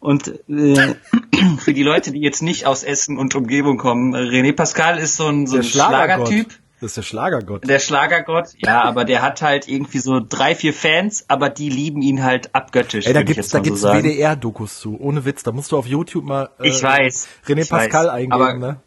Und 0.00 0.28
äh, 0.48 0.94
für 1.58 1.74
die 1.74 1.82
Leute, 1.82 2.10
die 2.12 2.20
jetzt 2.20 2.40
nicht 2.40 2.64
aus 2.64 2.82
Essen 2.82 3.18
und 3.18 3.34
Umgebung 3.34 3.76
kommen, 3.76 4.16
René 4.16 4.54
Pascal 4.54 4.98
ist 4.98 5.16
so 5.16 5.26
ein, 5.26 5.46
so 5.46 5.58
ein 5.58 5.62
Schlagertyp. 5.62 6.48
Das 6.80 6.88
ist 6.92 6.96
der 6.96 7.02
Schlagergott. 7.02 7.68
Der 7.68 7.78
Schlagergott, 7.78 8.54
ja, 8.56 8.82
aber 8.82 9.04
der 9.04 9.20
hat 9.20 9.42
halt 9.42 9.68
irgendwie 9.68 9.98
so 9.98 10.18
drei, 10.26 10.54
vier 10.54 10.72
Fans, 10.72 11.26
aber 11.28 11.50
die 11.50 11.68
lieben 11.68 12.00
ihn 12.00 12.22
halt 12.22 12.54
abgöttisch. 12.54 13.06
Ey, 13.06 13.12
da 13.12 13.22
gibt's, 13.22 13.50
da 13.50 13.58
gibt's 13.58 13.82
so 13.82 13.88
WDR-Dokus 13.88 14.80
zu, 14.80 14.98
ohne 14.98 15.26
Witz. 15.26 15.42
Da 15.42 15.52
musst 15.52 15.72
du 15.72 15.76
auf 15.76 15.86
YouTube 15.86 16.24
mal 16.24 16.50
äh, 16.58 16.68
ich 16.68 16.82
weiß, 16.82 17.28
René 17.46 17.62
ich 17.62 17.68
Pascal 17.68 18.06
weiß, 18.06 18.12
eingeben, 18.12 18.60
ne? 18.60 18.80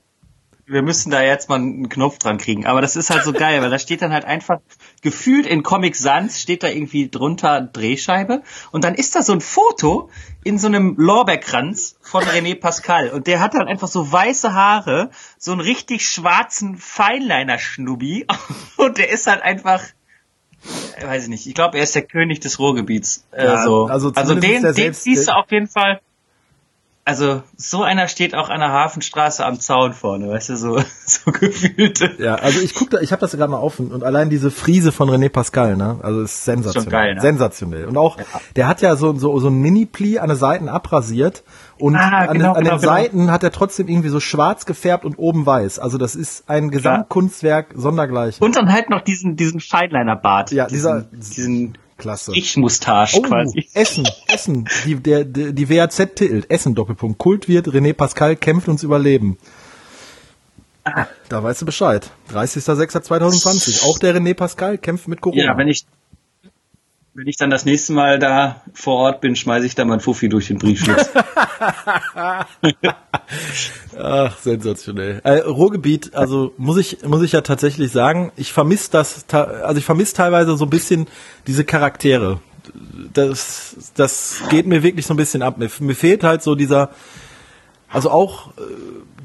Wir 0.74 0.82
müssen 0.82 1.12
da 1.12 1.22
jetzt 1.22 1.50
mal 1.50 1.56
einen 1.56 1.90
Knopf 1.90 2.18
dran 2.18 2.38
kriegen. 2.38 2.66
Aber 2.66 2.82
das 2.82 2.96
ist 2.96 3.10
halt 3.10 3.24
so 3.24 3.32
geil, 3.32 3.62
weil 3.62 3.70
da 3.70 3.80
steht 3.80 4.02
dann 4.02 4.12
halt 4.12 4.26
einfach 4.26 4.60
gefühlt 5.02 5.46
in 5.46 5.64
Comic 5.64 5.96
Sans 5.96 6.42
steht 6.42 6.64
da 6.64 6.68
irgendwie 6.68 7.10
drunter 7.10 7.62
Drehscheibe 7.62 8.44
und 8.72 8.84
dann 8.84 8.96
ist 8.96 9.16
da 9.16 9.22
so 9.22 9.34
ein 9.34 9.42
Foto 9.42 10.10
in 10.44 10.60
so 10.60 10.68
einem 10.68 10.96
Lorbeerkranz 10.98 11.98
von 12.02 12.24
René 12.24 12.60
Pascal 12.60 13.10
und 13.10 13.28
der 13.28 13.40
hat 13.40 13.54
dann 13.54 13.68
einfach 13.68 13.88
so 13.88 14.12
weiße 14.12 14.54
Haare, 14.54 15.12
so 15.38 15.52
einen 15.52 15.62
richtig 15.62 16.08
schwarzen 16.08 16.78
Feinliner-Schnubbi 16.78 18.28
und 18.78 18.98
der 18.98 19.10
ist 19.10 19.28
halt 19.28 19.42
einfach 19.42 19.82
weiß 21.02 21.24
ich 21.24 21.30
nicht. 21.30 21.48
Ich 21.48 21.54
glaube, 21.56 21.78
er 21.78 21.84
ist 21.84 21.94
der 21.94 22.04
König 22.04 22.40
des 22.40 22.58
Ruhrgebiets. 22.58 23.26
Ja, 23.34 23.62
äh, 23.62 23.64
so. 23.66 23.86
Also, 23.88 24.14
also 24.16 24.36
den, 24.36 24.62
den 24.74 24.94
siehst 24.94 25.28
du 25.28 25.36
auf 25.36 25.52
jeden 25.52 25.68
Fall 25.68 26.00
also 27.06 27.44
so 27.58 27.84
einer 27.84 28.08
steht 28.08 28.34
auch 28.34 28.50
an 28.50 28.62
der 28.62 28.72
Hafenstraße 28.72 29.46
am 29.46 29.60
Zaun 29.60 29.94
vorne, 29.94 30.30
weißt 30.30 30.50
du, 30.50 30.58
so, 30.58 30.80
so 31.06 31.32
gefühlt. 31.32 32.00
Ja, 32.18 32.36
also 32.36 32.62
ich 32.62 32.74
guck 32.74 32.90
da, 32.92 33.02
ich 33.02 33.12
habe 33.12 33.20
das 33.20 33.32
gerade 33.32 33.52
mal 33.52 33.60
offen 33.60 33.92
und 33.92 34.04
allein 34.04 34.30
diese 34.30 34.52
Friese 34.52 34.94
von 34.94 35.10
René 35.10 35.30
Pascal, 35.30 35.76
ne, 35.76 36.00
also 36.02 36.22
ist 36.22 36.46
sensationell. 36.46 36.84
Schon 36.84 36.92
geil, 36.92 37.16
ne? 37.16 37.22
Sensationell. 37.22 37.86
Und 37.86 37.98
auch, 37.98 38.18
ja. 38.18 38.24
der 38.56 38.68
hat 38.68 38.82
ja 38.82 38.96
so, 38.96 39.14
so, 39.18 39.38
so 39.40 39.50
ein 39.50 39.56
Mini-Pli 39.56 40.20
an 40.20 40.30
den 40.30 40.38
Seiten 40.38 40.70
abrasiert 40.70 41.44
und 41.78 41.96
ah, 41.98 42.20
an, 42.20 42.34
genau, 42.38 42.54
den, 42.54 42.58
an 42.58 42.64
genau, 42.64 42.76
den 42.78 42.80
Seiten 42.80 43.32
hat 43.32 43.44
er 43.44 43.52
trotzdem 43.52 43.90
irgendwie 43.90 44.10
so 44.10 44.22
schwarz 44.22 44.66
gefärbt 44.66 45.04
und 45.04 45.16
oben 45.16 45.46
weiß. 45.46 45.80
Also 45.80 45.98
das 45.98 46.16
ist 46.16 46.50
ein 46.50 46.72
Gesamtkunstwerk 46.72 47.74
sondergleichen. 47.76 48.46
Und 48.46 48.56
dann 48.56 48.72
halt 48.72 48.90
noch 48.90 49.02
diesen, 49.02 49.36
diesen 49.36 49.60
Feinliner-Bart. 49.60 50.52
Ja, 50.52 50.68
dieser, 50.68 51.02
diesen, 51.02 51.78
Klasse. 52.04 52.34
Ich-Mustache 52.36 53.18
oh, 53.18 53.22
quasi. 53.22 53.70
Essen, 53.74 54.06
Essen. 54.28 54.68
Die, 54.86 54.96
der, 54.96 55.24
die, 55.24 55.54
die 55.54 55.70
WAZ 55.70 55.96
titelt. 55.96 56.52
Essen, 56.52 56.76
Doppelpunkt. 56.76 57.18
Kult 57.18 57.48
wird, 57.48 57.70
René 57.70 57.94
Pascal 57.94 58.36
kämpft 58.36 58.68
ums 58.68 58.84
Überleben. 58.84 59.38
Ah. 60.84 61.08
Da 61.30 61.42
weißt 61.42 61.62
du 61.62 61.66
Bescheid. 61.66 62.12
30.06.2020. 62.34 63.86
Auch 63.86 64.00
der 64.00 64.18
René 64.18 64.34
Pascal 64.34 64.78
kämpft 64.78 65.08
mit 65.08 65.22
Corona. 65.22 65.44
Ja, 65.44 65.58
wenn 65.58 65.70
ich, 65.70 65.86
wenn 67.14 67.28
ich 67.28 67.38
dann 67.38 67.50
das 67.50 67.64
nächste 67.64 67.94
Mal 67.94 68.20
da 68.20 68.62
vor 68.74 68.98
Ort 68.98 69.22
bin, 69.22 69.38
schmeiße 69.38 69.66
ich 69.66 69.76
da 69.76 69.86
mein 69.86 70.02
Fuffi 70.02 70.28
durch 70.28 70.48
den 70.48 70.58
Briefschlitz. 70.58 71.10
Ach, 73.98 74.38
sensationell. 74.38 75.22
Äh, 75.24 75.40
Ruhrgebiet, 75.40 76.16
also 76.16 76.54
muss 76.58 76.78
ich 76.78 77.04
muss 77.06 77.24
ich 77.24 77.32
ja 77.32 77.42
tatsächlich 77.42 77.92
sagen, 77.92 78.32
ich 78.36 78.54
vermisse 78.54 78.92
das, 78.92 79.26
also 79.32 79.78
ich 79.78 79.86
vermisse 79.86 80.16
teilweise 80.16 80.58
so 80.58 80.66
ein 80.66 80.70
bisschen 80.70 81.08
diese 81.48 81.64
Charaktere. 81.64 82.40
Das 83.14 83.92
das 83.96 84.42
geht 84.50 84.66
mir 84.68 84.84
wirklich 84.84 85.06
so 85.06 85.14
ein 85.14 85.18
bisschen 85.18 85.42
ab. 85.42 85.58
Mir, 85.58 85.70
mir 85.80 85.96
fehlt 85.96 86.24
halt 86.24 86.42
so 86.42 86.56
dieser, 86.56 86.92
also 87.90 88.10
auch 88.10 88.50
äh, 88.58 88.62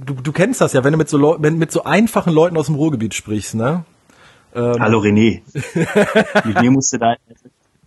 du, 0.05 0.15
du 0.15 0.33
kennst 0.33 0.61
das 0.61 0.73
ja, 0.73 0.85
wenn 0.85 0.93
du 0.93 0.99
mit 0.99 1.09
so 1.09 1.19
Leu 1.19 1.37
wenn 1.39 1.59
mit 1.59 1.73
so 1.73 1.85
einfachen 1.85 2.33
Leuten 2.33 2.57
aus 2.57 2.67
dem 2.67 2.75
Ruhrgebiet 2.75 3.15
sprichst, 3.15 3.55
ne? 3.55 3.85
Ähm, 4.55 4.77
Hallo 4.81 5.01
René. 5.01 5.43
mit 6.45 6.61
mir 6.61 6.71
musste 6.71 6.99
da 6.99 7.15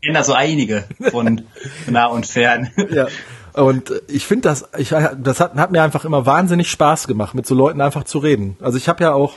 ich 0.02 0.08
kenne 0.08 0.18
da 0.18 0.24
so 0.24 0.34
einige 0.34 0.86
von 1.12 1.44
nah 1.88 2.08
und 2.08 2.26
fern. 2.26 2.72
Ja. 2.90 3.08
Und 3.54 3.92
ich 4.08 4.26
finde 4.26 4.50
das, 4.50 4.68
ich, 4.78 4.90
das 4.90 5.40
hat, 5.40 5.56
hat 5.56 5.72
mir 5.72 5.82
einfach 5.84 6.06
immer 6.06 6.26
wahnsinnig 6.26 6.70
Spaß 6.72 7.08
gemacht, 7.08 7.34
mit 7.36 7.46
so 7.46 7.56
Leuten 7.56 7.82
einfach 7.82 8.04
zu 8.06 8.20
reden. 8.20 8.58
Also 8.62 8.78
ich 8.78 8.88
habe 8.88 9.04
ja 9.04 9.14
auch, 9.14 9.34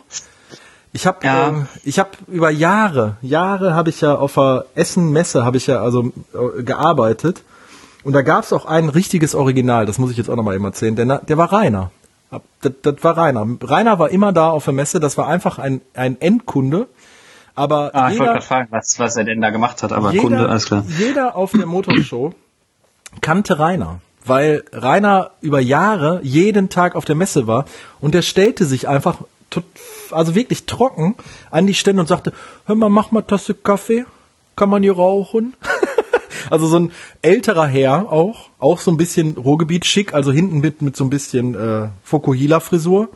ich 0.93 1.07
habe, 1.07 1.27
Ja. 1.27 1.49
äh, 1.49 1.53
ich 1.85 1.99
habe 1.99 2.11
über 2.29 2.51
Jahre, 2.51 3.17
Jahre 3.23 3.75
habe 3.75 3.91
ich 3.91 4.01
ja 4.01 4.15
auf 4.15 4.35
der 4.35 4.67
Essen 4.75 5.11
Messe 5.11 5.45
habe 5.45 5.57
ich 5.57 5.67
ja 5.67 5.81
also 5.81 6.13
äh, 6.33 6.63
gearbeitet 6.63 7.43
und 8.05 8.13
da 8.13 8.23
gab 8.23 8.45
es 8.45 8.53
auch 8.53 8.67
ein 8.67 8.89
richtiges 8.89 9.35
Original. 9.35 9.87
Das 9.87 9.99
muss 9.99 10.11
ich 10.11 10.17
jetzt 10.17 10.29
auch 10.31 10.37
noch 10.37 10.45
mal 10.45 10.55
eben 10.55 10.65
erzählen. 10.65 10.95
Der, 10.95 11.19
der 11.19 11.37
war 11.39 11.53
Rainer. 11.53 11.91
Das, 12.63 12.73
das 12.83 12.95
war 13.03 13.17
Rainer. 13.17 13.47
Rainer 13.63 13.99
war 13.99 14.11
immer 14.11 14.33
da 14.33 14.51
auf 14.51 14.65
der 14.65 14.75
Messe. 14.75 15.01
Das 15.01 15.17
war 15.19 15.27
einfach 15.29 15.59
ein 15.59 15.81
ein 15.95 16.21
Endkunde. 16.21 16.87
Aber 17.57 17.91
Ah, 17.95 18.11
ich 18.11 18.19
wollte 18.19 18.23
jeder, 18.23 18.33
gerade 18.33 18.45
fragen, 18.47 18.69
was, 18.71 18.99
was 18.99 19.17
er 19.17 19.23
denn 19.25 19.41
da 19.41 19.51
gemacht 19.51 19.83
hat, 19.85 19.93
aber 19.93 20.11
jeder, 20.11 20.23
Kunde, 20.23 20.49
alles 20.49 20.67
klar. 20.67 20.85
Jeder 20.99 21.37
auf 21.37 21.53
der 21.53 21.67
Motorshow 21.67 22.35
kannte 23.21 23.59
Rainer, 23.59 24.01
weil 24.25 24.65
Rainer 24.73 25.33
über 25.41 25.61
Jahre 25.61 26.21
jeden 26.23 26.69
Tag 26.69 26.95
auf 26.95 27.05
der 27.05 27.15
Messe 27.15 27.47
war 27.47 27.65
und 28.01 28.15
der 28.15 28.23
stellte 28.23 28.65
sich 28.65 28.89
einfach, 28.89 29.19
also 30.11 30.35
wirklich 30.35 30.67
trocken 30.67 31.15
an 31.51 31.67
die 31.67 31.75
Stände 31.75 32.01
und 32.01 32.07
sagte, 32.07 32.33
hör 32.67 32.75
mal, 32.75 32.89
mach 32.89 33.11
mal 33.11 33.23
Tasse 33.23 33.55
Kaffee, 33.55 34.05
kann 34.57 34.69
man 34.69 34.83
hier 34.83 34.95
rauchen? 34.95 35.55
also 36.51 36.67
so 36.67 36.79
ein 36.79 36.93
älterer 37.23 37.67
Herr 37.67 38.11
auch, 38.11 38.51
auch 38.59 38.81
so 38.81 38.91
ein 38.91 38.97
bisschen 38.97 39.37
Ruhrgebiet 39.37 39.85
schick, 39.85 40.15
also 40.15 40.33
hinten 40.33 40.61
mit, 40.61 40.83
mit 40.83 40.97
so 40.97 41.05
ein 41.05 41.11
bisschen 41.11 41.55
äh, 41.55 41.89
Fokuhila-Frisur, 42.03 43.09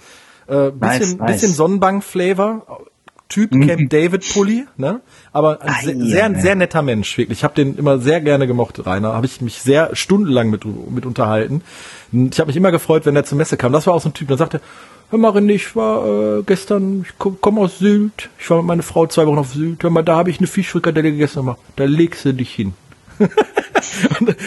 äh, 0.46 0.70
bisschen, 0.70 0.78
Nice, 0.78 1.16
nice. 1.16 1.32
bisschen 1.32 1.52
Sonnenbank-Flavor, 1.52 2.86
Typ 3.28 3.50
Camp 3.50 3.90
David 3.90 4.26
Pulli, 4.32 4.64
ne? 4.78 5.00
Aber 5.32 5.60
ein 5.60 5.68
Ah, 5.68 5.82
sehr, 5.82 5.94
ja, 5.94 6.04
sehr, 6.06 6.40
sehr 6.40 6.54
netter 6.54 6.82
Mensch, 6.82 7.18
wirklich. 7.18 7.40
Ich 7.40 7.44
habe 7.44 7.54
den 7.54 7.76
immer 7.76 7.98
sehr 7.98 8.20
gerne 8.22 8.46
gemocht, 8.46 8.84
Rainer. 8.86 9.12
Habe 9.12 9.26
ich 9.26 9.40
mich 9.42 9.60
sehr 9.60 9.94
stundenlang 9.94 10.48
mit, 10.48 10.64
mit 10.64 11.04
unterhalten. 11.04 11.62
Ich 12.10 12.40
habe 12.40 12.48
mich 12.48 12.56
immer 12.56 12.70
gefreut, 12.70 13.04
wenn 13.04 13.16
er 13.16 13.24
zur 13.24 13.36
Messe 13.36 13.58
kam. 13.58 13.72
Das 13.72 13.86
war 13.86 13.94
auch 13.94 14.00
so 14.00 14.08
ein 14.08 14.14
Typ, 14.14 14.28
der 14.28 14.38
sagte, 14.38 14.62
hör 15.10 15.18
mal 15.18 15.32
René, 15.32 15.52
ich 15.52 15.76
war 15.76 16.38
äh, 16.38 16.42
gestern, 16.42 17.02
ich 17.06 17.18
komme 17.18 17.36
komm 17.40 17.58
aus 17.58 17.78
Sylt. 17.78 18.30
Ich 18.38 18.48
war 18.48 18.58
mit 18.58 18.66
meiner 18.66 18.82
Frau 18.82 19.06
zwei 19.06 19.26
Wochen 19.26 19.38
auf 19.38 19.52
Sylt. 19.52 19.82
Hör 19.82 19.90
mal, 19.90 20.02
da 20.02 20.16
habe 20.16 20.30
ich 20.30 20.38
eine 20.38 20.46
Fischfrikadelle 20.46 21.12
gegessen. 21.12 21.36
Hör 21.36 21.42
mal, 21.42 21.56
Da 21.76 21.84
legst 21.84 22.24
du 22.24 22.32
dich 22.32 22.54
hin. 22.54 22.72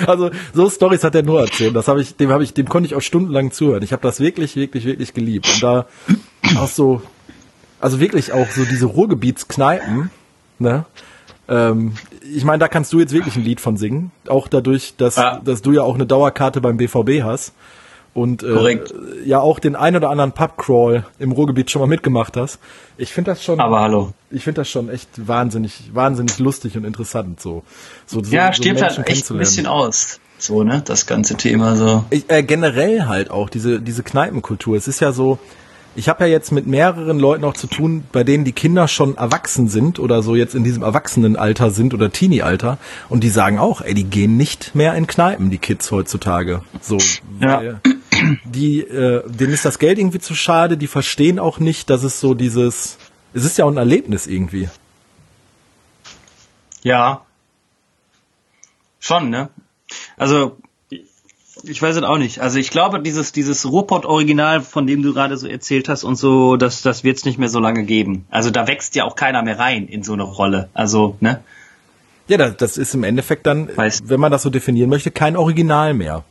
Also 0.08 0.30
so 0.54 0.70
Stories 0.70 1.04
hat 1.04 1.16
er 1.16 1.24
nur 1.24 1.42
erzählt. 1.42 1.76
Das 1.76 1.88
habe 1.88 2.02
ich, 2.02 2.16
dem 2.16 2.30
habe 2.30 2.44
ich, 2.44 2.54
dem 2.54 2.70
konnte 2.70 2.88
ich 2.88 2.96
auch 2.96 3.02
stundenlang 3.02 3.52
zuhören. 3.52 3.84
Ich 3.84 3.92
habe 3.92 4.02
das 4.02 4.20
wirklich, 4.20 4.56
wirklich, 4.56 4.86
wirklich 4.86 5.14
geliebt. 5.14 5.50
Und 5.54 5.64
da 5.64 5.88
auch 6.58 6.68
so, 6.68 7.02
also 7.82 8.00
wirklich 8.00 8.32
auch 8.32 8.50
so 8.52 8.64
diese 8.66 8.86
Ruhrgebietskneipen, 8.86 10.10
ne? 10.60 10.86
Ähm, 11.50 11.94
ich 12.34 12.44
meine, 12.46 12.60
da 12.60 12.68
kannst 12.68 12.94
du 12.94 13.00
jetzt 13.00 13.12
wirklich 13.14 13.36
ein 13.36 13.44
Lied 13.44 13.60
von 13.60 13.76
singen. 13.78 14.12
Auch 14.28 14.48
dadurch, 14.48 14.94
dass, 14.98 15.16
Ja. 15.18 15.42
dass 15.44 15.62
du 15.62 15.72
ja 15.74 15.82
auch 15.82 15.96
eine 15.96 16.06
Dauerkarte 16.06 16.62
beim 16.62 16.78
BVB 16.78 17.24
hast. 17.24 17.54
und 18.14 18.44
äh, 18.44 18.78
ja 19.26 19.40
auch 19.40 19.60
den 19.60 19.74
ein 19.78 19.96
oder 19.96 20.10
anderen 20.10 20.34
Pubcrawl 20.34 21.06
im 21.18 21.32
Ruhrgebiet 21.32 21.72
schon 21.72 21.80
mal 21.82 21.88
mitgemacht 21.88 22.36
hast. 22.36 22.60
Ich 22.98 23.14
finde 23.14 23.32
das 23.32 23.42
schon. 23.42 23.60
Aber 23.62 23.80
hallo. 23.80 24.12
Ich 24.30 24.44
finde 24.44 24.62
das 24.62 24.70
schon 24.70 24.90
echt 24.90 25.08
wahnsinnig, 25.30 25.90
wahnsinnig 25.94 26.38
lustig 26.38 26.76
und 26.76 26.84
interessant 26.84 27.40
so. 27.40 27.64
so, 28.06 28.22
so 28.22 28.30
ja, 28.36 28.52
stirbt 28.52 28.80
so 28.80 28.86
halt 28.86 29.08
echt 29.08 29.32
ein 29.32 29.38
bisschen 29.38 29.66
aus. 29.66 30.20
So, 30.38 30.64
ne, 30.64 30.82
das 30.84 31.06
ganze 31.06 31.36
Thema 31.36 31.78
so. 31.78 32.04
Ich, 32.10 32.30
äh, 32.30 32.44
generell 32.44 33.06
halt 33.06 33.32
auch 33.32 33.50
diese 33.50 33.80
diese 33.80 34.04
Kneipenkultur. 34.04 34.76
Es 34.76 34.90
ist 34.90 35.00
ja 35.00 35.14
so, 35.14 35.40
ich 35.96 36.08
habe 36.08 36.26
ja 36.26 36.32
jetzt 36.32 36.52
mit 36.52 36.68
mehreren 36.68 37.20
Leuten 37.20 37.44
auch 37.44 37.54
zu 37.54 37.68
tun, 37.68 38.04
bei 38.12 38.24
denen 38.24 38.46
die 38.46 38.54
Kinder 38.54 38.88
schon 38.88 39.18
erwachsen 39.18 39.68
sind 39.68 40.00
oder 40.00 40.24
so 40.24 40.36
jetzt 40.36 40.56
in 40.56 40.64
diesem 40.64 40.84
Erwachsenenalter 40.84 41.72
sind 41.72 41.94
oder 41.94 42.12
Teenie-Alter 42.12 42.78
und 43.10 43.24
die 43.24 43.30
sagen 43.30 43.60
auch, 43.60 43.82
ey, 43.82 43.94
die 43.94 44.06
gehen 44.06 44.38
nicht 44.38 44.74
mehr 44.74 44.96
in 44.96 45.08
Kneipen, 45.08 45.50
die 45.50 45.58
Kids 45.58 45.92
heutzutage. 45.92 46.64
So, 46.80 46.98
ja. 47.40 47.80
die, 48.46 48.82
äh, 48.82 49.24
denen 49.28 49.54
ist 49.54 49.66
das 49.66 49.80
Geld 49.80 50.00
irgendwie 50.00 50.20
zu 50.20 50.34
schade, 50.34 50.78
die 50.78 50.88
verstehen 50.88 51.40
auch 51.40 51.60
nicht, 51.60 51.90
dass 51.90 52.04
es 52.04 52.20
so 52.20 52.34
dieses, 52.34 52.98
es 53.34 53.44
ist 53.44 53.58
ja 53.58 53.66
auch 53.66 53.72
ein 53.72 53.78
Erlebnis 53.78 54.28
irgendwie. 54.28 54.70
Ja. 56.84 57.22
Schon, 59.00 59.30
ne? 59.30 59.50
Also 60.16 60.58
ich 61.64 61.82
weiß 61.82 61.96
es 61.96 62.04
auch 62.04 62.18
nicht. 62.18 62.40
Also 62.40 62.60
ich 62.60 62.70
glaube, 62.70 63.00
dieses, 63.00 63.32
dieses 63.32 63.70
Ruhrpott-Original, 63.70 64.62
von 64.62 64.88
dem 64.88 65.02
du 65.02 65.14
gerade 65.14 65.38
so 65.38 65.48
erzählt 65.48 65.90
hast 65.90 66.04
und 66.04 66.16
so, 66.16 66.58
das, 66.58 66.82
das 66.82 67.04
wird 67.04 67.18
es 67.18 67.26
nicht 67.26 67.38
mehr 67.38 67.50
so 67.50 67.60
lange 67.60 67.84
geben. 67.84 68.26
Also 68.30 68.50
da 68.50 68.68
wächst 68.68 68.96
ja 68.96 69.06
auch 69.06 69.16
keiner 69.16 69.42
mehr 69.44 69.60
rein 69.60 69.88
in 69.88 70.04
so 70.04 70.14
eine 70.14 70.24
Rolle. 70.24 70.70
Also, 70.74 71.16
ne? 71.20 71.42
Ja, 72.28 72.38
das, 72.38 72.58
das 72.58 72.78
ist 72.78 72.94
im 72.94 73.04
Endeffekt 73.04 73.46
dann, 73.46 73.70
weiß. 73.76 74.04
wenn 74.06 74.20
man 74.20 74.32
das 74.32 74.44
so 74.44 74.50
definieren 74.50 74.90
möchte, 74.90 75.12
kein 75.12 75.36
Original 75.36 75.94
mehr. 75.94 76.24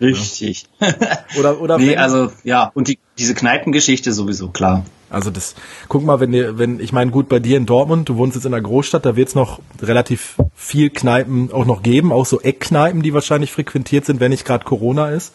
Richtig. 0.00 0.66
oder, 1.38 1.60
oder 1.60 1.78
nee, 1.78 1.96
also, 1.96 2.30
ja, 2.44 2.70
und 2.74 2.88
die, 2.88 2.98
diese 3.18 3.34
Kneipengeschichte 3.34 4.12
sowieso, 4.12 4.48
klar. 4.48 4.84
Also 5.08 5.30
das, 5.30 5.54
guck 5.88 6.04
mal, 6.04 6.18
wenn 6.18 6.32
dir, 6.32 6.58
wenn, 6.58 6.80
ich 6.80 6.92
meine, 6.92 7.10
gut, 7.10 7.28
bei 7.28 7.38
dir 7.38 7.56
in 7.56 7.66
Dortmund, 7.66 8.08
du 8.08 8.16
wohnst 8.16 8.34
jetzt 8.34 8.44
in 8.44 8.52
einer 8.52 8.62
Großstadt, 8.62 9.06
da 9.06 9.14
wird 9.14 9.28
es 9.28 9.34
noch 9.34 9.60
relativ 9.80 10.36
viel 10.54 10.90
Kneipen 10.90 11.52
auch 11.52 11.64
noch 11.64 11.82
geben, 11.82 12.12
auch 12.12 12.26
so 12.26 12.40
Eckkneipen, 12.40 13.02
die 13.02 13.14
wahrscheinlich 13.14 13.52
frequentiert 13.52 14.04
sind, 14.04 14.18
wenn 14.18 14.32
nicht 14.32 14.44
gerade 14.44 14.64
Corona 14.64 15.10
ist. 15.10 15.32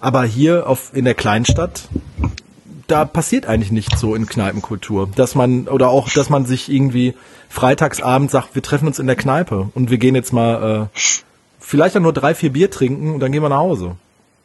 Aber 0.00 0.24
hier 0.24 0.68
auf, 0.68 0.90
in 0.94 1.04
der 1.04 1.14
Kleinstadt, 1.14 1.88
da 2.88 3.04
passiert 3.04 3.46
eigentlich 3.46 3.70
nicht 3.70 3.96
so 3.96 4.16
in 4.16 4.26
Kneipenkultur, 4.26 5.08
dass 5.14 5.36
man, 5.36 5.68
oder 5.68 5.88
auch, 5.88 6.10
dass 6.10 6.28
man 6.28 6.44
sich 6.44 6.70
irgendwie 6.70 7.14
freitagsabend 7.48 8.30
sagt, 8.30 8.56
wir 8.56 8.62
treffen 8.62 8.88
uns 8.88 8.98
in 8.98 9.06
der 9.06 9.16
Kneipe 9.16 9.70
und 9.74 9.90
wir 9.90 9.98
gehen 9.98 10.16
jetzt 10.16 10.32
mal, 10.32 10.88
äh, 10.92 10.98
vielleicht 11.60 11.94
dann 11.94 12.02
nur 12.02 12.12
drei, 12.12 12.34
vier 12.34 12.52
Bier 12.52 12.70
trinken 12.70 13.14
und 13.14 13.20
dann 13.20 13.30
gehen 13.30 13.42
wir 13.42 13.48
nach 13.48 13.58
Hause. 13.58 13.96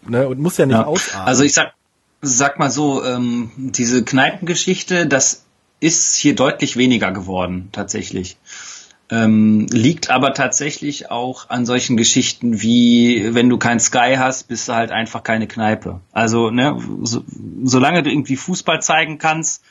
Ne? 0.07 0.27
Und 0.27 0.39
muss 0.39 0.57
ja 0.57 0.65
nicht 0.65 0.75
ja. 0.75 0.85
ausatmen. 0.85 1.27
Also 1.27 1.43
ich 1.43 1.53
sag, 1.53 1.73
sag 2.21 2.59
mal 2.59 2.69
so, 2.69 3.03
ähm, 3.03 3.51
diese 3.55 4.03
Kneipengeschichte, 4.03 5.07
das 5.07 5.45
ist 5.79 6.15
hier 6.15 6.35
deutlich 6.35 6.77
weniger 6.77 7.11
geworden, 7.11 7.69
tatsächlich. 7.71 8.37
Ähm, 9.09 9.67
liegt 9.69 10.09
aber 10.09 10.33
tatsächlich 10.33 11.11
auch 11.11 11.49
an 11.49 11.65
solchen 11.65 11.95
Geschichten 11.95 12.61
wie, 12.61 13.33
wenn 13.33 13.47
du 13.47 13.57
kein 13.57 13.79
Sky 13.79 14.15
hast, 14.17 14.49
bist 14.49 14.67
du 14.67 14.73
halt 14.73 14.91
einfach 14.91 15.23
keine 15.23 15.47
Kneipe. 15.47 16.01
Also, 16.11 16.49
ne, 16.49 16.77
so, 17.03 17.23
solange 17.63 18.03
du 18.03 18.09
irgendwie 18.09 18.35
Fußball 18.35 18.81
zeigen 18.81 19.17
kannst, 19.17 19.63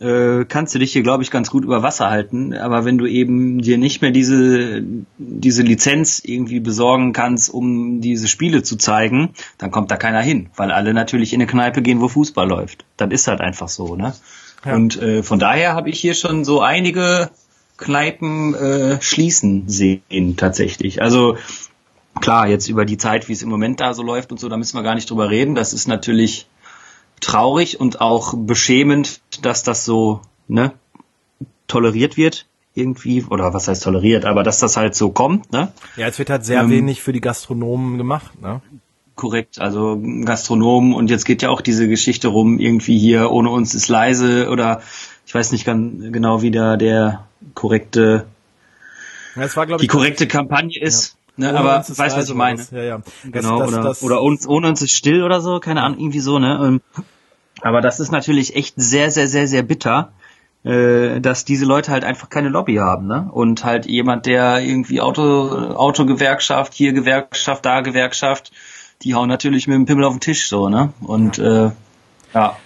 äh, 0.00 0.44
kannst 0.44 0.74
du 0.74 0.78
dich 0.78 0.92
hier, 0.92 1.02
glaube 1.02 1.22
ich, 1.22 1.30
ganz 1.30 1.50
gut 1.50 1.64
über 1.64 1.82
Wasser 1.82 2.10
halten. 2.10 2.54
Aber 2.54 2.84
wenn 2.84 2.98
du 2.98 3.06
eben 3.06 3.60
dir 3.60 3.78
nicht 3.78 4.02
mehr 4.02 4.10
diese, 4.10 4.82
diese 5.18 5.62
Lizenz 5.62 6.20
irgendwie 6.24 6.60
besorgen 6.60 7.12
kannst, 7.12 7.52
um 7.52 8.00
diese 8.00 8.28
Spiele 8.28 8.62
zu 8.62 8.76
zeigen, 8.76 9.30
dann 9.58 9.70
kommt 9.70 9.90
da 9.90 9.96
keiner 9.96 10.20
hin, 10.20 10.50
weil 10.56 10.70
alle 10.70 10.94
natürlich 10.94 11.32
in 11.32 11.40
eine 11.40 11.50
Kneipe 11.50 11.82
gehen, 11.82 12.00
wo 12.00 12.08
Fußball 12.08 12.48
läuft. 12.48 12.84
Das 12.96 13.10
ist 13.10 13.28
halt 13.28 13.40
einfach 13.40 13.68
so, 13.68 13.96
ne? 13.96 14.14
Ja. 14.64 14.74
Und 14.74 15.00
äh, 15.00 15.22
von 15.22 15.38
daher 15.38 15.74
habe 15.74 15.90
ich 15.90 16.00
hier 16.00 16.14
schon 16.14 16.44
so 16.44 16.60
einige 16.60 17.30
Kneipen 17.76 18.54
äh, 18.54 19.02
schließen 19.02 19.68
sehen 19.68 20.36
tatsächlich. 20.36 21.02
Also 21.02 21.36
klar, 22.20 22.48
jetzt 22.48 22.68
über 22.68 22.84
die 22.84 22.96
Zeit, 22.96 23.28
wie 23.28 23.32
es 23.32 23.42
im 23.42 23.48
Moment 23.48 23.80
da 23.80 23.94
so 23.94 24.02
läuft 24.02 24.32
und 24.32 24.40
so, 24.40 24.48
da 24.48 24.56
müssen 24.56 24.76
wir 24.76 24.82
gar 24.82 24.94
nicht 24.94 25.10
drüber 25.10 25.28
reden. 25.28 25.54
Das 25.54 25.72
ist 25.72 25.86
natürlich 25.86 26.46
traurig 27.24 27.80
und 27.80 28.00
auch 28.00 28.34
beschämend, 28.36 29.20
dass 29.42 29.62
das 29.62 29.84
so 29.84 30.20
ne, 30.46 30.72
toleriert 31.66 32.16
wird 32.16 32.46
irgendwie 32.74 33.24
oder 33.24 33.54
was 33.54 33.68
heißt 33.68 33.84
toleriert, 33.84 34.24
aber 34.24 34.42
dass 34.42 34.58
das 34.58 34.76
halt 34.76 34.94
so 34.94 35.10
kommt, 35.10 35.52
ne? 35.52 35.72
Ja, 35.96 36.08
es 36.08 36.18
wird 36.18 36.30
halt 36.30 36.44
sehr 36.44 36.60
ähm, 36.60 36.70
wenig 36.70 37.02
für 37.02 37.12
die 37.12 37.20
Gastronomen 37.20 37.98
gemacht, 37.98 38.40
ne? 38.40 38.60
Korrekt, 39.14 39.60
also 39.60 40.00
Gastronomen 40.24 40.92
und 40.92 41.08
jetzt 41.08 41.24
geht 41.24 41.42
ja 41.42 41.50
auch 41.50 41.60
diese 41.60 41.88
Geschichte 41.88 42.28
rum, 42.28 42.58
irgendwie 42.58 42.98
hier 42.98 43.30
ohne 43.30 43.50
uns 43.50 43.74
ist 43.74 43.88
leise 43.88 44.48
oder 44.50 44.82
ich 45.24 45.34
weiß 45.34 45.52
nicht 45.52 45.64
ganz 45.64 46.12
genau, 46.12 46.42
wie 46.42 46.50
da 46.50 46.76
der 46.76 47.26
korrekte 47.54 48.26
ja, 49.36 49.56
war, 49.56 49.66
die 49.78 49.86
korrekte 49.86 50.26
Kampagne 50.26 50.80
ist. 50.80 51.16
Ne, 51.36 51.56
aber 51.56 51.78
weißt 51.78 51.98
du, 51.98 52.20
was 52.20 52.28
ich 52.28 52.34
meine? 52.34 52.64
Ja, 52.70 52.82
ja. 52.82 53.02
Genau, 53.24 53.58
das, 53.58 53.68
oder, 53.68 53.82
das, 53.82 54.02
oder 54.02 54.22
uns, 54.22 54.46
ohne 54.46 54.68
uns 54.68 54.82
ist 54.82 54.92
still 54.92 55.24
oder 55.24 55.40
so, 55.40 55.58
keine 55.58 55.82
Ahnung, 55.82 55.98
irgendwie 55.98 56.20
so, 56.20 56.38
ne? 56.38 56.80
Aber 57.60 57.80
das 57.80 58.00
ist 58.00 58.10
natürlich 58.10 58.56
echt 58.56 58.74
sehr, 58.76 59.10
sehr, 59.10 59.28
sehr, 59.28 59.46
sehr 59.46 59.62
bitter, 59.62 60.12
äh, 60.64 61.20
dass 61.20 61.44
diese 61.44 61.64
Leute 61.64 61.92
halt 61.92 62.04
einfach 62.04 62.28
keine 62.28 62.48
Lobby 62.48 62.76
haben, 62.76 63.06
ne? 63.06 63.28
Und 63.32 63.64
halt 63.64 63.86
jemand, 63.86 64.26
der 64.26 64.60
irgendwie 64.60 65.00
Auto, 65.00 65.50
Autogewerkschaft, 65.74 66.74
hier 66.74 66.92
Gewerkschaft, 66.92 67.64
da 67.64 67.80
Gewerkschaft, 67.80 68.50
die 69.02 69.14
hauen 69.14 69.28
natürlich 69.28 69.66
mit 69.66 69.76
dem 69.76 69.86
Pimmel 69.86 70.04
auf 70.04 70.14
den 70.14 70.20
Tisch 70.20 70.48
so, 70.48 70.68
ne? 70.68 70.92
Und 71.00 71.38
äh, 71.38 71.70
ja. 72.34 72.56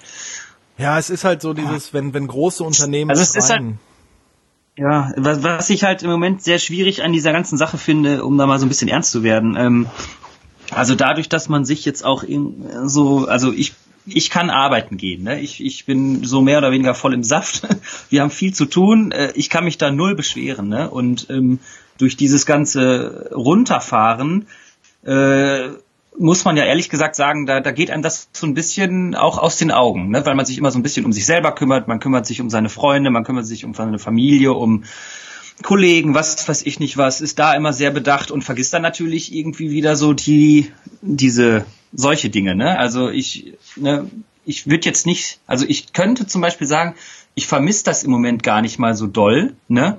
Ja, 0.79 0.99
es 0.99 1.11
ist 1.11 1.25
halt 1.25 1.43
so 1.43 1.55
dieses, 1.55 1.93
wenn, 1.93 2.15
wenn 2.15 2.29
große 2.29 2.63
Unternehmen 2.63 3.11
also 3.11 3.23
es 3.23 3.35
ist 3.35 3.51
halt, 3.51 3.65
ja, 4.77 5.13
was, 5.17 5.43
was 5.43 5.69
ich 5.71 5.83
halt 5.83 6.05
im 6.05 6.11
Moment 6.11 6.43
sehr 6.43 6.61
schwierig 6.61 7.03
an 7.03 7.13
dieser 7.13 7.33
ganzen 7.33 7.59
Sache 7.59 7.79
finde, 7.79 8.25
um 8.25 8.39
da 8.39 8.47
mal 8.47 8.61
so 8.61 8.67
ein 8.67 8.69
bisschen 8.69 8.89
ernst 8.89 9.11
zu 9.11 9.25
werden. 9.25 9.57
Ähm, 9.59 9.87
also 10.71 10.95
dadurch, 10.95 11.29
dass 11.29 11.49
man 11.49 11.65
sich 11.65 11.85
jetzt 11.85 12.05
auch 12.05 12.23
in, 12.23 12.65
so, 12.89 13.27
also 13.27 13.53
ich 13.53 13.75
ich 14.15 14.31
kann 14.31 14.51
arbeiten 14.51 14.97
gehen. 14.97 15.25
Ne? 15.25 15.41
Ich, 15.41 15.65
ich 15.65 15.85
bin 15.85 16.25
so 16.25 16.41
mehr 16.43 16.59
oder 16.59 16.71
weniger 16.71 16.95
voll 16.95 17.15
im 17.15 17.23
Saft. 17.23 17.63
Wir 18.11 18.23
haben 18.23 18.31
viel 18.31 18.55
zu 18.55 18.65
tun. 18.67 19.13
Äh, 19.13 19.33
ich 19.35 19.51
kann 19.51 19.65
mich 19.65 19.79
da 19.79 19.91
null 19.91 20.15
beschweren. 20.15 20.69
Ne? 20.69 20.91
Und 20.91 21.29
ähm, 21.31 21.61
durch 21.99 22.17
dieses 22.17 22.47
ganze 22.47 23.31
Runterfahren 23.35 24.47
äh, 25.05 25.69
muss 26.19 26.45
man 26.45 26.57
ja 26.57 26.65
ehrlich 26.65 26.91
gesagt 26.91 27.17
sagen, 27.17 27.47
da, 27.47 27.61
da 27.61 27.71
geht 27.71 27.91
einem 27.91 28.03
das 28.03 28.29
so 28.33 28.47
ein 28.47 28.55
bisschen 28.55 29.15
auch 29.15 29.39
aus 29.39 29.57
den 29.57 29.71
Augen, 29.71 30.11
ne? 30.11 30.25
weil 30.27 30.35
man 30.35 30.47
sich 30.47 30.59
immer 30.59 30.71
so 30.71 30.79
ein 30.79 30.83
bisschen 30.83 31.05
um 31.05 31.13
sich 31.13 31.27
selber 31.27 31.53
kümmert, 31.53 31.89
man 31.89 32.01
kümmert 32.01 32.27
sich 32.27 32.41
um 32.41 32.51
seine 32.51 32.69
Freunde, 32.69 33.11
man 33.11 33.25
kümmert 33.25 33.47
sich 33.47 33.65
um 33.65 33.75
seine 33.75 33.99
Familie, 33.99 34.53
um 34.53 34.85
Kollegen, 35.63 36.15
was 36.15 36.49
weiß 36.49 36.63
ich 36.67 36.79
nicht 36.81 36.97
was, 36.97 37.21
ist 37.21 37.39
da 37.39 37.55
immer 37.55 37.73
sehr 37.73 37.91
bedacht 37.91 38.31
und 38.31 38.43
vergisst 38.43 38.75
dann 38.75 38.83
natürlich 38.83 39.35
irgendwie 39.35 39.71
wieder 39.71 39.97
so 39.97 40.13
die, 40.13 40.73
diese, 41.03 41.65
solche 41.93 42.31
Dinge, 42.31 42.55
ne? 42.55 42.79
Also 42.79 43.09
ich, 43.11 43.55
ne, 43.77 44.11
ich 44.45 44.67
würde 44.67 44.87
jetzt 44.87 45.07
nicht, 45.07 45.41
also 45.47 45.65
ich 45.69 45.93
könnte 45.93 46.27
zum 46.27 46.41
Beispiel 46.41 46.67
sagen, 46.67 46.95
ich 47.35 47.47
vermisse 47.47 47.85
das 47.85 48.03
im 48.03 48.11
Moment 48.11 48.43
gar 48.43 48.63
nicht 48.63 48.79
mal 48.79 48.95
so 48.95 49.07
doll, 49.07 49.55
ne? 49.69 49.99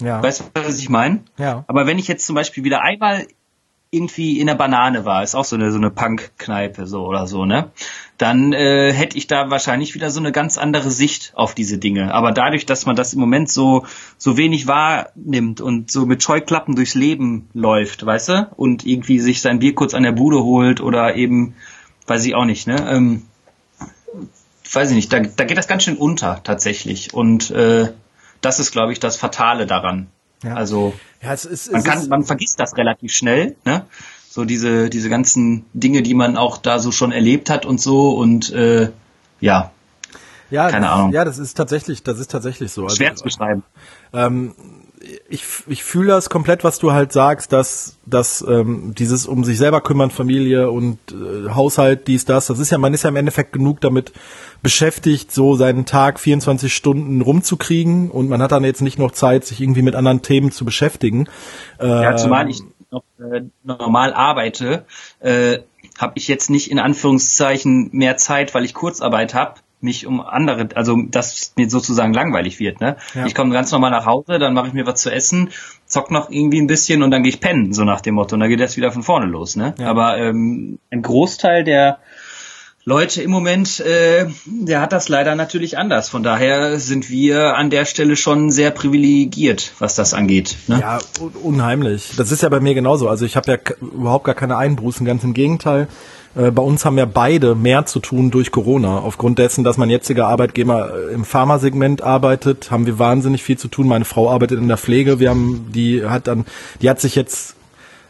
Ja. 0.00 0.22
Weißt 0.22 0.40
du, 0.40 0.44
was 0.54 0.78
ich 0.78 0.88
meine? 0.88 1.24
Ja. 1.36 1.64
Aber 1.66 1.86
wenn 1.86 1.98
ich 1.98 2.08
jetzt 2.08 2.26
zum 2.26 2.34
Beispiel 2.34 2.64
wieder 2.64 2.82
einmal 2.82 3.26
irgendwie 3.90 4.38
in 4.38 4.46
der 4.46 4.54
Banane 4.54 5.04
war, 5.04 5.22
ist 5.22 5.34
auch 5.34 5.44
so 5.44 5.56
eine 5.56 5.72
so 5.72 5.78
eine 5.78 5.90
Punk-Kneipe 5.90 6.86
so 6.86 7.04
oder 7.06 7.26
so, 7.26 7.44
ne? 7.44 7.70
Dann 8.20 8.52
äh, 8.52 8.92
hätte 8.92 9.16
ich 9.16 9.28
da 9.28 9.48
wahrscheinlich 9.48 9.94
wieder 9.94 10.10
so 10.10 10.20
eine 10.20 10.30
ganz 10.30 10.58
andere 10.58 10.90
Sicht 10.90 11.32
auf 11.36 11.54
diese 11.54 11.78
Dinge. 11.78 12.12
Aber 12.12 12.32
dadurch, 12.32 12.66
dass 12.66 12.84
man 12.84 12.94
das 12.94 13.14
im 13.14 13.20
Moment 13.20 13.48
so 13.48 13.86
so 14.18 14.36
wenig 14.36 14.66
wahrnimmt 14.66 15.62
und 15.62 15.90
so 15.90 16.04
mit 16.04 16.22
Scheuklappen 16.22 16.76
durchs 16.76 16.94
Leben 16.94 17.48
läuft, 17.54 18.04
weißt 18.04 18.28
du, 18.28 18.48
und 18.56 18.84
irgendwie 18.84 19.20
sich 19.20 19.40
sein 19.40 19.60
Bier 19.60 19.74
kurz 19.74 19.94
an 19.94 20.02
der 20.02 20.12
Bude 20.12 20.44
holt 20.44 20.82
oder 20.82 21.16
eben, 21.16 21.54
weiß 22.08 22.26
ich 22.26 22.34
auch 22.34 22.44
nicht, 22.44 22.66
ne? 22.66 22.92
Ähm, 22.92 23.22
weiß 24.70 24.90
ich 24.90 24.96
nicht, 24.96 25.10
da, 25.10 25.20
da 25.20 25.44
geht 25.44 25.56
das 25.56 25.66
ganz 25.66 25.84
schön 25.84 25.96
unter 25.96 26.42
tatsächlich. 26.44 27.14
Und 27.14 27.50
äh, 27.52 27.90
das 28.42 28.60
ist, 28.60 28.70
glaube 28.70 28.92
ich, 28.92 29.00
das 29.00 29.16
Fatale 29.16 29.66
daran. 29.66 30.08
Ja. 30.44 30.56
Also 30.56 30.92
ja, 31.22 31.32
es 31.32 31.46
ist, 31.46 31.72
man 31.72 31.82
kann, 31.82 32.06
man 32.08 32.24
vergisst 32.24 32.60
das 32.60 32.76
relativ 32.76 33.14
schnell, 33.14 33.56
ne? 33.64 33.86
So 34.32 34.44
diese 34.44 34.90
diese 34.90 35.08
ganzen 35.08 35.64
Dinge, 35.72 36.02
die 36.02 36.14
man 36.14 36.36
auch 36.36 36.56
da 36.56 36.78
so 36.78 36.92
schon 36.92 37.10
erlebt 37.10 37.50
hat 37.50 37.66
und 37.66 37.80
so 37.80 38.12
und 38.12 38.52
äh, 38.52 38.90
ja. 39.40 39.72
Ja, 40.52 40.68
keine 40.70 40.88
Ahnung. 40.90 41.12
Ja, 41.12 41.24
das 41.24 41.38
ist 41.38 41.56
tatsächlich, 41.56 42.04
das 42.04 42.20
ist 42.20 42.30
tatsächlich 42.30 42.70
so. 42.70 42.84
Also, 42.84 42.96
Schwer 42.96 43.16
zu 43.16 43.24
beschreiben. 43.24 43.64
Ähm, 44.12 44.54
ich, 45.28 45.44
ich 45.66 45.82
fühle 45.82 46.08
das 46.08 46.30
komplett, 46.30 46.62
was 46.62 46.78
du 46.78 46.92
halt 46.92 47.12
sagst, 47.12 47.52
dass, 47.52 47.96
dass 48.06 48.44
ähm, 48.46 48.94
dieses 48.96 49.26
um 49.26 49.42
sich 49.42 49.58
selber 49.58 49.80
kümmern, 49.80 50.10
Familie 50.10 50.70
und 50.70 50.98
äh, 51.10 51.50
Haushalt, 51.50 52.06
dies, 52.06 52.24
das, 52.24 52.46
das 52.46 52.58
ist 52.58 52.70
ja, 52.70 52.78
man 52.78 52.94
ist 52.94 53.02
ja 53.02 53.08
im 53.08 53.16
Endeffekt 53.16 53.52
genug 53.52 53.80
damit 53.80 54.12
beschäftigt, 54.62 55.32
so 55.32 55.56
seinen 55.56 55.86
Tag 55.86 56.20
24 56.20 56.72
Stunden 56.72 57.20
rumzukriegen 57.20 58.10
und 58.10 58.28
man 58.28 58.42
hat 58.42 58.52
dann 58.52 58.62
jetzt 58.62 58.82
nicht 58.82 58.98
noch 58.98 59.12
Zeit, 59.12 59.44
sich 59.44 59.60
irgendwie 59.60 59.82
mit 59.82 59.94
anderen 59.94 60.22
Themen 60.22 60.52
zu 60.52 60.64
beschäftigen. 60.64 61.28
Äh, 61.80 61.88
ja, 61.88 62.16
zumal 62.16 62.48
ich, 62.50 62.62
noch 62.90 63.04
äh, 63.18 63.42
normal 63.62 64.12
arbeite, 64.12 64.84
äh, 65.20 65.58
habe 65.98 66.12
ich 66.16 66.28
jetzt 66.28 66.50
nicht 66.50 66.70
in 66.70 66.78
Anführungszeichen 66.78 67.90
mehr 67.92 68.16
Zeit, 68.16 68.54
weil 68.54 68.64
ich 68.64 68.74
Kurzarbeit 68.74 69.34
habe, 69.34 69.60
mich 69.82 70.06
um 70.06 70.20
andere, 70.20 70.68
also 70.74 70.96
dass 71.10 71.54
mir 71.56 71.70
sozusagen 71.70 72.12
langweilig 72.12 72.60
wird. 72.60 72.80
Ne? 72.80 72.96
Ja. 73.14 73.26
Ich 73.26 73.34
komme 73.34 73.52
ganz 73.52 73.72
normal 73.72 73.90
nach 73.90 74.06
Hause, 74.06 74.38
dann 74.38 74.52
mache 74.52 74.68
ich 74.68 74.72
mir 74.72 74.86
was 74.86 75.00
zu 75.00 75.10
essen, 75.10 75.50
zock 75.86 76.10
noch 76.10 76.30
irgendwie 76.30 76.60
ein 76.60 76.66
bisschen 76.66 77.02
und 77.02 77.10
dann 77.10 77.22
gehe 77.22 77.30
ich 77.30 77.40
pennen, 77.40 77.72
so 77.72 77.84
nach 77.84 78.00
dem 78.00 78.14
Motto. 78.14 78.34
Und 78.34 78.40
dann 78.40 78.50
geht 78.50 78.60
das 78.60 78.76
wieder 78.76 78.92
von 78.92 79.02
vorne 79.02 79.26
los. 79.26 79.56
Ne? 79.56 79.74
Ja. 79.78 79.88
Aber 79.88 80.18
ähm, 80.18 80.78
ein 80.90 81.02
Großteil 81.02 81.64
der 81.64 81.98
Leute 82.84 83.22
im 83.22 83.30
Moment, 83.30 83.80
äh, 83.80 84.26
der 84.46 84.80
hat 84.80 84.92
das 84.92 85.10
leider 85.10 85.34
natürlich 85.34 85.76
anders. 85.76 86.08
Von 86.08 86.22
daher 86.22 86.78
sind 86.78 87.10
wir 87.10 87.56
an 87.56 87.68
der 87.68 87.84
Stelle 87.84 88.16
schon 88.16 88.50
sehr 88.50 88.70
privilegiert, 88.70 89.72
was 89.78 89.94
das 89.96 90.14
angeht. 90.14 90.56
Ne? 90.66 90.80
Ja, 90.80 90.98
unheimlich. 91.42 92.12
Das 92.16 92.32
ist 92.32 92.42
ja 92.42 92.48
bei 92.48 92.60
mir 92.60 92.72
genauso. 92.74 93.08
Also 93.08 93.26
ich 93.26 93.36
habe 93.36 93.52
ja 93.52 93.58
überhaupt 93.80 94.24
gar 94.24 94.34
keine 94.34 94.56
Einbußen, 94.56 95.04
ganz 95.04 95.22
im 95.24 95.34
Gegenteil. 95.34 95.88
Äh, 96.34 96.50
bei 96.50 96.62
uns 96.62 96.86
haben 96.86 96.96
ja 96.96 97.04
beide 97.04 97.54
mehr 97.54 97.84
zu 97.84 98.00
tun 98.00 98.30
durch 98.30 98.50
Corona. 98.50 98.98
Aufgrund 98.98 99.38
dessen, 99.38 99.62
dass 99.62 99.76
mein 99.76 99.90
jetziger 99.90 100.28
Arbeitgeber 100.28 100.90
äh, 100.94 101.14
im 101.14 101.26
Pharmasegment 101.26 102.00
arbeitet, 102.00 102.70
haben 102.70 102.86
wir 102.86 102.98
wahnsinnig 102.98 103.42
viel 103.42 103.58
zu 103.58 103.68
tun. 103.68 103.88
Meine 103.88 104.06
Frau 104.06 104.30
arbeitet 104.30 104.58
in 104.58 104.68
der 104.68 104.78
Pflege. 104.78 105.20
Wir 105.20 105.28
haben, 105.28 105.70
die 105.74 106.06
hat 106.06 106.28
dann, 106.28 106.46
die 106.80 106.88
hat 106.88 106.98
sich 106.98 107.14
jetzt 107.14 107.56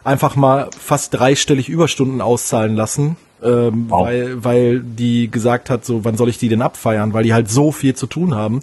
einfach 0.04 0.36
mal 0.36 0.70
fast 0.78 1.12
dreistellig 1.14 1.68
Überstunden 1.68 2.20
auszahlen 2.20 2.76
lassen, 2.76 3.16
ähm, 3.42 3.86
wow. 3.88 4.06
weil, 4.06 4.44
weil 4.44 4.80
die 4.80 5.30
gesagt 5.30 5.70
hat, 5.70 5.84
so, 5.84 6.04
wann 6.04 6.16
soll 6.16 6.28
ich 6.28 6.38
die 6.38 6.48
denn 6.48 6.62
abfeiern, 6.62 7.12
weil 7.12 7.24
die 7.24 7.34
halt 7.34 7.50
so 7.50 7.72
viel 7.72 7.94
zu 7.94 8.06
tun 8.06 8.34
haben. 8.34 8.62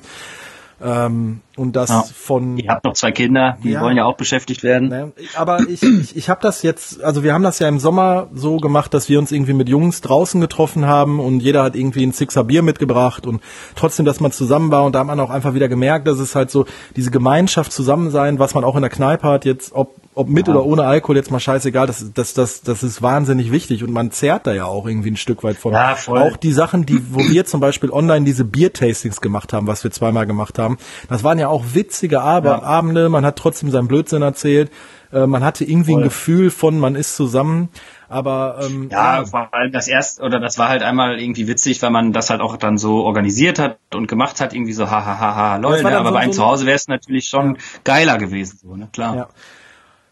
Ähm, 0.80 1.42
und 1.56 1.76
das 1.76 1.90
ja. 1.90 2.04
von. 2.04 2.58
Ihr 2.58 2.70
habt 2.70 2.86
noch 2.86 2.94
zwei 2.94 3.12
Kinder, 3.12 3.58
die 3.64 3.72
ja, 3.72 3.82
wollen 3.82 3.98
ja 3.98 4.06
auch 4.06 4.16
beschäftigt 4.16 4.62
werden. 4.62 4.90
Ne, 4.90 5.12
aber 5.36 5.62
ich, 5.68 5.82
ich, 5.82 6.16
ich 6.16 6.30
habe 6.30 6.40
das 6.44 6.62
jetzt, 6.62 7.04
also 7.04 7.24
wir 7.24 7.34
haben 7.34 7.42
das 7.42 7.58
ja 7.58 7.68
im 7.68 7.80
Sommer 7.80 8.28
so 8.32 8.58
gemacht, 8.58 8.94
dass 8.94 9.10
wir 9.10 9.18
uns 9.18 9.32
irgendwie 9.32 9.54
mit 9.54 9.70
Jungs 9.70 10.02
draußen 10.02 10.40
getroffen 10.40 10.86
haben 10.86 11.20
und 11.20 11.40
jeder 11.40 11.64
hat 11.64 11.76
irgendwie 11.76 12.06
ein 12.06 12.12
Sixer 12.12 12.44
Bier 12.44 12.62
mitgebracht 12.62 13.26
und 13.26 13.42
trotzdem, 13.76 14.06
dass 14.06 14.20
man 14.20 14.32
zusammen 14.32 14.70
war 14.70 14.84
und 14.84 14.94
da 14.94 15.00
hat 15.00 15.08
man 15.08 15.20
auch 15.20 15.32
einfach 15.32 15.56
wieder 15.56 15.68
gemerkt, 15.68 16.08
dass 16.08 16.20
es 16.20 16.36
halt 16.36 16.52
so 16.52 16.66
diese 16.96 17.10
Gemeinschaft 17.10 17.72
zusammen 17.72 18.12
sein, 18.12 18.38
was 18.38 18.54
man 18.54 18.64
auch 18.64 18.76
in 18.76 18.82
der 18.82 18.92
Kneipe 18.92 19.28
hat, 19.28 19.46
jetzt 19.46 19.74
ob 19.74 19.96
ob 20.18 20.30
mit 20.30 20.48
ja. 20.48 20.54
oder 20.54 20.66
ohne 20.66 20.84
Alkohol 20.84 21.16
jetzt 21.16 21.32
mal 21.32 21.40
scheißegal, 21.40 21.88
das, 21.88 22.12
das, 22.14 22.34
das, 22.34 22.62
das 22.62 22.84
ist 22.84 23.02
wahnsinnig 23.02 23.52
wichtig 23.52 23.84
und 23.84 23.92
man 23.92 24.12
zehrt 24.12 24.48
da 24.48 24.54
ja 24.54 24.66
auch 24.66 24.88
irgendwie 24.88 25.12
ein 25.12 25.18
Stück 25.18 25.44
weit 25.44 25.58
von. 25.58 25.74
Ja, 25.74 25.96
voll. 25.96 26.20
Auch 26.20 26.38
die 26.38 26.52
Sachen, 26.52 26.86
die, 26.86 27.02
wo 27.12 27.20
wir 27.20 27.46
zum 27.46 27.60
Beispiel 27.60 27.92
online 27.92 28.26
diese 28.26 28.44
Bier-Tastings 28.44 29.22
gemacht 29.22 29.54
haben, 29.54 29.68
was 29.68 29.84
wir 29.84 29.92
zweimal 29.92 30.26
gemacht 30.26 30.60
haben, 30.60 30.78
das 31.10 31.24
waren 31.24 31.40
ja 31.40 31.48
auch 31.48 31.64
witzige 31.74 32.22
Ab 32.22 32.46
ja. 32.46 32.62
Abende, 32.62 33.10
man 33.10 33.26
hat 33.26 33.38
trotzdem 33.38 33.70
seinen 33.70 33.88
Blödsinn 33.88 34.22
erzählt, 34.22 34.72
äh, 35.12 35.26
man 35.26 35.44
hatte 35.44 35.64
irgendwie 35.64 35.94
voll. 35.94 36.02
ein 36.02 36.04
Gefühl 36.04 36.52
von, 36.52 36.80
man 36.80 36.96
ist 36.96 37.16
zusammen. 37.16 37.70
Aber 38.10 38.60
ähm, 38.62 38.90
ja, 38.90 39.26
vor 39.26 39.54
allem 39.54 39.72
das 39.72 39.88
erste 39.88 40.24
oder 40.24 40.40
das 40.40 40.58
war 40.58 40.70
halt 40.70 40.82
einmal 40.82 41.20
irgendwie 41.20 41.48
witzig, 41.48 41.82
weil 41.82 41.90
man 41.90 42.14
das 42.14 42.30
halt 42.30 42.40
auch 42.40 42.56
dann 42.56 42.78
so 42.78 43.04
organisiert 43.04 43.60
hat 43.60 43.80
und 43.94 44.08
gemacht 44.08 44.40
hat, 44.40 44.54
irgendwie 44.54 44.72
so 44.72 44.90
hahaha 44.90 45.20
ha, 45.20 45.20
ha, 45.20 45.36
ha, 45.36 45.56
lol, 45.58 45.84
ne? 45.84 45.98
aber 45.98 46.10
so, 46.10 46.14
bei 46.14 46.20
einem 46.22 46.32
so 46.32 46.42
zu 46.42 46.48
Hause 46.48 46.66
wäre 46.66 46.78
es 46.78 46.88
natürlich 46.88 47.28
schon 47.28 47.56
ja. 47.56 47.62
geiler 47.84 48.18
gewesen, 48.18 48.60
so, 48.64 48.76
ne? 48.76 48.88
Klar. 48.94 49.16
Ja. 49.16 49.28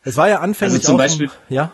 Es 0.05 0.17
war 0.17 0.29
ja 0.29 0.39
anfänglich 0.39 0.79
also 0.79 0.87
zum 0.87 0.97
Beispiel, 0.97 1.27
auch, 1.27 1.49
ja. 1.49 1.71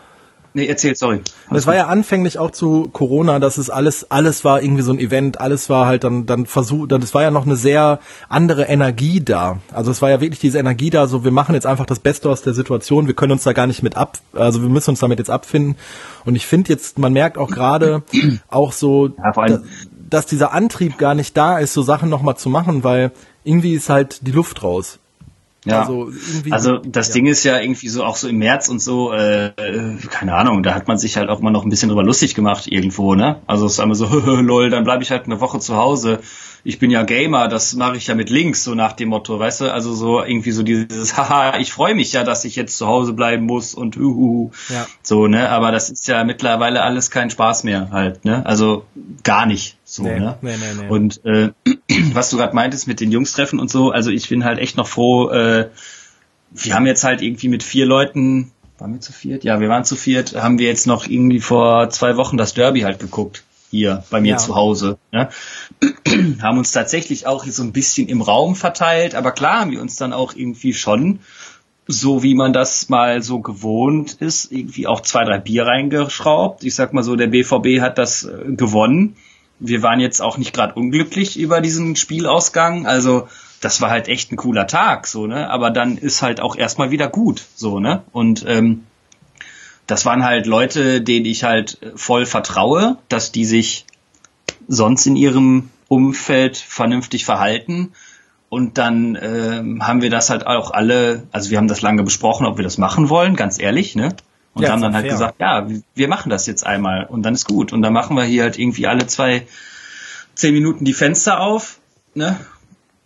Nee, 0.54 0.66
erzähl, 0.66 0.94
sorry. 0.94 1.20
Es 1.50 1.66
war 1.66 1.74
ja 1.74 1.86
anfänglich 1.86 2.38
auch 2.38 2.50
zu 2.50 2.90
Corona, 2.92 3.38
dass 3.38 3.56
es 3.56 3.70
alles, 3.70 4.10
alles 4.10 4.44
war 4.44 4.62
irgendwie 4.62 4.82
so 4.82 4.92
ein 4.92 4.98
Event, 4.98 5.40
alles 5.40 5.70
war 5.70 5.86
halt 5.86 6.04
dann, 6.04 6.26
dann 6.26 6.44
versucht, 6.44 6.92
dann, 6.92 7.00
es 7.00 7.14
war 7.14 7.22
ja 7.22 7.30
noch 7.30 7.46
eine 7.46 7.56
sehr 7.56 8.00
andere 8.28 8.64
Energie 8.64 9.22
da. 9.24 9.60
Also 9.72 9.90
es 9.90 10.02
war 10.02 10.10
ja 10.10 10.20
wirklich 10.20 10.40
diese 10.40 10.58
Energie 10.58 10.90
da, 10.90 11.06
so 11.06 11.24
wir 11.24 11.30
machen 11.30 11.54
jetzt 11.54 11.64
einfach 11.64 11.86
das 11.86 12.00
Beste 12.00 12.28
aus 12.28 12.42
der 12.42 12.52
Situation, 12.52 13.06
wir 13.06 13.14
können 13.14 13.32
uns 13.32 13.44
da 13.44 13.54
gar 13.54 13.66
nicht 13.66 13.82
mit 13.82 13.96
ab, 13.96 14.18
also 14.34 14.60
wir 14.60 14.68
müssen 14.68 14.90
uns 14.90 15.00
damit 15.00 15.18
jetzt 15.18 15.30
abfinden. 15.30 15.76
Und 16.26 16.36
ich 16.36 16.46
finde 16.46 16.70
jetzt, 16.70 16.98
man 16.98 17.14
merkt 17.14 17.38
auch 17.38 17.50
gerade 17.50 18.02
auch 18.48 18.72
so, 18.72 19.08
ja, 19.08 19.32
da, 19.32 19.62
dass 20.10 20.26
dieser 20.26 20.52
Antrieb 20.52 20.98
gar 20.98 21.14
nicht 21.14 21.34
da 21.34 21.58
ist, 21.58 21.72
so 21.72 21.80
Sachen 21.80 22.10
nochmal 22.10 22.36
zu 22.36 22.50
machen, 22.50 22.84
weil 22.84 23.12
irgendwie 23.42 23.72
ist 23.72 23.88
halt 23.88 24.26
die 24.26 24.32
Luft 24.32 24.62
raus. 24.62 24.98
Ja, 25.64 25.80
also, 25.80 26.10
also 26.50 26.78
das 26.78 27.08
ja. 27.08 27.14
Ding 27.14 27.26
ist 27.26 27.44
ja 27.44 27.60
irgendwie 27.60 27.88
so 27.88 28.04
auch 28.04 28.16
so 28.16 28.26
im 28.26 28.38
März 28.38 28.68
und 28.68 28.82
so, 28.82 29.12
äh, 29.12 29.52
keine 30.10 30.34
Ahnung, 30.34 30.64
da 30.64 30.74
hat 30.74 30.88
man 30.88 30.98
sich 30.98 31.16
halt 31.16 31.28
auch 31.28 31.40
mal 31.40 31.50
noch 31.50 31.62
ein 31.64 31.70
bisschen 31.70 31.88
drüber 31.88 32.02
lustig 32.02 32.34
gemacht 32.34 32.66
irgendwo, 32.66 33.14
ne? 33.14 33.40
Also 33.46 33.66
es 33.66 33.74
ist 33.74 33.80
einmal 33.80 33.94
so, 33.94 34.06
lol, 34.40 34.70
dann 34.70 34.82
bleibe 34.82 35.04
ich 35.04 35.12
halt 35.12 35.26
eine 35.26 35.40
Woche 35.40 35.60
zu 35.60 35.76
Hause. 35.76 36.18
Ich 36.64 36.78
bin 36.78 36.90
ja 36.90 37.02
Gamer, 37.02 37.48
das 37.48 37.74
mache 37.74 37.96
ich 37.96 38.06
ja 38.06 38.14
mit 38.14 38.30
Links, 38.30 38.64
so 38.64 38.74
nach 38.74 38.92
dem 38.92 39.08
Motto, 39.08 39.38
weißt 39.38 39.62
du? 39.62 39.72
Also 39.72 39.94
so 39.94 40.22
irgendwie 40.22 40.52
so 40.52 40.64
dieses, 40.64 41.16
haha, 41.16 41.58
ich 41.58 41.72
freue 41.72 41.94
mich 41.94 42.12
ja, 42.12 42.24
dass 42.24 42.44
ich 42.44 42.56
jetzt 42.56 42.76
zu 42.76 42.86
Hause 42.86 43.12
bleiben 43.12 43.46
muss 43.46 43.74
und 43.74 43.96
uhu. 43.96 44.50
Ja. 44.68 44.86
So, 45.02 45.28
ne? 45.28 45.48
Aber 45.48 45.70
das 45.70 45.90
ist 45.90 46.08
ja 46.08 46.24
mittlerweile 46.24 46.82
alles 46.82 47.10
kein 47.10 47.30
Spaß 47.30 47.62
mehr 47.64 47.90
halt, 47.90 48.24
ne? 48.24 48.44
Also 48.46 48.84
gar 49.22 49.46
nicht. 49.46 49.76
So, 49.92 50.04
nee, 50.04 50.18
ne? 50.18 50.38
Nee, 50.40 50.56
nee, 50.56 50.84
nee. 50.84 50.88
Und 50.88 51.22
äh, 51.26 51.50
was 52.14 52.30
du 52.30 52.38
gerade 52.38 52.54
meintest 52.54 52.88
mit 52.88 53.00
den 53.00 53.12
Jungs 53.12 53.32
treffen 53.32 53.60
und 53.60 53.70
so, 53.70 53.90
also 53.90 54.10
ich 54.10 54.26
bin 54.26 54.42
halt 54.42 54.58
echt 54.58 54.78
noch 54.78 54.88
froh, 54.88 55.28
äh, 55.28 55.68
wir 56.50 56.74
haben 56.74 56.86
jetzt 56.86 57.04
halt 57.04 57.20
irgendwie 57.20 57.48
mit 57.48 57.62
vier 57.62 57.84
Leuten, 57.84 58.52
waren 58.78 58.94
wir 58.94 59.02
zu 59.02 59.12
viert? 59.12 59.44
Ja, 59.44 59.60
wir 59.60 59.68
waren 59.68 59.84
zu 59.84 59.96
viert, 59.96 60.34
haben 60.34 60.58
wir 60.58 60.66
jetzt 60.66 60.86
noch 60.86 61.06
irgendwie 61.06 61.40
vor 61.40 61.90
zwei 61.90 62.16
Wochen 62.16 62.38
das 62.38 62.54
Derby 62.54 62.80
halt 62.80 63.00
geguckt 63.00 63.44
hier 63.70 64.02
bei 64.08 64.22
mir 64.22 64.30
ja. 64.30 64.36
zu 64.38 64.54
Hause. 64.54 64.96
Ne? 65.12 65.28
haben 66.42 66.56
uns 66.56 66.72
tatsächlich 66.72 67.26
auch 67.26 67.44
so 67.44 67.62
ein 67.62 67.72
bisschen 67.72 68.08
im 68.08 68.22
Raum 68.22 68.56
verteilt, 68.56 69.14
aber 69.14 69.32
klar 69.32 69.60
haben 69.60 69.72
wir 69.72 69.82
uns 69.82 69.96
dann 69.96 70.14
auch 70.14 70.34
irgendwie 70.34 70.72
schon, 70.72 71.18
so 71.86 72.22
wie 72.22 72.34
man 72.34 72.54
das 72.54 72.88
mal 72.88 73.22
so 73.22 73.40
gewohnt 73.40 74.14
ist, 74.20 74.52
irgendwie 74.52 74.86
auch 74.86 75.02
zwei, 75.02 75.24
drei 75.24 75.38
Bier 75.38 75.66
reingeschraubt. 75.66 76.64
Ich 76.64 76.74
sag 76.74 76.94
mal 76.94 77.02
so, 77.02 77.14
der 77.14 77.26
BVB 77.26 77.82
hat 77.82 77.98
das 77.98 78.24
äh, 78.24 78.54
gewonnen 78.54 79.16
wir 79.62 79.82
waren 79.82 80.00
jetzt 80.00 80.20
auch 80.20 80.38
nicht 80.38 80.52
gerade 80.52 80.74
unglücklich 80.74 81.38
über 81.38 81.60
diesen 81.60 81.96
Spielausgang. 81.96 82.86
Also 82.86 83.28
das 83.60 83.80
war 83.80 83.90
halt 83.90 84.08
echt 84.08 84.32
ein 84.32 84.36
cooler 84.36 84.66
Tag, 84.66 85.06
so 85.06 85.26
ne. 85.26 85.48
Aber 85.48 85.70
dann 85.70 85.96
ist 85.96 86.20
halt 86.20 86.40
auch 86.40 86.56
erstmal 86.56 86.90
wieder 86.90 87.08
gut, 87.08 87.44
so 87.54 87.78
ne. 87.78 88.02
Und 88.12 88.44
ähm, 88.46 88.84
das 89.86 90.04
waren 90.04 90.24
halt 90.24 90.46
Leute, 90.46 91.00
denen 91.00 91.26
ich 91.26 91.44
halt 91.44 91.78
voll 91.94 92.26
vertraue, 92.26 92.98
dass 93.08 93.32
die 93.32 93.44
sich 93.44 93.86
sonst 94.68 95.06
in 95.06 95.16
ihrem 95.16 95.70
Umfeld 95.88 96.56
vernünftig 96.56 97.24
verhalten. 97.24 97.92
Und 98.48 98.78
dann 98.78 99.16
ähm, 99.20 99.86
haben 99.86 100.02
wir 100.02 100.10
das 100.10 100.28
halt 100.28 100.46
auch 100.46 100.72
alle, 100.72 101.22
also 101.32 101.50
wir 101.50 101.58
haben 101.58 101.68
das 101.68 101.82
lange 101.82 102.02
besprochen, 102.02 102.46
ob 102.46 102.58
wir 102.58 102.64
das 102.64 102.78
machen 102.78 103.08
wollen, 103.08 103.34
ganz 103.36 103.58
ehrlich, 103.58 103.94
ne? 103.94 104.14
Und 104.54 104.62
ja, 104.62 104.70
haben 104.70 104.82
dann 104.82 104.94
halt 104.94 105.04
fair. 105.06 105.12
gesagt, 105.12 105.40
ja, 105.40 105.66
wir 105.94 106.08
machen 106.08 106.28
das 106.28 106.46
jetzt 106.46 106.66
einmal 106.66 107.06
und 107.06 107.22
dann 107.22 107.34
ist 107.34 107.46
gut. 107.46 107.72
Und 107.72 107.82
dann 107.82 107.92
machen 107.92 108.16
wir 108.16 108.24
hier 108.24 108.42
halt 108.42 108.58
irgendwie 108.58 108.86
alle 108.86 109.06
zwei, 109.06 109.46
zehn 110.34 110.52
Minuten 110.52 110.84
die 110.84 110.92
Fenster 110.92 111.40
auf, 111.40 111.78
ne? 112.14 112.38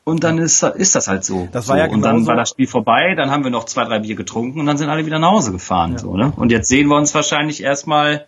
Und 0.03 0.23
dann 0.23 0.39
ist, 0.39 0.63
ist 0.63 0.95
das 0.95 1.09
halt 1.09 1.25
so. 1.25 1.49
Das 1.51 1.67
war 1.69 1.77
so. 1.77 1.83
ja 1.83 1.91
Und 1.91 2.03
dann 2.03 2.27
war 2.27 2.37
das 2.37 2.51
Spiel 2.51 2.69
vorbei, 2.69 3.15
dann 3.17 3.31
haben 3.31 3.43
wir 3.43 3.51
noch 3.51 3.65
zwei, 3.65 3.85
drei 3.85 3.99
Bier 3.99 4.15
getrunken 4.15 4.61
und 4.61 4.67
dann 4.67 4.79
sind 4.79 4.89
alle 4.89 5.05
wieder 5.05 5.19
nach 5.19 5.33
Hause 5.33 5.51
gefahren. 5.51 5.93
Ja. 5.93 5.99
So, 5.99 6.17
ne? 6.17 6.33
Und 6.37 6.53
jetzt 6.53 6.69
sehen 6.69 6.89
wir 6.89 6.97
uns 6.97 7.15
wahrscheinlich 7.15 7.63
erstmal 7.63 8.27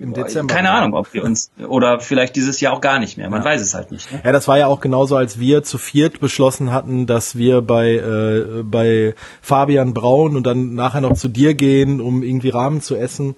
im 0.00 0.12
Dezember. 0.12 0.52
Keine 0.52 0.70
Ahnung, 0.70 0.94
ob 0.94 1.12
wir 1.14 1.24
uns 1.24 1.50
oder 1.68 2.00
vielleicht 2.00 2.36
dieses 2.36 2.60
Jahr 2.60 2.72
auch 2.72 2.80
gar 2.80 2.98
nicht 2.98 3.16
mehr. 3.16 3.30
Man 3.30 3.40
ja. 3.40 3.44
weiß 3.44 3.60
es 3.60 3.74
halt 3.74 3.90
nicht. 3.92 4.10
Ne? 4.12 4.20
Ja, 4.24 4.32
das 4.32 4.48
war 4.48 4.58
ja 4.58 4.66
auch 4.66 4.80
genauso, 4.80 5.16
als 5.16 5.38
wir 5.38 5.62
zu 5.62 5.78
viert 5.78 6.20
beschlossen 6.20 6.72
hatten, 6.72 7.06
dass 7.06 7.36
wir 7.36 7.62
bei 7.62 7.94
äh, 7.94 8.62
bei 8.62 9.14
Fabian 9.42 9.94
Braun 9.94 10.36
und 10.36 10.46
dann 10.46 10.74
nachher 10.74 11.00
noch 11.00 11.14
zu 11.14 11.28
dir 11.28 11.54
gehen, 11.54 12.00
um 12.00 12.22
irgendwie 12.22 12.50
Rahmen 12.50 12.80
zu 12.80 12.96
essen. 12.96 13.36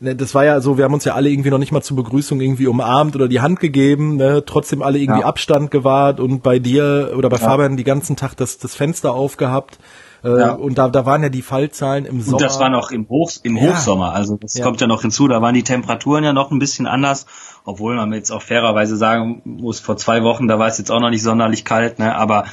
Ne, 0.00 0.16
das 0.16 0.34
war 0.34 0.44
ja 0.44 0.60
so, 0.60 0.76
wir 0.76 0.84
haben 0.84 0.94
uns 0.94 1.04
ja 1.04 1.14
alle 1.14 1.30
irgendwie 1.30 1.50
noch 1.50 1.58
nicht 1.58 1.72
mal 1.72 1.82
zur 1.82 1.96
Begrüßung 1.96 2.40
irgendwie 2.40 2.66
umarmt 2.66 3.14
oder 3.14 3.28
die 3.28 3.40
Hand 3.40 3.60
gegeben, 3.60 4.16
ne? 4.16 4.42
trotzdem 4.44 4.82
alle 4.82 4.98
irgendwie 4.98 5.20
ja. 5.20 5.26
Abstand 5.26 5.70
gewahrt 5.70 6.20
und 6.20 6.42
bei 6.42 6.58
dir 6.58 7.12
oder 7.16 7.28
bei. 7.28 7.38
Fabian 7.38 7.76
die 7.76 7.84
ganzen 7.84 8.16
Tag 8.16 8.34
das, 8.36 8.58
das 8.58 8.74
Fenster 8.74 9.14
aufgehabt. 9.14 9.78
Äh, 10.24 10.38
ja. 10.38 10.52
Und 10.52 10.78
da, 10.78 10.88
da 10.88 11.04
waren 11.04 11.22
ja 11.22 11.28
die 11.28 11.42
Fallzahlen 11.42 12.06
im 12.06 12.22
Sommer. 12.22 12.38
Und 12.38 12.42
das 12.42 12.58
war 12.58 12.70
noch 12.70 12.90
im, 12.90 13.08
Hoch, 13.08 13.30
im. 13.42 13.60
Hochsommer. 13.60 14.14
Also 14.14 14.38
das 14.40 14.60
kommt 14.60 14.80
ja 14.80 14.86
noch 14.86 15.02
hinzu. 15.02 15.28
Da 15.28 15.42
waren 15.42 15.54
die 15.54 15.62
Temperaturen 15.62 16.24
ja 16.24 16.32
noch 16.32 16.50
ein 16.50 16.58
bisschen 16.58 16.86
anders. 16.86 17.26
Obwohl 17.66 17.96
man 17.96 18.12
jetzt 18.12 18.30
auch 18.30 18.42
fairerweise 18.42 18.96
sagen 18.96 19.42
muss, 19.44 19.80
vor 19.80 19.96
zwei 19.96 20.22
Wochen, 20.22 20.48
da 20.48 20.58
war 20.58 20.68
es 20.68 20.78
jetzt 20.78 20.90
auch 20.90 21.00
noch 21.00 21.10
nicht 21.10 21.22
sonderlich 21.22 21.64
kalt, 21.64 21.98
ne? 21.98 22.14
Aber 22.14 22.44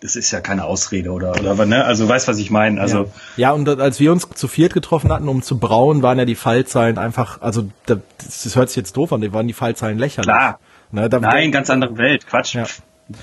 das 0.00 0.16
ist 0.16 0.30
ja 0.30 0.40
keine 0.40 0.64
Ausrede 0.64 1.10
oder 1.10 1.32
oder 1.32 1.66
ne? 1.66 1.84
Also 1.84 2.08
weißt 2.08 2.28
was 2.28 2.38
ich 2.38 2.50
meine? 2.50 2.80
Also 2.80 3.04
ja. 3.36 3.48
ja 3.48 3.52
und 3.52 3.68
als 3.68 4.00
wir 4.00 4.12
uns 4.12 4.28
zu 4.34 4.48
viert 4.48 4.72
getroffen 4.72 5.12
hatten, 5.12 5.28
um 5.28 5.42
zu 5.42 5.58
brauen, 5.58 6.02
waren 6.02 6.18
ja 6.18 6.24
die 6.24 6.34
Fallzahlen 6.34 6.98
einfach, 6.98 7.40
also 7.40 7.68
das, 7.86 7.98
das 8.18 8.56
hört 8.56 8.68
sich 8.68 8.76
jetzt 8.76 8.96
doof 8.96 9.12
an, 9.12 9.20
die 9.20 9.32
waren 9.32 9.46
die 9.46 9.54
Fallzahlen 9.54 9.98
lächerlich. 9.98 10.30
Klar. 10.30 10.60
Ne, 10.90 11.08
da, 11.08 11.20
Nein, 11.20 11.52
ganz 11.52 11.68
andere 11.68 11.98
Welt, 11.98 12.26
Quatsch. 12.26 12.54
Ja. 12.54 12.64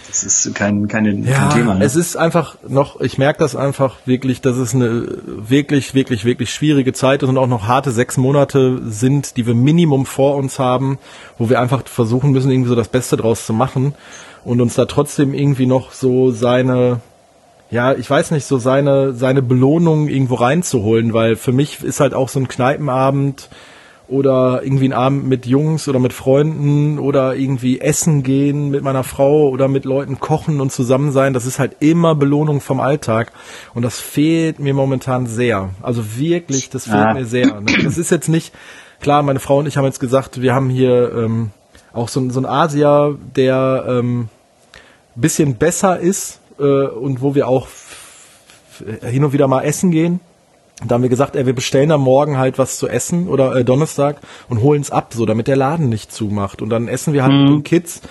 Das 0.07 0.23
ist 0.23 0.55
kein, 0.55 0.87
keine, 0.87 1.13
ja, 1.13 1.37
kein 1.37 1.49
Thema. 1.51 1.75
Ne? 1.75 1.85
Es 1.85 1.95
ist 1.95 2.15
einfach 2.15 2.57
noch, 2.67 2.99
ich 3.01 3.19
merke 3.19 3.37
das 3.37 3.55
einfach 3.55 3.97
wirklich, 4.05 4.41
dass 4.41 4.57
es 4.57 4.73
eine 4.73 5.07
wirklich, 5.25 5.93
wirklich, 5.93 6.25
wirklich 6.25 6.51
schwierige 6.51 6.91
Zeit 6.91 7.21
ist 7.21 7.29
und 7.29 7.37
auch 7.37 7.45
noch 7.45 7.67
harte 7.67 7.91
sechs 7.91 8.17
Monate 8.17 8.81
sind, 8.83 9.37
die 9.37 9.45
wir 9.45 9.53
Minimum 9.53 10.07
vor 10.07 10.37
uns 10.37 10.57
haben, 10.57 10.97
wo 11.37 11.49
wir 11.49 11.59
einfach 11.59 11.87
versuchen 11.87 12.31
müssen, 12.31 12.49
irgendwie 12.49 12.69
so 12.69 12.75
das 12.75 12.87
Beste 12.87 13.15
draus 13.15 13.45
zu 13.45 13.53
machen 13.53 13.93
und 14.43 14.59
uns 14.59 14.73
da 14.73 14.85
trotzdem 14.85 15.35
irgendwie 15.35 15.67
noch 15.67 15.91
so 15.91 16.31
seine, 16.31 17.01
ja, 17.69 17.93
ich 17.93 18.09
weiß 18.09 18.31
nicht, 18.31 18.45
so 18.45 18.57
seine, 18.57 19.13
seine 19.13 19.43
Belohnung 19.43 20.07
irgendwo 20.07 20.35
reinzuholen, 20.35 21.13
weil 21.13 21.35
für 21.35 21.51
mich 21.51 21.83
ist 21.83 21.99
halt 21.99 22.15
auch 22.15 22.29
so 22.29 22.39
ein 22.39 22.47
Kneipenabend 22.47 23.49
oder 24.07 24.61
irgendwie 24.63 24.87
ein 24.89 24.93
Abend 24.93 25.27
mit 25.27 25.45
Jungs 25.45 25.87
oder 25.87 25.99
mit 25.99 26.13
Freunden 26.13 26.99
oder 26.99 27.35
irgendwie 27.35 27.81
essen 27.81 28.23
gehen 28.23 28.69
mit 28.69 28.83
meiner 28.83 29.03
Frau 29.03 29.49
oder 29.49 29.67
mit 29.67 29.85
Leuten 29.85 30.19
kochen 30.19 30.61
und 30.61 30.71
zusammen 30.71 31.11
sein, 31.11 31.33
das 31.33 31.45
ist 31.45 31.59
halt 31.59 31.77
immer 31.79 32.15
Belohnung 32.15 32.61
vom 32.61 32.79
Alltag 32.79 33.31
und 33.73 33.83
das 33.83 33.99
fehlt 33.99 34.59
mir 34.59 34.73
momentan 34.73 35.25
sehr. 35.27 35.69
Also 35.81 36.17
wirklich, 36.17 36.69
das 36.69 36.85
fehlt 36.85 36.95
ah. 36.95 37.13
mir 37.13 37.25
sehr. 37.25 37.61
Ne? 37.61 37.77
Das 37.83 37.97
ist 37.97 38.11
jetzt 38.11 38.29
nicht, 38.29 38.53
klar, 38.99 39.23
meine 39.23 39.39
Frau 39.39 39.59
und 39.59 39.67
ich 39.67 39.77
haben 39.77 39.85
jetzt 39.85 39.99
gesagt, 39.99 40.41
wir 40.41 40.53
haben 40.53 40.69
hier 40.69 41.11
ähm, 41.15 41.51
auch 41.93 42.09
so, 42.09 42.29
so 42.29 42.39
ein 42.39 42.45
Asia, 42.45 43.15
der 43.35 43.85
ähm, 43.87 44.29
bisschen 45.15 45.55
besser 45.55 45.99
ist 45.99 46.39
äh, 46.59 46.63
und 46.63 47.21
wo 47.21 47.35
wir 47.35 47.47
auch 47.47 47.67
hin 49.01 49.23
und 49.23 49.33
wieder 49.33 49.47
mal 49.47 49.63
essen 49.63 49.91
gehen. 49.91 50.19
Da 50.85 50.95
haben 50.95 51.03
wir 51.03 51.09
gesagt, 51.09 51.37
ey, 51.37 51.45
wir 51.45 51.55
bestellen 51.55 51.91
am 51.91 52.01
Morgen 52.01 52.37
halt 52.37 52.57
was 52.57 52.77
zu 52.77 52.89
essen 52.89 53.29
oder 53.29 53.55
äh, 53.55 53.63
Donnerstag 53.63 54.17
und 54.49 54.61
holen 54.61 54.81
es 54.81 54.91
ab, 54.91 55.13
so 55.15 55.25
damit 55.25 55.47
der 55.47 55.55
Laden 55.55 55.87
nicht 55.87 56.11
zumacht. 56.11 56.61
Und 56.61 56.69
dann 56.69 56.89
essen 56.89 57.13
wir 57.13 57.23
halt 57.23 57.33
mhm. 57.33 57.43
mit 57.43 57.49
den 57.49 57.63
Kids 57.63 58.01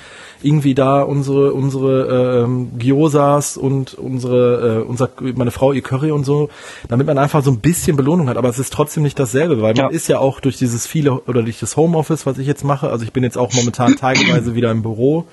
irgendwie 0.45 0.75
da 0.75 1.03
unsere 1.03 1.53
unsere 1.55 2.45
ähm, 2.45 2.79
Gyosas 2.79 3.57
und 3.57 3.95
unsere 3.95 4.83
äh, 4.83 4.89
unser 4.89 5.11
meine 5.35 5.51
Frau 5.51 5.73
ihr 5.73 5.83
Curry 5.83 6.11
und 6.11 6.25
so, 6.25 6.51
damit 6.89 7.07
man 7.07 7.19
einfach 7.19 7.43
so 7.43 7.51
ein 7.51 7.61
bisschen 7.61 7.97
Belohnung 7.97 8.29
hat. 8.29 8.37
Aber 8.37 8.49
es 8.49 8.59
ist 8.59 8.73
trotzdem 8.73 9.03
nicht 9.03 9.19
dasselbe, 9.19 9.63
weil 9.63 9.75
man 9.75 9.91
ist 9.91 10.09
ja 10.09 10.19
auch 10.19 10.41
durch 10.41 10.57
dieses 10.57 10.87
viele 10.87 11.21
oder 11.21 11.43
durch 11.43 11.61
das 11.61 11.77
Homeoffice, 11.77 12.27
was 12.27 12.39
ich 12.39 12.47
jetzt 12.47 12.65
mache. 12.65 12.91
Also 12.91 13.05
ich 13.05 13.13
bin 13.13 13.25
jetzt 13.25 13.39
auch 13.39 13.53
momentan 13.55 13.97
teilweise 14.01 14.55
wieder 14.55 14.71
im 14.71 14.83
Büro, 14.83 15.25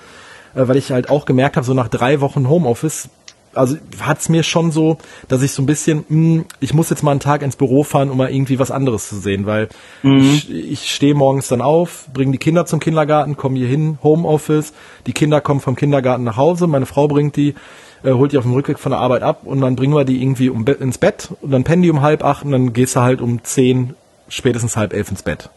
äh, 0.54 0.66
weil 0.66 0.76
ich 0.76 0.90
halt 0.92 1.10
auch 1.10 1.26
gemerkt 1.26 1.56
habe, 1.56 1.66
so 1.66 1.74
nach 1.74 1.88
drei 1.88 2.20
Wochen 2.20 2.48
Homeoffice 2.48 3.08
also 3.54 3.76
hat's 4.00 4.28
mir 4.28 4.42
schon 4.42 4.70
so, 4.70 4.98
dass 5.28 5.42
ich 5.42 5.52
so 5.52 5.62
ein 5.62 5.66
bisschen, 5.66 6.04
mh, 6.08 6.38
hm, 6.38 6.44
ich 6.60 6.74
muss 6.74 6.90
jetzt 6.90 7.02
mal 7.02 7.10
einen 7.10 7.20
Tag 7.20 7.42
ins 7.42 7.56
Büro 7.56 7.84
fahren, 7.84 8.10
um 8.10 8.16
mal 8.16 8.30
irgendwie 8.32 8.58
was 8.58 8.70
anderes 8.70 9.08
zu 9.08 9.16
sehen, 9.16 9.46
weil 9.46 9.68
mhm. 10.02 10.18
ich, 10.18 10.50
ich 10.50 10.90
stehe 10.92 11.14
morgens 11.14 11.48
dann 11.48 11.60
auf, 11.60 12.06
bringe 12.12 12.32
die 12.32 12.38
Kinder 12.38 12.66
zum 12.66 12.80
Kindergarten, 12.80 13.36
komme 13.36 13.58
hier 13.58 13.68
hin, 13.68 13.98
Homeoffice, 14.02 14.72
die 15.06 15.12
Kinder 15.12 15.40
kommen 15.40 15.60
vom 15.60 15.76
Kindergarten 15.76 16.24
nach 16.24 16.36
Hause, 16.36 16.66
meine 16.66 16.86
Frau 16.86 17.08
bringt 17.08 17.36
die, 17.36 17.54
äh, 18.02 18.12
holt 18.12 18.32
die 18.32 18.38
auf 18.38 18.44
dem 18.44 18.52
Rückweg 18.52 18.78
von 18.78 18.90
der 18.90 19.00
Arbeit 19.00 19.22
ab 19.22 19.42
und 19.44 19.60
dann 19.60 19.76
bringen 19.76 19.94
wir 19.94 20.04
die 20.04 20.22
irgendwie 20.22 20.48
um, 20.48 20.66
ins 20.66 20.98
Bett 20.98 21.30
und 21.40 21.50
dann 21.50 21.64
pennen 21.64 21.82
die 21.82 21.90
um 21.90 22.02
halb 22.02 22.24
acht 22.24 22.44
und 22.44 22.52
dann 22.52 22.72
gehst 22.72 22.96
du 22.96 23.00
halt 23.00 23.20
um 23.20 23.44
zehn, 23.44 23.94
spätestens 24.28 24.76
halb 24.76 24.92
elf 24.92 25.10
ins 25.10 25.22
Bett. 25.22 25.50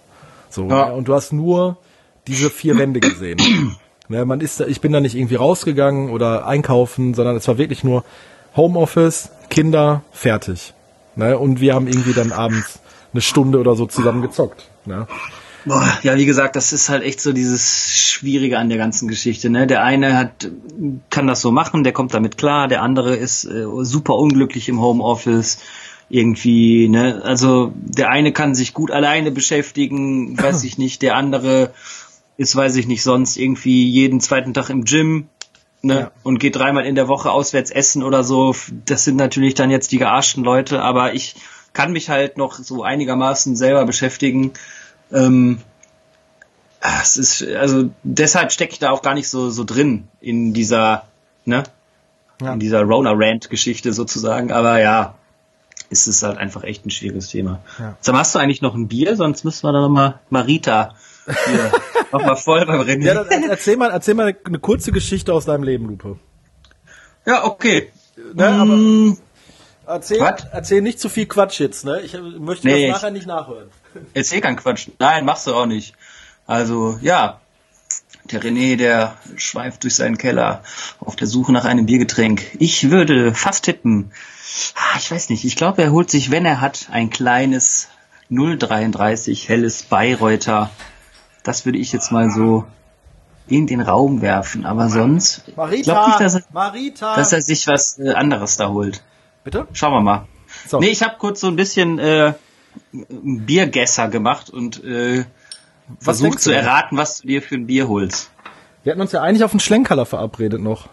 So, 0.49 0.69
ja. 0.69 0.91
und 0.91 1.07
du 1.07 1.13
hast 1.13 1.33
nur 1.33 1.77
diese 2.27 2.49
vier 2.49 2.77
Wände 2.77 2.99
gesehen. 2.99 3.37
Ne, 4.07 4.25
man 4.25 4.41
ist, 4.41 4.59
ich 4.61 4.81
bin 4.81 4.91
da 4.91 4.99
nicht 4.99 5.15
irgendwie 5.15 5.35
rausgegangen 5.35 6.09
oder 6.09 6.45
einkaufen, 6.45 7.13
sondern 7.13 7.35
es 7.35 7.47
war 7.47 7.57
wirklich 7.57 7.83
nur 7.83 8.03
Homeoffice, 8.55 9.31
Kinder, 9.49 10.03
fertig. 10.11 10.73
Ne, 11.15 11.37
und 11.37 11.59
wir 11.59 11.73
haben 11.73 11.87
irgendwie 11.87 12.13
dann 12.13 12.31
abends 12.31 12.79
eine 13.13 13.21
Stunde 13.21 13.59
oder 13.59 13.75
so 13.75 13.85
zusammen 13.85 14.21
gezockt. 14.21 14.69
Ne? 14.85 15.07
Boah, 15.65 15.97
ja, 16.03 16.15
wie 16.15 16.25
gesagt, 16.25 16.55
das 16.55 16.73
ist 16.73 16.89
halt 16.89 17.03
echt 17.03 17.19
so 17.19 17.33
dieses 17.33 17.89
Schwierige 17.97 18.59
an 18.59 18.69
der 18.69 18.77
ganzen 18.77 19.07
Geschichte. 19.07 19.49
Ne? 19.49 19.65
Der 19.65 19.83
eine 19.83 20.15
hat, 20.15 20.51
kann 21.09 21.25
das 21.25 21.41
so 21.41 21.51
machen, 21.51 21.83
der 21.83 21.93
kommt 21.93 22.13
damit 22.13 22.37
klar, 22.37 22.67
der 22.67 22.83
andere 22.83 23.15
ist 23.15 23.45
äh, 23.45 23.65
super 23.81 24.15
unglücklich 24.15 24.69
im 24.69 24.79
Homeoffice 24.79 25.57
irgendwie, 26.07 26.87
ne, 26.87 27.21
also 27.23 27.73
der 27.75 28.09
eine 28.09 28.31
kann 28.31 28.53
sich 28.53 28.75
gut 28.75 28.91
alleine 28.91 29.31
beschäftigen, 29.31 30.37
weiß 30.39 30.63
ich 30.65 30.77
nicht, 30.77 31.01
der 31.01 31.15
andere 31.15 31.71
ist, 32.37 32.55
weiß 32.55 32.75
ich 32.75 32.87
nicht, 32.87 33.03
sonst 33.03 33.37
irgendwie 33.37 33.89
jeden 33.89 34.19
zweiten 34.19 34.53
Tag 34.53 34.69
im 34.69 34.83
Gym 34.83 35.29
ne, 35.81 35.99
ja. 35.99 36.11
und 36.23 36.39
geht 36.39 36.55
dreimal 36.55 36.85
in 36.85 36.95
der 36.95 37.07
Woche 37.07 37.31
auswärts 37.31 37.71
essen 37.71 38.03
oder 38.03 38.23
so. 38.23 38.55
Das 38.85 39.03
sind 39.03 39.15
natürlich 39.15 39.53
dann 39.53 39.71
jetzt 39.71 39.91
die 39.91 39.99
gearschten 39.99 40.43
Leute, 40.43 40.81
aber 40.81 41.13
ich 41.13 41.35
kann 41.73 41.91
mich 41.91 42.09
halt 42.09 42.37
noch 42.37 42.53
so 42.53 42.83
einigermaßen 42.83 43.55
selber 43.55 43.85
beschäftigen. 43.85 44.53
Ähm, 45.11 45.59
es 47.01 47.17
ist, 47.17 47.43
also 47.55 47.89
deshalb 48.03 48.51
stecke 48.51 48.73
ich 48.73 48.79
da 48.79 48.91
auch 48.91 49.01
gar 49.01 49.13
nicht 49.13 49.29
so, 49.29 49.49
so 49.49 49.63
drin 49.63 50.07
in 50.21 50.53
dieser, 50.53 51.07
ne, 51.45 51.63
ja. 52.41 52.53
in 52.53 52.59
dieser 52.59 52.83
Rona-Rant-Geschichte 52.83 53.93
sozusagen, 53.93 54.51
aber 54.51 54.79
ja, 54.79 55.15
ist 55.89 56.07
es 56.07 56.23
halt 56.23 56.37
einfach 56.37 56.63
echt 56.63 56.85
ein 56.85 56.89
schwieriges 56.89 57.29
Thema. 57.29 57.61
Ja. 57.79 57.95
Sag, 58.01 58.15
hast 58.15 58.35
du 58.35 58.39
eigentlich 58.39 58.61
noch 58.61 58.75
ein 58.75 58.87
Bier? 58.87 59.15
Sonst 59.15 59.43
müssen 59.45 59.63
wir 59.63 59.71
da 59.71 59.81
nochmal 59.81 60.19
Marita 60.29 60.95
hier 61.25 61.71
nochmal 62.11 62.35
voll 62.35 62.65
beim 62.65 62.81
Rennen. 62.81 63.01
Ja, 63.01 63.23
dann 63.23 63.43
erzähl 63.49 63.77
mal, 63.77 63.91
erzähl 63.91 64.13
mal 64.13 64.35
eine 64.43 64.59
kurze 64.59 64.91
Geschichte 64.91 65.33
aus 65.33 65.45
deinem 65.45 65.63
Leben, 65.63 65.87
Lupe. 65.87 66.19
Ja, 67.25 67.45
okay. 67.45 67.91
Ne, 68.33 68.47
aber 68.47 68.75
mm. 68.75 69.17
erzähl, 69.87 70.35
erzähl 70.51 70.81
nicht 70.81 70.99
zu 70.99 71.09
viel 71.09 71.25
Quatsch 71.25 71.59
jetzt, 71.59 71.85
ne? 71.85 72.01
Ich 72.01 72.13
möchte 72.39 72.67
nee, 72.67 72.87
das 72.87 72.97
nachher 72.97 73.11
nicht 73.11 73.27
nachhören. 73.27 73.69
Erzähl 74.13 74.41
kein 74.41 74.55
Quatsch. 74.55 74.89
Nein, 74.99 75.25
machst 75.25 75.47
du 75.47 75.53
auch 75.53 75.65
nicht. 75.65 75.95
Also, 76.45 76.99
ja. 77.01 77.41
Der 78.31 78.41
René, 78.41 78.75
der 78.75 79.17
schweift 79.35 79.83
durch 79.83 79.95
seinen 79.95 80.17
Keller 80.17 80.63
auf 80.99 81.15
der 81.15 81.27
Suche 81.27 81.51
nach 81.51 81.65
einem 81.65 81.85
Biergetränk. 81.85 82.41
Ich 82.57 82.89
würde 82.89 83.35
fast 83.35 83.65
tippen. 83.65 84.11
Ah, 84.75 84.97
ich 84.97 85.11
weiß 85.11 85.29
nicht. 85.29 85.45
Ich 85.45 85.55
glaube, 85.55 85.83
er 85.83 85.91
holt 85.91 86.09
sich, 86.09 86.31
wenn 86.31 86.43
er 86.43 86.59
hat, 86.59 86.87
ein 86.91 87.11
kleines 87.11 87.89
033 88.31 89.47
helles 89.47 89.83
Bayreuther 89.83 90.71
das 91.45 91.65
würde 91.65 91.77
ich 91.77 91.93
jetzt 91.93 92.11
mal 92.11 92.29
so 92.29 92.65
in 93.47 93.67
den 93.67 93.79
Raum 93.79 94.21
werfen. 94.21 94.65
Aber 94.65 94.89
sonst 94.89 95.43
Marita, 95.55 95.93
glaube 95.93 96.09
nicht, 96.09 96.19
dass 96.19 96.35
er, 96.35 96.43
Marita. 96.51 97.15
dass 97.15 97.31
er 97.31 97.41
sich 97.41 97.67
was 97.67 97.99
äh, 97.99 98.13
anderes 98.13 98.57
da 98.57 98.69
holt. 98.69 99.03
Bitte? 99.43 99.67
Schauen 99.73 99.93
wir 99.93 100.01
mal. 100.01 100.27
So. 100.67 100.79
Nee, 100.79 100.89
ich 100.89 101.03
habe 101.03 101.15
kurz 101.19 101.41
so 101.41 101.47
ein 101.47 101.55
bisschen 101.55 101.99
äh, 101.99 102.33
Biergässer 102.91 104.07
gemacht 104.07 104.49
und 104.49 104.83
äh, 104.83 105.25
versucht 105.99 106.39
zu 106.39 106.51
erraten, 106.51 106.97
was 106.97 107.19
du 107.19 107.27
dir 107.27 107.41
für 107.41 107.55
ein 107.55 107.67
Bier 107.67 107.87
holst. 107.87 108.31
Wir 108.83 108.91
hatten 108.91 109.01
uns 109.01 109.11
ja 109.11 109.21
eigentlich 109.21 109.43
auf 109.43 109.51
einen 109.51 109.59
Schlenkerler 109.59 110.05
verabredet 110.05 110.61
noch. 110.61 110.89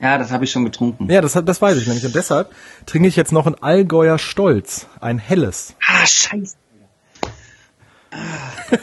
Ja, 0.00 0.16
das 0.16 0.30
habe 0.30 0.44
ich 0.44 0.50
schon 0.50 0.64
getrunken. 0.64 1.10
Ja, 1.10 1.20
das, 1.20 1.32
das 1.32 1.60
weiß 1.60 1.76
ich 1.76 1.86
nämlich. 1.86 2.06
Und 2.06 2.14
deshalb 2.14 2.54
trinke 2.86 3.08
ich 3.08 3.16
jetzt 3.16 3.32
noch 3.32 3.46
ein 3.46 3.60
Allgäuer 3.60 4.18
Stolz, 4.18 4.86
ein 5.00 5.18
helles. 5.18 5.74
Ah, 5.86 6.06
scheiße. 6.06 6.56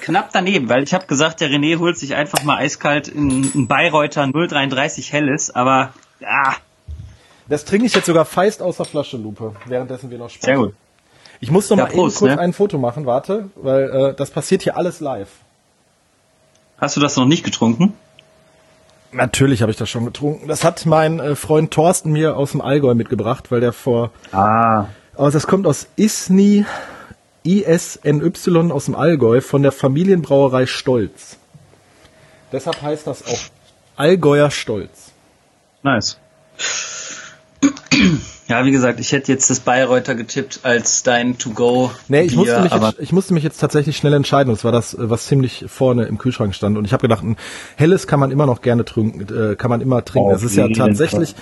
Knapp 0.02 0.30
daneben, 0.32 0.70
weil 0.70 0.84
ich 0.84 0.94
habe 0.94 1.06
gesagt, 1.06 1.42
der 1.42 1.50
René 1.50 1.80
holt 1.80 1.98
sich 1.98 2.16
einfach 2.16 2.44
mal 2.44 2.58
eiskalt 2.58 3.08
in 3.08 3.68
Bayreuther 3.68 4.28
033 4.28 5.12
helles, 5.12 5.54
aber 5.54 5.94
ja. 6.20 6.56
Das 7.50 7.66
trinke 7.66 7.86
ich 7.86 7.96
jetzt 7.96 8.06
sogar 8.06 8.26
feist 8.26 8.62
aus 8.62 8.78
der 8.78 8.86
Flasche, 8.86 9.18
Lupe, 9.18 9.56
währenddessen 9.66 10.10
wir 10.10 10.18
noch 10.18 10.30
sprechen. 10.30 10.46
Sehr 10.46 10.58
gut. 10.58 10.74
Ich 11.40 11.52
muss 11.52 11.70
noch 11.70 11.78
ja, 11.78 11.84
mal 11.84 11.92
Prost, 11.92 12.18
eben 12.18 12.20
kurz 12.20 12.36
ne? 12.36 12.42
ein 12.42 12.54
Foto 12.54 12.78
machen, 12.78 13.06
warte, 13.06 13.50
weil 13.56 13.90
äh, 13.90 14.14
das 14.16 14.32
passiert 14.32 14.64
hier 14.64 14.76
alles 14.76 15.00
live. 15.00 15.30
Hast 16.78 16.96
du 16.96 17.02
das 17.02 17.16
noch 17.16 17.26
nicht 17.26 17.44
getrunken? 17.44 17.94
Natürlich 19.12 19.62
habe 19.62 19.72
ich 19.72 19.78
das 19.78 19.90
schon 19.90 20.06
getrunken. 20.06 20.48
Das 20.48 20.64
hat 20.64 20.86
mein 20.86 21.20
äh, 21.20 21.36
Freund 21.36 21.72
Thorsten 21.72 22.12
mir 22.12 22.36
aus 22.36 22.52
dem 22.52 22.62
Allgäu 22.62 22.94
mitgebracht, 22.94 23.52
weil 23.52 23.62
der 23.62 23.74
vor. 23.74 24.12
Ah. 24.32 24.86
Also 25.16 25.32
das 25.32 25.48
kommt 25.48 25.66
aus 25.66 25.88
Isny 25.96 26.66
ISNY 27.48 28.72
aus 28.72 28.86
dem 28.86 28.96
Allgäu 28.96 29.42
von 29.42 29.64
der 29.64 29.72
Familienbrauerei 29.72 30.66
Stolz. 30.66 31.38
Deshalb 32.52 32.82
heißt 32.82 33.08
das 33.08 33.26
auch 33.26 33.40
Allgäuer 33.96 34.52
Stolz. 34.52 35.12
Nice. 35.84 36.18
Ja, 38.48 38.64
wie 38.64 38.72
gesagt, 38.72 39.00
ich 39.00 39.12
hätte 39.12 39.32
jetzt 39.32 39.50
das 39.50 39.60
Bayreuther 39.60 40.16
getippt 40.16 40.62
als 40.64 41.04
dein 41.04 41.38
To-Go. 41.38 41.92
Nee, 42.08 42.22
ich, 42.22 42.36
musste 42.36 42.62
mich 42.62 42.72
jetzt, 42.72 43.00
ich 43.00 43.12
musste 43.12 43.34
mich 43.34 43.44
jetzt 43.44 43.58
tatsächlich 43.58 43.98
schnell 43.98 44.14
entscheiden. 44.14 44.54
Das 44.54 44.64
war 44.64 44.72
das, 44.72 44.96
was 44.98 45.26
ziemlich 45.26 45.66
vorne 45.68 46.06
im 46.06 46.18
Kühlschrank 46.18 46.56
stand. 46.56 46.78
Und 46.78 46.86
ich 46.86 46.94
habe 46.94 47.02
gedacht, 47.02 47.24
ein 47.24 47.36
helles 47.76 48.08
kann 48.08 48.22
man 48.22 48.32
immer 48.32 48.46
noch 48.46 48.62
gerne 48.62 48.86
trinken. 48.86 49.22
Äh, 49.34 49.56
kann 49.56 49.70
man 49.70 49.82
immer 49.82 50.06
trinken. 50.06 50.32
Es 50.32 50.44
ist 50.44 50.56
ja 50.56 50.70
tatsächlich 50.70 51.36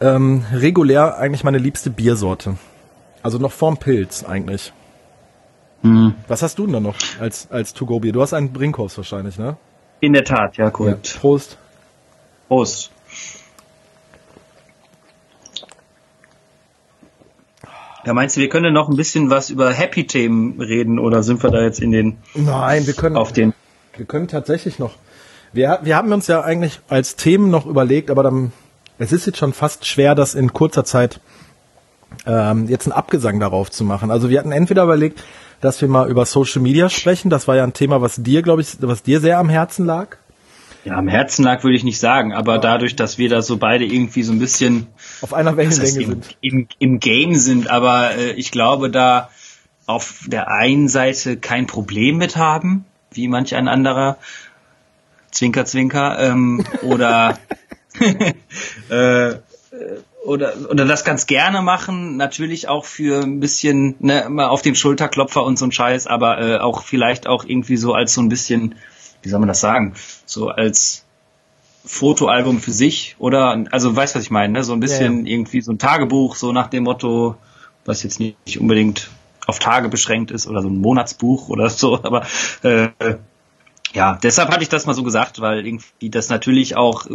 ähm, 0.00 0.44
regulär 0.52 1.18
eigentlich 1.18 1.42
meine 1.42 1.58
liebste 1.58 1.90
Biersorte. 1.90 2.56
Also 3.22 3.38
noch 3.38 3.52
vorm 3.52 3.78
Pilz 3.78 4.22
eigentlich. 4.22 4.72
Mhm. 5.82 6.14
Was 6.26 6.42
hast 6.42 6.58
du 6.58 6.64
denn 6.64 6.72
da 6.72 6.80
noch 6.80 6.96
als, 7.20 7.50
als 7.50 7.74
To-Go-Bier? 7.74 8.12
Du 8.12 8.22
hast 8.22 8.32
einen 8.32 8.52
Brinkhoff 8.52 8.96
wahrscheinlich, 8.96 9.38
ne? 9.38 9.56
In 10.00 10.12
der 10.12 10.24
Tat, 10.24 10.56
ja, 10.56 10.70
korrekt. 10.70 11.14
Ja, 11.14 11.20
Prost. 11.20 11.58
Prost. 12.48 12.90
Ja, 18.04 18.14
meinst 18.14 18.36
du, 18.36 18.40
wir 18.40 18.48
können 18.48 18.72
noch 18.72 18.88
ein 18.88 18.96
bisschen 18.96 19.28
was 19.28 19.50
über 19.50 19.72
Happy-Themen 19.72 20.60
reden 20.60 20.98
oder 20.98 21.22
sind 21.22 21.42
wir 21.42 21.50
da 21.50 21.60
jetzt 21.62 21.80
in 21.80 21.90
den... 21.90 22.18
Nein, 22.34 22.86
wir 22.86 22.94
können... 22.94 23.16
Auf 23.16 23.32
den... 23.32 23.52
Wir 23.96 24.06
können 24.06 24.28
tatsächlich 24.28 24.78
noch... 24.78 24.94
Wir, 25.52 25.80
wir 25.82 25.96
haben 25.96 26.12
uns 26.12 26.26
ja 26.26 26.40
eigentlich 26.40 26.80
als 26.88 27.16
Themen 27.16 27.50
noch 27.50 27.66
überlegt, 27.66 28.10
aber 28.10 28.22
dann... 28.22 28.52
Es 28.98 29.12
ist 29.12 29.26
jetzt 29.26 29.38
schon 29.38 29.52
fast 29.52 29.86
schwer, 29.86 30.14
das 30.14 30.34
in 30.34 30.52
kurzer 30.52 30.84
Zeit 30.84 31.20
ähm, 32.26 32.66
jetzt 32.68 32.86
einen 32.86 32.92
Abgesang 32.92 33.38
darauf 33.40 33.70
zu 33.70 33.84
machen. 33.84 34.10
Also 34.10 34.30
wir 34.30 34.38
hatten 34.38 34.52
entweder 34.52 34.84
überlegt, 34.84 35.22
dass 35.60 35.80
wir 35.80 35.88
mal 35.88 36.08
über 36.08 36.24
Social 36.26 36.62
Media 36.62 36.88
sprechen. 36.88 37.30
Das 37.30 37.48
war 37.48 37.56
ja 37.56 37.64
ein 37.64 37.72
Thema, 37.72 38.00
was 38.00 38.16
dir, 38.16 38.42
glaube 38.42 38.62
ich, 38.62 38.76
was 38.80 39.02
dir 39.02 39.20
sehr 39.20 39.38
am 39.38 39.48
Herzen 39.48 39.86
lag. 39.86 40.16
Ja, 40.84 40.96
am 40.96 41.08
Herzen 41.08 41.44
lag 41.44 41.64
würde 41.64 41.76
ich 41.76 41.84
nicht 41.84 41.98
sagen, 41.98 42.32
aber 42.32 42.58
dadurch, 42.58 42.96
dass 42.96 43.18
wir 43.18 43.28
da 43.28 43.42
so 43.42 43.56
beide 43.56 43.84
irgendwie 43.84 44.22
so 44.22 44.32
ein 44.32 44.38
bisschen 44.38 44.86
auf 45.20 45.34
einer 45.34 45.56
Wellenlänge 45.56 45.90
sind. 45.90 46.36
Im, 46.40 46.60
im, 46.60 46.68
Im 46.78 47.00
Game 47.00 47.34
sind, 47.34 47.68
aber 47.68 48.14
äh, 48.16 48.32
ich 48.32 48.52
glaube, 48.52 48.88
da 48.88 49.28
auf 49.86 50.24
der 50.26 50.48
einen 50.48 50.88
Seite 50.88 51.36
kein 51.36 51.66
Problem 51.66 52.16
mit 52.16 52.36
haben, 52.36 52.84
wie 53.10 53.26
manch 53.26 53.54
ein 53.54 53.68
anderer, 53.68 54.18
Zwinker, 55.30 55.64
Zwinker, 55.64 56.18
ähm, 56.20 56.64
oder 56.82 57.38
äh, 58.88 59.34
oder 60.28 60.52
oder 60.70 60.84
das 60.84 61.04
ganz 61.04 61.26
gerne 61.26 61.62
machen, 61.62 62.16
natürlich 62.16 62.68
auch 62.68 62.84
für 62.84 63.22
ein 63.22 63.40
bisschen 63.40 63.96
ne, 64.00 64.26
mal 64.28 64.48
auf 64.48 64.62
den 64.62 64.74
Schulterklopfer 64.74 65.42
und 65.42 65.58
so 65.58 65.64
ein 65.64 65.72
Scheiß, 65.72 66.06
aber 66.06 66.40
äh, 66.40 66.58
auch 66.58 66.82
vielleicht 66.82 67.26
auch 67.26 67.44
irgendwie 67.44 67.76
so 67.76 67.94
als 67.94 68.14
so 68.14 68.20
ein 68.20 68.28
bisschen, 68.28 68.74
wie 69.22 69.28
soll 69.28 69.40
man 69.40 69.48
das 69.48 69.60
sagen, 69.60 69.94
so 70.26 70.48
als 70.48 71.04
Fotoalbum 71.84 72.60
für 72.60 72.72
sich 72.72 73.16
oder 73.18 73.64
also 73.70 73.96
weißt 73.96 74.14
was 74.14 74.22
ich 74.22 74.30
meine, 74.30 74.52
ne? 74.52 74.64
so 74.64 74.74
ein 74.74 74.80
bisschen 74.80 75.20
ja, 75.20 75.24
ja. 75.24 75.34
irgendwie 75.34 75.60
so 75.62 75.72
ein 75.72 75.78
Tagebuch, 75.78 76.36
so 76.36 76.52
nach 76.52 76.68
dem 76.68 76.84
Motto, 76.84 77.36
was 77.84 78.02
jetzt 78.02 78.20
nicht 78.20 78.60
unbedingt 78.60 79.10
auf 79.46 79.58
Tage 79.58 79.88
beschränkt 79.88 80.30
ist 80.30 80.46
oder 80.46 80.60
so 80.60 80.68
ein 80.68 80.78
Monatsbuch 80.78 81.48
oder 81.48 81.70
so, 81.70 81.96
aber 82.04 82.26
äh, 82.62 82.88
ja, 83.94 84.18
deshalb 84.22 84.50
hatte 84.50 84.62
ich 84.62 84.68
das 84.68 84.86
mal 84.86 84.94
so 84.94 85.02
gesagt, 85.02 85.40
weil 85.40 85.66
irgendwie 85.66 86.10
das 86.10 86.28
natürlich 86.28 86.76
auch 86.76 87.06
äh, 87.06 87.14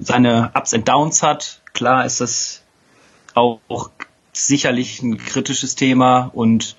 seine 0.00 0.50
Ups 0.54 0.72
and 0.72 0.88
Downs 0.88 1.22
hat. 1.22 1.60
Klar 1.76 2.06
ist 2.06 2.22
das 2.22 2.62
auch, 3.34 3.60
sicherlich 4.32 5.02
ein 5.02 5.18
kritisches 5.18 5.74
Thema 5.74 6.30
und 6.32 6.74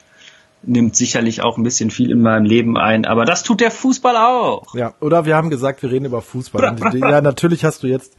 nimmt 0.63 0.95
sicherlich 0.95 1.43
auch 1.43 1.57
ein 1.57 1.63
bisschen 1.63 1.91
viel 1.91 2.09
in 2.09 2.23
meinem 2.23 2.45
Leben 2.45 2.79
ein, 2.79 3.05
aber 3.05 3.23
das 3.23 3.43
tut 3.43 3.61
der 3.61 3.69
Fußball 3.69 4.17
auch. 4.17 4.73
Ja, 4.73 4.95
oder 4.99 5.25
wir 5.27 5.35
haben 5.35 5.51
gesagt, 5.51 5.83
wir 5.83 5.91
reden 5.91 6.05
über 6.05 6.23
Fußball. 6.23 6.77
ja, 6.95 7.21
natürlich 7.21 7.63
hast 7.63 7.83
du 7.83 7.87
jetzt, 7.87 8.15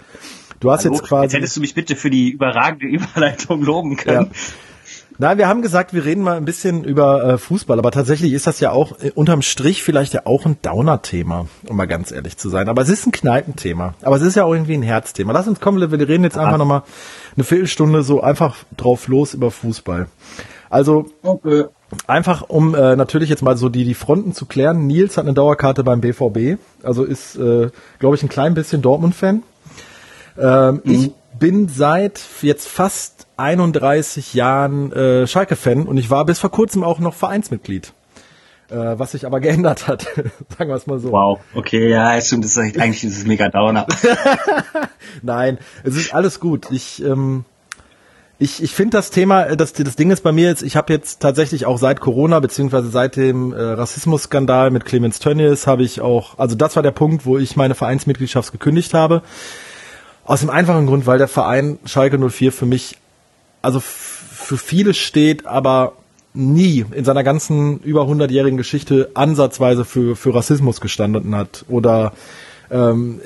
du 0.60 0.70
hast 0.70 0.84
Hallo, 0.84 0.94
jetzt 0.94 1.04
quasi. 1.04 1.24
Jetzt 1.24 1.34
hättest 1.34 1.56
du 1.56 1.60
mich 1.62 1.74
bitte 1.74 1.96
für 1.96 2.10
die 2.10 2.30
überragende 2.30 2.86
Überleitung 2.86 3.60
loben 3.60 3.96
können. 3.96 4.30
Ja. 4.32 4.38
Nein, 5.20 5.36
wir 5.36 5.48
haben 5.48 5.62
gesagt, 5.62 5.92
wir 5.92 6.04
reden 6.04 6.22
mal 6.22 6.36
ein 6.36 6.44
bisschen 6.44 6.84
über 6.84 7.24
äh, 7.24 7.38
Fußball, 7.38 7.76
aber 7.76 7.90
tatsächlich 7.90 8.32
ist 8.32 8.46
das 8.46 8.60
ja 8.60 8.70
auch 8.70 9.00
äh, 9.00 9.10
unterm 9.10 9.42
Strich 9.42 9.82
vielleicht 9.82 10.14
ja 10.14 10.22
auch 10.26 10.46
ein 10.46 10.58
Downer-Thema, 10.62 11.48
um 11.66 11.76
mal 11.76 11.86
ganz 11.86 12.12
ehrlich 12.12 12.36
zu 12.36 12.48
sein. 12.48 12.68
Aber 12.68 12.82
es 12.82 12.88
ist 12.88 13.04
ein 13.04 13.10
Kneipenthema. 13.10 13.94
Aber 14.02 14.14
es 14.14 14.22
ist 14.22 14.36
ja 14.36 14.44
auch 14.44 14.52
irgendwie 14.52 14.74
ein 14.74 14.82
Herzthema. 14.82 15.32
Lass 15.32 15.48
uns 15.48 15.58
kommen, 15.58 15.80
wir 15.80 16.08
reden 16.08 16.22
jetzt 16.22 16.38
einfach 16.38 16.56
nochmal 16.56 16.82
eine 17.34 17.42
Viertelstunde 17.42 18.04
so 18.04 18.20
einfach 18.20 18.58
drauf 18.76 19.08
los 19.08 19.34
über 19.34 19.50
Fußball. 19.50 20.06
Also 20.70 21.06
okay. 21.22 21.64
einfach 22.06 22.42
um 22.48 22.76
äh, 22.76 22.94
natürlich 22.94 23.28
jetzt 23.28 23.42
mal 23.42 23.56
so 23.56 23.68
die, 23.68 23.84
die 23.84 23.94
Fronten 23.94 24.34
zu 24.34 24.46
klären. 24.46 24.86
Nils 24.86 25.16
hat 25.16 25.24
eine 25.24 25.34
Dauerkarte 25.34 25.82
beim 25.82 26.00
BVB, 26.00 26.60
also 26.84 27.02
ist, 27.02 27.34
äh, 27.36 27.70
glaube 27.98 28.14
ich, 28.14 28.22
ein 28.22 28.28
klein 28.28 28.54
bisschen 28.54 28.82
Dortmund-Fan. 28.82 29.42
Ähm, 30.38 30.80
mhm. 30.84 30.92
Ich 30.92 31.10
bin 31.38 31.68
seit 31.68 32.20
jetzt 32.42 32.68
fast 32.68 33.27
31 33.38 34.34
Jahren 34.34 34.92
äh, 34.92 35.26
Schalke-Fan 35.26 35.86
und 35.86 35.96
ich 35.96 36.10
war 36.10 36.24
bis 36.24 36.38
vor 36.38 36.50
kurzem 36.50 36.84
auch 36.84 36.98
noch 36.98 37.14
Vereinsmitglied. 37.14 37.92
Äh, 38.70 38.98
was 38.98 39.12
sich 39.12 39.24
aber 39.24 39.40
geändert 39.40 39.88
hat, 39.88 40.02
sagen 40.58 40.70
wir 40.70 40.74
es 40.74 40.86
mal 40.86 40.98
so. 40.98 41.12
Wow, 41.12 41.40
okay, 41.54 41.88
ja, 41.88 42.20
stimmt, 42.20 42.44
das 42.44 42.52
ist 42.52 42.58
eigentlich 42.58 43.00
dieses 43.00 43.24
mega 43.24 43.48
Downer. 43.48 43.86
Nein, 45.22 45.58
es 45.84 45.96
ist 45.96 46.12
alles 46.12 46.38
gut. 46.38 46.70
Ich, 46.70 47.02
ähm, 47.02 47.44
ich, 48.38 48.62
ich 48.62 48.72
finde 48.72 48.98
das 48.98 49.10
Thema, 49.10 49.44
äh, 49.44 49.56
das, 49.56 49.72
das 49.72 49.96
Ding 49.96 50.10
ist 50.10 50.22
bei 50.22 50.32
mir 50.32 50.48
jetzt, 50.48 50.62
ich 50.62 50.76
habe 50.76 50.92
jetzt 50.92 51.20
tatsächlich 51.20 51.64
auch 51.64 51.78
seit 51.78 52.00
Corona, 52.00 52.40
beziehungsweise 52.40 52.88
seit 52.90 53.16
dem 53.16 53.52
äh, 53.52 53.60
Rassismusskandal 53.60 54.70
mit 54.70 54.84
Clemens 54.84 55.18
Tönnies, 55.18 55.66
habe 55.66 55.82
ich 55.82 56.00
auch, 56.00 56.38
also 56.38 56.54
das 56.54 56.76
war 56.76 56.82
der 56.82 56.90
Punkt, 56.90 57.24
wo 57.24 57.38
ich 57.38 57.56
meine 57.56 57.74
Vereinsmitgliedschaft 57.74 58.52
gekündigt 58.52 58.94
habe. 58.94 59.22
Aus 60.24 60.40
dem 60.40 60.50
einfachen 60.50 60.86
Grund, 60.86 61.06
weil 61.06 61.16
der 61.16 61.26
Verein 61.26 61.78
Schalke 61.86 62.18
04 62.18 62.52
für 62.52 62.66
mich, 62.66 62.98
also 63.62 63.80
für 63.80 64.56
viele 64.56 64.94
steht, 64.94 65.46
aber 65.46 65.94
nie 66.34 66.84
in 66.92 67.04
seiner 67.04 67.24
ganzen 67.24 67.80
über 67.80 68.02
100-jährigen 68.02 68.56
Geschichte 68.56 69.10
ansatzweise 69.14 69.84
für, 69.84 70.14
für 70.14 70.34
Rassismus 70.34 70.80
gestanden 70.80 71.34
hat 71.34 71.64
oder 71.68 72.12
ähm, 72.70 73.20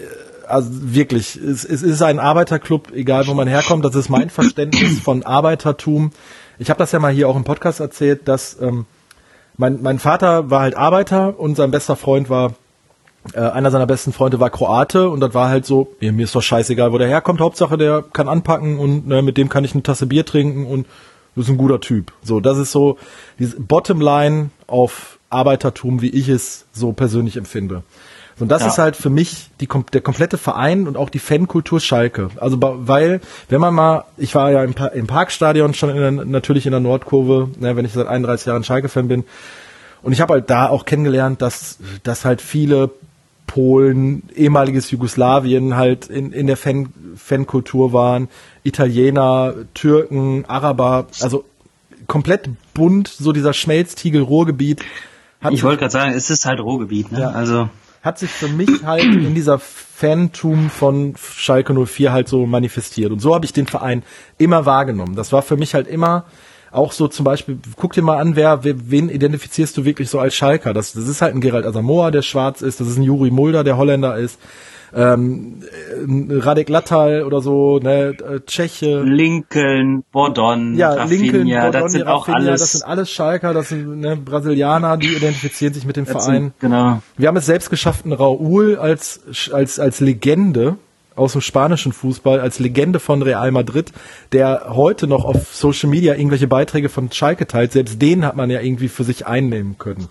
also 0.48 0.70
wirklich, 0.72 1.36
es, 1.36 1.64
es 1.64 1.82
ist 1.82 2.02
ein 2.02 2.18
Arbeiterclub, 2.18 2.92
egal 2.92 3.26
wo 3.26 3.34
man 3.34 3.48
herkommt, 3.48 3.84
das 3.84 3.94
ist 3.94 4.08
mein 4.08 4.30
Verständnis 4.30 5.00
von 5.00 5.22
Arbeitertum. 5.22 6.10
Ich 6.58 6.68
habe 6.70 6.78
das 6.78 6.92
ja 6.92 6.98
mal 6.98 7.12
hier 7.12 7.28
auch 7.28 7.36
im 7.36 7.44
Podcast 7.44 7.80
erzählt, 7.80 8.28
dass 8.28 8.60
ähm, 8.60 8.86
mein, 9.56 9.82
mein 9.82 9.98
Vater 9.98 10.50
war 10.50 10.60
halt 10.60 10.76
Arbeiter 10.76 11.38
und 11.38 11.56
sein 11.56 11.70
bester 11.70 11.96
Freund 11.96 12.28
war 12.30 12.54
äh, 13.34 13.40
einer 13.40 13.70
seiner 13.70 13.86
besten 13.86 14.12
Freunde 14.12 14.40
war 14.40 14.50
Kroate 14.50 15.08
und 15.08 15.20
das 15.20 15.34
war 15.34 15.48
halt 15.48 15.64
so, 15.64 15.92
mir, 16.00 16.12
mir 16.12 16.24
ist 16.24 16.34
doch 16.34 16.42
scheißegal, 16.42 16.92
wo 16.92 16.98
der 16.98 17.08
herkommt, 17.08 17.40
Hauptsache 17.40 17.78
der 17.78 18.02
kann 18.02 18.28
anpacken 18.28 18.78
und 18.78 19.06
ne, 19.06 19.22
mit 19.22 19.36
dem 19.36 19.48
kann 19.48 19.64
ich 19.64 19.74
eine 19.74 19.82
Tasse 19.82 20.06
Bier 20.06 20.26
trinken 20.26 20.66
und 20.66 20.86
das 21.34 21.46
ist 21.46 21.50
ein 21.50 21.58
guter 21.58 21.80
Typ. 21.80 22.12
So, 22.22 22.40
das 22.40 22.58
ist 22.58 22.72
so 22.72 22.98
diese 23.38 23.58
Bottomline 23.60 24.50
auf 24.66 25.18
Arbeitertum, 25.30 26.02
wie 26.02 26.10
ich 26.10 26.28
es 26.28 26.66
so 26.72 26.92
persönlich 26.92 27.36
empfinde. 27.36 27.82
Und 28.38 28.48
das 28.48 28.62
ja. 28.62 28.68
ist 28.68 28.78
halt 28.78 28.96
für 28.96 29.10
mich 29.10 29.50
die, 29.60 29.68
der 29.92 30.00
komplette 30.00 30.36
Verein 30.36 30.86
und 30.86 30.96
auch 30.96 31.10
die 31.10 31.18
Fankultur 31.18 31.80
Schalke. 31.80 32.30
Also 32.36 32.58
weil, 32.60 33.20
wenn 33.48 33.60
man 33.60 33.74
mal, 33.74 34.04
ich 34.16 34.34
war 34.34 34.50
ja 34.50 34.64
im, 34.64 34.74
im 34.94 35.06
Parkstadion 35.06 35.74
schon 35.74 35.90
in 35.90 35.96
der, 35.96 36.10
natürlich 36.24 36.66
in 36.66 36.72
der 36.72 36.80
Nordkurve, 36.80 37.50
ne, 37.58 37.76
wenn 37.76 37.84
ich 37.84 37.92
seit 37.92 38.08
31 38.08 38.46
Jahren 38.46 38.64
Schalke-Fan 38.64 39.08
bin. 39.08 39.24
Und 40.02 40.12
ich 40.12 40.20
habe 40.20 40.34
halt 40.34 40.50
da 40.50 40.68
auch 40.68 40.84
kennengelernt, 40.84 41.40
dass, 41.40 41.78
dass 42.02 42.24
halt 42.24 42.42
viele 42.42 42.90
Polen, 43.52 44.22
ehemaliges 44.34 44.90
Jugoslawien 44.90 45.76
halt 45.76 46.06
in, 46.06 46.32
in 46.32 46.46
der 46.46 46.56
Fan, 46.56 46.88
Fankultur 47.16 47.92
waren, 47.92 48.28
Italiener, 48.62 49.52
Türken, 49.74 50.46
Araber, 50.46 51.06
also 51.20 51.44
komplett 52.06 52.48
bunt, 52.72 53.08
so 53.08 53.30
dieser 53.32 53.52
Schmelztiegel 53.52 54.22
Ruhrgebiet. 54.22 54.80
ich 55.50 55.62
wollte 55.64 55.80
gerade 55.80 55.92
sagen, 55.92 56.14
es 56.14 56.30
ist 56.30 56.46
halt 56.46 56.60
Ruhrgebiet, 56.60 57.12
ne? 57.12 57.20
Ja. 57.20 57.30
Also 57.32 57.68
hat 58.02 58.18
sich 58.18 58.30
für 58.30 58.48
mich 58.48 58.84
halt 58.84 59.04
in 59.04 59.34
dieser 59.34 59.58
Fantum 59.58 60.70
von 60.70 61.14
Schalke 61.18 61.74
04 61.74 62.10
halt 62.10 62.28
so 62.28 62.46
manifestiert. 62.46 63.12
Und 63.12 63.20
so 63.20 63.34
habe 63.34 63.44
ich 63.44 63.52
den 63.52 63.66
Verein 63.66 64.02
immer 64.38 64.64
wahrgenommen. 64.64 65.14
Das 65.14 65.30
war 65.30 65.42
für 65.42 65.58
mich 65.58 65.74
halt 65.74 65.88
immer 65.88 66.24
auch 66.72 66.92
so 66.92 67.08
zum 67.08 67.24
Beispiel, 67.24 67.58
guck 67.76 67.92
dir 67.92 68.02
mal 68.02 68.18
an, 68.18 68.34
wer, 68.34 68.60
wen 68.64 69.08
identifizierst 69.08 69.76
du 69.76 69.84
wirklich 69.84 70.08
so 70.08 70.18
als 70.18 70.34
Schalker? 70.34 70.72
Das, 70.72 70.92
das 70.92 71.06
ist 71.06 71.22
halt 71.22 71.34
ein 71.34 71.40
Gerald 71.40 71.66
Asamoah, 71.66 72.10
der 72.10 72.22
schwarz 72.22 72.62
ist, 72.62 72.80
das 72.80 72.88
ist 72.88 72.96
ein 72.96 73.02
Juri 73.02 73.30
Mulder, 73.30 73.62
der 73.62 73.76
Holländer 73.76 74.16
ist, 74.16 74.38
ähm, 74.94 75.62
Radek 76.06 76.68
Lattal 76.68 77.22
oder 77.24 77.40
so, 77.40 77.78
ne, 77.78 78.14
äh, 78.18 78.40
Tscheche. 78.46 79.02
Lincoln, 79.02 80.04
Bordon, 80.12 80.74
ja, 80.74 80.92
Rafinha, 80.92 81.22
Lincoln, 81.22 81.48
Bordon, 81.48 81.72
das 81.72 81.92
sind 81.92 82.06
auch 82.06 82.28
alles. 82.28 82.60
Das 82.60 82.72
sind 82.72 82.84
alles 82.84 83.10
Schalker, 83.10 83.54
das 83.54 83.70
sind 83.70 84.00
ne, 84.00 84.16
Brasilianer, 84.16 84.96
die 84.96 85.14
identifizieren 85.14 85.74
sich 85.74 85.86
mit 85.86 85.96
dem 85.96 86.06
Verein. 86.06 86.42
Sind, 86.42 86.60
genau. 86.60 87.02
Wir 87.16 87.28
haben 87.28 87.36
es 87.36 87.46
selbst 87.46 87.70
geschafft, 87.70 88.04
einen 88.04 88.14
Raúl 88.14 88.76
als, 88.76 89.20
als, 89.52 89.78
als 89.78 90.00
Legende 90.00 90.76
aus 91.16 91.32
dem 91.32 91.40
spanischen 91.40 91.92
Fußball 91.92 92.40
als 92.40 92.58
Legende 92.58 93.00
von 93.00 93.22
Real 93.22 93.50
Madrid, 93.50 93.92
der 94.32 94.66
heute 94.68 95.06
noch 95.06 95.24
auf 95.24 95.54
Social 95.54 95.88
Media 95.88 96.14
irgendwelche 96.14 96.46
Beiträge 96.46 96.88
von 96.88 97.10
Schalke 97.10 97.46
teilt. 97.46 97.72
Selbst 97.72 98.00
den 98.00 98.24
hat 98.24 98.36
man 98.36 98.50
ja 98.50 98.60
irgendwie 98.60 98.88
für 98.88 99.04
sich 99.04 99.26
einnehmen 99.26 99.76
können. 99.78 100.08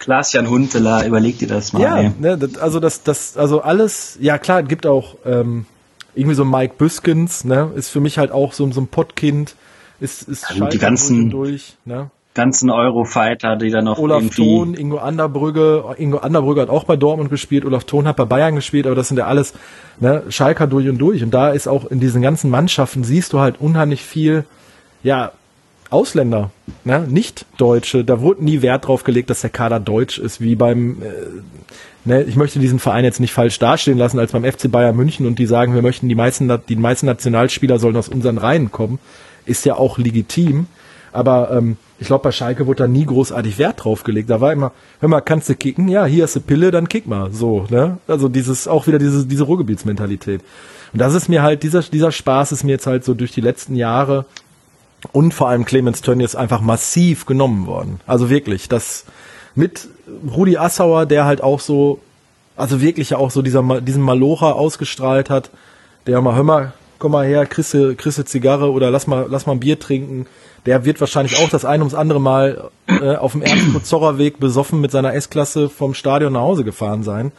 Klaas-Jan 0.00 0.48
Huntelaar, 0.48 1.04
überleg 1.04 1.38
dir 1.38 1.48
das 1.48 1.72
mal. 1.72 1.82
Ja, 1.82 2.12
ne, 2.18 2.38
also 2.60 2.80
das, 2.80 3.02
das, 3.02 3.36
also 3.36 3.60
alles, 3.60 4.16
ja 4.20 4.38
klar, 4.38 4.62
es 4.62 4.68
gibt 4.68 4.86
auch 4.86 5.16
ähm, 5.26 5.66
irgendwie 6.14 6.34
so 6.34 6.44
Mike 6.44 6.74
Büskens, 6.78 7.44
ne, 7.44 7.70
ist 7.74 7.90
für 7.90 8.00
mich 8.00 8.18
halt 8.18 8.32
auch 8.32 8.54
so, 8.54 8.70
so 8.72 8.80
ein 8.80 8.88
Pottkind, 8.88 9.54
ist, 10.00 10.22
ist 10.22 10.50
also 10.50 10.66
die 10.66 10.78
ganzen, 10.78 11.30
durch, 11.30 11.76
ne? 11.84 12.10
Ganzen 12.34 12.70
Eurofighter, 12.70 13.56
die 13.56 13.70
da 13.70 13.82
noch 13.82 13.98
Olaf 13.98 14.22
irgendwie... 14.22 14.36
Thon, 14.36 14.74
Ingo 14.74 14.98
Anderbrügge, 14.98 15.96
Ingo 15.98 16.18
Anderbrügge 16.18 16.62
hat 16.62 16.70
auch 16.70 16.84
bei 16.84 16.96
Dortmund 16.96 17.30
gespielt, 17.30 17.64
Olaf 17.64 17.84
Thon 17.84 18.06
hat 18.06 18.16
bei 18.16 18.24
Bayern 18.24 18.54
gespielt, 18.54 18.86
aber 18.86 18.94
das 18.94 19.08
sind 19.08 19.16
ja 19.16 19.26
alles 19.26 19.52
ne, 19.98 20.22
Schalker 20.28 20.66
durch 20.66 20.88
und 20.88 20.98
durch. 20.98 21.22
Und 21.22 21.32
da 21.32 21.50
ist 21.50 21.66
auch 21.66 21.86
in 21.86 21.98
diesen 21.98 22.22
ganzen 22.22 22.50
Mannschaften 22.50 23.02
siehst 23.02 23.32
du 23.32 23.40
halt 23.40 23.60
unheimlich 23.60 24.02
viel, 24.02 24.44
ja, 25.02 25.32
Ausländer, 25.90 26.52
ne, 26.84 27.04
nicht 27.08 27.46
Deutsche. 27.58 28.04
Da 28.04 28.20
wurde 28.20 28.44
nie 28.44 28.62
Wert 28.62 28.86
drauf 28.86 29.02
gelegt, 29.02 29.28
dass 29.28 29.40
der 29.40 29.50
Kader 29.50 29.80
deutsch 29.80 30.18
ist, 30.18 30.40
wie 30.40 30.54
beim, 30.54 31.02
äh, 31.02 31.06
ne, 32.04 32.22
ich 32.22 32.36
möchte 32.36 32.60
diesen 32.60 32.78
Verein 32.78 33.04
jetzt 33.04 33.18
nicht 33.18 33.32
falsch 33.32 33.58
dastehen 33.58 33.98
lassen 33.98 34.20
als 34.20 34.30
beim 34.30 34.44
FC 34.44 34.70
Bayern 34.70 34.94
München 34.94 35.26
und 35.26 35.40
die 35.40 35.46
sagen, 35.46 35.74
wir 35.74 35.82
möchten 35.82 36.08
die 36.08 36.14
meisten, 36.14 36.48
die 36.68 36.76
meisten 36.76 37.06
Nationalspieler 37.06 37.80
sollen 37.80 37.96
aus 37.96 38.08
unseren 38.08 38.38
Reihen 38.38 38.70
kommen, 38.70 39.00
ist 39.46 39.64
ja 39.64 39.74
auch 39.74 39.98
legitim. 39.98 40.66
Aber 41.12 41.50
ähm, 41.50 41.76
ich 42.00 42.06
glaube, 42.06 42.24
bei 42.24 42.32
Schalke 42.32 42.66
wurde 42.66 42.84
da 42.84 42.88
nie 42.88 43.04
großartig 43.04 43.58
Wert 43.58 43.84
drauf 43.84 44.04
gelegt. 44.04 44.30
Da 44.30 44.40
war 44.40 44.52
immer, 44.52 44.72
hör 45.00 45.08
mal, 45.10 45.20
kannst 45.20 45.50
du 45.50 45.54
kicken? 45.54 45.86
Ja, 45.86 46.06
hier 46.06 46.24
hast 46.24 46.34
du 46.34 46.40
Pille, 46.40 46.70
dann 46.70 46.88
kick 46.88 47.06
mal. 47.06 47.30
So, 47.30 47.66
ne? 47.68 47.98
Also 48.08 48.28
dieses, 48.28 48.66
auch 48.66 48.86
wieder 48.86 48.98
diese, 48.98 49.26
diese 49.26 49.44
Ruhrgebietsmentalität. 49.44 50.40
Und 50.94 50.98
das 50.98 51.14
ist 51.14 51.28
mir 51.28 51.42
halt, 51.42 51.62
dieser, 51.62 51.82
dieser 51.82 52.10
Spaß 52.10 52.52
ist 52.52 52.64
mir 52.64 52.72
jetzt 52.72 52.86
halt 52.86 53.04
so 53.04 53.12
durch 53.12 53.32
die 53.32 53.42
letzten 53.42 53.76
Jahre 53.76 54.24
und 55.12 55.34
vor 55.34 55.50
allem 55.50 55.66
Clemens 55.66 56.00
Tönnies 56.00 56.34
einfach 56.34 56.62
massiv 56.62 57.26
genommen 57.26 57.66
worden. 57.66 58.00
Also 58.06 58.30
wirklich, 58.30 58.68
das 58.70 59.04
mit 59.54 59.88
Rudi 60.34 60.56
Assauer, 60.56 61.04
der 61.04 61.26
halt 61.26 61.42
auch 61.42 61.60
so, 61.60 62.00
also 62.56 62.80
wirklich 62.80 63.10
ja 63.10 63.18
auch 63.18 63.30
so 63.30 63.42
dieser, 63.42 63.62
diesen 63.82 64.02
Malocha 64.02 64.52
ausgestrahlt 64.52 65.28
hat, 65.28 65.50
der 66.06 66.22
mal, 66.22 66.34
hör 66.34 66.44
mal, 66.44 66.72
komm 66.98 67.12
mal 67.12 67.26
her, 67.26 67.44
kriegst 67.46 67.74
du, 67.74 67.94
kriegst 67.94 68.18
du 68.18 68.24
Zigarre 68.24 68.70
oder 68.70 68.90
lass 68.90 69.06
mal, 69.06 69.26
lass 69.28 69.46
mal 69.46 69.52
ein 69.52 69.60
Bier 69.60 69.78
trinken. 69.78 70.26
Der 70.66 70.84
wird 70.84 71.00
wahrscheinlich 71.00 71.36
auch 71.38 71.48
das 71.48 71.64
ein 71.64 71.80
ums 71.80 71.94
andere 71.94 72.20
Mal 72.20 72.70
äh, 72.86 73.16
auf 73.16 73.32
dem 73.32 73.42
Ernst-Zorrer-Weg 73.42 74.38
besoffen 74.40 74.80
mit 74.80 74.90
seiner 74.90 75.14
S-Klasse 75.14 75.68
vom 75.70 75.94
Stadion 75.94 76.32
nach 76.34 76.40
Hause 76.42 76.64
gefahren 76.64 77.02
sein. 77.02 77.32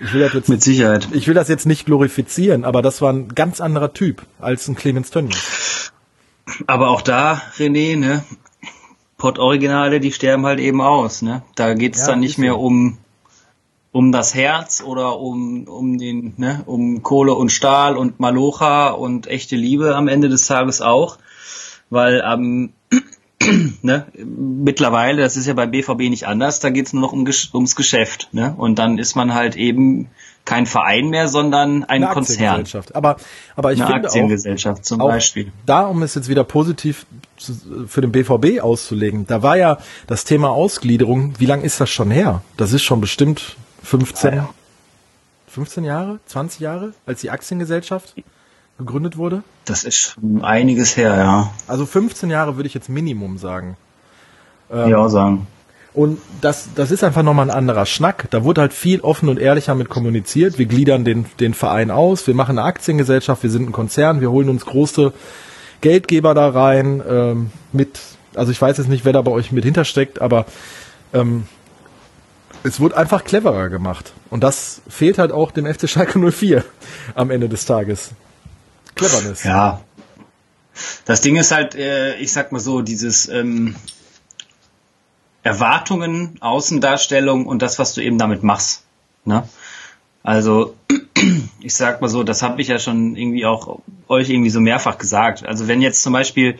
Ich 0.00 0.12
will 0.14 0.20
das 0.22 0.32
jetzt, 0.32 0.48
Mit 0.48 0.62
Sicherheit. 0.62 1.06
ich 1.12 1.28
will 1.28 1.34
das 1.34 1.48
jetzt 1.48 1.66
nicht 1.66 1.86
glorifizieren, 1.86 2.64
aber 2.64 2.82
das 2.82 3.02
war 3.02 3.12
ein 3.12 3.28
ganz 3.34 3.60
anderer 3.60 3.92
Typ 3.92 4.22
als 4.40 4.66
ein 4.66 4.74
Clemens 4.74 5.10
Tönnies. 5.10 5.92
Aber 6.66 6.90
auch 6.90 7.02
da, 7.02 7.40
René, 7.56 7.96
ne? 7.96 8.24
Pott-Originale, 9.18 10.00
die 10.00 10.10
sterben 10.10 10.44
halt 10.46 10.58
eben 10.58 10.80
aus, 10.80 11.22
ne? 11.22 11.42
Da 11.54 11.74
geht's 11.74 12.00
Ja, 12.00 12.06
dann 12.08 12.20
nicht 12.20 12.38
mehr 12.38 12.54
so. 12.54 12.60
um 12.60 12.98
um 13.92 14.10
das 14.10 14.34
Herz 14.34 14.82
oder 14.84 15.18
um 15.20 15.64
um 15.68 15.98
den 15.98 16.32
ne 16.38 16.62
um 16.66 17.02
Kohle 17.02 17.34
und 17.34 17.52
Stahl 17.52 17.96
und 17.96 18.18
Malocha 18.20 18.88
und 18.90 19.26
echte 19.26 19.54
Liebe 19.54 19.94
am 19.94 20.08
Ende 20.08 20.28
des 20.30 20.46
Tages 20.46 20.80
auch, 20.80 21.18
weil 21.92 22.22
am 22.22 22.70
ne, 23.82 24.06
mittlerweile, 24.14 25.22
das 25.22 25.36
ist 25.36 25.46
ja 25.46 25.54
beim 25.54 25.70
BVB 25.70 26.08
nicht 26.10 26.26
anders, 26.26 26.60
da 26.60 26.70
geht's 26.70 26.92
nur 26.92 27.02
noch 27.02 27.12
um, 27.12 27.28
ums 27.54 27.76
Geschäft. 27.76 28.28
Ne? 28.32 28.54
Und 28.56 28.78
dann 28.78 28.98
ist 28.98 29.14
man 29.14 29.34
halt 29.34 29.56
eben 29.56 30.08
kein 30.44 30.66
Verein 30.66 31.08
mehr, 31.08 31.28
sondern 31.28 31.84
ein 31.84 32.02
Eine 32.02 32.14
Konzern. 32.14 32.36
Aktiengesellschaft. 32.46 32.94
Aber, 32.94 33.16
aber 33.56 33.72
ich 33.72 33.80
Eine 33.80 33.86
finde 33.92 34.00
auch, 34.00 34.04
Aktiengesellschaft 34.06 34.84
zum 34.84 35.00
auch 35.00 35.08
Beispiel. 35.08 35.52
da, 35.66 35.82
um 35.82 36.02
es 36.02 36.14
jetzt 36.14 36.28
wieder 36.28 36.44
positiv 36.44 37.06
für 37.86 38.00
den 38.00 38.10
BVB 38.10 38.60
auszulegen, 38.62 39.26
da 39.26 39.42
war 39.42 39.56
ja 39.56 39.78
das 40.06 40.24
Thema 40.24 40.48
Ausgliederung, 40.50 41.34
wie 41.38 41.46
lang 41.46 41.62
ist 41.62 41.80
das 41.80 41.90
schon 41.90 42.10
her? 42.10 42.42
Das 42.56 42.72
ist 42.72 42.82
schon 42.82 43.00
bestimmt 43.00 43.56
15, 43.82 44.30
Ja, 44.30 44.36
ja. 44.36 44.50
15 45.48 45.84
Jahre, 45.84 46.20
20 46.26 46.60
Jahre, 46.60 46.94
als 47.04 47.20
die 47.20 47.30
Aktiengesellschaft 47.30 48.14
gegründet 48.84 49.16
wurde? 49.16 49.42
Das 49.64 49.84
ist 49.84 49.96
schon 49.96 50.44
einiges 50.44 50.96
her, 50.96 51.16
ja. 51.16 51.50
Also 51.66 51.86
15 51.86 52.30
Jahre 52.30 52.56
würde 52.56 52.66
ich 52.66 52.74
jetzt 52.74 52.88
Minimum 52.88 53.38
sagen. 53.38 53.76
Ähm, 54.70 54.90
ja, 54.90 55.08
sagen. 55.08 55.46
Und 55.94 56.20
das, 56.40 56.70
das 56.74 56.90
ist 56.90 57.04
einfach 57.04 57.22
nochmal 57.22 57.50
ein 57.50 57.56
anderer 57.56 57.84
Schnack. 57.84 58.28
Da 58.30 58.44
wurde 58.44 58.62
halt 58.62 58.72
viel 58.72 59.00
offen 59.00 59.28
und 59.28 59.38
ehrlicher 59.38 59.74
mit 59.74 59.90
kommuniziert. 59.90 60.58
Wir 60.58 60.66
gliedern 60.66 61.04
den, 61.04 61.26
den 61.38 61.52
Verein 61.52 61.90
aus, 61.90 62.26
wir 62.26 62.34
machen 62.34 62.58
eine 62.58 62.66
Aktiengesellschaft, 62.66 63.42
wir 63.42 63.50
sind 63.50 63.68
ein 63.68 63.72
Konzern, 63.72 64.20
wir 64.20 64.30
holen 64.30 64.48
uns 64.48 64.64
große 64.64 65.12
Geldgeber 65.82 66.32
da 66.32 66.48
rein, 66.48 67.02
ähm, 67.06 67.50
mit, 67.72 68.00
also 68.34 68.52
ich 68.52 68.62
weiß 68.62 68.78
jetzt 68.78 68.88
nicht, 68.88 69.04
wer 69.04 69.12
da 69.12 69.20
bei 69.20 69.32
euch 69.32 69.52
mit 69.52 69.64
hintersteckt, 69.64 70.22
aber 70.22 70.46
ähm, 71.12 71.44
es 72.64 72.80
wurde 72.80 72.96
einfach 72.96 73.24
cleverer 73.24 73.68
gemacht. 73.68 74.12
Und 74.30 74.42
das 74.42 74.80
fehlt 74.88 75.18
halt 75.18 75.32
auch 75.32 75.50
dem 75.50 75.66
FC 75.66 75.88
Schalke 75.88 76.18
04 76.18 76.64
am 77.14 77.30
Ende 77.30 77.48
des 77.48 77.66
Tages. 77.66 78.12
Cleverness. 78.94 79.44
Ja. 79.44 79.82
Das 81.04 81.20
Ding 81.20 81.36
ist 81.36 81.50
halt, 81.50 81.74
äh, 81.74 82.16
ich 82.16 82.32
sag 82.32 82.52
mal 82.52 82.60
so, 82.60 82.82
dieses 82.82 83.28
ähm, 83.28 83.76
Erwartungen, 85.42 86.36
Außendarstellung 86.40 87.46
und 87.46 87.62
das, 87.62 87.78
was 87.78 87.94
du 87.94 88.00
eben 88.00 88.18
damit 88.18 88.42
machst. 88.42 88.84
Ne? 89.24 89.48
Also 90.22 90.76
ich 91.60 91.74
sag 91.74 92.00
mal 92.00 92.08
so, 92.08 92.22
das 92.22 92.42
habe 92.42 92.60
ich 92.60 92.68
ja 92.68 92.78
schon 92.78 93.16
irgendwie 93.16 93.44
auch 93.44 93.80
euch 94.08 94.30
irgendwie 94.30 94.50
so 94.50 94.60
mehrfach 94.60 94.98
gesagt. 94.98 95.44
Also 95.44 95.68
wenn 95.68 95.82
jetzt 95.82 96.02
zum 96.02 96.12
Beispiel 96.12 96.58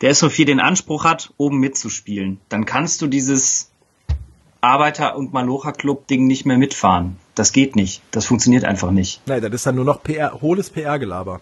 der 0.00 0.14
SO4 0.14 0.46
den 0.46 0.60
Anspruch 0.60 1.04
hat, 1.04 1.32
oben 1.36 1.58
mitzuspielen, 1.58 2.40
dann 2.48 2.64
kannst 2.64 3.02
du 3.02 3.06
dieses 3.06 3.70
Arbeiter- 4.60 5.16
und 5.16 5.32
Malocha-Club-Ding 5.32 6.26
nicht 6.26 6.44
mehr 6.44 6.58
mitfahren. 6.58 7.16
Das 7.34 7.52
geht 7.52 7.76
nicht. 7.76 8.02
Das 8.10 8.26
funktioniert 8.26 8.64
einfach 8.64 8.90
nicht. 8.90 9.22
Nein, 9.26 9.40
das 9.40 9.52
ist 9.52 9.66
dann 9.66 9.74
nur 9.74 9.84
noch 9.84 10.02
PR, 10.02 10.40
hohles 10.40 10.70
PR-Gelaber. 10.70 11.40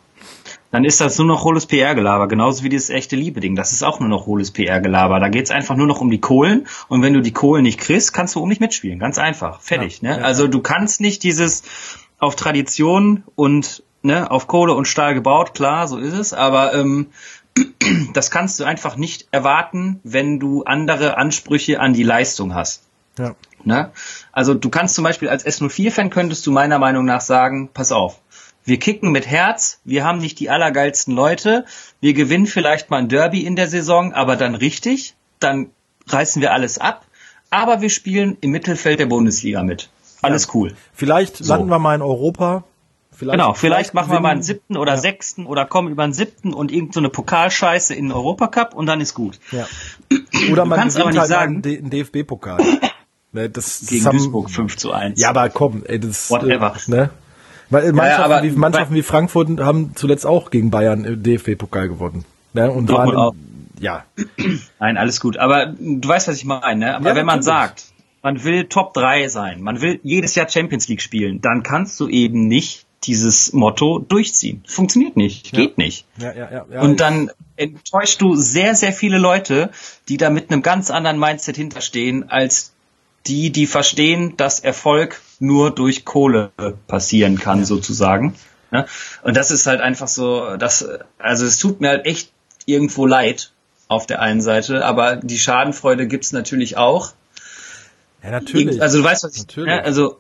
Dann 0.71 0.85
ist 0.85 1.01
das 1.01 1.17
nur 1.19 1.27
noch 1.27 1.45
hohles 1.45 1.67
PR-Gelaber, 1.67 2.29
genauso 2.29 2.63
wie 2.63 2.69
dieses 2.69 2.91
echte 2.91 3.17
Liebe-Ding. 3.17 3.57
Das 3.57 3.73
ist 3.73 3.83
auch 3.83 4.01
nur 4.01 4.09
noch 4.09 4.27
hohles 4.27 4.51
PR-Gelaber. 4.51 5.19
Da 5.19 5.29
geht's 5.29 5.51
einfach 5.51 5.77
nur 5.77 5.87
noch 5.87 6.01
um 6.01 6.11
die 6.11 6.21
Kohlen 6.21 6.67
und 6.89 7.03
wenn 7.03 7.15
du 7.15 7.23
die 7.23 7.33
Kohlen 7.33 7.63
nicht 7.63 7.81
kriegst, 7.81 8.13
kannst 8.13 8.35
du 8.35 8.41
oben 8.41 8.51
nicht 8.51 8.61
mitspielen. 8.61 8.99
Ganz 8.99 9.19
einfach. 9.19 9.61
Fertig. 9.61 10.03
Ja, 10.03 10.11
ne? 10.11 10.21
ja, 10.21 10.25
also 10.25 10.47
du 10.47 10.61
kannst 10.61 11.01
nicht 11.01 11.23
dieses 11.23 11.63
auf 12.19 12.37
Tradition 12.37 13.25
und 13.35 13.83
ne, 14.03 14.31
auf 14.31 14.47
Kohle 14.47 14.75
und 14.75 14.87
Stahl 14.87 15.15
gebaut, 15.15 15.55
klar, 15.55 15.89
so 15.89 15.97
ist 15.99 16.15
es, 16.15 16.33
aber 16.33 16.75
ähm, 16.75 17.07
das 18.13 18.31
kannst 18.31 18.61
du 18.61 18.65
einfach 18.65 18.97
nicht 18.97 19.29
erwarten, 19.31 20.01
wenn 20.05 20.39
du 20.39 20.65
andere 20.65 21.17
Ansprüche 21.17 21.81
an 21.81 21.95
die 21.95 22.03
Leistung 22.03 22.55
hast. 22.55 22.83
Ja. 23.19 23.35
Ne? 23.65 23.91
Also 24.33 24.55
du 24.55 24.71
kannst 24.71 24.95
zum 24.95 25.05
Beispiel 25.05 25.29
als 25.29 25.45
S04-Fan 25.45 26.11
könntest 26.11 26.47
du 26.47 26.53
meiner 26.53 26.79
Meinung 26.79 27.05
nach 27.05 27.21
sagen, 27.21 27.69
pass 27.73 27.91
auf, 27.91 28.21
wir 28.69 28.79
kicken 28.79 29.11
mit 29.11 29.27
Herz, 29.27 29.81
wir 29.85 30.05
haben 30.05 30.19
nicht 30.19 30.39
die 30.41 30.51
allergeilsten 30.51 31.15
Leute, 31.15 31.65
wir 32.01 32.13
gewinnen 32.15 32.47
vielleicht 32.47 32.91
mal 32.91 32.99
ein 32.99 33.09
Derby 33.09 33.41
in 33.45 33.57
der 33.57 33.69
Saison, 33.69 34.13
aber 34.13 34.37
dann 34.37 34.55
richtig, 34.55 35.15
dann 35.41 35.71
reißen 36.09 36.43
wir 36.43 36.53
alles 36.53 36.79
ab, 36.79 37.05
aber 37.51 37.81
wir 37.81 37.91
spielen 37.91 38.37
im 38.41 38.51
Mittelfeld 38.51 39.01
der 39.01 39.07
Bundesliga 39.07 39.63
mit. 39.63 39.89
Alles 40.23 40.49
cool. 40.55 40.75
Vielleicht 40.93 41.37
So. 41.39 41.53
landen 41.55 41.69
wir 41.71 41.79
mal 41.79 41.95
in 41.95 42.03
Europa. 42.03 42.65
Vielleicht, 43.17 43.39
Genau, 43.41 43.55
vielleicht 43.55 43.95
machen 43.95 44.13
wir 44.13 44.21
mal 44.21 44.31
einen 44.31 44.43
siebten 44.43 44.77
oder 44.77 44.93
Ja. 44.95 44.99
sechsten 44.99 45.47
oder 45.47 45.65
kommen 45.65 45.89
über 45.91 46.05
einen 46.05 46.13
siebten 46.13 46.53
und 46.55 46.71
irgend 46.71 46.95
so 46.95 47.01
eine 47.01 47.09
Pokalscheiße 47.09 47.95
in 47.95 48.07
den 48.07 48.13
Europacup 48.13 48.75
und 48.75 48.87
dann 48.87 49.01
ist 49.01 49.15
gut. 49.15 49.41
Ja. 49.51 49.67
Oder 50.53 50.65
man 50.67 50.79
kannst 50.79 50.97
aber 50.97 51.07
halt 51.07 51.15
nicht 51.17 51.27
sagen- 51.27 51.63
einen 51.65 51.91
DFB-Pokal. 51.91 52.59
Ne, 53.31 53.51
das 53.51 53.85
Gegen 53.87 54.07
haben- 54.07 54.17
Duisburg 54.17 54.49
5 54.51 54.79
zu 54.79 54.91
1. 54.93 55.21
Ja, 55.21 55.29
aber 55.31 55.51
komm, 55.51 55.83
ey, 55.85 56.01
das 56.01 56.31
Whatever. 56.31 56.75
Äh, 56.87 56.91
ne? 56.91 57.11
Weil 57.71 57.93
Mannschaften, 57.93 58.23
aber- 58.23 58.43
wie, 58.43 58.51
Mannschaften 58.51 58.95
wie 58.95 59.03
Frankfurt 59.03 59.61
haben 59.61 59.93
zuletzt 59.95 60.27
auch 60.27 60.51
gegen 60.51 60.71
Bayern 60.71 61.05
im 61.05 61.23
DFB-Pokal 61.23 61.89
gewonnen. 61.89 62.25
Ne? 62.55 62.71
Und 62.71 62.89
Dortmund 62.89 63.17
waren, 63.17 63.29
auch. 63.29 63.35
ja, 63.81 64.05
Nein, 64.81 64.97
alles 64.97 65.21
gut. 65.21 65.37
Aber 65.37 65.67
du 65.79 66.09
weißt, 66.09 66.29
was 66.29 66.37
ich 66.37 66.45
meine. 66.45 66.87
Ne? 66.87 66.97
Aber 66.97 67.11
Ja, 67.11 67.15
wenn 67.15 67.27
man 67.27 67.43
sagt, 67.43 67.85
man 68.23 68.43
will 68.45 68.65
Top 68.65 68.95
3 68.95 69.29
sein, 69.29 69.63
man 69.63 69.81
will 69.81 70.01
jedes 70.03 70.35
Jahr 70.35 70.49
Champions 70.49 70.89
League 70.89 71.03
spielen, 71.03 71.41
dann 71.41 71.63
kannst 71.63 72.01
du 72.01 72.09
eben 72.09 72.49
nicht 72.49 72.87
dieses 73.05 73.53
Motto 73.53 74.01
durchziehen. 74.01 74.65
Funktioniert 74.67 75.17
nicht, 75.17 75.53
geht 75.53 75.79
nicht. 75.79 76.05
ja, 76.17 76.33
ja, 76.33 76.51
ja. 76.51 76.67
ja 76.73 76.81
Und 76.81 77.01
dann 77.01 77.31
enttäuschst 77.57 78.21
du 78.21 78.35
sehr, 78.35 78.75
sehr 78.75 78.93
viele 78.93 79.19
Leute, 79.19 79.71
die 80.09 80.17
da 80.17 80.31
mit 80.31 80.51
einem 80.51 80.63
ganz 80.63 80.91
anderen 80.91 81.19
Mindset 81.19 81.57
hinterstehen, 81.57 82.29
als 82.29 82.73
die, 83.27 83.51
die 83.51 83.67
verstehen, 83.67 84.37
dass 84.37 84.59
Erfolg 84.61 85.21
nur 85.41 85.71
durch 85.71 86.05
Kohle 86.05 86.51
passieren 86.87 87.39
kann, 87.39 87.65
sozusagen. 87.65 88.35
Ne? 88.71 88.87
Und 89.23 89.37
das 89.37 89.51
ist 89.51 89.67
halt 89.67 89.81
einfach 89.81 90.09
so, 90.09 90.57
das, 90.57 90.87
also 91.19 91.47
es 91.47 91.59
tut 91.59 91.81
mir 91.81 91.89
halt 91.89 92.07
echt 92.07 92.33
irgendwo 92.67 93.07
leid 93.07 93.53
auf 93.89 94.07
der 94.07 94.21
einen 94.21 94.41
Seite, 94.41 94.85
aber 94.85 95.17
die 95.17 95.39
Schadenfreude 95.39 96.07
gibt's 96.07 96.33
natürlich 96.33 96.77
auch. 96.77 97.13
ja, 98.23 98.31
natürlich. 98.31 98.83
Also 98.83 98.99
du 98.99 99.05
weißt, 99.05 99.25
was 99.25 99.35
ich, 99.35 99.43
Natürlich. 99.43 99.71
ne? 99.71 99.83
also 99.83 100.19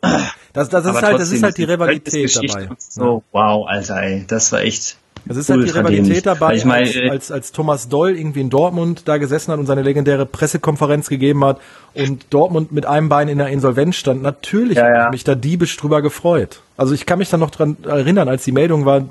das, 0.55 0.71
das 0.71 0.87
ist 0.87 1.03
halt, 1.03 1.21
das 1.21 1.31
ist 1.31 1.43
halt 1.43 1.59
die 1.59 1.65
Rivalität 1.65 2.35
dabei. 2.35 2.71
So, 2.79 3.23
wow, 3.33 3.67
Alter, 3.69 4.03
ey, 4.03 4.25
das 4.27 4.51
war 4.53 4.61
echt. 4.61 4.97
Es 5.29 5.37
ist 5.37 5.51
halt 5.51 5.65
die 5.67 5.71
Rivalität 5.71 6.27
dabei, 6.27 6.49
Weil 6.49 6.57
ich 6.57 6.65
meine, 6.65 6.87
als, 6.87 6.97
äh, 6.97 7.09
als, 7.09 7.33
als 7.33 7.53
Thomas 7.53 7.89
Doll 7.89 8.17
irgendwie 8.17 8.41
in 8.41 8.51
Dortmund 8.51 9.03
da 9.07 9.19
gesessen 9.19 9.53
hat 9.53 9.59
und 9.59 9.67
seine 9.67 9.83
legendäre 9.83 10.27
Pressekonferenz 10.27 11.09
gegeben 11.09 11.45
hat 11.45 11.61
und 11.95 12.27
Dortmund 12.31 12.73
mit 12.73 12.87
einem 12.87 13.09
Bein 13.09 13.29
in 13.29 13.39
der 13.39 13.49
Insolvenz 13.49 13.97
stand. 13.97 14.23
Natürlich 14.23 14.77
Ja, 14.77 14.85
habe 14.85 14.95
ja. 14.95 15.05
ich 15.07 15.13
mich 15.13 15.25
da 15.25 15.35
diebisch 15.35 15.77
drüber 15.77 16.03
gefreut. 16.03 16.61
Also 16.77 16.95
ich 16.95 17.07
kann 17.07 17.19
mich 17.19 17.29
dann 17.29 17.41
noch 17.41 17.51
dran 17.51 17.77
erinnern, 17.85 18.29
als 18.29 18.45
die 18.45 18.53
Meldung 18.53 18.85
war, 18.85 19.03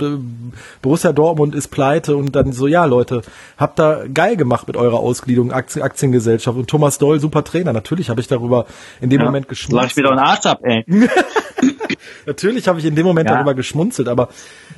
Borussia 0.82 1.12
Dortmund 1.12 1.53
ist 1.53 1.68
pleite 1.68 2.16
und 2.16 2.34
dann 2.34 2.53
so, 2.53 2.66
ja 2.66 2.86
Leute, 2.86 3.24
habt 3.58 3.78
da 3.78 4.03
geil 4.14 4.38
gemacht 4.38 4.68
mit 4.68 4.78
eurer 4.78 4.99
Ausgliederung, 4.99 5.51
Aktien, 5.51 5.84
Aktiengesellschaft 5.84 6.58
und 6.58 6.70
Thomas 6.70 6.97
Doll, 6.97 7.20
super 7.20 7.43
Trainer. 7.43 7.74
Natürlich 7.74 8.10
habe 8.10 8.22
ich 8.22 8.28
darüber 8.28 8.68
in 9.01 9.10
dem 9.10 9.20
ja, 9.20 9.26
Moment 9.26 9.47
Sag 9.47 9.49
geschmunzelt. 9.49 9.91
ich 9.91 9.97
wieder 9.97 10.12
einen 10.12 10.20
Arsch 10.20 10.45
ab, 10.45 10.62
ey. 10.64 10.86
Natürlich 12.26 12.68
habe 12.68 12.80
ich 12.80 12.86
in 12.86 12.95
dem 12.95 13.05
Moment 13.05 13.30
Ja. 13.30 13.36
darüber 13.36 13.53
geschmunzelt, 13.53 14.08
aber 14.08 14.30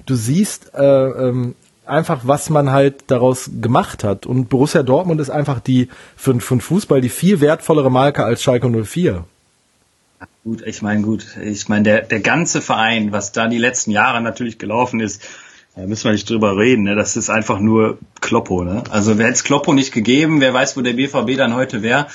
du 0.05 0.15
siehst 0.15 0.71
äh, 0.73 0.83
ähm, 0.83 1.55
einfach, 1.85 2.21
was 2.23 2.49
man 2.49 2.71
halt 2.71 3.03
daraus 3.07 3.49
gemacht 3.61 4.03
hat. 4.03 4.25
Und 4.25 4.49
Borussia 4.49 4.83
Dortmund 4.83 5.19
ist 5.21 5.29
einfach 5.29 5.59
die 5.59 5.89
für, 6.15 6.39
für 6.39 6.55
den 6.55 6.61
Fußball 6.61 7.01
die 7.01 7.09
viel 7.09 7.41
wertvollere 7.41 7.91
Marke 7.91 8.23
als 8.23 8.43
Schalke 8.43 8.69
04. 8.69 9.25
Gut, 10.43 10.61
ich 10.65 10.81
meine, 10.81 11.01
gut, 11.01 11.25
ich 11.43 11.67
meine, 11.69 11.83
der, 11.83 12.01
der 12.01 12.19
ganze 12.19 12.61
Verein, 12.61 13.11
was 13.11 13.31
da 13.31 13.47
die 13.47 13.57
letzten 13.57 13.91
Jahre 13.91 14.21
natürlich 14.21 14.57
gelaufen 14.57 14.99
ist, 14.99 15.21
da 15.75 15.85
müssen 15.85 16.05
wir 16.05 16.11
nicht 16.11 16.29
drüber 16.29 16.57
reden, 16.57 16.83
ne? 16.83 16.95
das 16.95 17.15
ist 17.15 17.29
einfach 17.29 17.59
nur 17.59 17.97
Kloppo. 18.19 18.63
Ne? 18.63 18.83
Also 18.89 19.17
wer 19.17 19.27
hätte 19.27 19.35
es 19.35 19.43
Kloppo 19.43 19.73
nicht 19.73 19.93
gegeben, 19.93 20.41
wer 20.41 20.53
weiß, 20.53 20.75
wo 20.75 20.81
der 20.81 20.93
BVB 20.93 21.37
dann 21.37 21.55
heute 21.55 21.81
wäre. 21.83 22.07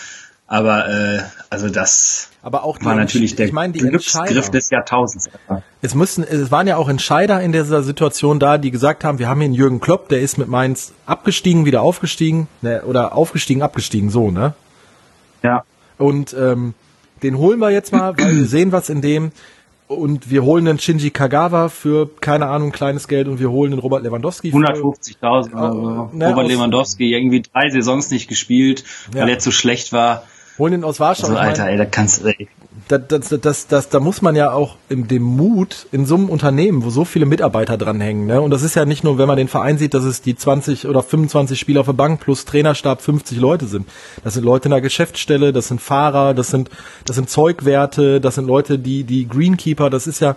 Aber 0.47 0.89
äh, 0.89 1.23
also 1.55 1.69
das 1.69 2.31
Aber 2.43 2.65
auch 2.65 2.79
die, 2.79 2.85
war 2.85 2.97
natürlich 2.97 3.37
der 3.37 3.47
ich 3.47 3.53
meine, 3.53 3.73
die 3.73 3.79
Glücksgriff 3.79 4.51
des 4.51 4.71
Jahrtausends. 4.71 5.31
Es 5.83 5.95
müssen, 5.95 6.25
es 6.25 6.51
waren 6.51 6.67
ja 6.67 6.77
auch 6.77 6.89
Entscheider 6.89 7.41
in 7.41 7.53
dieser 7.53 7.83
Situation 7.85 8.41
da, 8.41 8.59
die 8.59 8.73
gesagt 8.73 9.05
haben, 9.05 9.21
wir 9.21 9.29
haben 9.29 9.39
hier 9.39 9.47
einen 9.47 9.55
Jürgen 9.55 9.81
Klopp, 9.81 10.09
der 10.09 10.21
ist 10.21 10.37
mit 10.37 10.49
Mainz 10.49 10.93
abgestiegen, 11.07 11.65
wieder 11.65 11.83
aufgestiegen, 11.83 12.49
ne, 12.61 12.83
oder 12.83 13.15
aufgestiegen, 13.15 13.63
abgestiegen, 13.63 14.11
so, 14.11 14.33
ne? 14.33 14.55
Ja. 15.43 15.65
Und 15.97 16.35
ähm, 16.37 16.75
den 17.23 17.39
holen 17.39 17.61
wir 17.61 17.71
jetzt 17.71 17.93
mal, 17.93 18.19
weil 18.19 18.37
wir 18.37 18.47
sehen 18.47 18.73
was 18.73 18.91
in 18.91 19.01
dem. 19.01 19.31
und 19.87 20.29
wir 20.29 20.43
holen 20.43 20.65
den 20.65 20.81
Shinji 20.81 21.11
Kagawa 21.11 21.69
für, 21.69 22.11
keine 22.21 22.47
Ahnung, 22.47 22.73
kleines 22.73 23.07
Geld 23.07 23.29
und 23.29 23.39
wir 23.39 23.51
holen 23.51 23.71
den 23.71 23.79
Robert 23.79 24.03
Lewandowski 24.03 24.51
150.000 24.51 25.53
oder 25.53 25.73
so. 25.73 26.11
Ne, 26.13 26.31
Robert 26.31 26.49
Lewandowski 26.49 27.15
irgendwie 27.15 27.43
drei 27.43 27.71
Saisons 27.71 28.11
nicht 28.11 28.29
gespielt, 28.29 28.83
ja. 29.15 29.21
weil 29.21 29.29
er 29.29 29.39
zu 29.39 29.53
schlecht 29.53 29.93
war. 29.93 30.25
Holen 30.59 30.73
den 30.73 30.85
aus 30.85 31.01
Warschau. 31.01 31.29
Also, 31.29 31.39
Alter, 31.39 31.69
ey, 31.69 31.77
da 31.77 31.85
kannst 31.85 32.25
ey. 32.25 32.49
Das, 32.89 33.01
das, 33.09 33.41
das, 33.41 33.67
das, 33.67 33.89
da 33.89 34.01
muss 34.01 34.21
man 34.21 34.37
ja 34.37 34.53
auch 34.53 34.77
in 34.89 35.09
dem 35.09 35.23
Mut 35.23 35.87
in 35.91 36.05
so 36.05 36.17
einem 36.17 36.29
Unternehmen, 36.29 36.85
wo 36.85 36.91
so 36.91 37.05
viele 37.05 37.25
Mitarbeiter 37.25 37.79
dranhängen, 37.79 38.27
ne? 38.27 38.43
Und 38.43 38.51
das 38.51 38.63
ist 38.63 38.75
ja 38.75 38.85
nicht 38.85 39.05
nur, 39.05 39.17
wenn 39.17 39.27
man 39.27 39.39
den 39.39 39.49
Verein 39.49 39.79
sieht, 39.79 39.95
dass 39.95 40.05
es 40.05 40.21
die 40.21 40.37
20 40.37 40.87
oder 40.87 41.03
25 41.03 41.59
Spieler 41.59 41.81
auf 41.81 41.87
der 41.87 41.95
Bank 41.95 42.21
plus 42.21 42.45
Trainerstab 42.45 43.01
50 43.01 43.39
Leute 43.39 43.67
sind. 43.67 43.89
Das 44.23 44.35
sind 44.35 44.45
Leute 44.45 44.67
in 44.67 44.73
der 44.73 44.81
Geschäftsstelle, 44.81 45.53
das 45.53 45.69
sind 45.69 45.81
Fahrer, 45.81 46.35
das 46.35 46.49
sind, 46.49 46.69
das 47.07 47.17
sind 47.17 47.31
Zeugwerte, 47.31 48.21
das 48.21 48.35
sind 48.35 48.47
Leute, 48.47 48.79
die, 48.79 49.05
die 49.05 49.27
Greenkeeper, 49.29 49.89
das 49.89 50.07
ist 50.07 50.21
ja, 50.21 50.37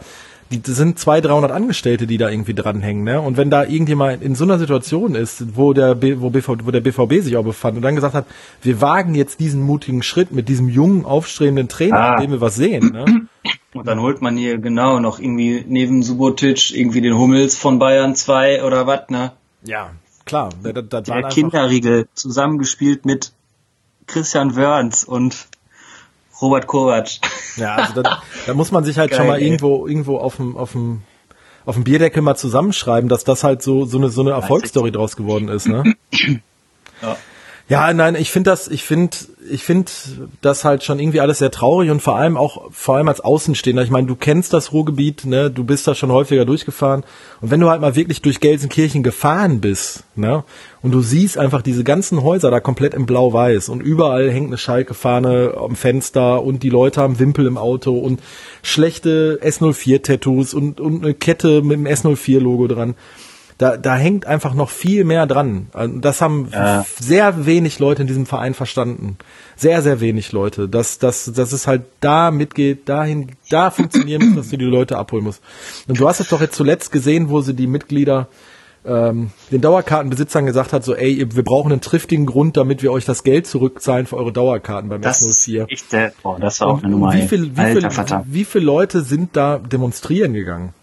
die, 0.51 0.61
das 0.61 0.75
sind 0.75 0.97
zwei, 0.97 1.19
300 1.19 1.51
Angestellte, 1.51 2.07
die 2.07 2.17
da 2.17 2.29
irgendwie 2.29 2.53
dranhängen, 2.53 3.03
ne? 3.03 3.19
Und 3.21 3.37
wenn 3.37 3.49
da 3.49 3.63
irgendjemand 3.63 4.21
in 4.23 4.35
so 4.35 4.45
einer 4.45 4.59
Situation 4.59 5.15
ist, 5.15 5.57
wo 5.57 5.73
der, 5.73 5.95
B, 5.95 6.19
wo, 6.19 6.29
BV, 6.29 6.57
wo 6.63 6.71
der 6.71 6.81
BVB 6.81 7.21
sich 7.21 7.35
auch 7.35 7.43
befand 7.43 7.75
und 7.75 7.83
dann 7.83 7.95
gesagt 7.95 8.13
hat, 8.13 8.25
wir 8.61 8.79
wagen 8.79 9.15
jetzt 9.15 9.39
diesen 9.39 9.61
mutigen 9.61 10.03
Schritt 10.03 10.31
mit 10.31 10.47
diesem 10.47 10.69
jungen, 10.69 11.05
aufstrebenden 11.05 11.67
Trainer, 11.67 12.13
ah. 12.13 12.19
dem 12.19 12.31
wir 12.31 12.41
was 12.41 12.55
sehen, 12.55 12.91
ne? 12.91 13.05
Und 13.73 13.85
dann 13.85 14.01
holt 14.01 14.21
man 14.21 14.35
hier 14.35 14.57
genau 14.57 14.99
noch 14.99 15.19
irgendwie 15.19 15.63
neben 15.67 16.01
Subotic 16.01 16.75
irgendwie 16.75 17.01
den 17.01 17.15
Hummels 17.15 17.55
von 17.55 17.77
Bayern 17.77 18.15
2 18.15 18.63
oder 18.63 18.87
was, 18.87 19.09
ne? 19.09 19.33
Ja, 19.63 19.91
klar. 20.25 20.49
Das, 20.63 20.83
das 20.89 21.03
der 21.03 21.23
Kinderriegel 21.23 22.07
zusammengespielt 22.15 23.05
mit 23.05 23.33
Christian 24.07 24.55
Wörns 24.55 25.03
und 25.03 25.47
Robert 26.41 26.67
Kovac. 26.67 27.09
Ja, 27.55 27.75
also 27.75 28.01
da, 28.01 28.21
da 28.45 28.53
muss 28.53 28.71
man 28.71 28.83
sich 28.83 28.97
halt 28.97 29.11
Geil, 29.11 29.17
schon 29.17 29.27
mal 29.27 29.39
ey. 29.39 29.45
irgendwo 29.45 29.87
irgendwo 29.87 30.17
auf 30.17 30.35
dem 30.35 30.55
auf 30.57 30.73
dem 30.73 31.01
auf 31.65 31.75
dem 31.75 31.83
Bierdeckel 31.83 32.21
mal 32.21 32.35
zusammenschreiben, 32.35 33.09
dass 33.09 33.23
das 33.23 33.43
halt 33.43 33.61
so 33.61 33.85
so 33.85 33.97
eine 33.97 34.09
so 34.09 34.21
eine 34.21 34.31
Erfolgsstory 34.31 34.91
draus 34.91 35.15
geworden 35.15 35.49
ist, 35.49 35.67
ne? 35.67 35.95
Ja. 37.01 37.17
Ja, 37.69 37.93
nein, 37.93 38.15
ich 38.15 38.31
finde 38.31 38.49
das, 38.49 38.69
ich 38.69 38.83
finde, 38.83 39.17
ich 39.49 39.61
finde 39.61 39.91
das 40.39 40.63
halt 40.63 40.85
schon 40.85 40.99
irgendwie 40.99 41.19
alles 41.19 41.39
sehr 41.39 41.51
traurig 41.51 41.89
und 41.91 42.01
vor 42.01 42.15
allem 42.15 42.37
auch, 42.37 42.71
vor 42.71 42.95
allem 42.95 43.09
als 43.09 43.19
Außenstehender. 43.19 43.83
Ich 43.83 43.89
meine, 43.89 44.07
du 44.07 44.15
kennst 44.15 44.53
das 44.53 44.71
Ruhrgebiet, 44.71 45.25
ne, 45.25 45.51
du 45.51 45.65
bist 45.65 45.85
da 45.85 45.93
schon 45.93 46.09
häufiger 46.09 46.45
durchgefahren. 46.45 47.03
Und 47.41 47.51
wenn 47.51 47.59
du 47.59 47.69
halt 47.69 47.81
mal 47.81 47.97
wirklich 47.97 48.21
durch 48.21 48.39
Gelsenkirchen 48.39 49.03
gefahren 49.03 49.59
bist, 49.59 50.05
ne, 50.15 50.45
und 50.81 50.91
du 50.91 51.01
siehst 51.01 51.37
einfach 51.37 51.61
diese 51.61 51.83
ganzen 51.83 52.23
Häuser 52.23 52.51
da 52.51 52.61
komplett 52.61 52.93
in 52.93 53.05
Blau-Weiß 53.05 53.67
und 53.67 53.81
überall 53.81 54.31
hängt 54.31 54.47
eine 54.47 54.57
Schalke-Fahne 54.57 55.55
am 55.57 55.75
Fenster 55.75 56.43
und 56.43 56.63
die 56.63 56.69
Leute 56.69 57.01
haben 57.01 57.19
Wimpel 57.19 57.47
im 57.47 57.57
Auto 57.57 57.97
und 57.97 58.21
schlechte 58.63 59.41
S04-Tattoos 59.43 60.53
und, 60.53 60.79
und 60.79 61.03
eine 61.03 61.13
Kette 61.13 61.61
mit 61.63 61.79
dem 61.79 61.85
S04-Logo 61.85 62.67
dran 62.67 62.95
da, 63.57 63.75
da 63.75 63.95
hängt 63.95 64.25
einfach 64.25 64.53
noch 64.53 64.69
viel 64.69 65.03
mehr 65.03 65.25
dran. 65.25 65.67
Das 66.01 66.21
haben 66.21 66.49
ja. 66.51 66.85
sehr 66.99 67.45
wenig 67.45 67.79
Leute 67.79 68.03
in 68.03 68.07
diesem 68.07 68.27
Verein 68.27 68.53
verstanden. 68.53 69.17
Sehr, 69.55 69.81
sehr 69.81 69.99
wenig 69.99 70.31
Leute. 70.31 70.69
Dass, 70.69 70.99
dass, 70.99 71.25
dass 71.25 71.51
es 71.53 71.65
halt 71.65 71.83
da 71.99 72.29
mitgeht, 72.29 72.87
dahin, 72.87 73.31
da 73.49 73.71
funktionieren 73.71 74.27
muss, 74.27 74.35
dass 74.35 74.49
du 74.49 74.57
die 74.57 74.65
Leute 74.65 74.97
abholen 74.97 75.23
musst. 75.23 75.41
Und 75.87 75.99
du 75.99 76.07
hast 76.07 76.19
es 76.19 76.29
doch 76.29 76.41
jetzt 76.41 76.55
zuletzt 76.55 76.91
gesehen, 76.91 77.29
wo 77.29 77.41
sie 77.41 77.55
die 77.55 77.65
Mitglieder 77.65 78.27
ähm, 78.85 79.31
den 79.51 79.61
Dauerkartenbesitzern 79.61 80.45
gesagt 80.45 80.71
hat, 80.71 80.83
so 80.83 80.93
ey, 80.95 81.27
wir 81.35 81.43
brauchen 81.43 81.71
einen 81.71 81.81
triftigen 81.81 82.27
Grund, 82.27 82.57
damit 82.57 82.83
wir 82.83 82.91
euch 82.91 83.05
das 83.05 83.23
Geld 83.23 83.47
zurückzahlen 83.47 84.05
für 84.05 84.17
eure 84.17 84.31
Dauerkarten 84.31 84.89
beim 84.89 85.01
das 85.01 85.27
S04. 85.27 85.71
Ist 85.71 85.93
echt, 85.93 86.21
boah, 86.21 86.39
das 86.39 86.61
war 86.61 86.67
auch 86.67 86.83
eine 86.83 86.91
Nummer. 86.91 87.13
Wie, 87.13 87.23
viel, 87.23 87.57
wie, 87.57 87.59
Alter, 87.59 87.89
viel, 87.89 88.21
wie 88.25 88.45
viele 88.45 88.65
Leute 88.65 89.01
sind 89.01 89.35
da 89.35 89.57
demonstrieren 89.57 90.33
gegangen? 90.33 90.73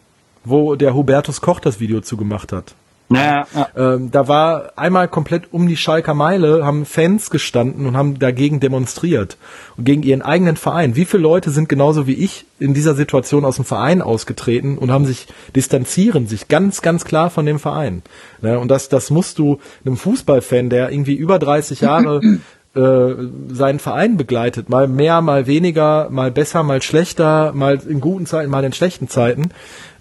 Wo 0.45 0.75
der 0.75 0.95
Hubertus 0.95 1.41
Koch 1.41 1.61
das 1.61 1.81
Video 1.81 2.01
zugemacht 2.01 2.53
hat. 2.53 2.75
Naja, 3.09 3.47
ja. 3.55 3.69
ähm, 3.77 4.11
da 4.11 4.29
war 4.29 4.73
einmal 4.77 5.09
komplett 5.09 5.53
um 5.53 5.69
die 5.69 5.77
Schalker 5.77 6.15
Meile, 6.15 6.65
haben 6.65 6.87
Fans 6.87 7.31
gestanden 7.31 7.87
und 7.87 7.97
haben 7.97 8.19
dagegen 8.19 8.61
demonstriert. 8.61 9.37
Und 9.77 9.85
gegen 9.85 10.03
ihren 10.03 10.23
eigenen 10.23 10.57
Verein. 10.57 10.97
Wie 10.97 11.05
viele 11.05 11.23
Leute 11.23 11.51
sind 11.51 11.69
genauso 11.69 12.07
wie 12.07 12.15
ich 12.15 12.47
in 12.59 12.73
dieser 12.73 12.95
Situation 12.95 13.45
aus 13.45 13.57
dem 13.57 13.67
Verein 13.67 14.01
ausgetreten 14.01 14.79
und 14.79 14.91
haben 14.91 15.05
sich 15.05 15.27
distanzieren, 15.55 16.27
sich 16.27 16.49
ganz, 16.49 16.81
ganz 16.81 17.05
klar 17.05 17.29
von 17.29 17.45
dem 17.45 17.59
Verein. 17.59 18.03
Ne? 18.41 18.59
Und 18.59 18.69
das, 18.69 18.89
das 18.89 19.11
musst 19.11 19.39
du 19.39 19.59
einem 19.85 19.99
Fußballfan, 19.99 20.71
der 20.71 20.91
irgendwie 20.91 21.15
über 21.15 21.39
30 21.39 21.83
Jahre 21.83 22.21
äh, 22.75 23.15
seinen 23.49 23.81
Verein 23.81 24.17
begleitet, 24.17 24.71
mal 24.71 24.89
mehr, 24.89 25.21
mal 25.21 25.47
weniger, 25.47 26.09
mal 26.11 26.31
besser, 26.31 26.63
mal 26.63 26.81
schlechter, 26.81 27.53
mal 27.53 27.79
in 27.87 28.01
guten 28.01 28.25
Zeiten, 28.25 28.51
mal 28.51 28.65
in 28.65 28.73
schlechten 28.73 29.09
Zeiten, 29.09 29.51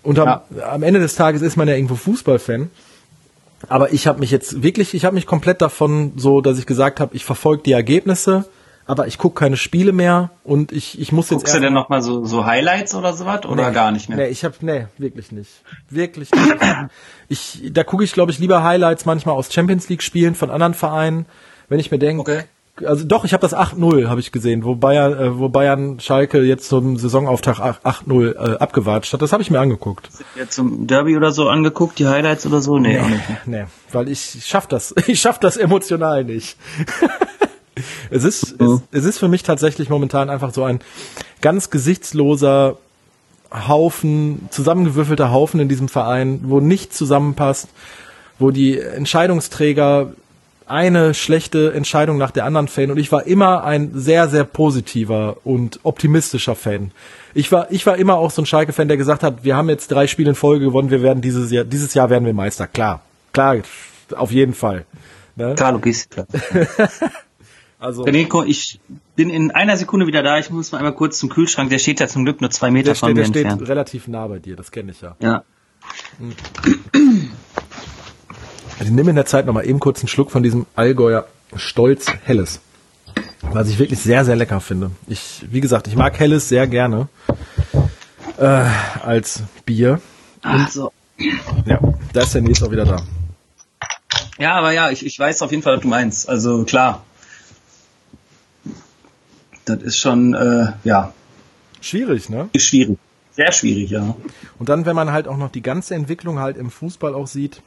und 0.04 0.20
am, 0.20 0.28
ja. 0.28 0.44
am 0.70 0.84
Ende 0.84 1.00
des 1.00 1.16
Tages 1.16 1.42
ist 1.42 1.56
man 1.56 1.68
ja 1.68 1.76
irgendwo 1.76 1.96
Fußballfan. 1.96 2.70
Aber 3.70 3.94
ich 3.94 4.08
habe 4.08 4.20
mich 4.20 4.30
jetzt 4.30 4.62
wirklich, 4.62 4.94
ich 4.94 5.06
habe 5.06 5.16
mich 5.16 5.26
komplett 5.26 5.62
davon 5.62 6.14
so, 6.18 6.42
dass 6.42 6.60
ich 6.60 6.66
gesagt 6.66 7.00
habe, 7.00 7.16
ich 7.16 7.24
verfolge 7.24 7.64
die 7.64 7.72
Ergebnisse, 7.72 8.46
aber 8.86 9.08
ich 9.08 9.18
gucke 9.18 9.40
keine 9.40 9.56
Spiele 9.56 9.94
mehr 9.94 10.32
und 10.44 10.74
ich, 10.74 11.00
ich 11.00 11.14
muss 11.14 11.30
jetzt. 11.30 11.40
Guckst 11.40 11.56
du 11.56 11.62
denn 11.62 11.74
noch 11.74 11.88
mal 11.88 12.02
so, 12.02 12.26
so 12.26 12.46
Highlights 12.46 12.94
oder 12.94 13.14
sowas 13.14 13.46
oder 13.46 13.70
nee, 13.70 13.74
gar 13.74 13.92
nicht 13.92 14.10
mehr? 14.10 14.18
Nee, 14.18 14.28
ich 14.28 14.44
habe 14.44 14.56
nee, 14.60 14.88
wirklich 14.98 15.32
nicht. 15.32 15.50
Wirklich 15.90 16.30
nicht. 16.32 16.58
ich, 17.30 17.70
da 17.72 17.86
gucke 17.86 18.04
ich, 18.04 18.12
glaube 18.12 18.34
ich, 18.34 18.40
lieber 18.40 18.64
Highlights 18.64 19.06
manchmal 19.06 19.36
aus 19.36 19.54
Champions 19.54 19.88
League 19.88 20.04
Spielen 20.04 20.36
von 20.36 20.52
anderen 20.52 20.74
Vereinen, 20.74 21.26
wenn 21.70 21.80
ich 21.80 21.90
mir 21.90 22.00
denke, 22.00 22.22
okay 22.22 22.44
also 22.84 23.06
doch, 23.06 23.24
ich 23.24 23.34
habe 23.34 23.42
das 23.42 23.56
8-0 23.56 24.08
habe 24.08 24.20
ich 24.20 24.32
gesehen, 24.32 24.64
wo 24.64 24.76
Bayern, 24.76 25.14
äh, 25.14 25.38
wo 25.38 25.50
Bayern 25.50 26.00
Schalke 26.00 26.42
jetzt 26.42 26.70
zum 26.70 26.98
Saisonauftakt 26.98 27.60
8-0 27.60 28.32
äh, 28.32 28.58
abgewatscht 28.58 29.14
hat. 29.14 29.22
Das 29.22 29.32
habe 29.32 29.44
ich 29.44 29.52
mir 29.52 29.60
angeguckt. 29.60 30.10
Jetzt 30.36 30.54
zum 30.54 30.88
Derby 30.88 31.16
oder 31.16 31.32
so 31.32 31.50
angeguckt, 31.50 32.00
die 32.00 32.08
Highlights 32.08 32.46
oder 32.46 32.62
so? 32.62 32.80
Nee, 32.80 32.94
nee, 32.94 33.00
auch 33.00 33.10
nicht. 33.10 33.24
nee 33.46 33.66
weil 33.94 34.10
ich 34.10 34.44
schaff 34.46 34.68
das, 34.68 34.94
ich 35.08 35.20
schaff 35.20 35.40
das 35.40 35.58
emotional 35.58 36.24
nicht. 36.24 36.58
es 38.10 38.24
ist 38.24 38.60
mhm. 38.60 38.82
es, 38.92 39.00
es 39.00 39.06
ist 39.06 39.20
für 39.20 39.28
mich 39.28 39.44
tatsächlich 39.44 39.90
momentan 39.90 40.30
einfach 40.30 40.54
so 40.54 40.64
ein 40.64 40.80
ganz 41.42 41.70
gesichtsloser 41.70 42.78
Haufen, 43.68 44.48
zusammengewürfelter 44.50 45.32
Haufen 45.32 45.60
in 45.60 45.70
diesem 45.70 45.88
Verein, 45.88 46.42
wo 46.46 46.60
nichts 46.60 46.98
zusammenpasst, 46.98 47.70
wo 48.40 48.50
die 48.50 48.80
Entscheidungsträger 48.80 50.14
eine 50.68 51.14
schlechte 51.14 51.74
Entscheidung 51.74 52.18
nach 52.18 52.32
der 52.32 52.46
anderen 52.46 52.68
Fan 52.68 52.92
und 52.92 52.98
ich 52.98 53.12
war 53.12 53.26
immer 53.26 53.64
ein 53.64 53.92
sehr, 53.94 54.28
sehr 54.30 54.44
positiver 54.44 55.38
und 55.44 55.80
optimistischer 55.84 56.56
Fan. 56.56 56.92
Ich 57.34 57.52
war, 57.52 57.72
ich 57.72 57.86
war 57.86 57.98
immer 57.98 58.16
auch 58.16 58.32
so 58.32 58.42
ein 58.42 58.46
Schalke-Fan, 58.46 58.88
der 58.88 58.98
gesagt 58.98 59.24
hat, 59.24 59.44
wir 59.44 59.56
haben 59.56 59.70
jetzt 59.70 59.92
drei 59.92 60.08
Spiele 60.08 60.30
in 60.30 60.36
Folge 60.36 60.66
gewonnen, 60.66 60.90
wir 60.90 61.02
werden 61.02 61.22
dieses 61.22 61.52
Jahr, 61.52 61.64
dieses 61.64 61.94
Jahr 61.94 62.10
werden 62.10 62.26
wir 62.26 62.34
Meister. 62.34 62.68
Klar, 62.68 63.02
klar, 63.32 63.58
auf 64.16 64.32
jeden 64.32 64.54
Fall. 64.54 64.86
Ne? 65.36 65.56
Klar, 65.56 65.72
logisch, 65.72 66.10
klar. 66.10 66.28
also. 67.80 68.04
Nico, 68.04 68.44
ich 68.44 68.80
bin 69.16 69.30
in 69.30 69.52
einer 69.52 69.78
Sekunde 69.78 70.06
wieder 70.06 70.22
da. 70.22 70.38
Ich 70.38 70.50
muss 70.50 70.72
mal 70.72 70.78
einmal 70.78 70.94
kurz 70.94 71.18
zum 71.18 71.30
Kühlschrank. 71.30 71.70
Der 71.70 71.80
steht 71.80 72.00
ja 72.00 72.08
zum 72.08 72.24
Glück 72.24 72.40
nur 72.42 72.52
zwei 72.52 72.70
Meter 72.70 72.86
der 72.86 72.96
von 72.96 73.10
steht, 73.10 73.16
mir 73.16 73.22
der 73.22 73.42
entfernt. 73.42 73.62
steht 73.62 73.70
relativ 73.70 74.08
nah 74.08 74.28
bei 74.28 74.40
dir, 74.40 74.56
das 74.56 74.72
kenne 74.72 74.92
ich 74.92 75.02
ja. 75.02 75.16
Ja. 75.20 75.44
Hm. 76.20 77.32
Also 78.80 78.86
ich 78.86 78.92
nehme 78.92 79.12
in 79.12 79.16
der 79.16 79.26
Zeit 79.26 79.46
nochmal 79.46 79.68
eben 79.68 79.80
kurz 79.80 80.00
einen 80.00 80.08
Schluck 80.08 80.32
von 80.32 80.44
diesem 80.44 80.66
Allgäuer 80.76 81.28
Stolz 81.56 82.08
Helles. 82.26 82.60
Was 83.42 83.70
ich 83.70 83.78
wirklich 83.78 84.00
sehr, 84.00 84.26
sehr 84.26 84.36
lecker 84.36 84.60
finde. 84.60 84.92
Ich, 85.08 85.46
wie 85.50 85.62
gesagt, 85.62 85.88
ich 85.88 85.96
mag 85.96 86.18
Helles 86.20 86.50
sehr 86.50 86.68
gerne 86.68 87.08
äh, 88.38 88.66
als 89.04 89.44
Bier. 89.66 90.02
Ach 90.42 90.70
so. 90.70 90.92
Ja, 91.66 91.80
da 92.14 92.22
ist 92.22 92.34
der 92.34 92.42
Nils 92.42 92.64
auch 92.64 92.72
wieder 92.72 92.86
da. 92.86 93.04
Ja, 94.40 94.56
aber 94.56 94.72
ja, 94.72 94.90
ich, 94.90 95.06
ich 95.06 95.18
weiß 95.18 95.42
auf 95.44 95.52
jeden 95.52 95.64
Fall, 95.64 95.76
was 95.76 95.82
du 95.82 95.88
meinst. 95.88 96.28
Also 96.28 96.64
klar. 96.64 97.04
Das 99.66 99.82
ist 99.82 99.98
schon, 99.98 100.34
äh, 100.34 100.74
ja. 100.84 101.14
Schwierig, 101.80 102.30
ne? 102.30 102.50
Ist 102.54 102.66
schwierig. 102.66 102.98
Sehr 103.32 103.52
schwierig, 103.52 103.90
ja. 103.92 104.16
Und 104.60 104.70
dann, 104.70 104.86
wenn 104.86 104.96
man 104.96 105.12
halt 105.12 105.28
auch 105.28 105.38
noch 105.38 105.52
die 105.52 105.62
ganze 105.62 105.96
Entwicklung 105.96 106.40
halt 106.40 106.58
im 106.58 106.70
Fußball 106.70 107.14
auch 107.14 107.28
sieht, 107.28 107.62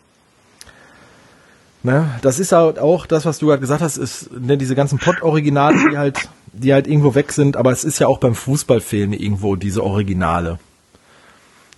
Ne? 1.87 2.11
Das 2.20 2.41
ist 2.41 2.51
halt 2.51 2.80
auch 2.80 3.07
das, 3.07 3.26
was 3.26 3.39
du 3.39 3.47
gerade 3.47 3.61
gesagt 3.61 3.80
hast, 3.80 3.97
ist 3.97 4.32
ne, 4.32 4.59
diese 4.59 4.74
ganzen 4.74 4.99
Pott-Originale, 4.99 5.89
die 5.89 5.97
halt, 5.97 6.28
die 6.53 6.74
halt 6.74 6.89
irgendwo 6.89 7.14
weg 7.14 7.30
sind, 7.30 7.57
aber 7.57 7.70
es 7.70 7.84
ist 7.84 8.01
ja 8.01 8.09
auch 8.09 8.18
beim 8.18 8.34
Fußball 8.34 8.80
fehlen 8.80 9.12
irgendwo 9.12 9.55
diese 9.55 9.84
Originale. 9.84 10.59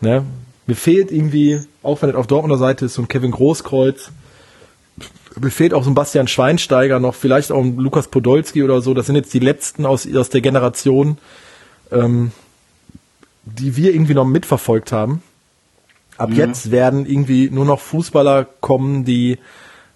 Ne? 0.01 0.25
Mir 0.67 0.77
fehlt 0.77 1.13
irgendwie, 1.13 1.61
auch 1.83 2.01
wenn 2.01 2.09
es 2.09 2.17
auf 2.17 2.27
Dortmunder 2.27 2.57
Seite 2.57 2.87
ist, 2.87 2.95
so 2.95 3.03
ein 3.03 3.09
Kevin 3.09 3.33
Großkreuz, 3.33 4.11
mir 5.39 5.51
fehlt 5.51 5.75
auch 5.75 5.85
so 5.85 5.91
ein 5.91 5.95
Bastian 5.95 6.27
Schweinsteiger 6.27 7.01
noch, 7.01 7.15
vielleicht 7.15 7.53
auch 7.53 7.63
ein 7.63 7.77
Lukas 7.77 8.09
Podolski 8.09 8.63
oder 8.63 8.81
so. 8.81 8.95
Das 8.95 9.05
sind 9.05 9.15
jetzt 9.15 9.35
die 9.35 9.41
letzten 9.41 9.85
aus, 9.85 10.09
aus 10.11 10.31
der 10.31 10.41
Generation, 10.41 11.19
ähm, 11.93 12.33
die 13.45 13.77
wir 13.77 13.93
irgendwie 13.93 14.15
noch 14.15 14.25
mitverfolgt 14.25 14.91
haben. 14.91 15.23
Ab 16.17 16.31
mhm. 16.31 16.37
jetzt 16.37 16.71
werden 16.71 17.05
irgendwie 17.05 17.51
nur 17.51 17.67
noch 17.67 17.81
Fußballer 17.81 18.47
kommen, 18.63 19.05
die 19.05 19.37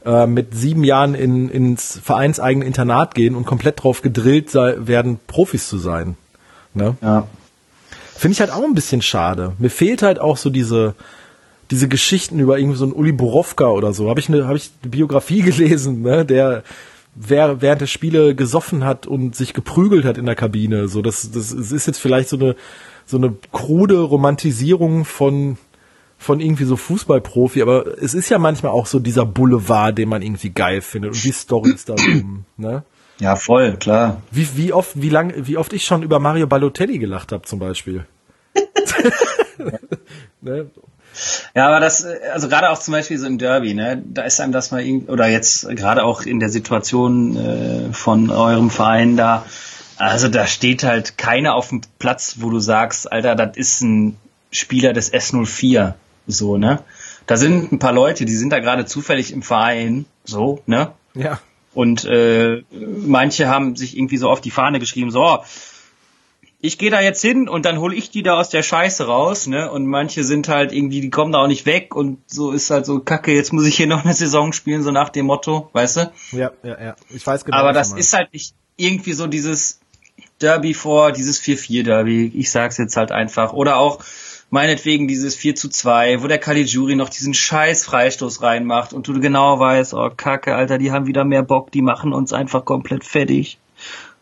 äh, 0.05 0.27
mit 0.27 0.55
sieben 0.55 0.85
Jahren 0.85 1.15
in, 1.15 1.49
ins 1.49 1.99
vereinseigene 2.03 2.65
Internat 2.65 3.15
gehen 3.15 3.35
und 3.35 3.47
komplett 3.47 3.83
drauf 3.83 4.03
gedrillt 4.03 4.51
sei, 4.51 4.75
werden, 4.79 5.19
Profis 5.27 5.69
zu 5.69 5.79
sein. 5.79 6.17
Ne? 6.75 6.97
Ja. 7.03 7.27
Finde 8.17 8.33
ich 8.35 8.41
halt 8.41 8.53
auch 8.53 8.65
ein 8.65 8.75
bisschen 8.75 9.03
schade. 9.03 9.53
Mir 9.59 9.71
fehlt 9.71 10.03
halt 10.03 10.21
auch 10.21 10.37
so 10.37 10.51
diese, 10.51 10.95
diese 11.71 11.89
Geschichten 11.89 12.39
über 12.39 12.59
irgendwie 12.59 12.77
so 12.77 12.85
einen 12.85 12.93
Uli 12.93 13.13
Borowka 13.13 13.67
oder 13.67 13.93
so. 13.93 14.09
Habe 14.09 14.21
ich 14.21 14.29
eine, 14.29 14.47
habe 14.47 14.57
ich 14.57 14.71
eine 14.83 14.91
Biografie 14.91 15.41
gelesen, 15.43 16.03
ne, 16.03 16.25
der 16.25 16.63
wer 17.15 17.61
während 17.61 17.83
der 17.83 17.87
Spiele 17.87 18.35
gesoffen 18.35 18.85
hat 18.85 19.07
und 19.07 19.37
sich 19.37 19.53
geprügelt 19.55 20.05
hat 20.05 20.19
in 20.19 20.27
der 20.27 20.35
Kabine. 20.35 20.89
So, 20.89 21.03
das, 21.03 21.31
das, 21.31 21.55
das 21.55 21.73
ist 21.73 21.87
jetzt 21.87 21.99
vielleicht 21.99 22.29
so 22.29 22.37
eine, 22.37 22.57
so 23.07 23.19
eine 23.19 23.35
krude 23.53 24.01
Romantisierung 24.01 25.05
von, 25.05 25.59
von 26.23 26.41
irgendwie 26.41 26.65
so 26.65 26.77
Fußballprofi, 26.77 27.63
aber 27.63 27.99
es 28.01 28.15
ist 28.15 28.29
ja 28.29 28.39
manchmal 28.39 28.73
auch 28.73 28.87
so 28.87 29.01
dieser 29.01 29.27
Boulevard, 29.27 29.99
den 29.99 30.09
man 30.09 30.23
irgendwie 30.23 30.51
geil 30.51 30.81
findet 30.81 31.13
und 31.15 31.25
die 31.25 31.33
Storys 31.33 31.85
da 31.85 31.95
drum, 31.95 32.45
ne? 32.57 32.85
Ja, 33.19 33.37
voll, 33.37 33.77
klar. 33.77 34.23
Wie, 34.31 34.49
wie 34.57 34.73
oft, 34.73 35.01
wie 35.01 35.09
lang, 35.09 35.33
wie 35.37 35.57
oft 35.57 35.73
ich 35.73 35.85
schon 35.85 36.03
über 36.03 36.19
Mario 36.19 36.47
Balotelli 36.47 36.99
gelacht 36.99 37.33
habe, 37.33 37.43
zum 37.45 37.59
Beispiel. 37.59 38.07
ne? 40.41 40.71
Ja, 41.55 41.67
aber 41.67 41.81
das, 41.81 42.07
also 42.33 42.49
gerade 42.49 42.71
auch 42.71 42.79
zum 42.79 42.93
Beispiel 42.93 43.19
so 43.19 43.27
im 43.27 43.39
Derby, 43.39 43.75
ne, 43.75 44.03
da 44.05 44.23
ist 44.23 44.41
einem 44.41 44.53
das 44.53 44.71
mal 44.71 44.83
irgendwie, 44.83 45.11
oder 45.11 45.29
jetzt 45.29 45.69
gerade 45.71 46.05
auch 46.05 46.23
in 46.23 46.41
der 46.41 46.49
Situation 46.49 47.37
äh, 47.37 47.93
von 47.93 48.31
eurem 48.31 48.71
Verein 48.71 49.17
da, 49.17 49.45
also 49.99 50.29
da 50.29 50.47
steht 50.47 50.85
halt 50.85 51.19
keiner 51.19 51.55
auf 51.55 51.69
dem 51.69 51.83
Platz, 51.99 52.37
wo 52.39 52.49
du 52.49 52.61
sagst, 52.61 53.13
Alter, 53.13 53.35
das 53.35 53.57
ist 53.57 53.83
ein 53.83 54.17
Spieler 54.51 54.93
des 54.93 55.13
S04, 55.13 55.95
so, 56.27 56.57
ne? 56.57 56.83
Da 57.27 57.37
sind 57.37 57.73
ein 57.73 57.79
paar 57.79 57.93
Leute, 57.93 58.25
die 58.25 58.35
sind 58.35 58.51
da 58.51 58.59
gerade 58.61 58.85
zufällig 58.85 59.33
im 59.33 59.43
Verein, 59.43 60.07
so, 60.25 60.63
ne? 60.67 60.93
Ja. 61.15 61.41
Und 61.75 62.05
äh, 62.05 62.63
manche 62.71 63.49
haben 63.49 63.77
sich 63.77 63.97
irgendwie 63.97 64.19
so 64.19 64.29
auf 64.29 64.41
die 64.41 64.51
Fahne 64.51 64.79
geschrieben, 64.79 65.11
so, 65.11 65.43
ich 66.65 66.79
gehe 66.79 66.91
da 66.91 67.01
jetzt 67.01 67.21
hin 67.21 67.49
und 67.49 67.67
dann 67.67 67.81
hole 67.81 67.95
ich 67.95 68.11
die 68.11 68.23
da 68.23 68.35
aus 68.35 68.49
der 68.49 68.63
Scheiße 68.63 69.07
raus, 69.07 69.49
ne? 69.49 69.71
Und 69.71 69.87
manche 69.87 70.23
sind 70.23 70.49
halt 70.49 70.73
irgendwie, 70.73 71.01
die 71.01 71.11
kommen 71.11 71.33
da 71.33 71.41
auch 71.41 71.49
nicht 71.49 71.67
weg 71.67 71.95
und 71.97 72.19
so 72.27 72.53
ist 72.53 72.71
halt 72.71 72.87
so 72.87 73.01
Kacke, 73.01 73.33
jetzt 73.33 73.53
muss 73.53 73.67
ich 73.67 73.77
hier 73.77 73.89
noch 73.89 74.05
eine 74.05 74.15
Saison 74.15 74.53
spielen, 74.53 74.83
so 74.85 74.93
nach 74.93 75.09
dem 75.09 75.27
Motto, 75.27 75.71
weißt 75.73 75.97
du? 75.97 76.13
Ja, 76.31 76.53
ja, 76.63 76.81
ja. 76.81 76.97
Ich 77.11 77.27
weiß 77.27 77.45
genau. 77.45 77.57
Aber 77.57 77.73
das 77.73 77.93
ist 77.93 78.13
halt 78.13 78.33
nicht 78.33 78.55
irgendwie 78.77 79.13
so 79.13 79.27
dieses 79.27 79.81
Derby 80.41 80.75
vor, 80.75 81.11
dieses 81.11 81.41
4-4 81.43 81.85
-Derby, 81.85 82.31
ich 82.35 82.51
sag's 82.51 82.79
jetzt 82.79 82.97
halt 82.97 83.11
einfach. 83.11 83.53
Oder 83.53 83.79
auch 83.79 83.99
meinetwegen 84.53 85.09
dieses 85.09 85.35
4 85.35 85.55
zu 85.57 85.71
2, 85.71 86.23
wo 86.23 86.27
der 86.27 86.39
Caligiuri 86.39 86.95
noch 86.95 87.09
diesen 87.09 87.33
scheiß 87.33 87.87
Freistoß 87.87 88.43
reinmacht 88.43 88.93
und 88.93 89.09
du 89.09 89.19
genau 89.19 89.59
weißt, 89.59 89.95
oh 89.95 90.11
Kacke, 90.15 90.55
Alter, 90.55 90.77
die 90.77 90.93
haben 90.93 91.07
wieder 91.07 91.25
mehr 91.25 91.43
Bock, 91.43 91.73
die 91.73 91.81
machen 91.81 92.13
uns 92.13 92.35
einfach 92.35 92.67
komplett 92.67 93.03
fertig. 93.03 93.59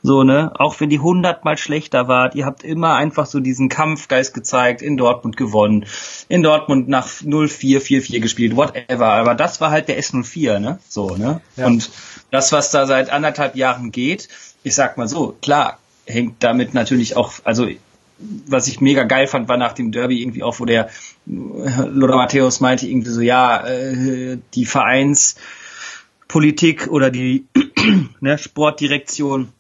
So, 0.03 0.23
ne? 0.23 0.53
Auch 0.55 0.81
wenn 0.81 0.89
die 0.89 1.01
hundertmal 1.01 1.59
schlechter 1.59 2.07
wart, 2.07 2.37
ihr 2.37 2.47
habt 2.47 2.63
immer 2.63 2.95
einfach 2.95 3.27
so 3.27 3.41
diesen 3.41 3.69
Kampfgeist 3.69 4.33
gezeigt, 4.33 4.83
in 4.83 4.97
Dortmund 4.97 5.37
gewonnen, 5.37 5.85
in 6.29 6.45
Dortmund 6.45 6.89
nach 6.89 7.09
0-4, 7.09 7.81
4-4 7.81 8.21
gespielt, 8.21 8.57
whatever. 8.57 9.09
Aber 9.09 9.35
das 9.35 9.61
war 9.61 9.73
halt 9.73 9.89
der 9.89 10.01
S04, 10.01 10.61
ne? 10.61 10.79
So, 10.89 11.17
ne? 11.17 11.41
Ja. 11.57 11.67
Und 11.67 11.91
das, 12.31 12.53
was 12.53 12.71
da 12.71 12.87
seit 12.87 13.11
anderthalb 13.11 13.57
Jahren 13.57 13.91
geht, 13.91 14.29
ich 14.63 14.77
sag 14.77 14.97
mal 14.97 15.09
so, 15.09 15.37
klar, 15.43 15.79
hängt 16.07 16.37
damit 16.43 16.73
natürlich 16.73 17.17
auch, 17.17 17.33
also 17.43 17.67
was 18.47 18.69
ich 18.69 18.81
mega 18.81 19.05
geil 19.05 19.27
fand, 19.27 19.49
war 19.49 19.57
nach 19.57 19.73
dem 19.73 19.93
Derby 19.93 20.23
irgendwie 20.23 20.43
auch, 20.43 20.61
wo 20.61 20.65
der 20.65 20.91
Lothar 21.27 22.17
Matthäus 22.17 22.61
meinte 22.61 22.87
irgendwie 22.87 23.11
so, 23.11 23.21
ja, 23.21 23.67
äh, 23.67 24.39
die 24.55 24.67
Vereinspolitik 24.67 26.89
oder 26.89 27.11
die 27.11 27.47
ne, 28.21 28.39
Sportdirektion 28.39 29.53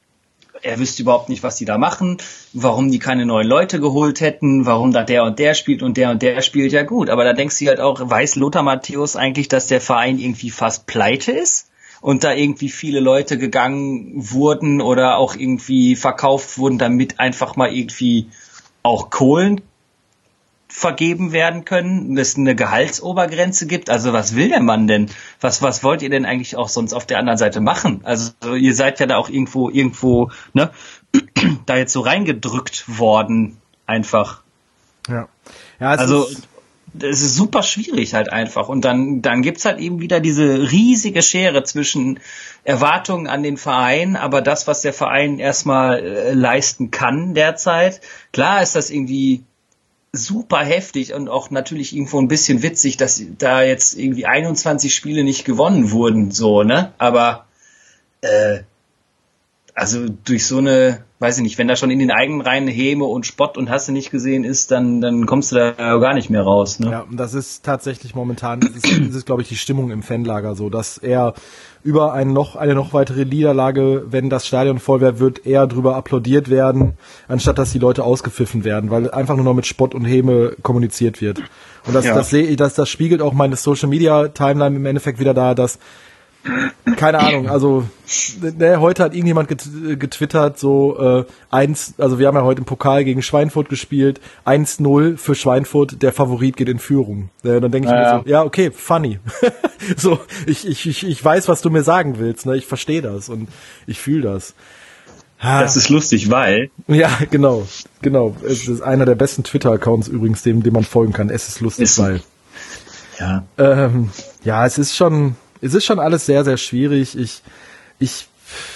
er 0.63 0.79
wüsste 0.79 1.03
überhaupt 1.03 1.29
nicht, 1.29 1.43
was 1.43 1.57
die 1.57 1.65
da 1.65 1.79
machen, 1.79 2.19
warum 2.53 2.91
die 2.91 2.99
keine 2.99 3.27
neuen 3.27 3.47
Leute 3.47 3.81
geholt 3.81 4.21
hätten, 4.21 4.67
warum 4.67 4.93
da 4.93 5.03
der 5.03 5.25
und 5.25 5.39
der 5.39 5.55
spielt 5.55 5.83
und 5.83 5.97
der 5.97 6.11
und 6.11 6.23
der 6.23 6.43
spielt 6.43 6.73
ja 6.73 6.83
gut. 6.83 7.11
Aber 7.11 7.25
da 7.25 7.33
denkst 7.33 7.59
du 7.59 7.67
halt 7.67 7.81
auch, 7.81 8.01
weiß 8.03 8.37
Lothar 8.37 8.63
Matthäus 8.63 9.17
eigentlich, 9.17 9.49
dass 9.49 9.69
der 9.69 9.81
Verein 9.81 10.19
irgendwie 10.19 10.51
fast 10.51 10.87
pleite 10.87 11.33
ist? 11.33 11.67
Und 12.03 12.25
da 12.25 12.33
irgendwie 12.33 12.71
viele 12.71 12.99
Leute 12.99 13.37
gegangen 13.37 14.13
wurden 14.15 14.81
oder 14.81 15.19
auch 15.19 15.37
irgendwie 15.37 15.97
verkauft 15.97 16.57
wurden, 16.57 16.79
damit 16.79 17.21
einfach 17.21 17.57
mal 17.57 17.75
irgendwie 17.75 18.29
auch 18.83 19.11
Kohlen 19.11 19.61
vergeben 20.71 21.33
werden 21.33 21.65
können, 21.65 22.17
es 22.17 22.37
eine 22.37 22.55
Gehaltsobergrenze 22.55 23.67
gibt. 23.67 23.91
Also 23.91 24.13
was 24.13 24.37
will 24.37 24.49
der 24.49 24.61
Mann 24.61 24.87
denn? 24.87 25.11
Was, 25.41 25.63
was 25.63 25.83
wollt 25.83 26.01
ihr 26.01 26.11
denn 26.11 26.25
eigentlich 26.25 26.57
auch 26.57 26.69
sonst 26.69 26.93
auf 26.93 27.07
der 27.07 27.19
anderen 27.19 27.39
Seite 27.39 27.61
machen? 27.61 28.01
Also 28.05 28.33
ihr 28.55 28.75
seid 28.75 29.01
ja 29.01 29.07
da 29.07 29.17
auch 29.17 29.29
irgendwo, 29.29 29.69
irgendwo, 29.69 30.31
ne, 30.53 30.71
da 31.67 31.77
jetzt 31.77 31.93
so 31.93 32.01
reingedrückt 32.01 32.99
worden, 32.99 33.59
einfach. 33.87 34.43
Ja. 35.09 35.29
ja 35.81 35.91
also, 35.91 36.29
es 36.99 37.23
ist 37.23 37.35
super 37.35 37.63
schwierig 37.63 38.15
halt 38.15 38.33
einfach. 38.33 38.69
Und 38.69 38.85
dann, 38.85 39.23
dann 39.23 39.43
gibt's 39.43 39.65
halt 39.65 39.79
eben 39.79 40.01
wieder 40.01 40.21
diese 40.21 40.71
riesige 40.71 41.23
Schere 41.23 41.63
zwischen 41.63 42.21
Erwartungen 42.65 43.27
an 43.27 43.43
den 43.43 43.57
Verein, 43.57 44.17
aber 44.17 44.43
das, 44.43 44.67
was 44.67 44.83
der 44.83 44.93
Verein 44.93 45.39
erstmal 45.39 46.01
äh, 46.01 46.33
leisten 46.33 46.91
kann 46.91 47.35
derzeit. 47.35 48.01
Klar 48.33 48.63
ist 48.63 48.77
das 48.77 48.91
irgendwie 48.91 49.43
super 50.13 50.59
heftig 50.59 51.15
und 51.15 51.29
auch 51.29 51.51
natürlich 51.51 51.95
irgendwo 51.95 52.21
ein 52.21 52.29
bisschen 52.29 52.63
witzig, 52.63 52.97
dass 52.97 53.23
da 53.39 53.63
jetzt 53.63 53.97
irgendwie 53.97 54.27
21 54.27 54.95
Spiele 54.95 55.23
nicht 55.23 55.45
gewonnen 55.45 55.93
wurden, 55.93 56.33
so, 56.33 56.65
ne? 56.65 56.93
Aber 56.99 57.47
äh, 58.21 58.61
also 59.75 60.07
durch 60.25 60.47
so 60.47 60.59
eine, 60.59 61.05
weiß 61.19 61.39
ich 61.39 61.43
nicht, 61.43 61.59
wenn 61.59 61.69
da 61.69 61.77
schon 61.77 61.91
in 61.91 61.99
den 61.99 62.11
eigenen 62.11 62.41
Reihen 62.41 62.69
Häme 62.69 63.05
und 63.05 63.27
Spott 63.27 63.57
und 63.57 63.71
Hasse 63.71 63.93
nicht 63.93 64.11
gesehen 64.11 64.45
ist, 64.45 64.71
dann, 64.71 65.01
dann 65.01 65.27
kommst 65.27 65.53
du 65.53 65.57
da 65.57 65.73
gar 65.99 66.15
nicht 66.15 66.31
mehr 66.31 66.43
raus. 66.43 66.81
Ne? 66.81 66.91
Ja, 66.91 67.01
und 67.01 67.17
das 67.17 67.35
ist 67.35 67.65
tatsächlich 67.65 68.15
momentan, 68.15 68.61
das 68.61 68.71
ist, 68.71 68.85
das 69.09 69.15
ist 69.15 69.27
glaube 69.27 69.43
ich, 69.43 69.49
die 69.49 69.57
Stimmung 69.57 69.91
im 69.91 70.03
Fanlager 70.03 70.55
so, 70.55 70.71
dass 70.71 70.99
er 70.99 71.35
über 71.83 72.13
ein 72.13 72.33
noch, 72.33 72.57
eine 72.57 72.75
noch 72.75 72.93
weitere 72.93 73.25
Niederlage, 73.25 74.05
wenn 74.11 74.29
das 74.29 74.47
Stadion 74.47 74.79
voll 74.79 75.01
wäre, 75.01 75.19
wird 75.19 75.47
eher 75.47 75.67
drüber 75.67 75.97
applaudiert 75.97 76.51
werden, 76.51 76.95
anstatt 77.27 77.59
dass 77.59 77.73
die 77.73 77.79
Leute 77.79 78.05
ausgepfiffen 78.05 78.65
werden, 78.65 78.91
weil 78.91 79.11
einfach 79.11 79.37
nur 79.37 79.45
noch 79.45 79.55
mit 79.55 79.67
Spott 79.67 79.95
und 79.95 80.05
Häme 80.05 80.57
kommuniziert 80.63 81.21
wird. 81.21 81.39
Und 81.87 81.95
das, 81.95 82.05
ja. 82.05 82.15
das 82.15 82.31
sehe 82.31 82.45
ich, 82.45 82.57
das, 82.57 82.75
das 82.75 82.89
spiegelt 82.89 83.23
auch 83.23 83.33
meine 83.33 83.57
Social 83.57 83.89
Media 83.89 84.29
Timeline 84.29 84.77
im 84.77 84.85
Endeffekt 84.85 85.19
wieder 85.19 85.33
da, 85.33 85.55
dass 85.55 85.79
keine 86.97 87.19
Ahnung, 87.19 87.49
also 87.49 87.85
ne, 88.41 88.81
heute 88.81 89.05
hat 89.05 89.15
irgendjemand 89.15 89.49
getwittert, 89.49 90.59
so 90.59 90.99
äh, 90.99 91.25
eins, 91.51 91.95
also 91.99 92.19
wir 92.19 92.27
haben 92.27 92.37
ja 92.37 92.43
heute 92.43 92.61
im 92.61 92.65
Pokal 92.65 93.05
gegen 93.05 93.23
Schweinfurt 93.23 93.69
gespielt, 93.69 94.21
1-0 94.47 95.17
für 95.17 95.35
Schweinfurt, 95.35 96.03
der 96.03 96.13
Favorit 96.13 96.57
geht 96.57 96.69
in 96.69 96.79
Führung. 96.79 97.31
Äh, 97.43 97.61
dann 97.61 97.71
denke 97.71 97.89
ich 97.89 97.95
ja, 97.95 98.17
mir 98.17 98.23
so, 98.25 98.31
ja, 98.31 98.43
okay, 98.43 98.71
funny. 98.71 99.19
so, 99.97 100.19
ich, 100.47 100.67
ich, 100.67 100.87
ich, 100.87 101.07
ich 101.07 101.25
weiß, 101.25 101.49
was 101.49 101.61
du 101.61 101.71
mir 101.71 101.83
sagen 101.83 102.19
willst, 102.19 102.47
ne? 102.47 102.57
Ich 102.57 102.67
verstehe 102.67 103.03
das 103.03 103.29
und 103.29 103.49
ich 103.87 103.99
fühle 103.99 104.23
das. 104.23 104.55
Das 105.43 105.77
ist 105.77 105.89
lustig, 105.89 106.31
weil. 106.31 106.71
Ja, 106.87 107.11
genau, 107.31 107.67
genau. 108.03 108.37
Es 108.47 108.69
ist 108.69 108.83
einer 108.83 109.07
der 109.07 109.15
besten 109.15 109.43
Twitter-Accounts 109.43 110.09
übrigens, 110.09 110.43
dem, 110.43 110.63
dem 110.63 110.75
man 110.75 110.85
folgen 110.85 111.15
kann. 111.15 111.31
Es 111.31 111.49
ist 111.49 111.61
lustig, 111.61 111.85
ist, 111.85 111.99
weil. 111.99 112.21
Ja. 113.19 113.45
Ähm, 113.57 114.11
ja, 114.45 114.67
es 114.67 114.77
ist 114.77 114.95
schon, 114.95 115.37
es 115.61 115.75
ist 115.75 115.85
schon 115.85 115.99
alles 115.99 116.27
sehr, 116.27 116.45
sehr 116.45 116.57
schwierig. 116.57 117.17
Ich, 117.17 117.43
ich 117.99 118.29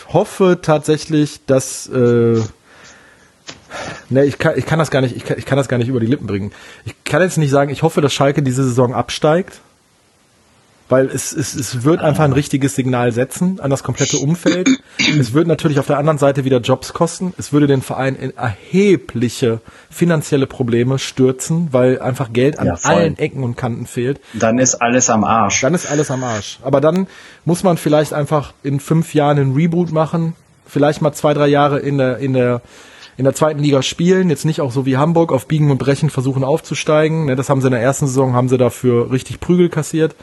hoffe 0.09 0.59
tatsächlich, 0.63 1.41
dass 1.47 1.89
äh, 1.89 2.41
ne, 4.11 4.25
ich 4.25 4.39
kann, 4.39 4.57
ich 4.57 4.67
kann 4.67 4.79
das 4.79 4.91
gar 4.91 5.01
nicht, 5.01 5.17
ich 5.17 5.25
kann, 5.25 5.39
ich 5.39 5.47
kann 5.47 5.59
das 5.59 5.69
gar 5.69 5.79
nicht 5.79 5.89
über 5.89 6.01
die 6.01 6.07
Lippen 6.07 6.27
bringen. 6.27 6.53
Ich 6.85 6.95
kann 7.05 7.23
jetzt 7.23 7.39
nicht 7.39 7.51
sagen, 7.51 7.71
ich 7.71 7.83
hoffe, 7.83 8.01
dass 8.01 8.13
Schalke 8.13 8.43
diese 8.43 8.65
Saison 8.65 8.95
absteigt 8.95 9.61
weil 10.89 11.07
es, 11.07 11.33
es, 11.33 11.55
es 11.55 11.85
wird 11.85 12.01
einfach 12.01 12.25
ein 12.25 12.33
richtiges 12.33 12.75
Signal 12.75 13.13
setzen 13.13 13.59
an 13.61 13.71
das 13.71 13.83
komplette 13.83 14.19
Umfeld. 14.19 14.69
Es 15.19 15.33
würde 15.33 15.49
natürlich 15.49 15.79
auf 15.79 15.87
der 15.87 15.99
anderen 15.99 16.19
Seite 16.19 16.45
wieder 16.45 16.59
Jobs 16.61 16.93
kosten. 16.93 17.33
Es 17.39 17.53
würde 17.53 17.67
den 17.67 17.83
Verein 17.83 18.17
in 18.17 18.37
erhebliche 18.37 19.61
finanzielle 19.91 20.47
Probleme 20.47 20.99
stürzen, 20.99 21.69
weil 21.73 22.01
einfach 22.01 22.33
Geld 22.33 22.59
an 22.59 22.67
ja, 22.67 22.79
allen 22.83 23.19
Ecken 23.19 23.43
und 23.43 23.57
Kanten 23.57 23.87
fehlt. 23.87 24.21
Dann 24.35 24.59
ist 24.59 24.77
alles 24.77 25.09
am 25.09 25.25
Arsch. 25.25 25.61
Dann 25.63 25.75
ist 25.75 25.91
alles 25.91 26.11
am 26.11 26.23
Arsch. 26.23 26.59
Aber 26.63 26.81
dann 26.81 27.07
muss 27.45 27.63
man 27.63 27.77
vielleicht 27.77 28.13
einfach 28.13 28.53
in 28.63 28.79
fünf 28.79 29.15
Jahren 29.15 29.39
einen 29.39 29.55
Reboot 29.55 29.91
machen, 29.91 30.35
vielleicht 30.67 31.01
mal 31.01 31.13
zwei, 31.13 31.33
drei 31.35 31.47
Jahre 31.49 31.79
in 31.79 31.99
der, 31.99 32.19
in 32.19 32.35
der 32.35 32.61
in 33.17 33.25
der 33.25 33.35
zweiten 33.35 33.61
Liga 33.61 33.81
spielen, 33.83 34.29
jetzt 34.29 34.45
nicht 34.45 34.61
auch 34.61 34.73
so 34.73 34.87
wie 34.87 34.97
Hamburg 34.97 35.31
auf 35.33 35.47
Biegen 35.47 35.71
und 35.71 35.79
Brechen 35.79 36.11
versuchen 36.11 36.43
aufzusteigen. 36.43 37.27
Ne, 37.27 37.37
das 37.37 37.49
haben 37.49 37.61
sie 37.61 37.69
in 37.69 37.73
der 37.73 37.81
ersten 37.81 38.09
Saison, 38.09 38.35
haben 38.35 38.49
sie 38.49 38.59
dafür 38.59 39.13
richtig 39.13 39.39
Prügel 39.39 39.69
kassiert. 39.69 40.17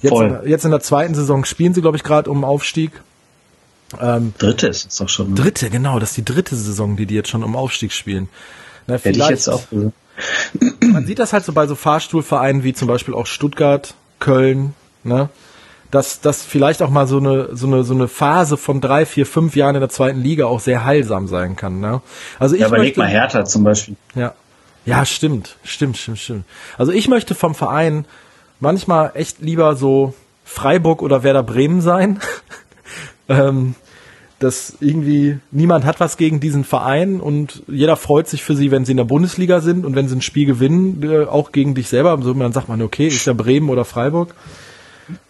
Jetzt, 0.00 0.10
Voll. 0.10 0.42
jetzt 0.46 0.64
in 0.64 0.70
der 0.70 0.80
zweiten 0.80 1.14
Saison 1.14 1.44
spielen 1.44 1.74
sie, 1.74 1.82
glaube 1.82 1.96
ich, 1.96 2.02
gerade 2.02 2.30
um 2.30 2.44
Aufstieg. 2.44 2.92
Ähm, 4.00 4.32
dritte 4.38 4.68
ist 4.68 4.86
es 4.86 4.96
doch 4.96 5.08
schon. 5.08 5.30
Ne? 5.30 5.34
Dritte, 5.34 5.68
genau, 5.68 5.98
das 5.98 6.10
ist 6.10 6.16
die 6.16 6.24
dritte 6.24 6.56
Saison, 6.56 6.96
die 6.96 7.06
die 7.06 7.14
jetzt 7.14 7.28
schon 7.28 7.42
um 7.42 7.56
Aufstieg 7.56 7.92
spielen. 7.92 8.28
Na, 8.86 8.94
Hätte 8.94 9.10
ich 9.10 9.28
jetzt 9.28 9.48
auch. 9.48 9.62
Man 10.80 11.06
sieht 11.06 11.18
das 11.18 11.32
halt 11.32 11.44
so 11.44 11.52
bei 11.52 11.66
so 11.66 11.74
Fahrstuhlvereinen 11.74 12.62
wie 12.62 12.72
zum 12.72 12.88
Beispiel 12.88 13.14
auch 13.14 13.26
Stuttgart, 13.26 13.94
Köln, 14.18 14.74
ne? 15.02 15.28
Dass, 15.90 16.20
dass 16.20 16.44
vielleicht 16.44 16.82
auch 16.82 16.90
mal 16.90 17.08
so 17.08 17.18
eine, 17.18 17.56
so 17.56 17.66
eine, 17.66 17.82
so 17.82 17.94
eine 17.94 18.06
Phase 18.06 18.56
von 18.56 18.80
drei, 18.80 19.04
vier, 19.06 19.26
fünf 19.26 19.56
Jahren 19.56 19.74
in 19.74 19.80
der 19.80 19.88
zweiten 19.88 20.20
Liga 20.20 20.46
auch 20.46 20.60
sehr 20.60 20.84
heilsam 20.84 21.26
sein 21.26 21.56
kann, 21.56 21.80
ne? 21.80 22.00
Also 22.38 22.54
ich 22.54 22.60
ja, 22.60 22.68
überleg 22.68 22.96
möchte, 22.96 23.00
mal 23.00 23.08
Hertha 23.08 23.44
zum 23.44 23.64
Beispiel. 23.64 23.96
Ja. 24.14 24.34
Ja, 24.86 25.04
stimmt, 25.04 25.56
stimmt, 25.64 25.98
stimmt, 25.98 26.18
stimmt. 26.18 26.44
Also 26.78 26.92
ich 26.92 27.08
möchte 27.08 27.34
vom 27.34 27.54
Verein 27.54 28.06
manchmal 28.60 29.12
echt 29.14 29.40
lieber 29.40 29.76
so 29.76 30.14
Freiburg 30.44 31.02
oder 31.02 31.22
Werder 31.22 31.42
Bremen 31.42 31.80
sein. 31.80 32.20
ähm, 33.28 33.74
dass 34.40 34.74
irgendwie 34.80 35.38
niemand 35.50 35.84
hat 35.84 36.00
was 36.00 36.16
gegen 36.16 36.40
diesen 36.40 36.64
Verein 36.64 37.20
und 37.20 37.62
jeder 37.68 37.96
freut 37.96 38.26
sich 38.26 38.42
für 38.42 38.56
sie, 38.56 38.70
wenn 38.70 38.86
sie 38.86 38.92
in 38.92 38.96
der 38.96 39.04
Bundesliga 39.04 39.60
sind 39.60 39.84
und 39.84 39.94
wenn 39.94 40.08
sie 40.08 40.16
ein 40.16 40.22
Spiel 40.22 40.46
gewinnen, 40.46 41.02
äh, 41.02 41.26
auch 41.26 41.52
gegen 41.52 41.74
dich 41.74 41.88
selber. 41.88 42.18
So, 42.22 42.32
dann 42.32 42.52
sagt 42.52 42.68
man, 42.68 42.80
okay, 42.80 43.06
ist 43.06 43.26
ja 43.26 43.34
Bremen 43.34 43.68
oder 43.68 43.84
Freiburg. 43.84 44.34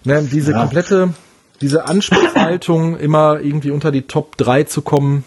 Ne, 0.04 0.22
diese 0.30 0.52
ja. 0.52 0.60
komplette, 0.60 1.12
diese 1.60 1.86
Anspruchshaltung, 1.86 2.96
immer 2.98 3.40
irgendwie 3.40 3.72
unter 3.72 3.90
die 3.90 4.02
Top 4.02 4.36
3 4.36 4.64
zu 4.64 4.80
kommen, 4.80 5.24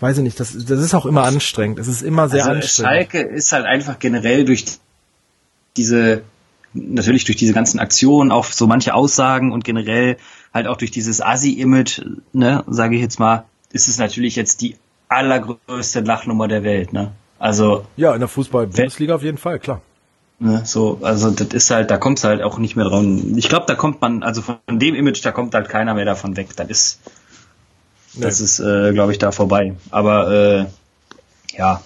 weiß 0.00 0.16
ich 0.16 0.24
nicht, 0.24 0.40
das, 0.40 0.52
das 0.52 0.80
ist 0.80 0.94
auch 0.94 1.04
immer 1.04 1.24
anstrengend. 1.24 1.78
Es 1.78 1.88
ist 1.88 2.00
immer 2.00 2.30
sehr 2.30 2.44
also 2.44 2.56
anstrengend. 2.56 3.12
Schalke 3.12 3.20
ist 3.20 3.52
halt 3.52 3.66
einfach 3.66 3.98
generell 3.98 4.46
durch 4.46 4.64
diese, 5.76 6.22
natürlich 6.74 7.24
durch 7.24 7.36
diese 7.36 7.52
ganzen 7.52 7.78
Aktionen, 7.78 8.30
auch 8.30 8.46
so 8.46 8.66
manche 8.66 8.94
Aussagen 8.94 9.52
und 9.52 9.64
generell 9.64 10.16
halt 10.52 10.66
auch 10.66 10.76
durch 10.76 10.90
dieses 10.90 11.20
Assi-Image, 11.20 12.02
ne, 12.32 12.64
sage 12.66 12.96
ich 12.96 13.00
jetzt 13.00 13.18
mal, 13.18 13.44
ist 13.72 13.88
es 13.88 13.98
natürlich 13.98 14.36
jetzt 14.36 14.60
die 14.60 14.76
allergrößte 15.08 16.00
Lachnummer 16.00 16.48
der 16.48 16.62
Welt, 16.62 16.92
ne? 16.92 17.12
Also 17.38 17.84
ja, 17.96 18.14
in 18.14 18.20
der 18.20 18.28
Fußball-Bundesliga 18.28 19.14
auf 19.14 19.22
jeden 19.22 19.38
Fall, 19.38 19.58
klar. 19.58 19.80
Ne, 20.38 20.62
so, 20.64 20.98
also 21.02 21.30
das 21.30 21.48
ist 21.48 21.70
halt, 21.70 21.90
da 21.90 21.98
kommt's 21.98 22.24
halt 22.24 22.42
auch 22.42 22.58
nicht 22.58 22.76
mehr 22.76 22.86
dran. 22.86 23.34
Ich 23.36 23.48
glaube, 23.48 23.66
da 23.66 23.74
kommt 23.74 24.00
man, 24.00 24.22
also 24.22 24.42
von 24.42 24.56
dem 24.68 24.94
Image, 24.94 25.24
da 25.24 25.30
kommt 25.30 25.54
halt 25.54 25.68
keiner 25.68 25.94
mehr 25.94 26.04
davon 26.04 26.36
weg. 26.36 26.48
Das 26.56 26.68
ist, 26.68 27.00
nee. 28.14 28.22
das 28.22 28.40
ist, 28.40 28.58
äh, 28.58 28.92
glaube 28.92 29.12
ich, 29.12 29.18
da 29.18 29.30
vorbei. 29.30 29.74
Aber 29.90 30.32
äh, 30.32 30.66
ja, 31.56 31.82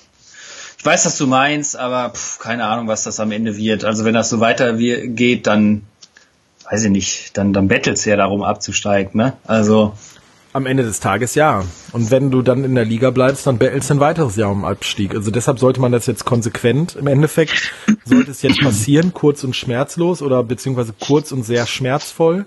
ich 0.78 0.84
weiß, 0.84 1.06
was 1.06 1.18
du 1.18 1.26
meinst, 1.26 1.76
aber 1.76 2.10
pff, 2.10 2.38
keine 2.38 2.64
Ahnung, 2.64 2.88
was 2.88 3.04
das 3.04 3.20
am 3.20 3.32
Ende 3.32 3.56
wird. 3.56 3.84
Also 3.84 4.04
wenn 4.04 4.14
das 4.14 4.28
so 4.28 4.40
weiter 4.40 4.74
geht, 4.74 5.46
dann 5.46 5.82
weiß 6.70 6.84
ich 6.84 6.90
nicht, 6.90 7.36
dann, 7.36 7.52
dann 7.52 7.68
bettelst 7.68 8.06
du 8.06 8.10
ja 8.10 8.16
darum 8.16 8.42
abzusteigen, 8.42 9.12
ne? 9.14 9.34
Also. 9.46 9.94
Am 10.52 10.66
Ende 10.66 10.84
des 10.84 11.00
Tages 11.00 11.34
ja. 11.34 11.64
Und 11.92 12.10
wenn 12.10 12.30
du 12.30 12.40
dann 12.40 12.64
in 12.64 12.74
der 12.74 12.86
Liga 12.86 13.10
bleibst, 13.10 13.46
dann 13.46 13.58
bettelst 13.58 13.90
du 13.90 13.94
ein 13.94 14.00
weiteres 14.00 14.36
Jahr 14.36 14.50
um 14.50 14.64
Abstieg. 14.64 15.14
Also 15.14 15.30
deshalb 15.30 15.58
sollte 15.58 15.80
man 15.80 15.92
das 15.92 16.06
jetzt 16.06 16.24
konsequent, 16.24 16.96
im 16.96 17.06
Endeffekt 17.06 17.72
sollte 18.04 18.30
es 18.30 18.40
jetzt 18.42 18.60
passieren, 18.60 19.12
kurz 19.12 19.44
und 19.44 19.54
schmerzlos 19.54 20.22
oder 20.22 20.42
beziehungsweise 20.42 20.94
kurz 20.98 21.30
und 21.30 21.42
sehr 21.42 21.66
schmerzvoll. 21.66 22.46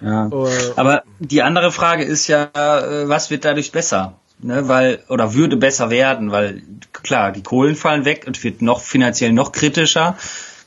Ja. 0.00 0.28
Uh, 0.32 0.48
Aber 0.76 1.02
die 1.20 1.42
andere 1.42 1.70
Frage 1.70 2.04
ist 2.04 2.26
ja, 2.26 2.44
äh, 2.54 3.08
was 3.08 3.30
wird 3.30 3.44
dadurch 3.44 3.70
besser? 3.70 4.14
Ne, 4.44 4.66
weil, 4.66 5.04
oder 5.08 5.34
würde 5.34 5.56
besser 5.56 5.88
werden, 5.90 6.32
weil 6.32 6.62
klar, 6.92 7.30
die 7.30 7.44
Kohlen 7.44 7.76
fallen 7.76 8.04
weg 8.04 8.24
und 8.26 8.42
wird 8.42 8.60
noch 8.60 8.80
finanziell 8.80 9.32
noch 9.32 9.52
kritischer 9.52 10.16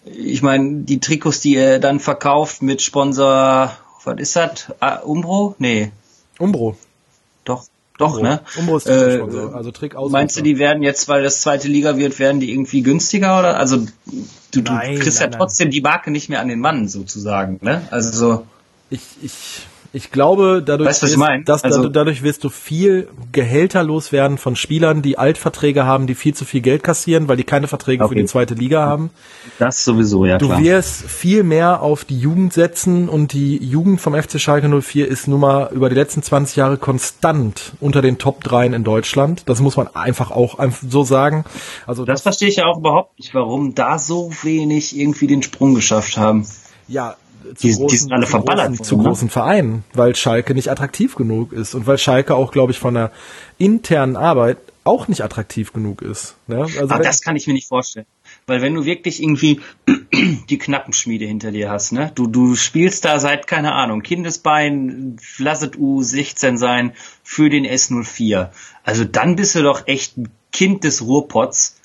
ich 0.06 0.41
meine, 0.41 0.84
die 0.84 0.99
Trikots, 0.99 1.41
die 1.41 1.56
er 1.56 1.80
dann 1.80 1.99
verkauft 1.99 2.61
mit 2.61 2.81
Sponsor, 2.81 3.76
was 4.03 4.19
ist 4.19 4.35
das? 4.35 4.68
Ah, 4.80 4.97
Umbro? 4.97 5.56
Nee. 5.57 5.91
Umbro. 6.38 6.77
Doch, 7.43 7.65
doch, 7.97 8.18
Umbro. 8.18 8.23
ne? 8.23 8.41
Umbro 8.57 8.77
ist 8.77 8.88
äh, 8.88 9.18
Sponsor, 9.18 9.56
also 9.56 9.72
Trick 9.72 9.95
aus. 9.95 10.11
Meinst 10.11 10.38
du, 10.38 10.41
die 10.41 10.60
werden 10.60 10.84
jetzt, 10.84 11.07
weil 11.07 11.23
das 11.23 11.41
zweite 11.41 11.68
Liga 11.68 11.97
wird, 11.97 12.19
werden 12.19 12.39
die 12.39 12.52
irgendwie 12.52 12.81
günstiger 12.81 13.39
oder? 13.39 13.57
Also 13.57 13.77
du, 14.52 14.61
du 14.61 14.73
nein, 14.73 14.99
kriegst 14.99 15.19
nein, 15.19 15.31
ja 15.31 15.38
trotzdem 15.38 15.68
nein. 15.68 15.72
die 15.72 15.81
Marke 15.81 16.11
nicht 16.11 16.30
mehr 16.30 16.41
an 16.41 16.49
den 16.49 16.60
Mann 16.60 16.88
sozusagen, 16.88 17.60
ne? 17.61 17.88
Also 17.89 18.11
so. 18.11 18.47
Ich, 18.91 19.02
ich 19.23 19.34
ich 19.96 20.12
glaube, 20.12 20.62
dadurch, 20.64 20.90
weißt, 20.90 21.04
wirst, 21.04 21.48
dass, 21.48 21.64
also, 21.64 21.88
dadurch 21.88 22.22
wirst 22.22 22.44
du 22.44 22.50
viel 22.50 23.08
Gehälter 23.32 23.82
loswerden 23.82 24.38
von 24.38 24.58
Spielern, 24.58 25.02
die 25.02 25.18
Altverträge 25.18 25.86
haben, 25.86 26.06
die 26.06 26.16
viel 26.16 26.34
zu 26.34 26.44
viel 26.44 26.60
Geld 26.60 26.84
kassieren, 26.84 27.30
weil 27.30 27.38
die 27.38 27.46
keine 27.46 27.70
Verträge 27.70 28.04
okay. 28.04 28.14
für 28.14 28.20
die 28.20 28.26
zweite 28.26 28.56
Liga 28.56 28.86
haben. 28.86 29.10
Das 29.58 29.86
sowieso, 29.86 30.26
ja 30.26 30.38
Du 30.38 30.48
klar. 30.48 30.62
wirst 30.62 31.04
viel 31.04 31.44
mehr 31.44 31.82
auf 31.82 32.04
die 32.04 32.20
Jugend 32.20 32.52
setzen 32.52 33.08
und 33.08 33.32
die 33.32 33.56
Jugend 33.56 34.02
vom 34.02 34.22
FC 34.22 34.38
Schalke 34.38 34.68
04 34.68 35.08
ist 35.08 35.30
nun 35.30 35.40
mal 35.40 35.70
über 35.72 35.88
die 35.88 35.96
letzten 35.96 36.22
20 36.22 36.58
Jahre 36.58 36.78
konstant 36.78 37.72
unter 37.80 38.02
den 38.02 38.18
Top 38.18 38.44
3 38.44 38.66
in 38.66 38.84
Deutschland. 38.84 39.44
Das 39.46 39.62
muss 39.62 39.78
man 39.78 39.88
einfach 39.96 40.30
auch 40.30 40.60
so 40.90 41.06
sagen. 41.06 41.46
Also 41.88 42.04
das, 42.04 42.16
das 42.16 42.22
verstehe 42.24 42.50
ich 42.50 42.58
ja 42.58 42.66
auch 42.66 42.80
überhaupt 42.80 43.18
nicht, 43.18 43.34
warum 43.34 43.76
da 43.76 43.98
so 43.98 44.30
wenig 44.44 44.98
irgendwie 44.98 45.28
den 45.28 45.42
Sprung 45.42 45.74
geschafft 45.74 46.18
haben. 46.18 46.46
Ja, 46.90 47.16
zu 47.56 47.68
die, 47.68 47.74
großen, 47.74 47.88
die 47.88 47.98
sind 47.98 48.12
alle 48.14 48.26
verballert 48.26 48.70
großen, 48.70 48.86
zu 48.86 48.98
großen 48.98 49.30
Vereinen, 49.30 49.84
weil 49.94 50.16
Schalke 50.16 50.54
nicht 50.54 50.70
attraktiv 50.70 51.16
genug 51.16 51.54
ist 51.54 51.76
und 51.76 51.88
weil 51.88 51.98
Schalke 51.98 52.36
auch, 52.36 52.52
glaube 52.52 52.72
ich, 52.72 52.80
von 52.80 52.94
der 52.94 53.12
internen 53.58 54.16
Arbeit 54.16 54.58
auch 54.86 55.08
nicht 55.08 55.24
attraktiv 55.24 55.74
genug 55.74 56.02
ist. 56.04 56.36
Ne? 56.48 56.60
Also 56.60 56.90
Aber 56.90 57.04
das 57.04 57.22
kann 57.22 57.36
ich 57.36 57.48
mir 57.48 57.54
nicht 57.54 57.68
vorstellen. 57.68 58.06
Weil 58.46 58.62
wenn 58.62 58.76
du 58.76 58.86
wirklich 58.86 59.22
irgendwie 59.22 59.60
die 60.50 60.58
Knappenschmiede 60.60 61.26
hinter 61.26 61.52
dir 61.52 61.72
hast, 61.72 61.92
ne? 61.92 62.12
Du, 62.14 62.28
du 62.28 62.56
spielst 62.56 63.04
da 63.04 63.20
seit, 63.20 63.48
keine 63.48 63.74
Ahnung, 63.74 64.04
Kindesbein, 64.04 65.18
lasset 65.40 65.76
U16 65.76 66.58
sein, 66.58 66.94
für 67.24 67.50
den 67.50 67.66
S04. 67.66 68.50
Also 68.84 69.04
dann 69.06 69.36
bist 69.36 69.56
du 69.56 69.64
doch 69.64 69.88
echt 69.88 70.18
ein 70.18 70.30
Kind 70.52 70.84
des 70.84 71.02
Ruhrpots 71.02 71.78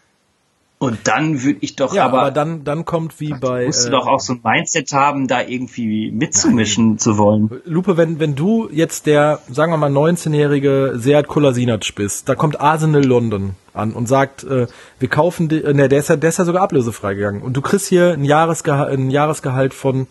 und 0.82 1.07
dann 1.07 1.43
würde 1.43 1.59
ich 1.61 1.77
doch 1.77 1.93
ja, 1.93 2.07
aber, 2.07 2.23
aber 2.23 2.31
dann 2.31 2.65
dann 2.65 2.86
kommt 2.86 3.20
wie 3.20 3.35
bei 3.35 3.66
musst 3.66 3.85
du 3.85 3.89
äh, 3.89 3.90
doch 3.93 4.07
auch 4.07 4.19
so 4.19 4.32
ein 4.32 4.40
Mindset 4.43 4.90
haben, 4.93 5.28
da 5.28 5.43
irgendwie 5.43 6.11
mitzumischen 6.11 6.89
nein. 6.89 6.98
zu 6.98 7.19
wollen. 7.19 7.51
Lupe, 7.66 7.98
wenn 7.98 8.19
wenn 8.19 8.35
du 8.35 8.70
jetzt 8.73 9.05
der 9.05 9.40
sagen 9.51 9.73
wir 9.73 9.77
mal 9.77 9.90
19-jährige 9.90 10.94
Seat 10.97 11.28
Kolasinac 11.28 11.94
bist, 11.94 12.31
da 12.31 12.35
kommt 12.35 12.62
Arsenal 12.62 13.05
London 13.05 13.51
an 13.74 13.93
und 13.93 14.07
sagt, 14.07 14.43
äh, 14.44 14.69
wir 14.98 15.09
kaufen 15.09 15.51
äh, 15.51 15.74
ne, 15.74 15.90
der 15.90 15.98
ist 15.98 16.09
ja 16.09 16.16
der 16.16 16.31
ist 16.31 16.39
ja 16.39 16.47
sogar 16.47 16.62
ablösefrei 16.62 17.12
gegangen 17.12 17.43
und 17.43 17.59
du 17.59 17.61
kriegst 17.61 17.86
hier 17.86 18.15
ein 18.15 18.24
Jahresgehalt 18.24 18.98
ein 18.98 19.11
Jahresgehalt 19.11 19.74
von 19.74 20.07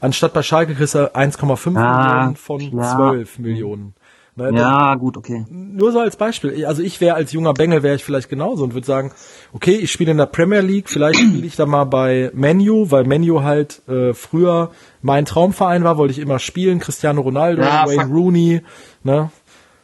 anstatt 0.00 0.32
bei 0.32 0.42
Schalke 0.42 0.74
kriegst 0.74 0.94
du 0.94 1.14
1,5 1.14 1.76
ah, 1.76 2.06
Millionen 2.06 2.36
von 2.36 2.70
klar. 2.70 3.12
12 3.12 3.38
Millionen. 3.40 3.94
Ne, 4.38 4.58
ja, 4.58 4.94
gut, 4.94 5.16
okay. 5.16 5.44
Nur 5.50 5.90
so 5.92 5.98
als 5.98 6.16
Beispiel. 6.16 6.64
Also 6.64 6.82
ich 6.82 7.00
wäre 7.00 7.16
als 7.16 7.32
junger 7.32 7.54
Bengel 7.54 7.82
wäre 7.82 7.96
ich 7.96 8.04
vielleicht 8.04 8.28
genauso 8.28 8.64
und 8.64 8.74
würde 8.74 8.86
sagen, 8.86 9.12
okay, 9.52 9.74
ich 9.74 9.90
spiele 9.90 10.12
in 10.12 10.16
der 10.16 10.26
Premier 10.26 10.60
League, 10.60 10.88
vielleicht 10.88 11.18
spiele 11.18 11.46
ich 11.46 11.56
da 11.56 11.66
mal 11.66 11.84
bei 11.84 12.30
Menu, 12.34 12.90
weil 12.90 13.04
Menu 13.04 13.42
halt 13.42 13.82
äh, 13.88 14.14
früher 14.14 14.70
mein 15.02 15.24
Traumverein 15.24 15.82
war, 15.84 15.98
wollte 15.98 16.12
ich 16.12 16.20
immer 16.20 16.38
spielen, 16.38 16.78
Cristiano 16.78 17.20
Ronaldo, 17.20 17.62
ja, 17.62 17.86
Wayne 17.86 18.02
fuck. 18.02 18.12
Rooney, 18.12 18.62
ne? 19.02 19.30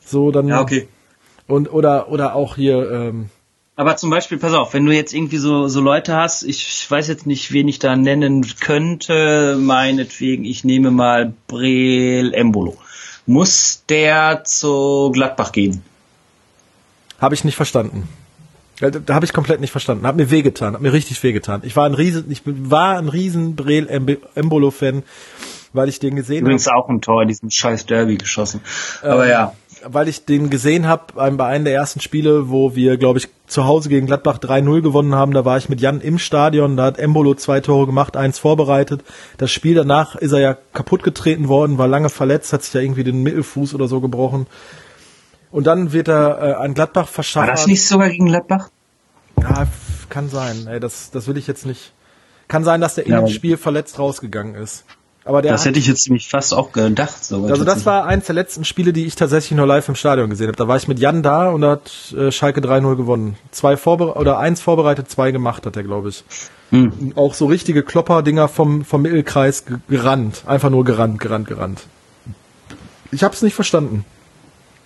So 0.05 0.31
dann. 0.31 0.49
Ja, 0.49 0.61
okay. 0.61 0.89
Und 1.47 1.73
oder 1.73 2.11
oder 2.11 2.35
auch 2.35 2.57
hier. 2.57 2.91
Ähm, 2.91 3.31
aber 3.77 3.97
zum 3.97 4.11
Beispiel, 4.11 4.39
pass 4.39 4.55
auf, 4.55 4.73
wenn 4.73 4.87
du 4.87 4.93
jetzt 4.93 5.13
irgendwie 5.13 5.39
so, 5.39 5.67
so 5.67 5.81
Leute 5.81 6.15
hast, 6.15 6.45
ich 6.45 6.89
weiß 6.89 7.09
jetzt 7.09 7.27
nicht, 7.27 7.53
wen 7.53 7.67
ich 7.67 7.81
da 7.81 7.97
nennen 7.97 8.47
könnte, 8.61 9.57
meinetwegen, 9.59 10.45
ich 10.45 10.63
nehme 10.63 10.93
mal 10.93 11.35
Breel 11.49 12.33
Embolo 12.35 12.77
muss 13.27 13.85
der 13.89 14.45
zu 14.45 15.11
Gladbach 15.13 15.53
gehen? 15.53 15.83
Habe 17.21 17.35
ich 17.35 17.45
nicht 17.45 17.57
verstanden. 17.57 18.09
Da, 18.81 19.15
habe 19.15 19.25
ich 19.25 19.33
komplett 19.33 19.61
nicht 19.61 19.71
verstanden. 19.71 20.07
Hat 20.07 20.17
mir 20.17 20.31
wehgetan, 20.31 20.75
hat 20.75 20.81
mir 20.81 20.93
richtig 20.93 21.23
wehgetan. 21.23 21.63
Ich 21.65 21.77
war 21.77 21.87
ein 21.87 21.95
riesen, 21.95 22.31
ich 22.31 22.43
war 22.45 22.99
ein 22.99 23.09
riesen 23.09 23.55
Breel 23.55 23.89
Embolo 24.35 24.71
Fan, 24.71 25.05
weil 25.73 25.89
ich 25.89 26.01
den 26.01 26.17
gesehen 26.17 26.39
habe. 26.39 26.47
Übrigens 26.47 26.67
hab. 26.67 26.75
auch 26.75 26.89
ein 26.89 27.01
Tor 27.01 27.23
in 27.23 27.29
diesem 27.29 27.51
scheiß 27.51 27.87
Derby 27.87 28.17
geschossen. 28.17 28.61
Aber 29.03 29.25
ähm, 29.25 29.31
ja 29.31 29.55
weil 29.87 30.09
ich 30.09 30.25
den 30.25 30.51
gesehen 30.51 30.87
habe 30.87 31.15
bei 31.15 31.47
einem 31.47 31.65
der 31.65 31.75
ersten 31.75 32.01
Spiele, 32.01 32.51
wo 32.51 32.75
wir, 32.75 32.97
glaube 32.97 33.19
ich, 33.19 33.29
zu 33.47 33.65
Hause 33.65 33.89
gegen 33.89 34.07
Gladbach 34.07 34.39
3-0 34.39 34.83
gewonnen 34.83 35.15
haben. 35.15 35.33
Da 35.33 35.45
war 35.45 35.59
ich 35.59 35.69
mit 35.69 35.81
Jan 35.81 36.01
im 36.01 36.19
Stadion, 36.19 36.77
da 36.77 36.85
hat 36.85 36.99
Embolo 36.99 37.35
zwei 37.35 37.61
Tore 37.61 37.87
gemacht, 37.87 38.17
eins 38.17 38.39
vorbereitet. 38.39 39.05
Das 39.37 39.51
Spiel 39.51 39.75
danach 39.75 40.17
ist 40.17 40.33
er 40.33 40.41
ja 40.41 40.57
kaputt 40.73 41.03
getreten 41.03 41.49
worden, 41.49 41.79
war 41.79 41.89
lange 41.89 42.09
verletzt, 42.09 42.53
hat 42.53 42.63
sich 42.63 42.75
ja 42.75 42.81
irgendwie 42.81 43.05
den 43.05 43.23
Mittelfuß 43.23 43.75
oder 43.75 43.89
so 43.89 44.01
gebrochen. 44.01 44.47
Und 45.51 45.67
dann 45.67 45.93
wird 45.93 46.09
er 46.09 46.43
äh, 46.43 46.53
an 46.55 46.75
Gladbach 46.75 47.09
verschafft. 47.09 47.47
War 47.47 47.55
das 47.55 47.67
nicht 47.67 47.87
sogar 47.87 48.11
gegen 48.11 48.27
Gladbach? 48.27 48.71
Ja, 49.41 49.69
kann 50.09 50.29
sein. 50.29 50.67
Ey, 50.67 50.81
das, 50.81 51.11
das 51.11 51.29
will 51.29 51.37
ich 51.37 51.47
jetzt 51.47 51.67
nicht. 51.67 51.93
Kann 52.49 52.65
sein, 52.65 52.81
dass 52.81 52.97
der 52.97 53.07
ja, 53.07 53.19
in 53.19 53.27
dem 53.27 53.33
Spiel 53.33 53.57
verletzt 53.57 53.99
rausgegangen 53.99 54.55
ist. 54.55 54.85
Aber 55.27 55.41
der 55.41 55.53
das 55.53 55.65
hätte 55.65 55.79
ich 55.79 55.87
jetzt 55.87 56.07
nämlich 56.07 56.29
fast 56.29 56.53
auch 56.53 56.73
gedacht. 56.73 57.25
So 57.25 57.47
also 57.47 57.65
das 57.65 57.87
war 57.87 58.05
eins 58.05 58.27
der 58.27 58.35
letzten 58.35 58.65
Spiele, 58.65 58.93
die 58.93 59.07
ich 59.07 59.15
tatsächlich 59.15 59.57
nur 59.57 59.67
live 59.67 59.89
im 59.89 59.95
Stadion 59.95 60.29
gesehen 60.29 60.49
habe. 60.49 60.57
Da 60.57 60.69
war 60.69 60.77
ich 60.77 60.87
mit 60.87 60.99
Jan 60.99 61.23
da 61.23 61.49
und 61.49 61.63
da 61.63 61.71
hat 61.73 62.15
äh, 62.17 62.31
Schalke 62.31 62.61
3-0 62.61 62.97
gewonnen. 62.97 63.37
Zwei 63.51 63.79
vorbere 63.79 64.15
oder 64.15 64.39
eins 64.39 64.61
vorbereitet, 64.61 65.09
zwei 65.09 65.31
gemacht 65.31 65.65
hat 65.65 65.77
er, 65.77 65.83
glaube 65.83 66.11
ich. 66.11 66.25
Hm. 66.71 67.13
Auch 67.15 67.33
so 67.33 67.47
richtige 67.47 67.83
Klopper-Dinger 67.83 68.49
vom, 68.49 68.85
vom 68.85 69.01
Mittelkreis 69.01 69.65
gerannt. 69.89 70.43
Einfach 70.47 70.69
nur 70.69 70.85
gerannt, 70.85 71.21
gerannt, 71.21 71.49
gerannt. 71.49 71.87
Ich 73.11 73.25
habe 73.25 73.35
es 73.35 73.41
nicht 73.41 73.55
verstanden. 73.55 74.05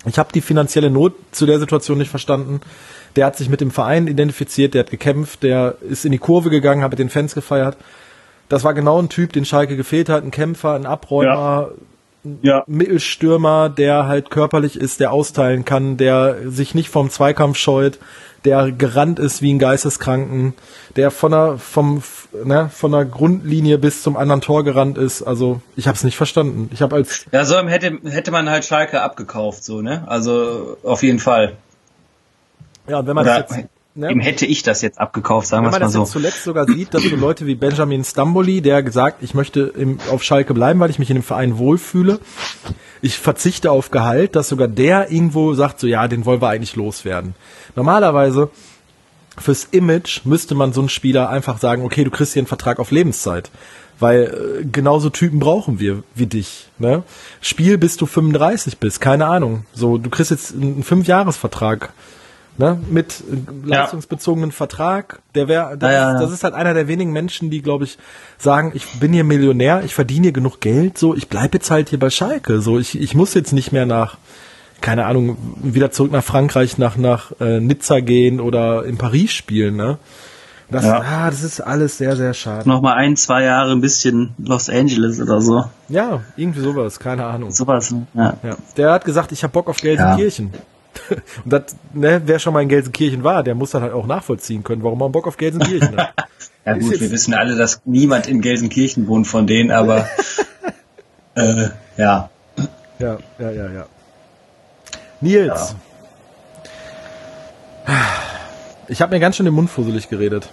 Ich 0.06 0.18
habe 0.18 0.32
die 0.32 0.40
finanzielle 0.40 0.90
Not 0.90 1.14
zu 1.32 1.46
der 1.46 1.58
Situation 1.58 1.98
nicht 1.98 2.10
verstanden. 2.10 2.60
Der 3.16 3.26
hat 3.26 3.36
sich 3.36 3.48
mit 3.48 3.60
dem 3.60 3.72
Verein 3.72 4.06
identifiziert, 4.06 4.74
der 4.74 4.84
hat 4.84 4.90
gekämpft, 4.90 5.42
der 5.42 5.76
ist 5.80 6.04
in 6.04 6.12
die 6.12 6.18
Kurve 6.18 6.50
gegangen, 6.50 6.82
hat 6.82 6.90
mit 6.90 7.00
den 7.00 7.10
Fans 7.10 7.34
gefeiert 7.34 7.76
das 8.48 8.64
war 8.64 8.74
genau 8.74 9.00
ein 9.00 9.08
Typ, 9.08 9.32
den 9.32 9.44
Schalke 9.44 9.76
gefehlt 9.76 10.08
hat, 10.08 10.24
ein 10.24 10.30
Kämpfer, 10.30 10.74
ein 10.74 10.86
Abräumer. 10.86 11.70
Ja. 12.42 12.58
ja. 12.58 12.64
Mittelstürmer, 12.66 13.68
der 13.68 14.06
halt 14.06 14.30
körperlich 14.30 14.78
ist, 14.78 15.00
der 15.00 15.12
austeilen 15.12 15.64
kann, 15.64 15.96
der 15.96 16.50
sich 16.50 16.74
nicht 16.74 16.88
vom 16.88 17.10
Zweikampf 17.10 17.58
scheut, 17.58 17.98
der 18.44 18.70
gerannt 18.70 19.18
ist 19.18 19.42
wie 19.42 19.52
ein 19.52 19.58
Geisteskranken, 19.58 20.54
der 20.96 21.10
von 21.10 21.32
der 21.32 21.58
vom 21.58 22.02
ne, 22.44 22.70
von 22.72 22.92
der 22.92 23.04
Grundlinie 23.04 23.78
bis 23.78 24.02
zum 24.02 24.16
anderen 24.16 24.40
Tor 24.40 24.64
gerannt 24.64 24.96
ist. 24.96 25.22
Also 25.22 25.60
ich 25.76 25.88
habe 25.88 25.96
es 25.96 26.04
nicht 26.04 26.16
verstanden. 26.16 26.70
Ich 26.72 26.82
habe 26.82 26.96
als 26.96 27.26
ja 27.32 27.44
so 27.44 27.58
hätte 27.66 27.98
hätte 28.04 28.30
man 28.30 28.48
halt 28.48 28.64
Schalke 28.64 29.02
abgekauft 29.02 29.64
so 29.64 29.80
ne. 29.80 30.04
Also 30.06 30.76
auf 30.82 31.02
jeden 31.02 31.18
Fall. 31.18 31.56
Ja, 32.88 33.06
wenn 33.06 33.14
man 33.14 33.24
Oder 33.26 33.42
das 33.42 33.56
jetzt 33.56 33.68
ne? 33.98 34.08
Dem 34.08 34.20
hätte 34.20 34.46
ich 34.46 34.62
das 34.62 34.80
jetzt 34.82 34.98
abgekauft, 34.98 35.48
sagen 35.48 35.64
wir 35.64 35.70
mal 35.70 35.78
so. 35.78 35.80
Wenn 35.80 35.92
man 35.92 36.00
das 36.02 36.10
zuletzt 36.10 36.44
sogar 36.44 36.66
sieht, 36.66 36.94
dass 36.94 37.02
so 37.02 37.16
Leute 37.16 37.46
wie 37.46 37.54
Benjamin 37.54 38.04
Stamboli, 38.04 38.60
der 38.62 38.82
gesagt, 38.82 39.22
ich 39.22 39.34
möchte 39.34 39.60
im, 39.60 39.98
auf 40.10 40.22
Schalke 40.22 40.54
bleiben, 40.54 40.80
weil 40.80 40.90
ich 40.90 40.98
mich 40.98 41.10
in 41.10 41.16
dem 41.16 41.22
Verein 41.22 41.58
wohlfühle, 41.58 42.20
ich 43.02 43.18
verzichte 43.18 43.70
auf 43.70 43.90
Gehalt, 43.90 44.36
dass 44.36 44.48
sogar 44.48 44.68
der 44.68 45.10
irgendwo 45.10 45.54
sagt, 45.54 45.80
so 45.80 45.86
ja, 45.86 46.08
den 46.08 46.24
wollen 46.24 46.40
wir 46.40 46.48
eigentlich 46.48 46.76
loswerden. 46.76 47.34
Normalerweise 47.76 48.50
fürs 49.36 49.64
Image 49.70 50.24
müsste 50.24 50.54
man 50.54 50.72
so 50.72 50.80
einen 50.80 50.88
Spieler 50.88 51.28
einfach 51.28 51.58
sagen, 51.58 51.84
okay, 51.84 52.04
du 52.04 52.10
kriegst 52.10 52.32
hier 52.32 52.40
einen 52.40 52.48
Vertrag 52.48 52.78
auf 52.78 52.90
Lebenszeit. 52.90 53.50
Weil 54.00 54.60
äh, 54.62 54.64
genauso 54.64 55.10
Typen 55.10 55.40
brauchen 55.40 55.80
wir 55.80 56.04
wie 56.14 56.26
dich. 56.26 56.68
Ne? 56.78 57.02
Spiel 57.40 57.78
bis 57.78 57.96
du 57.96 58.06
35 58.06 58.78
bist, 58.78 59.00
keine 59.00 59.26
Ahnung. 59.26 59.64
So, 59.72 59.98
du 59.98 60.08
kriegst 60.08 60.30
jetzt 60.30 60.54
einen 60.54 60.84
Fünfjahresvertrag 60.84 61.92
ne, 62.58 62.78
mit 62.90 63.22
leistungsbezogenen 63.64 64.50
ja. 64.50 64.56
Vertrag. 64.56 65.20
Der 65.34 65.48
wäre, 65.48 65.78
das, 65.78 65.92
ja, 65.92 66.12
ja, 66.12 66.20
das, 66.20 66.32
ist 66.32 66.44
halt 66.44 66.54
einer 66.54 66.74
der 66.74 66.88
wenigen 66.88 67.12
Menschen, 67.12 67.50
die, 67.50 67.62
glaube 67.62 67.84
ich, 67.84 67.98
sagen, 68.36 68.72
ich 68.74 68.86
bin 69.00 69.12
hier 69.12 69.24
Millionär, 69.24 69.82
ich 69.84 69.94
verdiene 69.94 70.24
hier 70.24 70.32
genug 70.32 70.60
Geld, 70.60 70.98
so, 70.98 71.14
ich 71.14 71.28
bleib 71.28 71.54
jetzt 71.54 71.70
halt 71.70 71.88
hier 71.88 71.98
bei 71.98 72.10
Schalke, 72.10 72.60
so, 72.60 72.78
ich, 72.78 73.00
ich 73.00 73.14
muss 73.14 73.34
jetzt 73.34 73.52
nicht 73.52 73.72
mehr 73.72 73.86
nach, 73.86 74.18
keine 74.80 75.06
Ahnung, 75.06 75.36
wieder 75.62 75.90
zurück 75.90 76.12
nach 76.12 76.24
Frankreich, 76.24 76.78
nach, 76.78 76.96
nach 76.96 77.32
äh, 77.40 77.60
Nizza 77.60 78.00
gehen 78.00 78.40
oder 78.40 78.84
in 78.84 78.98
Paris 78.98 79.32
spielen, 79.32 79.76
ne. 79.76 79.98
Das, 80.70 80.84
ja. 80.84 81.00
ah, 81.00 81.30
das 81.30 81.42
ist 81.44 81.60
alles 81.60 81.96
sehr, 81.96 82.14
sehr 82.14 82.34
schade. 82.34 82.68
Noch 82.68 82.82
mal 82.82 82.92
ein, 82.92 83.16
zwei 83.16 83.42
Jahre 83.42 83.72
ein 83.72 83.80
bisschen 83.80 84.34
Los 84.36 84.68
Angeles 84.68 85.18
oder 85.18 85.40
so. 85.40 85.64
Ja, 85.88 86.20
irgendwie 86.36 86.60
sowas, 86.60 87.00
keine 87.00 87.24
Ahnung. 87.24 87.50
Sowas, 87.52 87.94
ja. 88.12 88.34
ja. 88.42 88.56
Der 88.76 88.92
hat 88.92 89.06
gesagt, 89.06 89.32
ich 89.32 89.42
habe 89.42 89.52
Bock 89.52 89.68
auf 89.68 89.80
Gelsenkirchen. 89.80 90.50
Ja. 90.52 90.58
Und 91.44 91.52
das, 91.52 91.76
ne, 91.92 92.22
wer 92.24 92.38
schon 92.38 92.52
mal 92.52 92.62
in 92.62 92.68
Gelsenkirchen 92.68 93.24
war, 93.24 93.42
der 93.42 93.54
muss 93.54 93.70
dann 93.70 93.82
halt 93.82 93.92
auch 93.92 94.06
nachvollziehen 94.06 94.64
können, 94.64 94.82
warum 94.82 94.98
man 94.98 95.12
Bock 95.12 95.26
auf 95.26 95.36
Gelsenkirchen 95.36 95.96
hat. 95.96 96.14
ja 96.64 96.74
gut, 96.74 97.00
wir 97.00 97.10
wissen 97.10 97.34
alle, 97.34 97.56
dass 97.56 97.82
niemand 97.84 98.26
in 98.26 98.40
Gelsenkirchen 98.40 99.06
wohnt 99.06 99.26
von 99.26 99.46
denen, 99.46 99.70
aber 99.70 100.08
äh, 101.34 101.68
ja. 101.96 102.30
Ja, 102.98 103.18
ja, 103.38 103.50
ja, 103.50 103.70
ja. 103.70 103.86
Nils. 105.20 105.74
Ja. 107.86 107.96
Ich 108.88 109.00
habe 109.00 109.14
mir 109.14 109.20
ganz 109.20 109.36
schön 109.36 109.44
den 109.44 109.54
Mund 109.54 109.70
fusselig 109.70 110.08
geredet. 110.08 110.48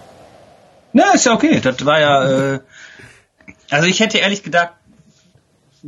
Na, 0.92 1.12
ist 1.14 1.26
ja 1.26 1.34
okay. 1.34 1.60
Das 1.60 1.84
war 1.84 2.00
ja. 2.00 2.54
Äh, 2.54 2.60
also 3.70 3.86
ich 3.86 4.00
hätte 4.00 4.18
ehrlich 4.18 4.42
gedacht, 4.42 4.72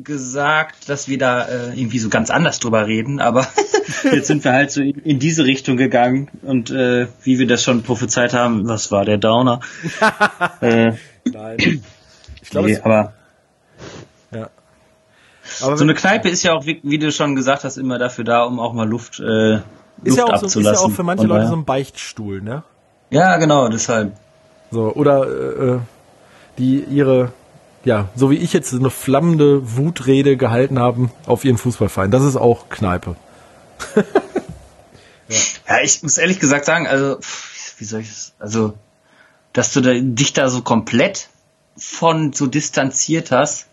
gesagt, 0.05 0.89
dass 0.89 1.09
wir 1.09 1.19
da 1.19 1.45
äh, 1.45 1.81
irgendwie 1.81 1.99
so 1.99 2.09
ganz 2.09 2.31
anders 2.31 2.61
drüber 2.61 2.87
reden, 2.87 3.21
aber 3.21 3.47
jetzt 4.05 4.27
sind 4.27 4.45
wir 4.45 4.53
halt 4.53 4.71
so 4.71 4.81
in, 4.81 4.99
in 4.99 5.19
diese 5.19 5.45
Richtung 5.45 5.77
gegangen 5.77 6.29
und 6.43 6.71
äh, 6.71 7.09
wie 7.23 7.39
wir 7.39 7.47
das 7.47 7.63
schon 7.63 7.83
prophezeit 7.83 8.35
haben, 8.35 8.69
was 8.69 8.91
war 8.91 9.05
der 9.05 9.19
Downer? 9.19 9.61
äh, 10.61 10.93
Nein. 11.25 11.83
Ich 12.43 12.51
glaube, 12.51 12.69
nee, 12.69 12.79
aber 12.83 13.13
ja. 14.33 14.51
Aber 15.63 15.77
so 15.77 15.85
eine 15.85 15.95
Kneipe 15.95 16.29
ist 16.29 16.43
ja 16.43 16.55
auch, 16.55 16.67
wie, 16.67 16.81
wie, 16.83 16.99
du 16.99 17.11
schon 17.13 17.35
gesagt 17.35 17.65
hast, 17.65 17.77
immer 17.77 17.99
dafür 17.99 18.25
da, 18.25 18.45
um 18.45 18.61
auch 18.61 18.73
mal 18.73 18.89
Luft, 18.89 19.19
äh, 19.21 19.23
Luft 19.23 19.63
ist 20.05 20.17
ja 20.17 20.25
auch 20.25 20.31
abzulassen. 20.31 20.63
So, 20.63 20.71
ist 20.71 20.81
ja 20.81 20.87
auch 20.87 20.91
für 20.91 21.03
manche 21.03 21.27
Leute 21.27 21.49
so 21.49 21.57
ein 21.57 21.65
Beichtstuhl, 21.65 22.41
ne? 22.41 22.63
Ja, 23.11 23.37
genau, 23.39 23.69
deshalb. 23.69 24.13
So, 24.71 24.93
oder 24.95 25.27
äh, 25.27 25.67
äh 25.75 25.79
die 26.59 26.81
ihre 26.81 27.33
ja, 27.89 28.11
so 28.15 28.31
wie 28.31 28.37
ich 28.37 28.53
jetzt 28.53 28.75
eine 28.75 28.91
flammende 28.91 29.77
Wutrede 29.79 30.37
gehalten 30.37 30.79
haben 30.79 31.11
auf 31.25 31.47
ihren 31.47 31.57
Fußballverein. 31.57 32.11
Das 32.11 32.23
ist 32.23 32.37
auch 32.37 32.69
Kneipe. 32.69 33.17
ja. 35.29 35.37
ja. 35.67 35.83
ich 35.83 36.03
muss 36.03 36.19
ehrlich 36.19 36.39
gesagt 36.39 36.67
sagen, 36.67 36.87
also, 36.87 37.19
wie 37.79 37.85
soll 37.85 38.01
ich 38.01 38.11
das, 38.11 38.35
also, 38.39 38.75
dass 39.55 39.73
du 39.73 39.81
da, 39.81 39.95
dich 39.95 40.35
da 40.35 40.51
so 40.51 40.61
komplett 40.61 41.31
von 41.79 42.35
so 42.35 42.47
distanziert 42.47 43.31
hast, 43.31 43.69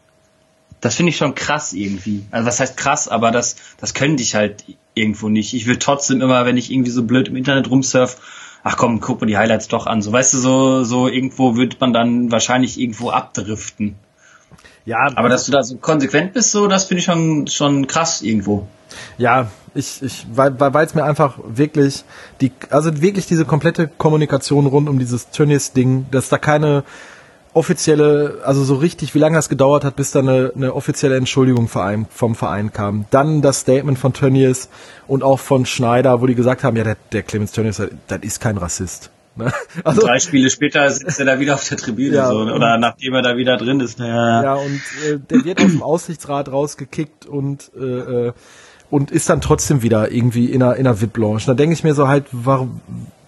das 0.80 0.96
finde 0.96 1.10
ich 1.10 1.18
schon 1.18 1.36
krass 1.36 1.74
irgendwie. 1.74 2.26
Also 2.32 2.48
was 2.48 2.62
heißt 2.62 2.78
krass, 2.78 3.10
aber 3.10 3.32
das, 3.32 3.58
das 3.82 3.94
könnte 3.94 4.24
ich 4.24 4.34
halt 4.34 4.64
irgendwo 4.94 5.28
nicht. 5.28 5.54
Ich 5.54 5.68
will 5.68 5.78
trotzdem 5.78 6.22
immer, 6.22 6.46
wenn 6.46 6.56
ich 6.56 6.72
irgendwie 6.72 6.92
so 6.92 7.04
blöd 7.04 7.28
im 7.28 7.36
Internet 7.36 7.70
rumsurf, 7.70 8.22
ach 8.64 8.78
komm, 8.78 9.02
guck 9.02 9.20
mal 9.20 9.28
die 9.28 9.38
Highlights 9.38 9.68
doch 9.68 9.88
an. 9.88 10.02
So, 10.02 10.14
weißt 10.14 10.36
du, 10.36 10.38
so, 10.38 10.84
so 10.86 11.10
irgendwo 11.10 11.58
wird 11.58 11.82
man 11.82 11.92
dann 11.92 12.32
wahrscheinlich 12.32 12.80
irgendwo 12.80 13.10
abdriften. 13.10 13.96
Ja. 14.86 15.12
Aber 15.16 15.30
dass 15.30 15.46
du 15.46 15.52
da 15.52 15.64
so 15.64 15.78
konsequent 15.78 16.34
bist, 16.34 16.52
so, 16.52 16.68
das 16.68 16.86
finde 16.86 17.00
ich 17.00 17.06
schon, 17.06 17.48
schon 17.48 17.88
krass 17.88 18.22
irgendwo. 18.22 18.68
Ja, 19.18 19.50
ich, 19.74 20.02
ich, 20.02 20.26
weil, 20.32 20.58
weil 20.60 20.86
es 20.86 20.94
mir 20.94 21.04
einfach 21.04 21.38
wirklich 21.44 22.04
die, 22.40 22.52
also 22.70 23.02
wirklich 23.02 23.26
diese 23.26 23.46
komplette 23.46 23.88
Kommunikation 23.88 24.68
rund 24.68 24.88
um 24.88 25.00
dieses 25.00 25.32
Tönnies-Ding, 25.32 26.06
dass 26.12 26.30
da 26.30 26.38
keine 26.38 26.84
offizielle, 27.54 28.42
also 28.44 28.64
so 28.64 28.76
richtig, 28.76 29.16
wie 29.16 29.20
lange 29.20 29.38
das 29.38 29.50
gedauert 29.50 29.86
hat, 29.86 29.96
bis 29.96 30.12
da 30.12 30.20
eine, 30.20 30.52
eine 30.56 30.76
offizielle 30.76 31.16
Entschuldigung 31.16 31.68
Verein, 31.68 32.06
vom 32.10 32.36
Verein 32.36 32.74
kam. 32.74 33.06
Dann 33.12 33.42
das 33.42 33.62
Statement 33.62 33.98
von 33.98 34.14
Tönnies 34.14 34.70
und 35.08 35.24
auch 35.24 35.40
von 35.40 35.66
Schneider, 35.66 36.22
wo 36.22 36.28
die 36.28 36.36
gesagt 36.36 36.64
haben, 36.64 36.76
ja, 36.76 36.84
der, 36.84 36.98
der 37.14 37.24
Clemens 37.24 37.54
Tönnies, 37.54 37.82
das 38.08 38.20
ist 38.22 38.42
kein 38.42 38.58
Rassist. 38.58 39.10
Ne? 39.36 39.52
Also, 39.84 40.02
drei 40.02 40.20
Spiele 40.20 40.50
später 40.50 40.90
sitzt 40.90 41.20
er 41.20 41.26
da 41.26 41.40
wieder 41.40 41.56
auf 41.56 41.68
der 41.68 41.78
Tribüne 41.78 42.16
ja, 42.16 42.30
so, 42.30 42.44
ne? 42.44 42.54
oder 42.54 42.78
nachdem 42.78 43.14
er 43.14 43.22
da 43.22 43.38
wieder 43.38 43.58
drin 43.58 43.80
ist. 43.80 44.00
Ja, 44.00 44.44
ja 44.44 44.54
und 44.56 44.82
äh, 45.08 45.20
der 45.30 45.46
wird 45.46 45.62
aus 45.62 45.72
dem 45.72 45.84
Aussichtsrat 45.84 46.52
rausgekickt 46.52 47.26
und 47.26 47.72
äh, 47.78 48.28
äh, 48.28 48.34
und 48.90 49.12
ist 49.12 49.30
dann 49.30 49.42
trotzdem 49.42 49.82
wieder 49.82 50.12
irgendwie 50.12 50.46
in 50.46 50.62
einer, 50.62 50.76
in 50.76 50.88
einer 50.88 51.02
VIP-Lounge. 51.02 51.42
Da 51.48 51.54
denke 51.54 51.74
ich 51.74 51.84
mir 51.84 51.96
so 51.96 52.08
halt, 52.08 52.26
warum, 52.32 52.82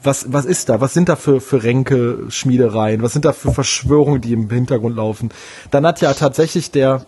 was, 0.03 0.31
was 0.31 0.45
ist 0.45 0.69
da? 0.69 0.79
Was 0.81 0.93
sind 0.93 1.09
da 1.09 1.15
für, 1.15 1.41
für 1.41 1.63
Ränke, 1.63 2.25
Schmiedereien? 2.29 3.01
Was 3.01 3.13
sind 3.13 3.25
da 3.25 3.33
für 3.33 3.51
Verschwörungen, 3.51 4.21
die 4.21 4.33
im 4.33 4.49
Hintergrund 4.49 4.95
laufen? 4.95 5.29
Dann 5.71 5.85
hat 5.85 5.99
ja 6.01 6.13
tatsächlich 6.13 6.71
der, 6.71 7.05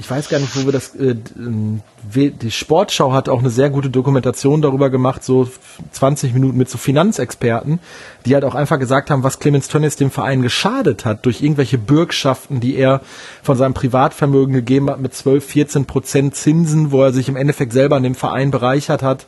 ich 0.00 0.10
weiß 0.10 0.30
gar 0.30 0.38
nicht, 0.38 0.56
wo 0.56 0.64
wir 0.64 0.72
das, 0.72 0.94
äh, 0.94 1.14
die 1.14 2.50
Sportschau 2.50 3.12
hat 3.12 3.28
auch 3.28 3.40
eine 3.40 3.50
sehr 3.50 3.68
gute 3.68 3.90
Dokumentation 3.90 4.62
darüber 4.62 4.88
gemacht, 4.88 5.22
so 5.22 5.46
20 5.92 6.32
Minuten 6.32 6.56
mit 6.56 6.70
so 6.70 6.78
Finanzexperten, 6.78 7.80
die 8.24 8.32
halt 8.32 8.44
auch 8.44 8.54
einfach 8.54 8.78
gesagt 8.78 9.10
haben, 9.10 9.22
was 9.22 9.38
Clemens 9.40 9.68
Tönnies 9.68 9.96
dem 9.96 10.10
Verein 10.10 10.40
geschadet 10.40 11.04
hat 11.04 11.26
durch 11.26 11.42
irgendwelche 11.42 11.76
Bürgschaften, 11.76 12.60
die 12.60 12.76
er 12.76 13.02
von 13.42 13.58
seinem 13.58 13.74
Privatvermögen 13.74 14.54
gegeben 14.54 14.88
hat 14.88 15.00
mit 15.00 15.12
12, 15.12 15.44
14 15.44 15.84
Prozent 15.84 16.34
Zinsen, 16.34 16.92
wo 16.92 17.02
er 17.02 17.12
sich 17.12 17.28
im 17.28 17.36
Endeffekt 17.36 17.74
selber 17.74 17.96
an 17.96 18.02
dem 18.02 18.14
Verein 18.14 18.50
bereichert 18.50 19.02
hat 19.02 19.26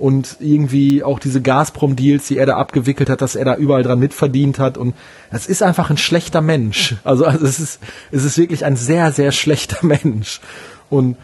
und 0.00 0.38
irgendwie 0.40 1.04
auch 1.04 1.18
diese 1.18 1.42
Gazprom-Deals, 1.42 2.26
die 2.26 2.38
er 2.38 2.46
da 2.46 2.56
abgewickelt 2.56 3.10
hat, 3.10 3.20
dass 3.20 3.34
er 3.36 3.44
da 3.44 3.56
überall 3.56 3.82
dran 3.82 3.98
mitverdient 3.98 4.58
hat 4.58 4.78
und 4.78 4.94
das 5.30 5.46
ist 5.46 5.62
einfach 5.62 5.90
ein 5.90 5.98
schlechter 5.98 6.40
Mensch. 6.40 6.96
Also, 7.04 7.26
also 7.26 7.44
es 7.44 7.60
ist, 7.60 7.80
es 8.10 8.24
ist 8.24 8.38
wirklich 8.38 8.64
ein 8.64 8.76
sehr, 8.76 9.12
sehr 9.12 9.30
schlechter 9.30 9.76
Mensch 9.86 10.40
und 10.88 11.16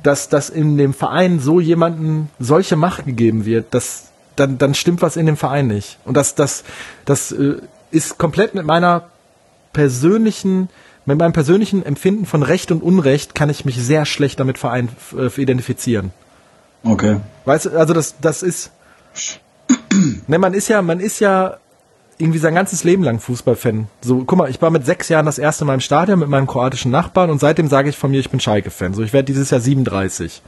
dass, 0.00 0.28
dass 0.28 0.48
in 0.48 0.78
dem 0.78 0.94
Verein 0.94 1.40
so 1.40 1.58
jemanden 1.58 2.30
solche 2.38 2.76
Macht 2.76 3.04
gegeben 3.04 3.44
wird, 3.44 3.74
das, 3.74 4.04
dann, 4.36 4.58
dann 4.58 4.74
stimmt 4.74 5.02
was 5.02 5.16
in 5.16 5.26
dem 5.26 5.36
Verein 5.36 5.66
nicht. 5.66 5.98
Und 6.04 6.16
das, 6.16 6.36
das, 6.36 6.62
das 7.04 7.32
äh, 7.32 7.56
ist 7.90 8.16
komplett 8.16 8.54
mit 8.54 8.64
meiner 8.64 9.08
persönlichen, 9.72 10.68
mit 11.04 11.18
meinem 11.18 11.32
persönlichen 11.32 11.84
Empfinden 11.84 12.26
von 12.26 12.44
Recht 12.44 12.70
und 12.70 12.80
Unrecht 12.80 13.34
kann 13.34 13.50
ich 13.50 13.64
mich 13.64 13.76
sehr 13.76 14.06
schlecht 14.06 14.38
damit 14.38 14.56
Verein 14.56 14.88
äh, 15.16 15.40
identifizieren. 15.40 16.12
Okay. 16.84 17.20
Weißt 17.44 17.66
du, 17.66 17.78
also 17.78 17.94
das, 17.94 18.16
das 18.20 18.42
ist, 18.42 18.70
ne, 20.26 20.38
man 20.38 20.54
ist 20.54 20.68
ja, 20.68 20.82
man 20.82 21.00
ist 21.00 21.20
ja 21.20 21.58
irgendwie 22.18 22.38
sein 22.38 22.54
ganzes 22.54 22.84
Leben 22.84 23.02
lang 23.02 23.20
Fußballfan. 23.20 23.88
So, 24.00 24.24
guck 24.24 24.38
mal, 24.38 24.50
ich 24.50 24.60
war 24.60 24.70
mit 24.70 24.84
sechs 24.84 25.08
Jahren 25.08 25.26
das 25.26 25.38
erste 25.38 25.64
Mal 25.64 25.74
im 25.74 25.80
Stadion 25.80 26.18
mit 26.18 26.28
meinem 26.28 26.46
kroatischen 26.46 26.90
Nachbarn 26.90 27.30
und 27.30 27.38
seitdem 27.38 27.68
sage 27.68 27.88
ich 27.88 27.96
von 27.96 28.10
mir, 28.10 28.20
ich 28.20 28.30
bin 28.30 28.40
Schalke-Fan. 28.40 28.94
So, 28.94 29.02
ich 29.02 29.12
werde 29.12 29.26
dieses 29.26 29.50
Jahr 29.50 29.60
37. 29.60 30.42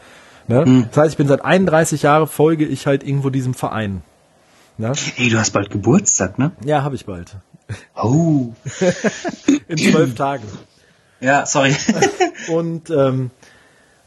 Ne? 0.49 0.65
Mhm. 0.67 0.87
Das 0.89 0.97
heißt, 0.97 1.11
ich 1.13 1.17
bin 1.17 1.29
seit 1.29 1.45
31 1.45 2.03
Jahren 2.03 2.27
folge 2.27 2.67
ich 2.67 2.87
halt 2.87 3.05
irgendwo 3.05 3.31
diesem 3.31 3.55
Verein. 3.55 4.03
Ne? 4.79 4.93
Ey, 5.17 5.29
du 5.29 5.39
hast 5.39 5.53
bald 5.53 5.71
Geburtstag, 5.71 6.39
ne? 6.39 6.53
Ja, 6.65 6.83
habe 6.83 6.97
ich 6.97 7.07
bald. 7.07 7.37
Oh. 7.95 8.53
In 9.69 9.79
zwölf 9.79 10.15
Tagen. 10.15 10.45
Ja, 11.21 11.47
sorry. 11.47 11.77
und 12.49 12.91
ähm, 12.91 13.31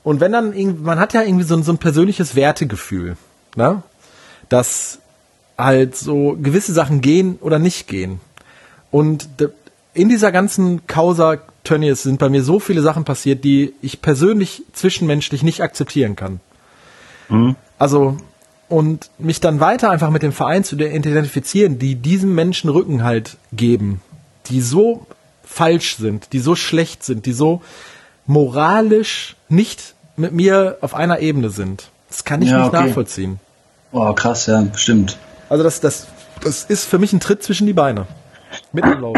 und 0.04 0.20
wenn 0.20 0.32
dann 0.32 0.54
irgendwie, 0.54 0.84
man 0.84 1.00
hat 1.00 1.14
ja 1.14 1.22
irgendwie 1.22 1.46
so, 1.46 1.62
so 1.62 1.72
ein 1.72 1.78
persönliches 1.78 2.36
Wertegefühl, 2.36 3.18
ne? 3.56 3.82
Dass 4.50 5.00
halt 5.58 5.96
so 5.96 6.38
gewisse 6.42 6.74
Sachen 6.74 7.02
gehen 7.02 7.38
oder 7.40 7.60
nicht 7.60 7.88
gehen. 7.88 8.20
Und 8.92 9.30
in 9.94 10.10
dieser 10.10 10.32
ganzen 10.32 10.86
Causa 10.88 11.38
Tönnies 11.64 12.04
sind 12.04 12.20
bei 12.20 12.30
mir 12.30 12.44
so 12.44 12.60
viele 12.60 12.82
Sachen 12.82 13.06
passiert, 13.06 13.44
die 13.44 13.74
ich 13.82 14.02
persönlich 14.02 14.64
zwischenmenschlich 14.74 15.44
nicht 15.44 15.62
akzeptieren 15.62 16.16
kann. 16.16 16.40
Mhm. 17.30 17.56
Also, 17.80 18.18
und 18.68 19.10
mich 19.18 19.40
dann 19.40 19.60
weiter 19.60 19.90
einfach 19.90 20.10
mit 20.10 20.24
dem 20.24 20.34
Verein 20.34 20.64
zu 20.64 20.76
identifizieren, 20.76 21.80
die 21.80 21.96
diesem 21.96 22.36
Menschen 22.36 22.70
Rücken 22.70 23.04
halt 23.04 23.38
geben, 23.54 24.02
die 24.48 24.62
so 24.62 25.06
falsch 25.44 25.98
sind, 25.98 26.34
die 26.34 26.40
so 26.40 26.56
schlecht 26.56 27.04
sind, 27.04 27.26
die 27.26 27.34
so 27.34 27.62
moralisch 28.26 29.36
nicht 29.48 29.93
mit 30.16 30.34
mir 30.34 30.78
auf 30.82 30.94
einer 30.94 31.20
Ebene 31.20 31.50
sind. 31.50 31.90
Das 32.10 32.24
kann 32.24 32.42
ich 32.42 32.50
ja, 32.50 32.60
nicht 32.60 32.68
okay. 32.68 32.86
nachvollziehen. 32.86 33.40
Oh, 33.92 34.14
krass, 34.14 34.48
ja, 34.48 34.62
bestimmt. 34.62 35.18
Also 35.50 35.64
das, 35.64 35.80
das, 35.80 36.08
das 36.42 36.64
ist 36.66 36.86
für 36.86 37.00
mich 37.00 37.14
ein 37.14 37.20
Tritt 37.20 37.44
zwischen 37.44 37.68
die 37.68 37.74
Beine. 37.74 38.08
Mit 38.72 38.86
dem 38.86 39.00
Lauf. 39.00 39.18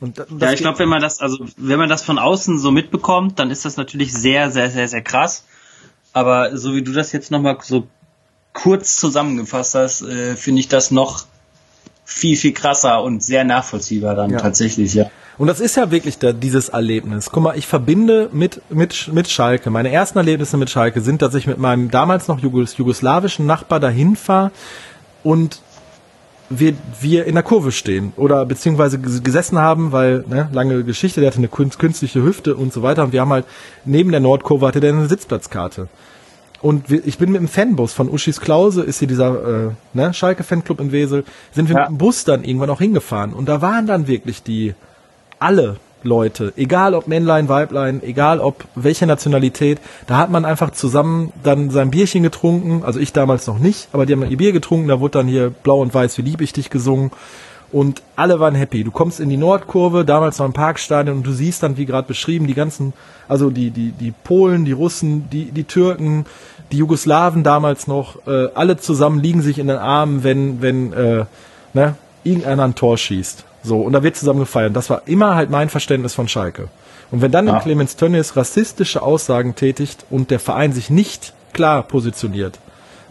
Und, 0.00 0.18
und 0.18 0.42
ja, 0.42 0.52
ich 0.52 0.60
glaube, 0.60 0.80
wenn 0.80 0.88
man 0.88 1.00
das, 1.00 1.20
also 1.20 1.46
wenn 1.56 1.78
man 1.78 1.88
das 1.88 2.02
von 2.02 2.18
außen 2.18 2.58
so 2.58 2.70
mitbekommt, 2.70 3.38
dann 3.38 3.50
ist 3.50 3.64
das 3.64 3.76
natürlich 3.76 4.12
sehr, 4.12 4.50
sehr, 4.50 4.70
sehr, 4.70 4.86
sehr 4.88 5.02
krass. 5.02 5.44
Aber 6.12 6.56
so 6.56 6.74
wie 6.74 6.82
du 6.82 6.92
das 6.92 7.12
jetzt 7.12 7.30
nochmal 7.30 7.58
so 7.62 7.86
kurz 8.52 8.96
zusammengefasst 8.96 9.74
hast, 9.74 10.02
äh, 10.02 10.36
finde 10.36 10.60
ich 10.60 10.68
das 10.68 10.90
noch 10.90 11.24
viel, 12.04 12.36
viel 12.36 12.52
krasser 12.52 13.02
und 13.02 13.22
sehr 13.22 13.44
nachvollziehbar 13.44 14.14
dann 14.14 14.30
ja. 14.30 14.38
tatsächlich, 14.38 14.94
ja. 14.94 15.10
Und 15.36 15.48
das 15.48 15.60
ist 15.60 15.76
ja 15.76 15.90
wirklich 15.90 16.18
da, 16.18 16.32
dieses 16.32 16.68
Erlebnis. 16.68 17.30
Guck 17.30 17.42
mal, 17.42 17.58
ich 17.58 17.66
verbinde 17.66 18.28
mit, 18.32 18.60
mit, 18.70 19.12
mit 19.12 19.28
Schalke. 19.28 19.70
Meine 19.70 19.90
ersten 19.90 20.18
Erlebnisse 20.18 20.56
mit 20.56 20.70
Schalke 20.70 21.00
sind, 21.00 21.22
dass 21.22 21.34
ich 21.34 21.46
mit 21.46 21.58
meinem 21.58 21.90
damals 21.90 22.28
noch 22.28 22.38
Jugos, 22.38 22.76
jugoslawischen 22.76 23.46
Nachbar 23.46 23.80
dahin 23.80 24.16
fahre 24.16 24.52
und 25.22 25.60
wir, 26.50 26.74
wir 27.00 27.24
in 27.24 27.34
der 27.34 27.42
Kurve 27.42 27.72
stehen 27.72 28.12
oder 28.16 28.44
beziehungsweise 28.44 28.98
gesessen 28.98 29.58
haben, 29.58 29.92
weil, 29.92 30.24
ne, 30.28 30.48
lange 30.52 30.84
Geschichte, 30.84 31.20
der 31.20 31.30
hatte 31.30 31.38
eine 31.38 31.48
künstliche 31.48 32.22
Hüfte 32.22 32.54
und 32.54 32.72
so 32.72 32.82
weiter 32.82 33.02
und 33.02 33.12
wir 33.12 33.20
haben 33.20 33.32
halt 33.32 33.46
neben 33.84 34.10
der 34.10 34.20
Nordkurve 34.20 34.66
hatte 34.66 34.80
der 34.80 34.92
eine 34.92 35.08
Sitzplatzkarte. 35.08 35.88
Und 36.60 36.88
wir, 36.88 37.06
ich 37.06 37.18
bin 37.18 37.32
mit 37.32 37.40
dem 37.40 37.48
Fanbus 37.48 37.92
von 37.92 38.08
Uschis 38.08 38.40
Klause, 38.40 38.82
ist 38.82 38.98
hier 38.98 39.08
dieser 39.08 39.66
äh, 39.66 39.70
ne, 39.92 40.14
Schalke-Fanclub 40.14 40.80
in 40.80 40.92
Wesel, 40.92 41.24
sind 41.52 41.68
wir 41.68 41.76
ja. 41.76 41.82
mit 41.82 41.90
dem 41.90 41.98
Bus 41.98 42.24
dann 42.24 42.44
irgendwann 42.44 42.70
auch 42.70 42.80
hingefahren. 42.80 43.32
Und 43.34 43.48
da 43.50 43.60
waren 43.60 43.86
dann 43.86 44.06
wirklich 44.06 44.42
die 44.42 44.74
alle 45.44 45.76
Leute, 46.02 46.54
egal 46.56 46.94
ob 46.94 47.06
Männlein, 47.06 47.48
Weiblein, 47.48 48.02
egal 48.02 48.40
ob 48.40 48.64
welche 48.74 49.06
Nationalität, 49.06 49.78
da 50.06 50.16
hat 50.16 50.30
man 50.30 50.44
einfach 50.44 50.70
zusammen 50.70 51.32
dann 51.42 51.70
sein 51.70 51.90
Bierchen 51.90 52.22
getrunken, 52.22 52.82
also 52.82 52.98
ich 52.98 53.12
damals 53.12 53.46
noch 53.46 53.58
nicht, 53.58 53.88
aber 53.92 54.06
die 54.06 54.14
haben 54.14 54.30
ihr 54.30 54.36
Bier 54.36 54.52
getrunken, 54.52 54.88
da 54.88 55.00
wurde 55.00 55.18
dann 55.18 55.28
hier 55.28 55.50
blau 55.50 55.80
und 55.80 55.92
weiß, 55.92 56.16
wie 56.18 56.22
lieb 56.22 56.40
ich 56.40 56.54
dich 56.54 56.70
gesungen 56.70 57.10
und 57.72 58.02
alle 58.16 58.40
waren 58.40 58.54
happy. 58.54 58.84
Du 58.84 58.90
kommst 58.90 59.20
in 59.20 59.28
die 59.28 59.36
Nordkurve, 59.36 60.04
damals 60.04 60.38
noch 60.38 60.46
im 60.46 60.52
Parkstadion 60.52 61.18
und 61.18 61.26
du 61.26 61.32
siehst 61.32 61.62
dann, 61.62 61.76
wie 61.76 61.86
gerade 61.86 62.08
beschrieben, 62.08 62.46
die 62.46 62.54
ganzen, 62.54 62.94
also 63.28 63.50
die, 63.50 63.70
die, 63.70 63.90
die 63.92 64.12
Polen, 64.12 64.64
die 64.64 64.72
Russen, 64.72 65.28
die, 65.30 65.50
die 65.50 65.64
Türken, 65.64 66.24
die 66.72 66.78
Jugoslawen 66.78 67.42
damals 67.42 67.86
noch, 67.86 68.26
äh, 68.26 68.48
alle 68.54 68.78
zusammen 68.78 69.20
liegen 69.20 69.42
sich 69.42 69.58
in 69.58 69.66
den 69.66 69.76
Armen, 69.76 70.22
wenn, 70.22 70.62
wenn 70.62 70.92
äh, 70.92 71.24
ne, 71.74 71.96
irgendeiner 72.22 72.64
ein 72.64 72.74
Tor 72.74 72.96
schießt. 72.96 73.44
So, 73.64 73.80
und 73.80 73.94
da 73.94 74.02
wird 74.02 74.16
zusammen 74.16 74.40
gefeiert. 74.40 74.76
Das 74.76 74.90
war 74.90 75.02
immer 75.06 75.34
halt 75.34 75.50
mein 75.50 75.70
Verständnis 75.70 76.14
von 76.14 76.28
Schalke. 76.28 76.68
Und 77.10 77.22
wenn 77.22 77.32
dann 77.32 77.46
ja. 77.46 77.60
Clemens 77.60 77.96
Tönnies 77.96 78.36
rassistische 78.36 79.02
Aussagen 79.02 79.54
tätigt 79.54 80.04
und 80.10 80.30
der 80.30 80.38
Verein 80.38 80.72
sich 80.72 80.90
nicht 80.90 81.32
klar 81.52 81.82
positioniert, 81.82 82.58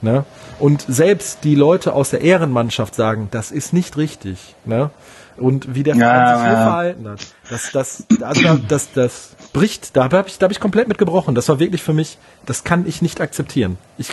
ne, 0.02 0.26
und 0.60 0.86
selbst 0.88 1.40
die 1.44 1.56
Leute 1.56 1.94
aus 1.94 2.12
der 2.12 2.22
Ehrenmannschaft 2.22 2.96
sagen, 2.96 3.30
das 3.32 3.52
ist 3.52 3.74
nicht 3.74 3.98
richtig, 3.98 4.56
ne, 4.66 4.92
und 5.38 5.74
wie 5.74 5.84
der 5.84 5.96
Verein 5.96 6.20
ja, 6.20 6.36
sich 6.36 6.44
hier 6.44 6.54
ja. 6.54 6.64
verhalten 6.64 7.08
hat, 7.08 7.20
das, 7.50 7.72
das, 7.72 8.04
also 8.22 8.60
das, 8.68 8.92
das 8.94 9.36
bricht, 9.54 9.96
da 9.96 10.12
habe 10.12 10.28
ich, 10.28 10.38
da 10.38 10.46
habe 10.46 10.54
ich 10.54 10.60
komplett 10.60 10.88
mit 10.88 10.98
gebrochen. 10.98 11.34
Das 11.34 11.50
war 11.50 11.60
wirklich 11.60 11.82
für 11.82 11.94
mich, 11.94 12.18
das 12.46 12.64
kann 12.64 12.86
ich 12.86 13.02
nicht 13.02 13.22
akzeptieren. 13.22 13.78
Ich 13.98 14.10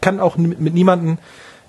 kann 0.00 0.20
auch 0.20 0.36
mit 0.36 0.74
niemandem 0.74 1.18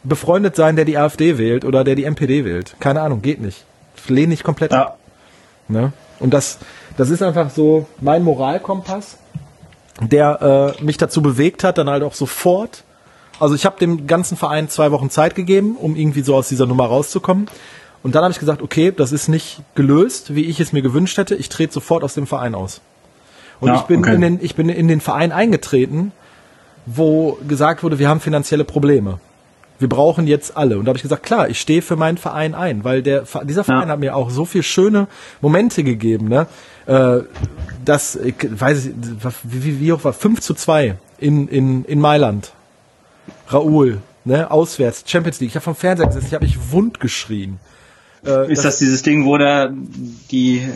befreundet 0.04 0.56
sein, 0.56 0.76
der 0.76 0.86
die 0.86 0.98
AfD 0.98 1.38
wählt 1.38 1.66
oder 1.66 1.84
der 1.84 1.96
die 1.96 2.04
NPD 2.04 2.46
wählt. 2.46 2.76
Keine 2.80 3.02
Ahnung, 3.02 3.22
geht 3.22 3.42
nicht. 3.42 3.66
Lehne 4.08 4.34
ich 4.34 4.44
komplett 4.44 4.72
ja. 4.72 4.88
ab. 4.88 5.00
Ne? 5.68 5.94
Und 6.20 6.34
das, 6.34 6.60
das 6.98 7.10
ist 7.10 7.22
einfach 7.24 7.50
so 7.50 7.88
mein 8.00 8.24
Moralkompass, 8.24 9.18
der 10.00 10.76
äh, 10.80 10.84
mich 10.84 10.98
dazu 10.98 11.22
bewegt 11.22 11.64
hat, 11.64 11.78
dann 11.78 11.90
halt 11.90 12.04
auch 12.04 12.14
sofort. 12.14 12.84
Also 13.40 13.56
ich 13.56 13.66
habe 13.66 13.80
dem 13.80 14.08
ganzen 14.08 14.38
Verein 14.38 14.70
zwei 14.70 14.92
Wochen 14.92 15.10
Zeit 15.10 15.36
gegeben, 15.36 15.76
um 15.76 15.96
irgendwie 15.96 16.22
so 16.22 16.36
aus 16.36 16.48
dieser 16.48 16.68
Nummer 16.68 16.86
rauszukommen. 16.86 17.48
Und 18.04 18.16
dann 18.16 18.24
habe 18.24 18.32
ich 18.32 18.40
gesagt, 18.40 18.62
okay, 18.62 18.92
das 18.96 19.12
ist 19.12 19.28
nicht 19.28 19.62
gelöst, 19.76 20.36
wie 20.36 20.46
ich 20.46 20.60
es 20.60 20.74
mir 20.74 20.82
gewünscht 20.82 21.18
hätte. 21.18 21.36
Ich 21.36 21.50
trete 21.50 21.74
sofort 21.74 22.04
aus 22.04 22.14
dem 22.14 22.28
Verein 22.28 22.56
aus. 22.56 22.82
Und 23.60 23.70
ja, 23.70 23.76
ich 23.76 23.84
bin 23.84 24.00
okay. 24.00 24.16
in 24.16 24.22
den, 24.22 24.40
ich 24.42 24.56
bin 24.56 24.70
in 24.70 24.88
den 24.88 25.02
Verein 25.02 25.32
eingetreten, 25.32 26.12
wo 26.86 27.38
gesagt 27.48 27.84
wurde, 27.84 28.00
wir 28.00 28.10
haben 28.10 28.20
finanzielle 28.20 28.64
Probleme. 28.64 29.20
Wir 29.82 29.90
brauchen 29.90 30.28
jetzt 30.28 30.56
alle. 30.56 30.78
Und 30.78 30.86
da 30.86 30.90
habe 30.90 30.98
ich 30.98 31.04
gesagt, 31.04 31.24
klar, 31.24 31.50
ich 31.50 31.60
stehe 31.60 31.82
für 31.82 31.96
meinen 31.96 32.18
Verein 32.18 32.56
ein, 32.56 32.84
weil 32.84 33.02
der 33.02 33.26
dieser 33.44 33.64
Verein 33.64 33.88
ja. 33.88 33.94
hat 33.94 34.00
mir 34.00 34.16
auch 34.16 34.30
so 34.30 34.46
viel 34.46 34.64
schöne 34.64 35.08
Momente 35.42 35.84
gegeben, 35.84 36.30
ne? 36.30 36.48
Äh, 36.86 37.22
das, 37.84 38.16
ich 38.16 38.36
weiß 38.50 38.86
ich, 38.86 38.94
wie, 39.44 39.80
wie 39.80 39.94
hoch 39.94 40.04
war, 40.04 40.14
5 40.14 40.40
zu 40.40 40.54
2 40.54 40.98
in, 41.20 41.48
in, 41.48 41.86
in 41.86 42.00
Mailand. 42.00 42.54
Raoul, 43.48 44.02
ne, 44.24 44.50
auswärts, 44.50 45.04
Champions 45.06 45.40
League. 45.40 45.50
Ich 45.50 45.56
habe 45.56 45.64
vom 45.64 45.76
Fernseher 45.76 46.08
gesessen, 46.08 46.28
ich 46.28 46.34
habe 46.34 46.46
mich 46.46 46.72
wund 46.72 47.00
geschrien. 47.00 47.60
Äh, 48.26 48.52
ist 48.52 48.60
das, 48.60 48.76
das 48.76 48.80
dieses 48.80 49.04
Ding, 49.04 49.26
wo 49.26 49.38
der 49.38 49.74
die 50.32 50.70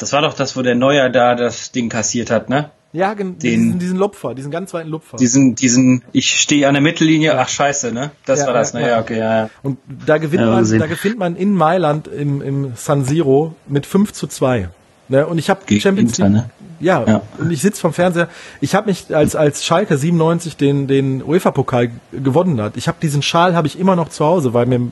das 0.00 0.12
war 0.14 0.22
doch 0.22 0.32
das, 0.32 0.56
wo 0.56 0.62
der 0.62 0.74
Neuer 0.74 1.10
da 1.10 1.34
das 1.34 1.72
Ding 1.72 1.90
kassiert 1.90 2.30
hat, 2.30 2.48
ne? 2.48 2.70
Ja, 2.92 3.14
den, 3.14 3.38
diesen, 3.38 3.78
diesen 3.78 3.98
Lupfer, 3.98 4.34
diesen 4.34 4.50
ganz 4.50 4.74
weiten 4.74 4.88
Lupfer. 4.88 5.16
Diesen, 5.16 5.54
diesen, 5.54 6.02
ich 6.10 6.40
stehe 6.40 6.66
an 6.66 6.74
der 6.74 6.82
Mittellinie, 6.82 7.38
ach 7.38 7.48
scheiße, 7.48 7.92
ne? 7.92 8.10
Das 8.26 8.40
ja, 8.40 8.46
war 8.46 8.54
das, 8.54 8.72
ja, 8.72 8.80
ne? 8.80 8.88
Ja, 8.88 9.00
okay, 9.00 9.18
ja. 9.18 9.42
ja. 9.42 9.50
Und 9.62 9.78
da 10.06 10.18
gewinnt 10.18 10.44
man, 10.44 10.78
da 10.78 10.86
gewinnt 10.86 11.18
man 11.18 11.36
in 11.36 11.54
Mailand 11.54 12.08
im, 12.08 12.42
im 12.42 12.72
San 12.74 13.04
Siro 13.04 13.54
mit 13.68 13.86
5 13.86 14.12
zu 14.12 14.26
2. 14.26 14.70
Ne? 15.08 15.26
Und 15.26 15.38
ich 15.38 15.50
habe 15.50 15.60
Champions 15.78 16.18
League. 16.18 16.30
Ne? 16.30 16.50
Ja, 16.80 17.04
ja, 17.06 17.22
und 17.36 17.50
ich 17.50 17.60
sitze 17.60 17.80
vom 17.80 17.92
Fernseher. 17.92 18.28
Ich 18.60 18.74
habe 18.74 18.88
mich 18.88 19.14
als 19.14 19.36
als 19.36 19.66
Schalke 19.66 19.98
97 19.98 20.56
den 20.56 20.86
den 20.86 21.22
UEFA 21.22 21.50
Pokal 21.50 21.90
gewonnen 22.10 22.60
hat. 22.60 22.76
Ich 22.76 22.88
habe 22.88 22.96
diesen 23.02 23.20
Schal 23.20 23.54
habe 23.54 23.66
ich 23.66 23.78
immer 23.78 23.96
noch 23.96 24.08
zu 24.08 24.24
Hause, 24.24 24.54
weil 24.54 24.64
mir 24.64 24.90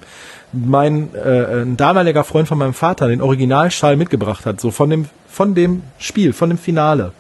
mein 0.53 1.15
äh, 1.15 1.63
ein 1.63 1.79
damaliger 1.79 2.25
Freund 2.25 2.47
von 2.47 2.59
meinem 2.59 2.75
Vater 2.75 3.09
den 3.09 3.23
Originalschal 3.23 3.97
mitgebracht 3.97 4.45
hat, 4.45 4.61
so 4.61 4.71
von 4.71 4.91
dem 4.91 5.07
von 5.29 5.55
dem 5.55 5.83
Spiel, 5.99 6.33
von 6.35 6.51
dem 6.51 6.59
Finale, 6.59 7.13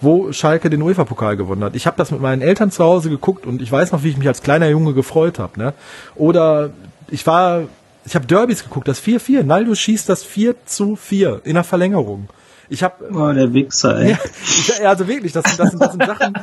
wo 0.00 0.32
Schalke 0.32 0.70
den 0.70 0.82
UEFA 0.82 1.04
Pokal 1.04 1.36
gewonnen 1.36 1.64
hat. 1.64 1.74
Ich 1.74 1.86
habe 1.86 1.96
das 1.96 2.10
mit 2.10 2.20
meinen 2.20 2.42
Eltern 2.42 2.70
zu 2.70 2.84
Hause 2.84 3.10
geguckt 3.10 3.46
und 3.46 3.60
ich 3.62 3.70
weiß 3.70 3.92
noch, 3.92 4.04
wie 4.04 4.08
ich 4.08 4.16
mich 4.16 4.28
als 4.28 4.42
kleiner 4.42 4.68
Junge 4.68 4.94
gefreut 4.94 5.38
habe, 5.38 5.58
ne? 5.58 5.74
Oder 6.14 6.70
ich 7.10 7.26
war 7.26 7.62
ich 8.08 8.14
habe 8.14 8.26
Derbys 8.26 8.62
geguckt, 8.62 8.88
das 8.88 9.02
4-4. 9.02 9.42
Naldo 9.42 9.74
schießt 9.74 10.08
das 10.08 10.24
4 10.24 10.64
zu 10.64 10.96
4 10.96 11.42
in 11.44 11.54
der 11.54 11.64
Verlängerung. 11.64 12.28
Ich 12.70 12.82
habe 12.82 13.04
Oh, 13.12 13.32
der 13.32 13.52
Wichser, 13.52 13.98
ey. 13.98 14.16
Ja, 14.82 14.90
also 14.90 15.06
wirklich, 15.08 15.32
das 15.32 15.44
sind, 15.44 15.60
das 15.60 15.70
sind, 15.70 15.82
das 15.82 15.92
sind 15.92 16.06
Sachen, 16.06 16.34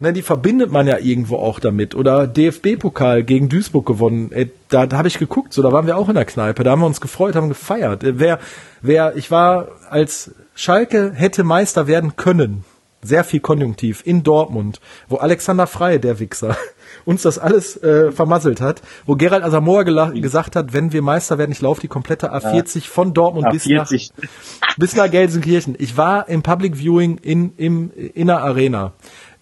ne, 0.00 0.12
die 0.12 0.22
verbindet 0.22 0.72
man 0.72 0.86
ja 0.86 0.98
irgendwo 0.98 1.36
auch 1.36 1.60
damit. 1.60 1.94
Oder 1.94 2.26
DFB-Pokal 2.26 3.22
gegen 3.22 3.48
Duisburg 3.48 3.86
gewonnen. 3.86 4.30
Ey, 4.32 4.50
da 4.68 4.86
da 4.86 4.98
habe 4.98 5.08
ich 5.08 5.18
geguckt, 5.18 5.52
so 5.52 5.62
da 5.62 5.72
waren 5.72 5.86
wir 5.86 5.96
auch 5.96 6.08
in 6.08 6.14
der 6.14 6.24
Kneipe, 6.24 6.64
da 6.64 6.72
haben 6.72 6.80
wir 6.80 6.86
uns 6.86 7.00
gefreut, 7.00 7.36
haben 7.36 7.48
gefeiert. 7.48 8.02
Wer, 8.02 8.40
wer, 8.82 9.16
ich 9.16 9.30
war 9.30 9.68
als 9.90 10.32
Schalke 10.54 11.12
hätte 11.14 11.44
Meister 11.44 11.86
werden 11.86 12.16
können. 12.16 12.64
Sehr 13.04 13.22
viel 13.22 13.40
Konjunktiv 13.40 14.02
in 14.04 14.22
Dortmund, 14.22 14.80
wo 15.08 15.16
Alexander 15.16 15.66
Frey, 15.66 16.00
der 16.00 16.18
Wichser, 16.18 16.56
uns 17.04 17.22
das 17.22 17.38
alles 17.38 17.76
äh, 17.82 18.10
vermasselt 18.12 18.60
hat, 18.60 18.82
wo 19.06 19.14
Gerald 19.14 19.44
Asamoah 19.44 19.84
gesagt 19.84 20.56
hat, 20.56 20.72
wenn 20.72 20.92
wir 20.92 21.02
Meister 21.02 21.38
werden, 21.38 21.52
ich 21.52 21.60
laufe 21.60 21.80
die 21.80 21.88
komplette 21.88 22.32
A40 22.34 22.74
ja. 22.76 22.80
von 22.82 23.12
Dortmund 23.12 23.48
bis 23.50 23.66
nach, 23.66 23.90
bis 24.78 24.96
nach 24.96 25.10
Gelsenkirchen. 25.10 25.76
Ich 25.78 25.96
war 25.96 26.28
im 26.28 26.42
Public 26.42 26.78
Viewing 26.78 27.18
in, 27.18 27.52
im, 27.56 27.90
in 27.92 28.26
der 28.26 28.42
Arena. 28.42 28.92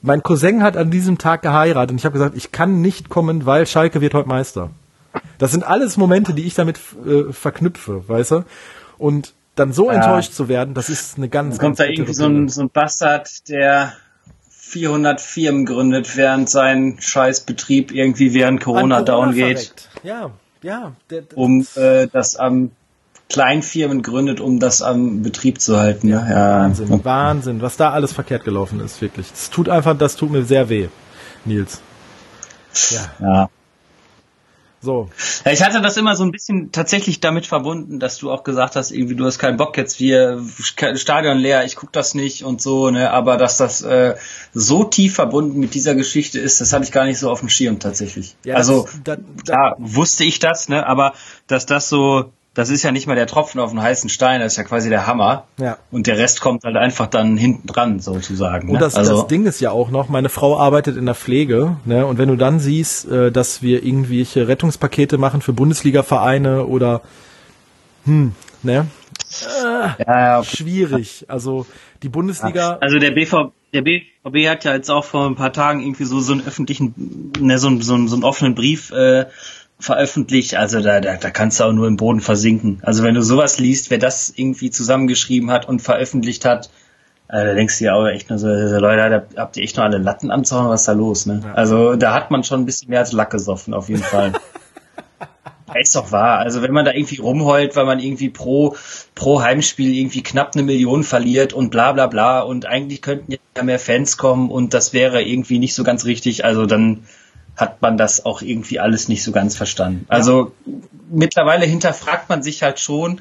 Mein 0.00 0.22
Cousin 0.24 0.62
hat 0.64 0.76
an 0.76 0.90
diesem 0.90 1.18
Tag 1.18 1.42
geheiratet 1.42 1.92
und 1.92 1.98
ich 1.98 2.04
habe 2.04 2.14
gesagt, 2.14 2.36
ich 2.36 2.50
kann 2.50 2.80
nicht 2.80 3.08
kommen, 3.08 3.46
weil 3.46 3.66
Schalke 3.66 4.00
wird 4.00 4.14
heute 4.14 4.28
Meister. 4.28 4.70
Das 5.38 5.52
sind 5.52 5.64
alles 5.64 5.96
Momente, 5.96 6.34
die 6.34 6.42
ich 6.42 6.54
damit 6.54 6.80
äh, 7.06 7.32
verknüpfe, 7.32 8.08
weißt 8.08 8.32
du? 8.32 8.44
Und 8.98 9.34
dann 9.54 9.72
so 9.72 9.90
ja. 9.90 9.96
enttäuscht 9.96 10.32
zu 10.32 10.48
werden, 10.48 10.74
das 10.74 10.88
ist 10.88 11.18
eine 11.18 11.28
ganz, 11.28 11.56
dann 11.56 11.66
kommt 11.66 11.80
da 11.80 11.84
irgendwie 11.84 12.14
so 12.14 12.26
ein, 12.26 12.48
so 12.48 12.62
ein 12.62 12.70
Bastard, 12.70 13.48
der 13.48 13.92
400 14.50 15.20
Firmen 15.20 15.66
gründet, 15.66 16.16
während 16.16 16.48
sein 16.48 16.96
Scheißbetrieb 16.98 17.92
irgendwie 17.92 18.32
während 18.32 18.60
Corona, 18.60 19.00
Corona 19.00 19.02
down 19.02 19.34
geht. 19.34 19.88
Ja, 20.02 20.30
ja. 20.62 20.92
Der, 21.10 21.22
der, 21.22 21.38
um 21.38 21.66
äh, 21.74 22.06
das 22.06 22.36
am 22.36 22.70
Kleinfirmen 23.28 24.02
gründet, 24.02 24.40
um 24.40 24.60
das 24.60 24.82
am 24.82 25.22
Betrieb 25.22 25.60
zu 25.60 25.78
halten. 25.78 26.08
Ja, 26.08 26.28
ja. 26.28 26.60
Wahnsinn, 26.60 26.92
okay. 26.92 27.04
Wahnsinn, 27.04 27.62
was 27.62 27.76
da 27.76 27.90
alles 27.90 28.12
verkehrt 28.12 28.44
gelaufen 28.44 28.80
ist, 28.80 29.00
wirklich. 29.02 29.30
Das 29.30 29.50
tut 29.50 29.68
einfach, 29.68 29.96
das 29.96 30.16
tut 30.16 30.30
mir 30.30 30.44
sehr 30.44 30.68
weh, 30.68 30.88
Nils. 31.44 31.80
Ja. 32.90 33.00
ja. 33.20 33.50
So. 34.82 35.08
Ja, 35.44 35.52
ich 35.52 35.62
hatte 35.62 35.80
das 35.80 35.96
immer 35.96 36.16
so 36.16 36.24
ein 36.24 36.32
bisschen 36.32 36.72
tatsächlich 36.72 37.20
damit 37.20 37.46
verbunden, 37.46 38.00
dass 38.00 38.18
du 38.18 38.32
auch 38.32 38.42
gesagt 38.42 38.74
hast, 38.74 38.90
irgendwie 38.90 39.14
du 39.14 39.24
hast 39.24 39.38
keinen 39.38 39.56
Bock 39.56 39.76
jetzt 39.76 40.00
wir 40.00 40.42
Stadion 40.94 41.38
leer, 41.38 41.64
ich 41.64 41.76
guck 41.76 41.92
das 41.92 42.14
nicht 42.14 42.44
und 42.44 42.60
so, 42.60 42.90
ne, 42.90 43.12
aber 43.12 43.36
dass 43.36 43.56
das 43.58 43.82
äh, 43.82 44.16
so 44.52 44.82
tief 44.82 45.14
verbunden 45.14 45.60
mit 45.60 45.74
dieser 45.74 45.94
Geschichte 45.94 46.40
ist, 46.40 46.60
das 46.60 46.72
hatte 46.72 46.84
ich 46.84 46.90
gar 46.90 47.04
nicht 47.04 47.20
so 47.20 47.30
auf 47.30 47.40
dem 47.40 47.48
Schirm 47.48 47.78
tatsächlich. 47.78 48.34
Ja, 48.44 48.56
also 48.56 48.88
da, 49.04 49.16
da, 49.44 49.76
wusste 49.78 50.24
ich 50.24 50.40
das, 50.40 50.68
ne, 50.68 50.84
aber 50.84 51.14
dass 51.46 51.64
das 51.64 51.88
so 51.88 52.32
das 52.54 52.68
ist 52.68 52.82
ja 52.82 52.92
nicht 52.92 53.06
mal 53.06 53.16
der 53.16 53.26
Tropfen 53.26 53.60
auf 53.60 53.70
den 53.70 53.80
heißen 53.80 54.10
Stein, 54.10 54.40
das 54.40 54.52
ist 54.52 54.56
ja 54.58 54.64
quasi 54.64 54.90
der 54.90 55.06
Hammer. 55.06 55.46
Ja. 55.58 55.78
Und 55.90 56.06
der 56.06 56.18
Rest 56.18 56.40
kommt 56.40 56.64
halt 56.64 56.76
einfach 56.76 57.06
dann 57.06 57.36
hinten 57.36 57.66
dran, 57.66 58.00
sozusagen. 58.00 58.68
Und 58.68 58.74
ne? 58.74 58.80
das, 58.80 58.94
also, 58.94 59.18
das 59.18 59.26
Ding 59.26 59.46
ist 59.46 59.60
ja 59.60 59.70
auch 59.70 59.90
noch, 59.90 60.08
meine 60.08 60.28
Frau 60.28 60.58
arbeitet 60.58 60.96
in 60.96 61.06
der 61.06 61.14
Pflege, 61.14 61.76
ne? 61.84 62.04
Und 62.04 62.18
wenn 62.18 62.28
du 62.28 62.36
dann 62.36 62.60
siehst, 62.60 63.10
äh, 63.10 63.32
dass 63.32 63.62
wir 63.62 63.82
irgendwelche 63.82 64.48
Rettungspakete 64.48 65.16
machen 65.16 65.40
für 65.40 65.54
Bundesliga-Vereine 65.54 66.66
oder 66.66 67.00
hm, 68.04 68.34
ne? 68.62 68.86
Äh, 69.64 70.04
ja. 70.06 70.44
Schwierig. 70.44 71.24
Also 71.28 71.66
die 72.02 72.08
Bundesliga. 72.08 72.78
Also 72.80 72.98
der 72.98 73.12
BVB, 73.12 73.52
der 73.72 73.82
BVB 73.82 74.48
hat 74.48 74.64
ja 74.64 74.74
jetzt 74.74 74.90
auch 74.90 75.04
vor 75.04 75.26
ein 75.26 75.36
paar 75.36 75.52
Tagen 75.52 75.80
irgendwie 75.80 76.04
so 76.04 76.20
so 76.20 76.32
einen 76.32 76.46
öffentlichen, 76.46 77.32
ne, 77.38 77.58
so, 77.58 77.70
so, 77.80 78.06
so 78.06 78.14
einen 78.14 78.24
offenen 78.24 78.54
Brief 78.54 78.90
äh, 78.90 79.26
veröffentlicht, 79.82 80.54
also 80.54 80.80
da, 80.80 81.00
da, 81.00 81.16
da 81.16 81.30
kannst 81.30 81.60
du 81.60 81.64
auch 81.64 81.72
nur 81.72 81.86
im 81.86 81.96
Boden 81.96 82.20
versinken. 82.20 82.80
Also 82.82 83.02
wenn 83.02 83.14
du 83.14 83.22
sowas 83.22 83.58
liest, 83.58 83.90
wer 83.90 83.98
das 83.98 84.32
irgendwie 84.34 84.70
zusammengeschrieben 84.70 85.50
hat 85.50 85.68
und 85.68 85.82
veröffentlicht 85.82 86.44
hat, 86.44 86.70
äh, 87.28 87.44
da 87.44 87.54
denkst 87.54 87.78
du 87.78 87.86
ja 87.86 87.94
auch 87.94 88.06
echt 88.06 88.30
nur 88.30 88.38
so, 88.38 88.46
Leute, 88.46 89.26
da 89.34 89.42
habt 89.42 89.56
ihr 89.56 89.64
echt 89.64 89.76
noch 89.76 89.84
alle 89.84 89.98
Latten 89.98 90.30
am 90.30 90.44
Zaun, 90.44 90.68
was 90.68 90.82
ist 90.82 90.88
da 90.88 90.92
los, 90.92 91.26
ne? 91.26 91.40
Ja. 91.44 91.54
Also 91.54 91.96
da 91.96 92.14
hat 92.14 92.30
man 92.30 92.44
schon 92.44 92.60
ein 92.60 92.66
bisschen 92.66 92.90
mehr 92.90 93.00
als 93.00 93.12
Lack 93.12 93.30
gesoffen, 93.30 93.74
auf 93.74 93.88
jeden 93.88 94.02
Fall. 94.02 94.32
ja, 95.66 95.74
ist 95.80 95.96
doch 95.96 96.12
wahr. 96.12 96.38
Also 96.38 96.62
wenn 96.62 96.72
man 96.72 96.84
da 96.84 96.92
irgendwie 96.92 97.20
rumheult, 97.20 97.74
weil 97.74 97.86
man 97.86 97.98
irgendwie 97.98 98.28
pro, 98.28 98.76
pro 99.14 99.42
Heimspiel 99.42 99.94
irgendwie 99.94 100.22
knapp 100.22 100.52
eine 100.54 100.62
Million 100.62 101.04
verliert 101.04 101.54
und 101.54 101.70
bla 101.70 101.92
bla 101.92 102.06
bla 102.06 102.40
und 102.40 102.66
eigentlich 102.66 103.02
könnten 103.02 103.32
ja 103.32 103.62
mehr 103.62 103.78
Fans 103.78 104.16
kommen 104.16 104.50
und 104.50 104.74
das 104.74 104.92
wäre 104.92 105.22
irgendwie 105.22 105.58
nicht 105.58 105.74
so 105.74 105.82
ganz 105.84 106.04
richtig, 106.04 106.44
also 106.44 106.66
dann 106.66 107.04
hat 107.62 107.80
man 107.80 107.96
das 107.96 108.26
auch 108.26 108.42
irgendwie 108.42 108.80
alles 108.80 109.08
nicht 109.08 109.22
so 109.22 109.30
ganz 109.32 109.56
verstanden. 109.56 110.04
Also 110.08 110.52
ja. 110.66 110.72
mittlerweile 111.10 111.64
hinterfragt 111.64 112.28
man 112.28 112.42
sich 112.42 112.62
halt 112.62 112.80
schon, 112.80 113.20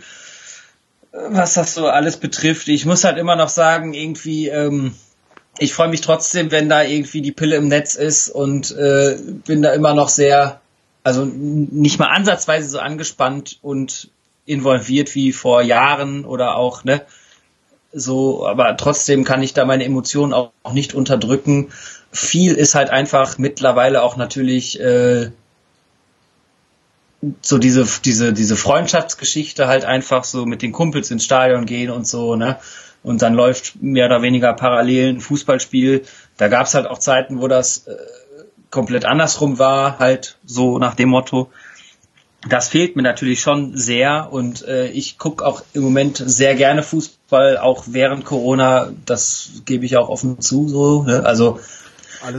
was 1.11 1.53
das 1.53 1.75
so 1.75 1.87
alles 1.87 2.17
betrifft. 2.17 2.67
Ich 2.67 2.85
muss 2.85 3.03
halt 3.03 3.17
immer 3.17 3.35
noch 3.35 3.49
sagen, 3.49 3.93
irgendwie, 3.93 4.47
ähm, 4.47 4.95
ich 5.59 5.73
freue 5.73 5.89
mich 5.89 6.01
trotzdem, 6.01 6.51
wenn 6.51 6.69
da 6.69 6.81
irgendwie 6.81 7.21
die 7.21 7.31
Pille 7.31 7.55
im 7.55 7.67
Netz 7.67 7.95
ist 7.95 8.29
und 8.29 8.71
äh, 8.71 9.17
bin 9.45 9.61
da 9.61 9.73
immer 9.73 9.93
noch 9.93 10.09
sehr, 10.09 10.59
also 11.03 11.23
nicht 11.23 11.99
mal 11.99 12.07
ansatzweise 12.07 12.67
so 12.67 12.79
angespannt 12.79 13.59
und 13.61 14.09
involviert 14.45 15.13
wie 15.13 15.33
vor 15.33 15.61
Jahren 15.61 16.25
oder 16.25 16.55
auch, 16.55 16.83
ne, 16.83 17.01
so, 17.93 18.47
aber 18.47 18.77
trotzdem 18.77 19.23
kann 19.23 19.43
ich 19.43 19.53
da 19.53 19.65
meine 19.65 19.85
Emotionen 19.85 20.33
auch, 20.33 20.51
auch 20.63 20.73
nicht 20.73 20.93
unterdrücken 20.93 21.69
viel 22.11 22.53
ist 22.55 22.75
halt 22.75 22.89
einfach 22.89 23.37
mittlerweile 23.37 24.03
auch 24.03 24.17
natürlich 24.17 24.79
äh, 24.79 25.31
so 27.41 27.57
diese 27.57 27.87
diese 28.03 28.33
diese 28.33 28.55
Freundschaftsgeschichte 28.55 29.67
halt 29.67 29.85
einfach 29.85 30.23
so 30.23 30.45
mit 30.45 30.61
den 30.61 30.71
Kumpels 30.71 31.11
ins 31.11 31.23
Stadion 31.23 31.65
gehen 31.65 31.89
und 31.89 32.07
so 32.07 32.35
ne 32.35 32.57
und 33.03 33.21
dann 33.21 33.33
läuft 33.33 33.81
mehr 33.81 34.07
oder 34.07 34.21
weniger 34.21 34.53
parallel 34.53 35.15
ein 35.15 35.21
Fußballspiel. 35.21 36.03
Da 36.37 36.49
gab 36.49 36.67
es 36.67 36.75
halt 36.75 36.85
auch 36.85 36.99
Zeiten, 36.99 37.41
wo 37.41 37.47
das 37.47 37.87
äh, 37.87 37.95
komplett 38.69 39.05
andersrum 39.05 39.57
war, 39.57 39.97
halt 39.97 40.37
so 40.45 40.77
nach 40.77 40.93
dem 40.93 41.09
Motto. 41.09 41.49
Das 42.49 42.69
fehlt 42.69 42.95
mir 42.95 43.03
natürlich 43.03 43.39
schon 43.39 43.77
sehr 43.77 44.29
und 44.31 44.67
äh, 44.67 44.87
ich 44.87 45.19
gucke 45.19 45.45
auch 45.45 45.61
im 45.73 45.83
Moment 45.83 46.17
sehr 46.25 46.55
gerne 46.55 46.81
Fußball, 46.81 47.57
auch 47.57 47.83
während 47.87 48.25
Corona. 48.25 48.91
Das 49.05 49.61
gebe 49.65 49.85
ich 49.85 49.95
auch 49.95 50.09
offen 50.09 50.41
zu. 50.41 50.67
So, 50.67 51.03
ne? 51.03 51.23
Also 51.23 51.59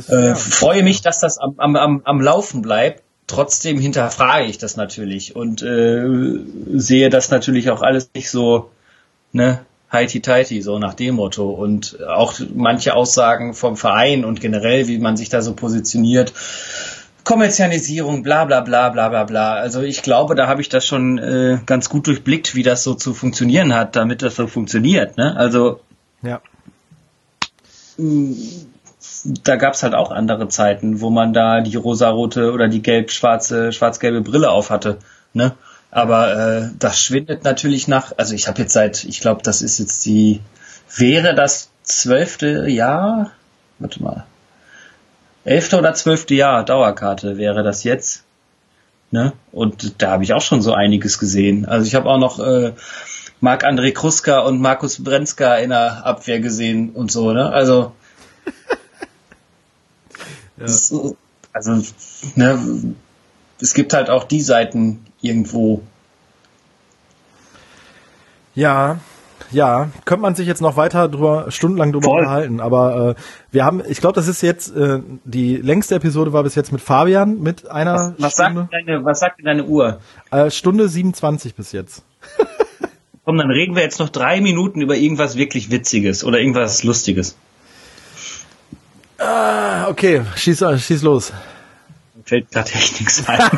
äh, 0.08 0.34
freue 0.34 0.82
mich, 0.82 1.02
dass 1.02 1.20
das 1.20 1.38
am, 1.38 1.54
am, 1.58 1.76
am, 1.76 2.02
am 2.04 2.20
Laufen 2.20 2.62
bleibt. 2.62 3.02
Trotzdem 3.28 3.78
hinterfrage 3.78 4.46
ich 4.46 4.58
das 4.58 4.76
natürlich 4.76 5.36
und 5.36 5.62
äh, 5.62 6.04
sehe 6.74 7.08
das 7.08 7.30
natürlich 7.30 7.70
auch 7.70 7.80
alles 7.80 8.10
nicht 8.14 8.28
so, 8.28 8.70
ne, 9.32 9.60
heiti-teiti, 9.92 10.62
so 10.62 10.78
nach 10.78 10.94
dem 10.94 11.14
Motto. 11.14 11.50
Und 11.50 12.02
auch 12.06 12.34
manche 12.54 12.94
Aussagen 12.94 13.54
vom 13.54 13.76
Verein 13.76 14.24
und 14.24 14.40
generell, 14.40 14.88
wie 14.88 14.98
man 14.98 15.16
sich 15.16 15.28
da 15.28 15.42
so 15.42 15.54
positioniert, 15.54 16.32
Kommerzialisierung, 17.24 18.22
bla 18.22 18.44
bla 18.44 18.60
bla 18.60 18.88
bla 18.88 19.08
bla 19.08 19.24
bla. 19.24 19.54
Also 19.54 19.82
ich 19.82 20.02
glaube, 20.02 20.34
da 20.34 20.48
habe 20.48 20.60
ich 20.60 20.68
das 20.68 20.86
schon 20.86 21.18
äh, 21.18 21.58
ganz 21.66 21.88
gut 21.88 22.06
durchblickt, 22.06 22.54
wie 22.54 22.62
das 22.62 22.82
so 22.82 22.94
zu 22.94 23.14
funktionieren 23.14 23.74
hat, 23.74 23.96
damit 23.96 24.22
das 24.22 24.36
so 24.36 24.46
funktioniert. 24.46 25.16
Ne? 25.16 25.36
Also 25.36 25.80
ja 26.22 26.40
da 29.24 29.56
gab's 29.56 29.82
halt 29.82 29.94
auch 29.94 30.10
andere 30.10 30.48
Zeiten, 30.48 31.00
wo 31.00 31.10
man 31.10 31.32
da 31.32 31.60
die 31.60 31.76
rosarote 31.76 32.52
oder 32.52 32.68
die 32.68 32.82
gelb-schwarze, 32.82 33.72
schwarz-gelbe 33.72 34.22
Brille 34.22 34.50
auf 34.50 34.70
hatte. 34.70 34.98
Ne? 35.32 35.52
Aber 35.90 36.36
äh, 36.36 36.70
das 36.78 37.00
schwindet 37.00 37.44
natürlich 37.44 37.88
nach. 37.88 38.12
Also 38.16 38.34
ich 38.34 38.48
habe 38.48 38.62
jetzt 38.62 38.72
seit, 38.72 39.04
ich 39.04 39.20
glaube, 39.20 39.42
das 39.42 39.62
ist 39.62 39.78
jetzt 39.78 40.04
die, 40.06 40.40
wäre 40.96 41.34
das 41.34 41.70
zwölfte 41.82 42.68
Jahr? 42.68 43.32
Warte 43.78 44.02
mal. 44.02 44.24
Elfte 45.44 45.78
oder 45.78 45.94
zwölfte 45.94 46.34
Jahr 46.34 46.64
Dauerkarte 46.64 47.36
wäre 47.36 47.62
das 47.62 47.84
jetzt. 47.84 48.24
Ne? 49.10 49.32
Und 49.50 50.00
da 50.00 50.12
habe 50.12 50.24
ich 50.24 50.32
auch 50.32 50.40
schon 50.40 50.62
so 50.62 50.72
einiges 50.72 51.18
gesehen. 51.18 51.66
Also 51.66 51.86
ich 51.86 51.94
habe 51.94 52.08
auch 52.08 52.18
noch 52.18 52.38
äh, 52.38 52.72
Marc-André 53.40 53.92
Kruska 53.92 54.40
und 54.40 54.60
Markus 54.60 55.02
Brenzka 55.02 55.56
in 55.56 55.70
der 55.70 56.06
Abwehr 56.06 56.40
gesehen 56.40 56.90
und 56.90 57.12
so. 57.12 57.32
Ne? 57.32 57.50
Also 57.50 57.92
ja. 60.56 60.66
also, 61.52 61.82
ne, 62.36 62.94
es 63.60 63.74
gibt 63.74 63.92
halt 63.92 64.10
auch 64.10 64.24
die 64.24 64.40
Seiten 64.40 65.04
irgendwo. 65.20 65.82
Ja, 68.54 68.98
ja, 69.52 69.90
könnte 70.04 70.22
man 70.22 70.34
sich 70.34 70.46
jetzt 70.46 70.60
noch 70.60 70.76
weiter 70.76 71.08
drüber, 71.08 71.46
stundenlang 71.50 71.92
drüber 71.92 72.10
Voll. 72.10 72.20
unterhalten, 72.20 72.60
aber 72.60 73.10
äh, 73.10 73.22
wir 73.50 73.64
haben, 73.64 73.82
ich 73.88 74.00
glaube, 74.00 74.14
das 74.14 74.28
ist 74.28 74.42
jetzt, 74.42 74.74
äh, 74.74 75.00
die 75.24 75.56
längste 75.56 75.94
Episode 75.94 76.32
war 76.32 76.42
bis 76.42 76.54
jetzt 76.54 76.72
mit 76.72 76.80
Fabian, 76.80 77.40
mit 77.40 77.70
einer 77.70 77.94
was, 77.94 78.12
was 78.18 78.32
Stunde. 78.34 78.60
Sagt 78.62 78.72
deine, 78.72 79.04
was 79.04 79.20
sagt 79.20 79.40
deine 79.44 79.64
Uhr? 79.64 80.00
Äh, 80.30 80.50
Stunde 80.50 80.88
27 80.88 81.54
bis 81.54 81.72
jetzt. 81.72 82.02
Komm, 83.24 83.38
dann 83.38 83.50
reden 83.50 83.76
wir 83.76 83.82
jetzt 83.82 84.00
noch 84.00 84.08
drei 84.08 84.40
Minuten 84.40 84.80
über 84.80 84.96
irgendwas 84.96 85.36
wirklich 85.36 85.70
Witziges 85.70 86.24
oder 86.24 86.40
irgendwas 86.40 86.82
Lustiges. 86.82 87.36
Ah, 89.18 89.88
okay, 89.88 90.22
schieß, 90.34 90.64
schieß 90.78 91.02
los. 91.02 91.32
Fällt 92.24 92.50
gerade 92.50 92.70
echt 92.72 93.00
nichts 93.00 93.26
ein. 93.28 93.40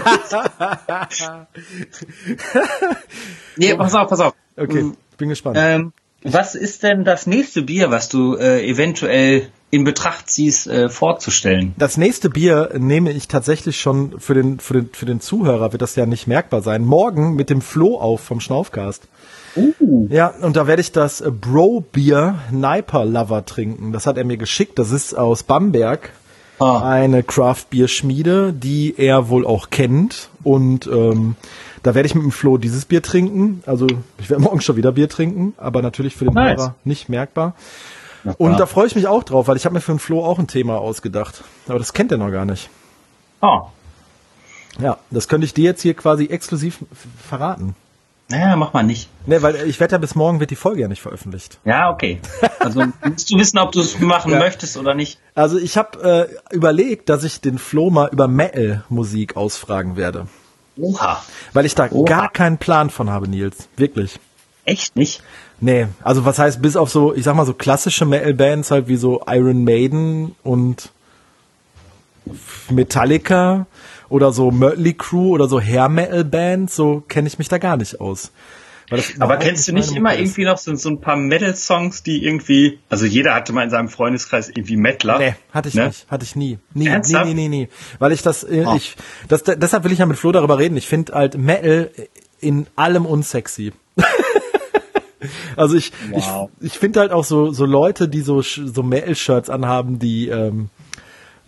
nee, 3.57 3.75
pass 3.75 3.95
auf, 3.95 4.09
pass 4.09 4.21
auf. 4.21 4.35
Okay, 4.57 4.83
mm, 4.83 4.97
bin 5.17 5.29
gespannt. 5.29 5.57
Ähm, 5.61 5.93
was 6.23 6.55
ist 6.55 6.83
denn 6.83 7.05
das 7.05 7.27
nächste 7.27 7.63
Bier, 7.63 7.91
was 7.91 8.09
du 8.09 8.37
äh, 8.37 8.67
eventuell 8.67 9.49
in 9.71 9.85
Betracht 9.85 10.31
ziehst, 10.31 10.67
äh, 10.67 10.89
vorzustellen? 10.89 11.75
Das 11.77 11.99
nächste 11.99 12.31
Bier 12.31 12.71
nehme 12.79 13.13
ich 13.13 13.29
tatsächlich 13.29 13.79
schon 13.79 14.19
für 14.19 14.33
den, 14.33 14.59
für 14.59 14.73
den, 14.73 14.89
für 14.91 15.05
den 15.05 15.21
Zuhörer, 15.21 15.73
wird 15.73 15.83
das 15.83 15.97
ja 15.97 16.07
nicht 16.07 16.27
merkbar 16.27 16.63
sein. 16.63 16.85
Morgen 16.85 17.35
mit 17.35 17.51
dem 17.51 17.61
Flo 17.61 17.99
auf 17.99 18.23
vom 18.23 18.41
Schnaufcast. 18.41 19.07
Uh. 19.55 20.09
Ja, 20.09 20.29
und 20.29 20.57
da 20.57 20.67
werde 20.67 20.81
ich 20.81 20.93
das 20.93 21.23
Bro 21.23 21.85
Beer 21.93 22.39
Sniper 22.49 23.05
Lover 23.05 23.45
trinken. 23.45 23.93
Das 23.93 24.07
hat 24.07 24.17
er 24.17 24.25
mir 24.25 24.39
geschickt. 24.39 24.79
Das 24.79 24.91
ist 24.93 25.15
aus 25.15 25.43
Bamberg. 25.43 26.11
Ah. 26.59 26.89
Eine 26.89 27.23
Craft 27.23 27.67
Beer 27.71 27.89
Schmiede, 27.89 28.53
die 28.53 28.95
er 28.97 29.29
wohl 29.29 29.47
auch 29.47 29.71
kennt. 29.71 30.31
Und 30.43 30.87
ähm, 30.87 31.37
da 31.85 31.95
werde 31.95 32.07
ich 32.07 32.15
mit 32.15 32.25
dem 32.25 32.33
Flo 32.33 32.57
dieses 32.57 32.87
Bier 32.87 33.03
trinken. 33.03 33.63
Also 33.67 33.87
ich 34.19 34.29
werde 34.29 34.43
morgen 34.43 34.61
schon 34.61 34.77
wieder 34.77 34.91
Bier 34.91 35.09
trinken, 35.09 35.55
aber 35.57 35.83
natürlich 35.83 36.17
für 36.17 36.25
den 36.25 36.35
nice. 36.35 36.59
Hörer 36.59 36.75
nicht 36.85 37.09
merkbar. 37.09 37.55
Und 38.39 38.59
da 38.59 38.65
freue 38.65 38.87
ich 38.87 38.97
mich 38.97 39.07
auch 39.07 39.23
drauf, 39.23 39.49
weil 39.49 39.57
ich 39.59 39.67
habe 39.67 39.75
mir 39.75 39.83
für 39.83 39.93
den 39.93 39.99
Flo 39.99 40.25
auch 40.25 40.39
ein 40.39 40.47
Thema 40.47 40.79
ausgedacht. 40.79 41.45
Aber 41.69 41.79
das 41.79 41.93
kennt 41.93 42.11
er 42.11 42.17
noch 42.17 42.31
gar 42.31 42.47
nicht. 42.47 42.71
Ah. 43.43 43.67
Ja, 44.81 44.97
das 45.11 45.29
könnte 45.29 45.45
ich 45.45 45.53
dir 45.53 45.65
jetzt 45.65 45.83
hier 45.83 45.93
quasi 45.93 46.27
exklusiv 46.27 46.79
verraten. 47.23 47.77
Naja, 48.31 48.57
mach 48.57 48.73
mal 48.73 48.83
nicht. 48.83 49.11
Nee, 49.27 49.43
weil 49.43 49.69
ich 49.69 49.79
wette 49.79 49.97
ja 49.97 49.99
bis 49.99 50.15
morgen 50.15 50.41
wird 50.41 50.51
die 50.51 50.57
Folge 50.57 50.81
ja 50.81 50.89
nicht 50.89 51.03
veröffentlicht. 51.03 51.59
Ja, 51.67 51.91
okay. 51.91 52.21
Also 52.59 52.83
musst 53.05 53.31
du 53.31 53.39
wissen, 53.39 53.59
ob 53.59 53.73
du 53.73 53.81
es 53.81 53.99
machen 54.01 54.33
ja. 54.33 54.39
möchtest 54.39 54.79
oder 54.79 54.95
nicht. 54.95 55.21
Also 55.35 55.59
ich 55.59 55.77
habe 55.77 56.31
äh, 56.51 56.55
überlegt, 56.55 57.11
dass 57.11 57.25
ich 57.25 57.43
den 57.43 57.59
Flo 57.59 57.91
mal 57.91 58.09
über 58.11 58.27
Metal-Musik 58.27 59.37
ausfragen 59.37 59.97
werde. 59.97 60.27
Oha. 60.77 61.23
Weil 61.53 61.67
ich 61.67 61.75
da 61.75 61.89
Oha. 61.91 62.05
gar 62.05 62.31
keinen 62.31 62.59
Plan 62.59 62.91
von 62.91 63.11
habe, 63.11 63.29
Nils. 63.29 63.69
Wirklich. 63.77 64.19
Echt 64.65 64.97
nicht? 64.97 65.23
Nee, 65.61 65.87
also 66.03 66.25
was 66.25 66.39
heißt, 66.39 66.61
bis 66.61 66.77
auf 66.77 66.91
so, 66.91 67.15
ich 67.15 67.25
sag 67.25 67.37
mal 67.37 67.47
so 67.47 67.55
klassische 67.55 68.05
Metal-Bands 68.05 68.71
halt 68.71 68.89
wie 68.89 68.97
so 68.97 69.23
Iron 69.27 69.65
Maiden 69.65 70.35
und 70.43 70.91
Metallica 72.71 73.67
oder 74.09 74.33
so 74.33 74.51
Mötley 74.51 74.95
Crew 74.95 75.31
oder 75.31 75.49
so 75.49 75.61
Hair 75.61 75.89
Metal 75.89 76.25
Bands, 76.25 76.75
so 76.75 77.03
kenne 77.09 77.29
ich 77.29 77.39
mich 77.39 77.49
da 77.49 77.59
gar 77.59 77.77
nicht 77.77 78.01
aus. 78.01 78.33
Aber 79.19 79.37
kennst 79.39 79.67
du 79.69 79.73
nicht 79.73 79.93
immer 79.93 80.17
irgendwie 80.17 80.45
noch 80.45 80.59
so, 80.59 80.75
so 80.75 80.91
ein 80.91 81.01
paar 81.01 81.17
Metal-Songs, 81.17 82.03
die 82.03 82.25
irgendwie, 82.25 82.79
also 82.89 83.07
jeder 83.07 83.35
hatte 83.35 83.53
mal 83.53 83.65
in 83.65 83.71
seinem 83.71 83.89
Freundeskreis 83.89 84.49
irgendwie 84.49 84.77
Metaler. 84.77 85.19
Nee, 85.19 85.35
hatte 85.53 85.69
ich 85.69 85.75
ne? 85.75 85.87
nicht, 85.87 86.11
hatte 86.11 86.25
ich 86.25 86.37
nie. 86.37 86.59
Nie, 86.75 86.89
Ernsthaft? 86.89 87.27
nie, 87.27 87.35
nie, 87.35 87.49
nie, 87.49 87.61
nie. 87.63 87.69
Weil 87.99 88.13
ich 88.13 88.23
das, 88.23 88.45
oh. 88.45 88.75
ich, 88.77 88.97
das, 89.29 89.43
deshalb 89.45 89.85
will 89.85 89.93
ich 89.93 89.99
ja 89.99 90.07
mit 90.07 90.19
Flo 90.19 90.33
darüber 90.33 90.59
reden. 90.59 90.77
Ich 90.77 90.87
finde 90.87 91.15
halt 91.15 91.39
Metal 91.39 91.91
in 92.41 92.67
allem 92.77 93.07
unsexy. 93.07 93.73
also 95.57 95.77
ich, 95.77 95.93
wow. 96.11 96.51
ich, 96.61 96.73
ich 96.73 96.79
finde 96.79 97.01
halt 97.01 97.13
auch 97.13 97.25
so, 97.25 97.53
so 97.53 97.65
Leute, 97.65 98.09
die 98.09 98.21
so, 98.21 98.43
so 98.43 98.83
Metal-Shirts 98.83 99.49
anhaben, 99.49 99.99
die, 99.99 100.29
ähm, 100.29 100.69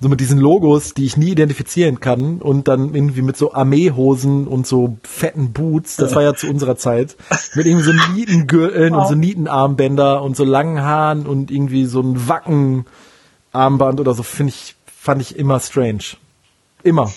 so 0.00 0.08
mit 0.08 0.20
diesen 0.20 0.38
Logos, 0.38 0.92
die 0.92 1.06
ich 1.06 1.16
nie 1.16 1.30
identifizieren 1.30 2.00
kann 2.00 2.42
und 2.42 2.68
dann 2.68 2.94
irgendwie 2.94 3.22
mit 3.22 3.36
so 3.36 3.54
Armeehosen 3.54 4.46
und 4.46 4.66
so 4.66 4.98
fetten 5.02 5.52
Boots, 5.52 5.96
das 5.96 6.14
war 6.14 6.22
ja 6.22 6.34
zu 6.34 6.48
unserer 6.48 6.76
Zeit, 6.76 7.16
mit 7.54 7.66
irgendwie 7.66 7.84
so 7.84 7.92
Nietengürteln 8.12 8.92
wow. 8.92 9.02
und 9.02 9.08
so 9.08 9.14
Nietenarmbänder 9.14 10.22
und 10.22 10.36
so 10.36 10.44
langen 10.44 10.82
Haaren 10.82 11.26
und 11.26 11.50
irgendwie 11.50 11.86
so 11.86 12.00
ein 12.00 12.28
Wackenarmband 12.28 14.00
oder 14.00 14.12
so, 14.12 14.22
finde 14.22 14.52
ich, 14.52 14.76
fand 14.84 15.22
ich 15.22 15.36
immer 15.38 15.60
strange. 15.60 16.16
Immer. 16.82 17.10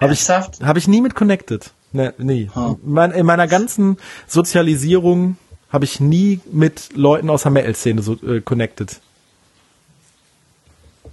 Habe 0.00 0.14
ich, 0.14 0.26
hab 0.28 0.76
ich 0.78 0.88
nie 0.88 1.02
mit 1.02 1.14
connected. 1.14 1.72
Ne, 1.92 2.14
nee. 2.16 2.48
Huh. 2.54 2.78
In 2.84 3.26
meiner 3.26 3.48
ganzen 3.48 3.98
Sozialisierung 4.26 5.36
habe 5.70 5.84
ich 5.84 6.00
nie 6.00 6.40
mit 6.50 6.96
Leuten 6.96 7.28
aus 7.28 7.42
der 7.42 7.52
Metal-Szene 7.52 8.00
so 8.00 8.14
äh, 8.14 8.40
connected 8.40 9.00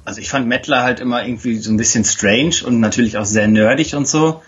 also 0.07 0.21
ich 0.21 0.29
fand 0.29 0.47
Mettler 0.47 0.83
halt 0.83 1.01
immer 1.01 1.25
irgendwie 1.25 1.57
so 1.57 1.69
ein 1.69 1.75
bisschen 1.75 2.05
strange 2.05 2.63
und 2.65 2.79
natürlich 2.79 3.17
auch 3.17 3.25
sehr 3.25 3.49
nerdig 3.49 3.93
und 3.93 4.07
so. 4.07 4.41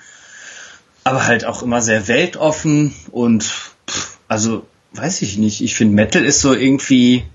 Aber 1.04 1.28
halt 1.28 1.44
auch 1.44 1.62
immer 1.62 1.82
sehr 1.82 2.08
weltoffen 2.08 2.96
und 3.12 3.44
pff, 3.44 4.18
also 4.30 4.66
weiß 4.94 5.22
ich 5.22 5.38
nicht. 5.38 5.60
Ich 5.60 5.76
finde 5.76 5.96
Metal 5.96 6.24
ist 6.24 6.40
so 6.40 6.54
irgendwie. 6.54 7.26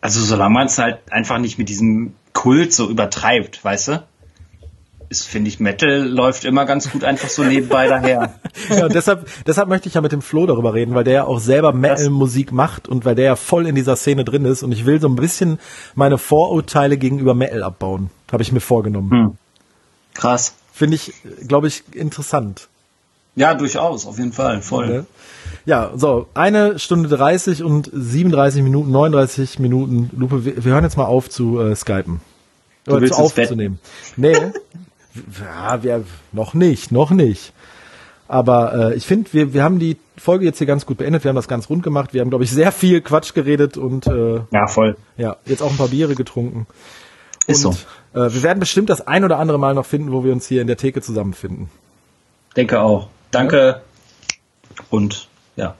Also 0.00 0.20
solange 0.20 0.54
man 0.54 0.66
es 0.68 0.78
halt 0.78 1.00
einfach 1.10 1.38
nicht 1.38 1.58
mit 1.58 1.68
diesem 1.68 2.14
Kult 2.32 2.72
so 2.72 2.88
übertreibt, 2.88 3.64
weißt 3.64 3.88
du? 3.88 4.06
Ist, 5.14 5.26
finde 5.26 5.48
ich, 5.48 5.60
Metal 5.60 6.02
läuft 6.02 6.44
immer 6.44 6.64
ganz 6.64 6.90
gut 6.90 7.04
einfach 7.04 7.28
so 7.28 7.44
nebenbei 7.44 7.86
daher. 7.86 8.34
ja, 8.68 8.88
deshalb, 8.88 9.28
deshalb 9.46 9.68
möchte 9.68 9.88
ich 9.88 9.94
ja 9.94 10.00
mit 10.00 10.12
dem 10.12 10.22
Flo 10.22 10.46
darüber 10.46 10.74
reden, 10.74 10.94
weil 10.94 11.04
der 11.04 11.14
ja 11.14 11.24
auch 11.24 11.38
selber 11.38 11.72
Metal-Musik 11.72 12.52
macht 12.52 12.88
und 12.88 13.04
weil 13.04 13.14
der 13.14 13.24
ja 13.24 13.36
voll 13.36 13.66
in 13.66 13.74
dieser 13.74 13.96
Szene 13.96 14.24
drin 14.24 14.44
ist 14.44 14.62
und 14.62 14.72
ich 14.72 14.86
will 14.86 15.00
so 15.00 15.08
ein 15.08 15.16
bisschen 15.16 15.58
meine 15.94 16.18
Vorurteile 16.18 16.96
gegenüber 16.96 17.34
Metal 17.34 17.62
abbauen. 17.62 18.10
Habe 18.32 18.42
ich 18.42 18.50
mir 18.50 18.60
vorgenommen. 18.60 19.10
Hm. 19.10 19.38
Krass. 20.14 20.54
Finde 20.72 20.96
ich, 20.96 21.12
glaube 21.46 21.68
ich, 21.68 21.84
interessant. 21.92 22.68
Ja, 23.36 23.54
durchaus, 23.54 24.06
auf 24.06 24.18
jeden 24.18 24.32
Fall, 24.32 24.62
voll. 24.62 25.06
Ja, 25.66 25.92
so, 25.94 26.26
eine 26.34 26.78
Stunde 26.78 27.08
30 27.08 27.62
und 27.62 27.90
37 27.92 28.62
Minuten, 28.62 28.90
39 28.90 29.58
Minuten 29.58 30.10
Lupe. 30.16 30.44
Wir, 30.44 30.64
wir 30.64 30.72
hören 30.72 30.84
jetzt 30.84 30.96
mal 30.96 31.06
auf 31.06 31.30
zu 31.30 31.60
äh, 31.60 31.74
skypen. 31.74 32.20
Du 32.84 32.96
Oder 32.96 33.06
zu 33.06 33.14
aufzunehmen. 33.14 33.78
Nee, 34.16 34.36
ja, 35.40 35.82
wir, 35.82 36.04
noch 36.32 36.54
nicht, 36.54 36.92
noch 36.92 37.10
nicht. 37.10 37.52
Aber 38.26 38.92
äh, 38.92 38.94
ich 38.94 39.06
finde, 39.06 39.32
wir, 39.32 39.52
wir 39.52 39.62
haben 39.62 39.78
die 39.78 39.96
Folge 40.16 40.44
jetzt 40.44 40.58
hier 40.58 40.66
ganz 40.66 40.86
gut 40.86 40.98
beendet. 40.98 41.24
Wir 41.24 41.28
haben 41.28 41.36
das 41.36 41.48
ganz 41.48 41.68
rund 41.68 41.82
gemacht. 41.82 42.14
Wir 42.14 42.20
haben, 42.20 42.30
glaube 42.30 42.44
ich, 42.44 42.50
sehr 42.50 42.72
viel 42.72 43.00
Quatsch 43.00 43.34
geredet 43.34 43.76
und 43.76 44.06
äh, 44.06 44.40
ja, 44.50 44.66
voll. 44.66 44.96
Ja, 45.16 45.36
jetzt 45.44 45.62
auch 45.62 45.70
ein 45.70 45.76
paar 45.76 45.88
Biere 45.88 46.14
getrunken. 46.14 46.66
Ist 47.46 47.64
und, 47.64 47.74
so. 47.74 48.20
Äh, 48.20 48.32
wir 48.32 48.42
werden 48.42 48.60
bestimmt 48.60 48.88
das 48.88 49.06
ein 49.06 49.24
oder 49.24 49.38
andere 49.38 49.58
Mal 49.58 49.74
noch 49.74 49.86
finden, 49.86 50.12
wo 50.12 50.24
wir 50.24 50.32
uns 50.32 50.46
hier 50.46 50.62
in 50.62 50.66
der 50.66 50.76
Theke 50.76 51.02
zusammenfinden. 51.02 51.68
Denke 52.56 52.80
auch. 52.80 53.08
Danke 53.30 53.58
ja. 53.58 54.84
und 54.90 55.28
ja. 55.56 55.74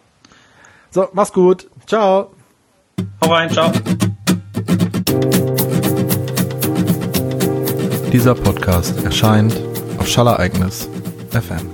So, 0.91 1.09
mach's 1.13 1.33
gut. 1.33 1.69
Ciao. 1.87 2.33
Hau 3.23 3.33
rein, 3.33 3.51
ciao. 3.51 3.73
Dieser 8.15 8.37
Podcast 8.37 9.05
erscheint 9.05 9.61
auf 9.99 10.07
Schallereignis 10.07 10.89
FM. 11.33 11.74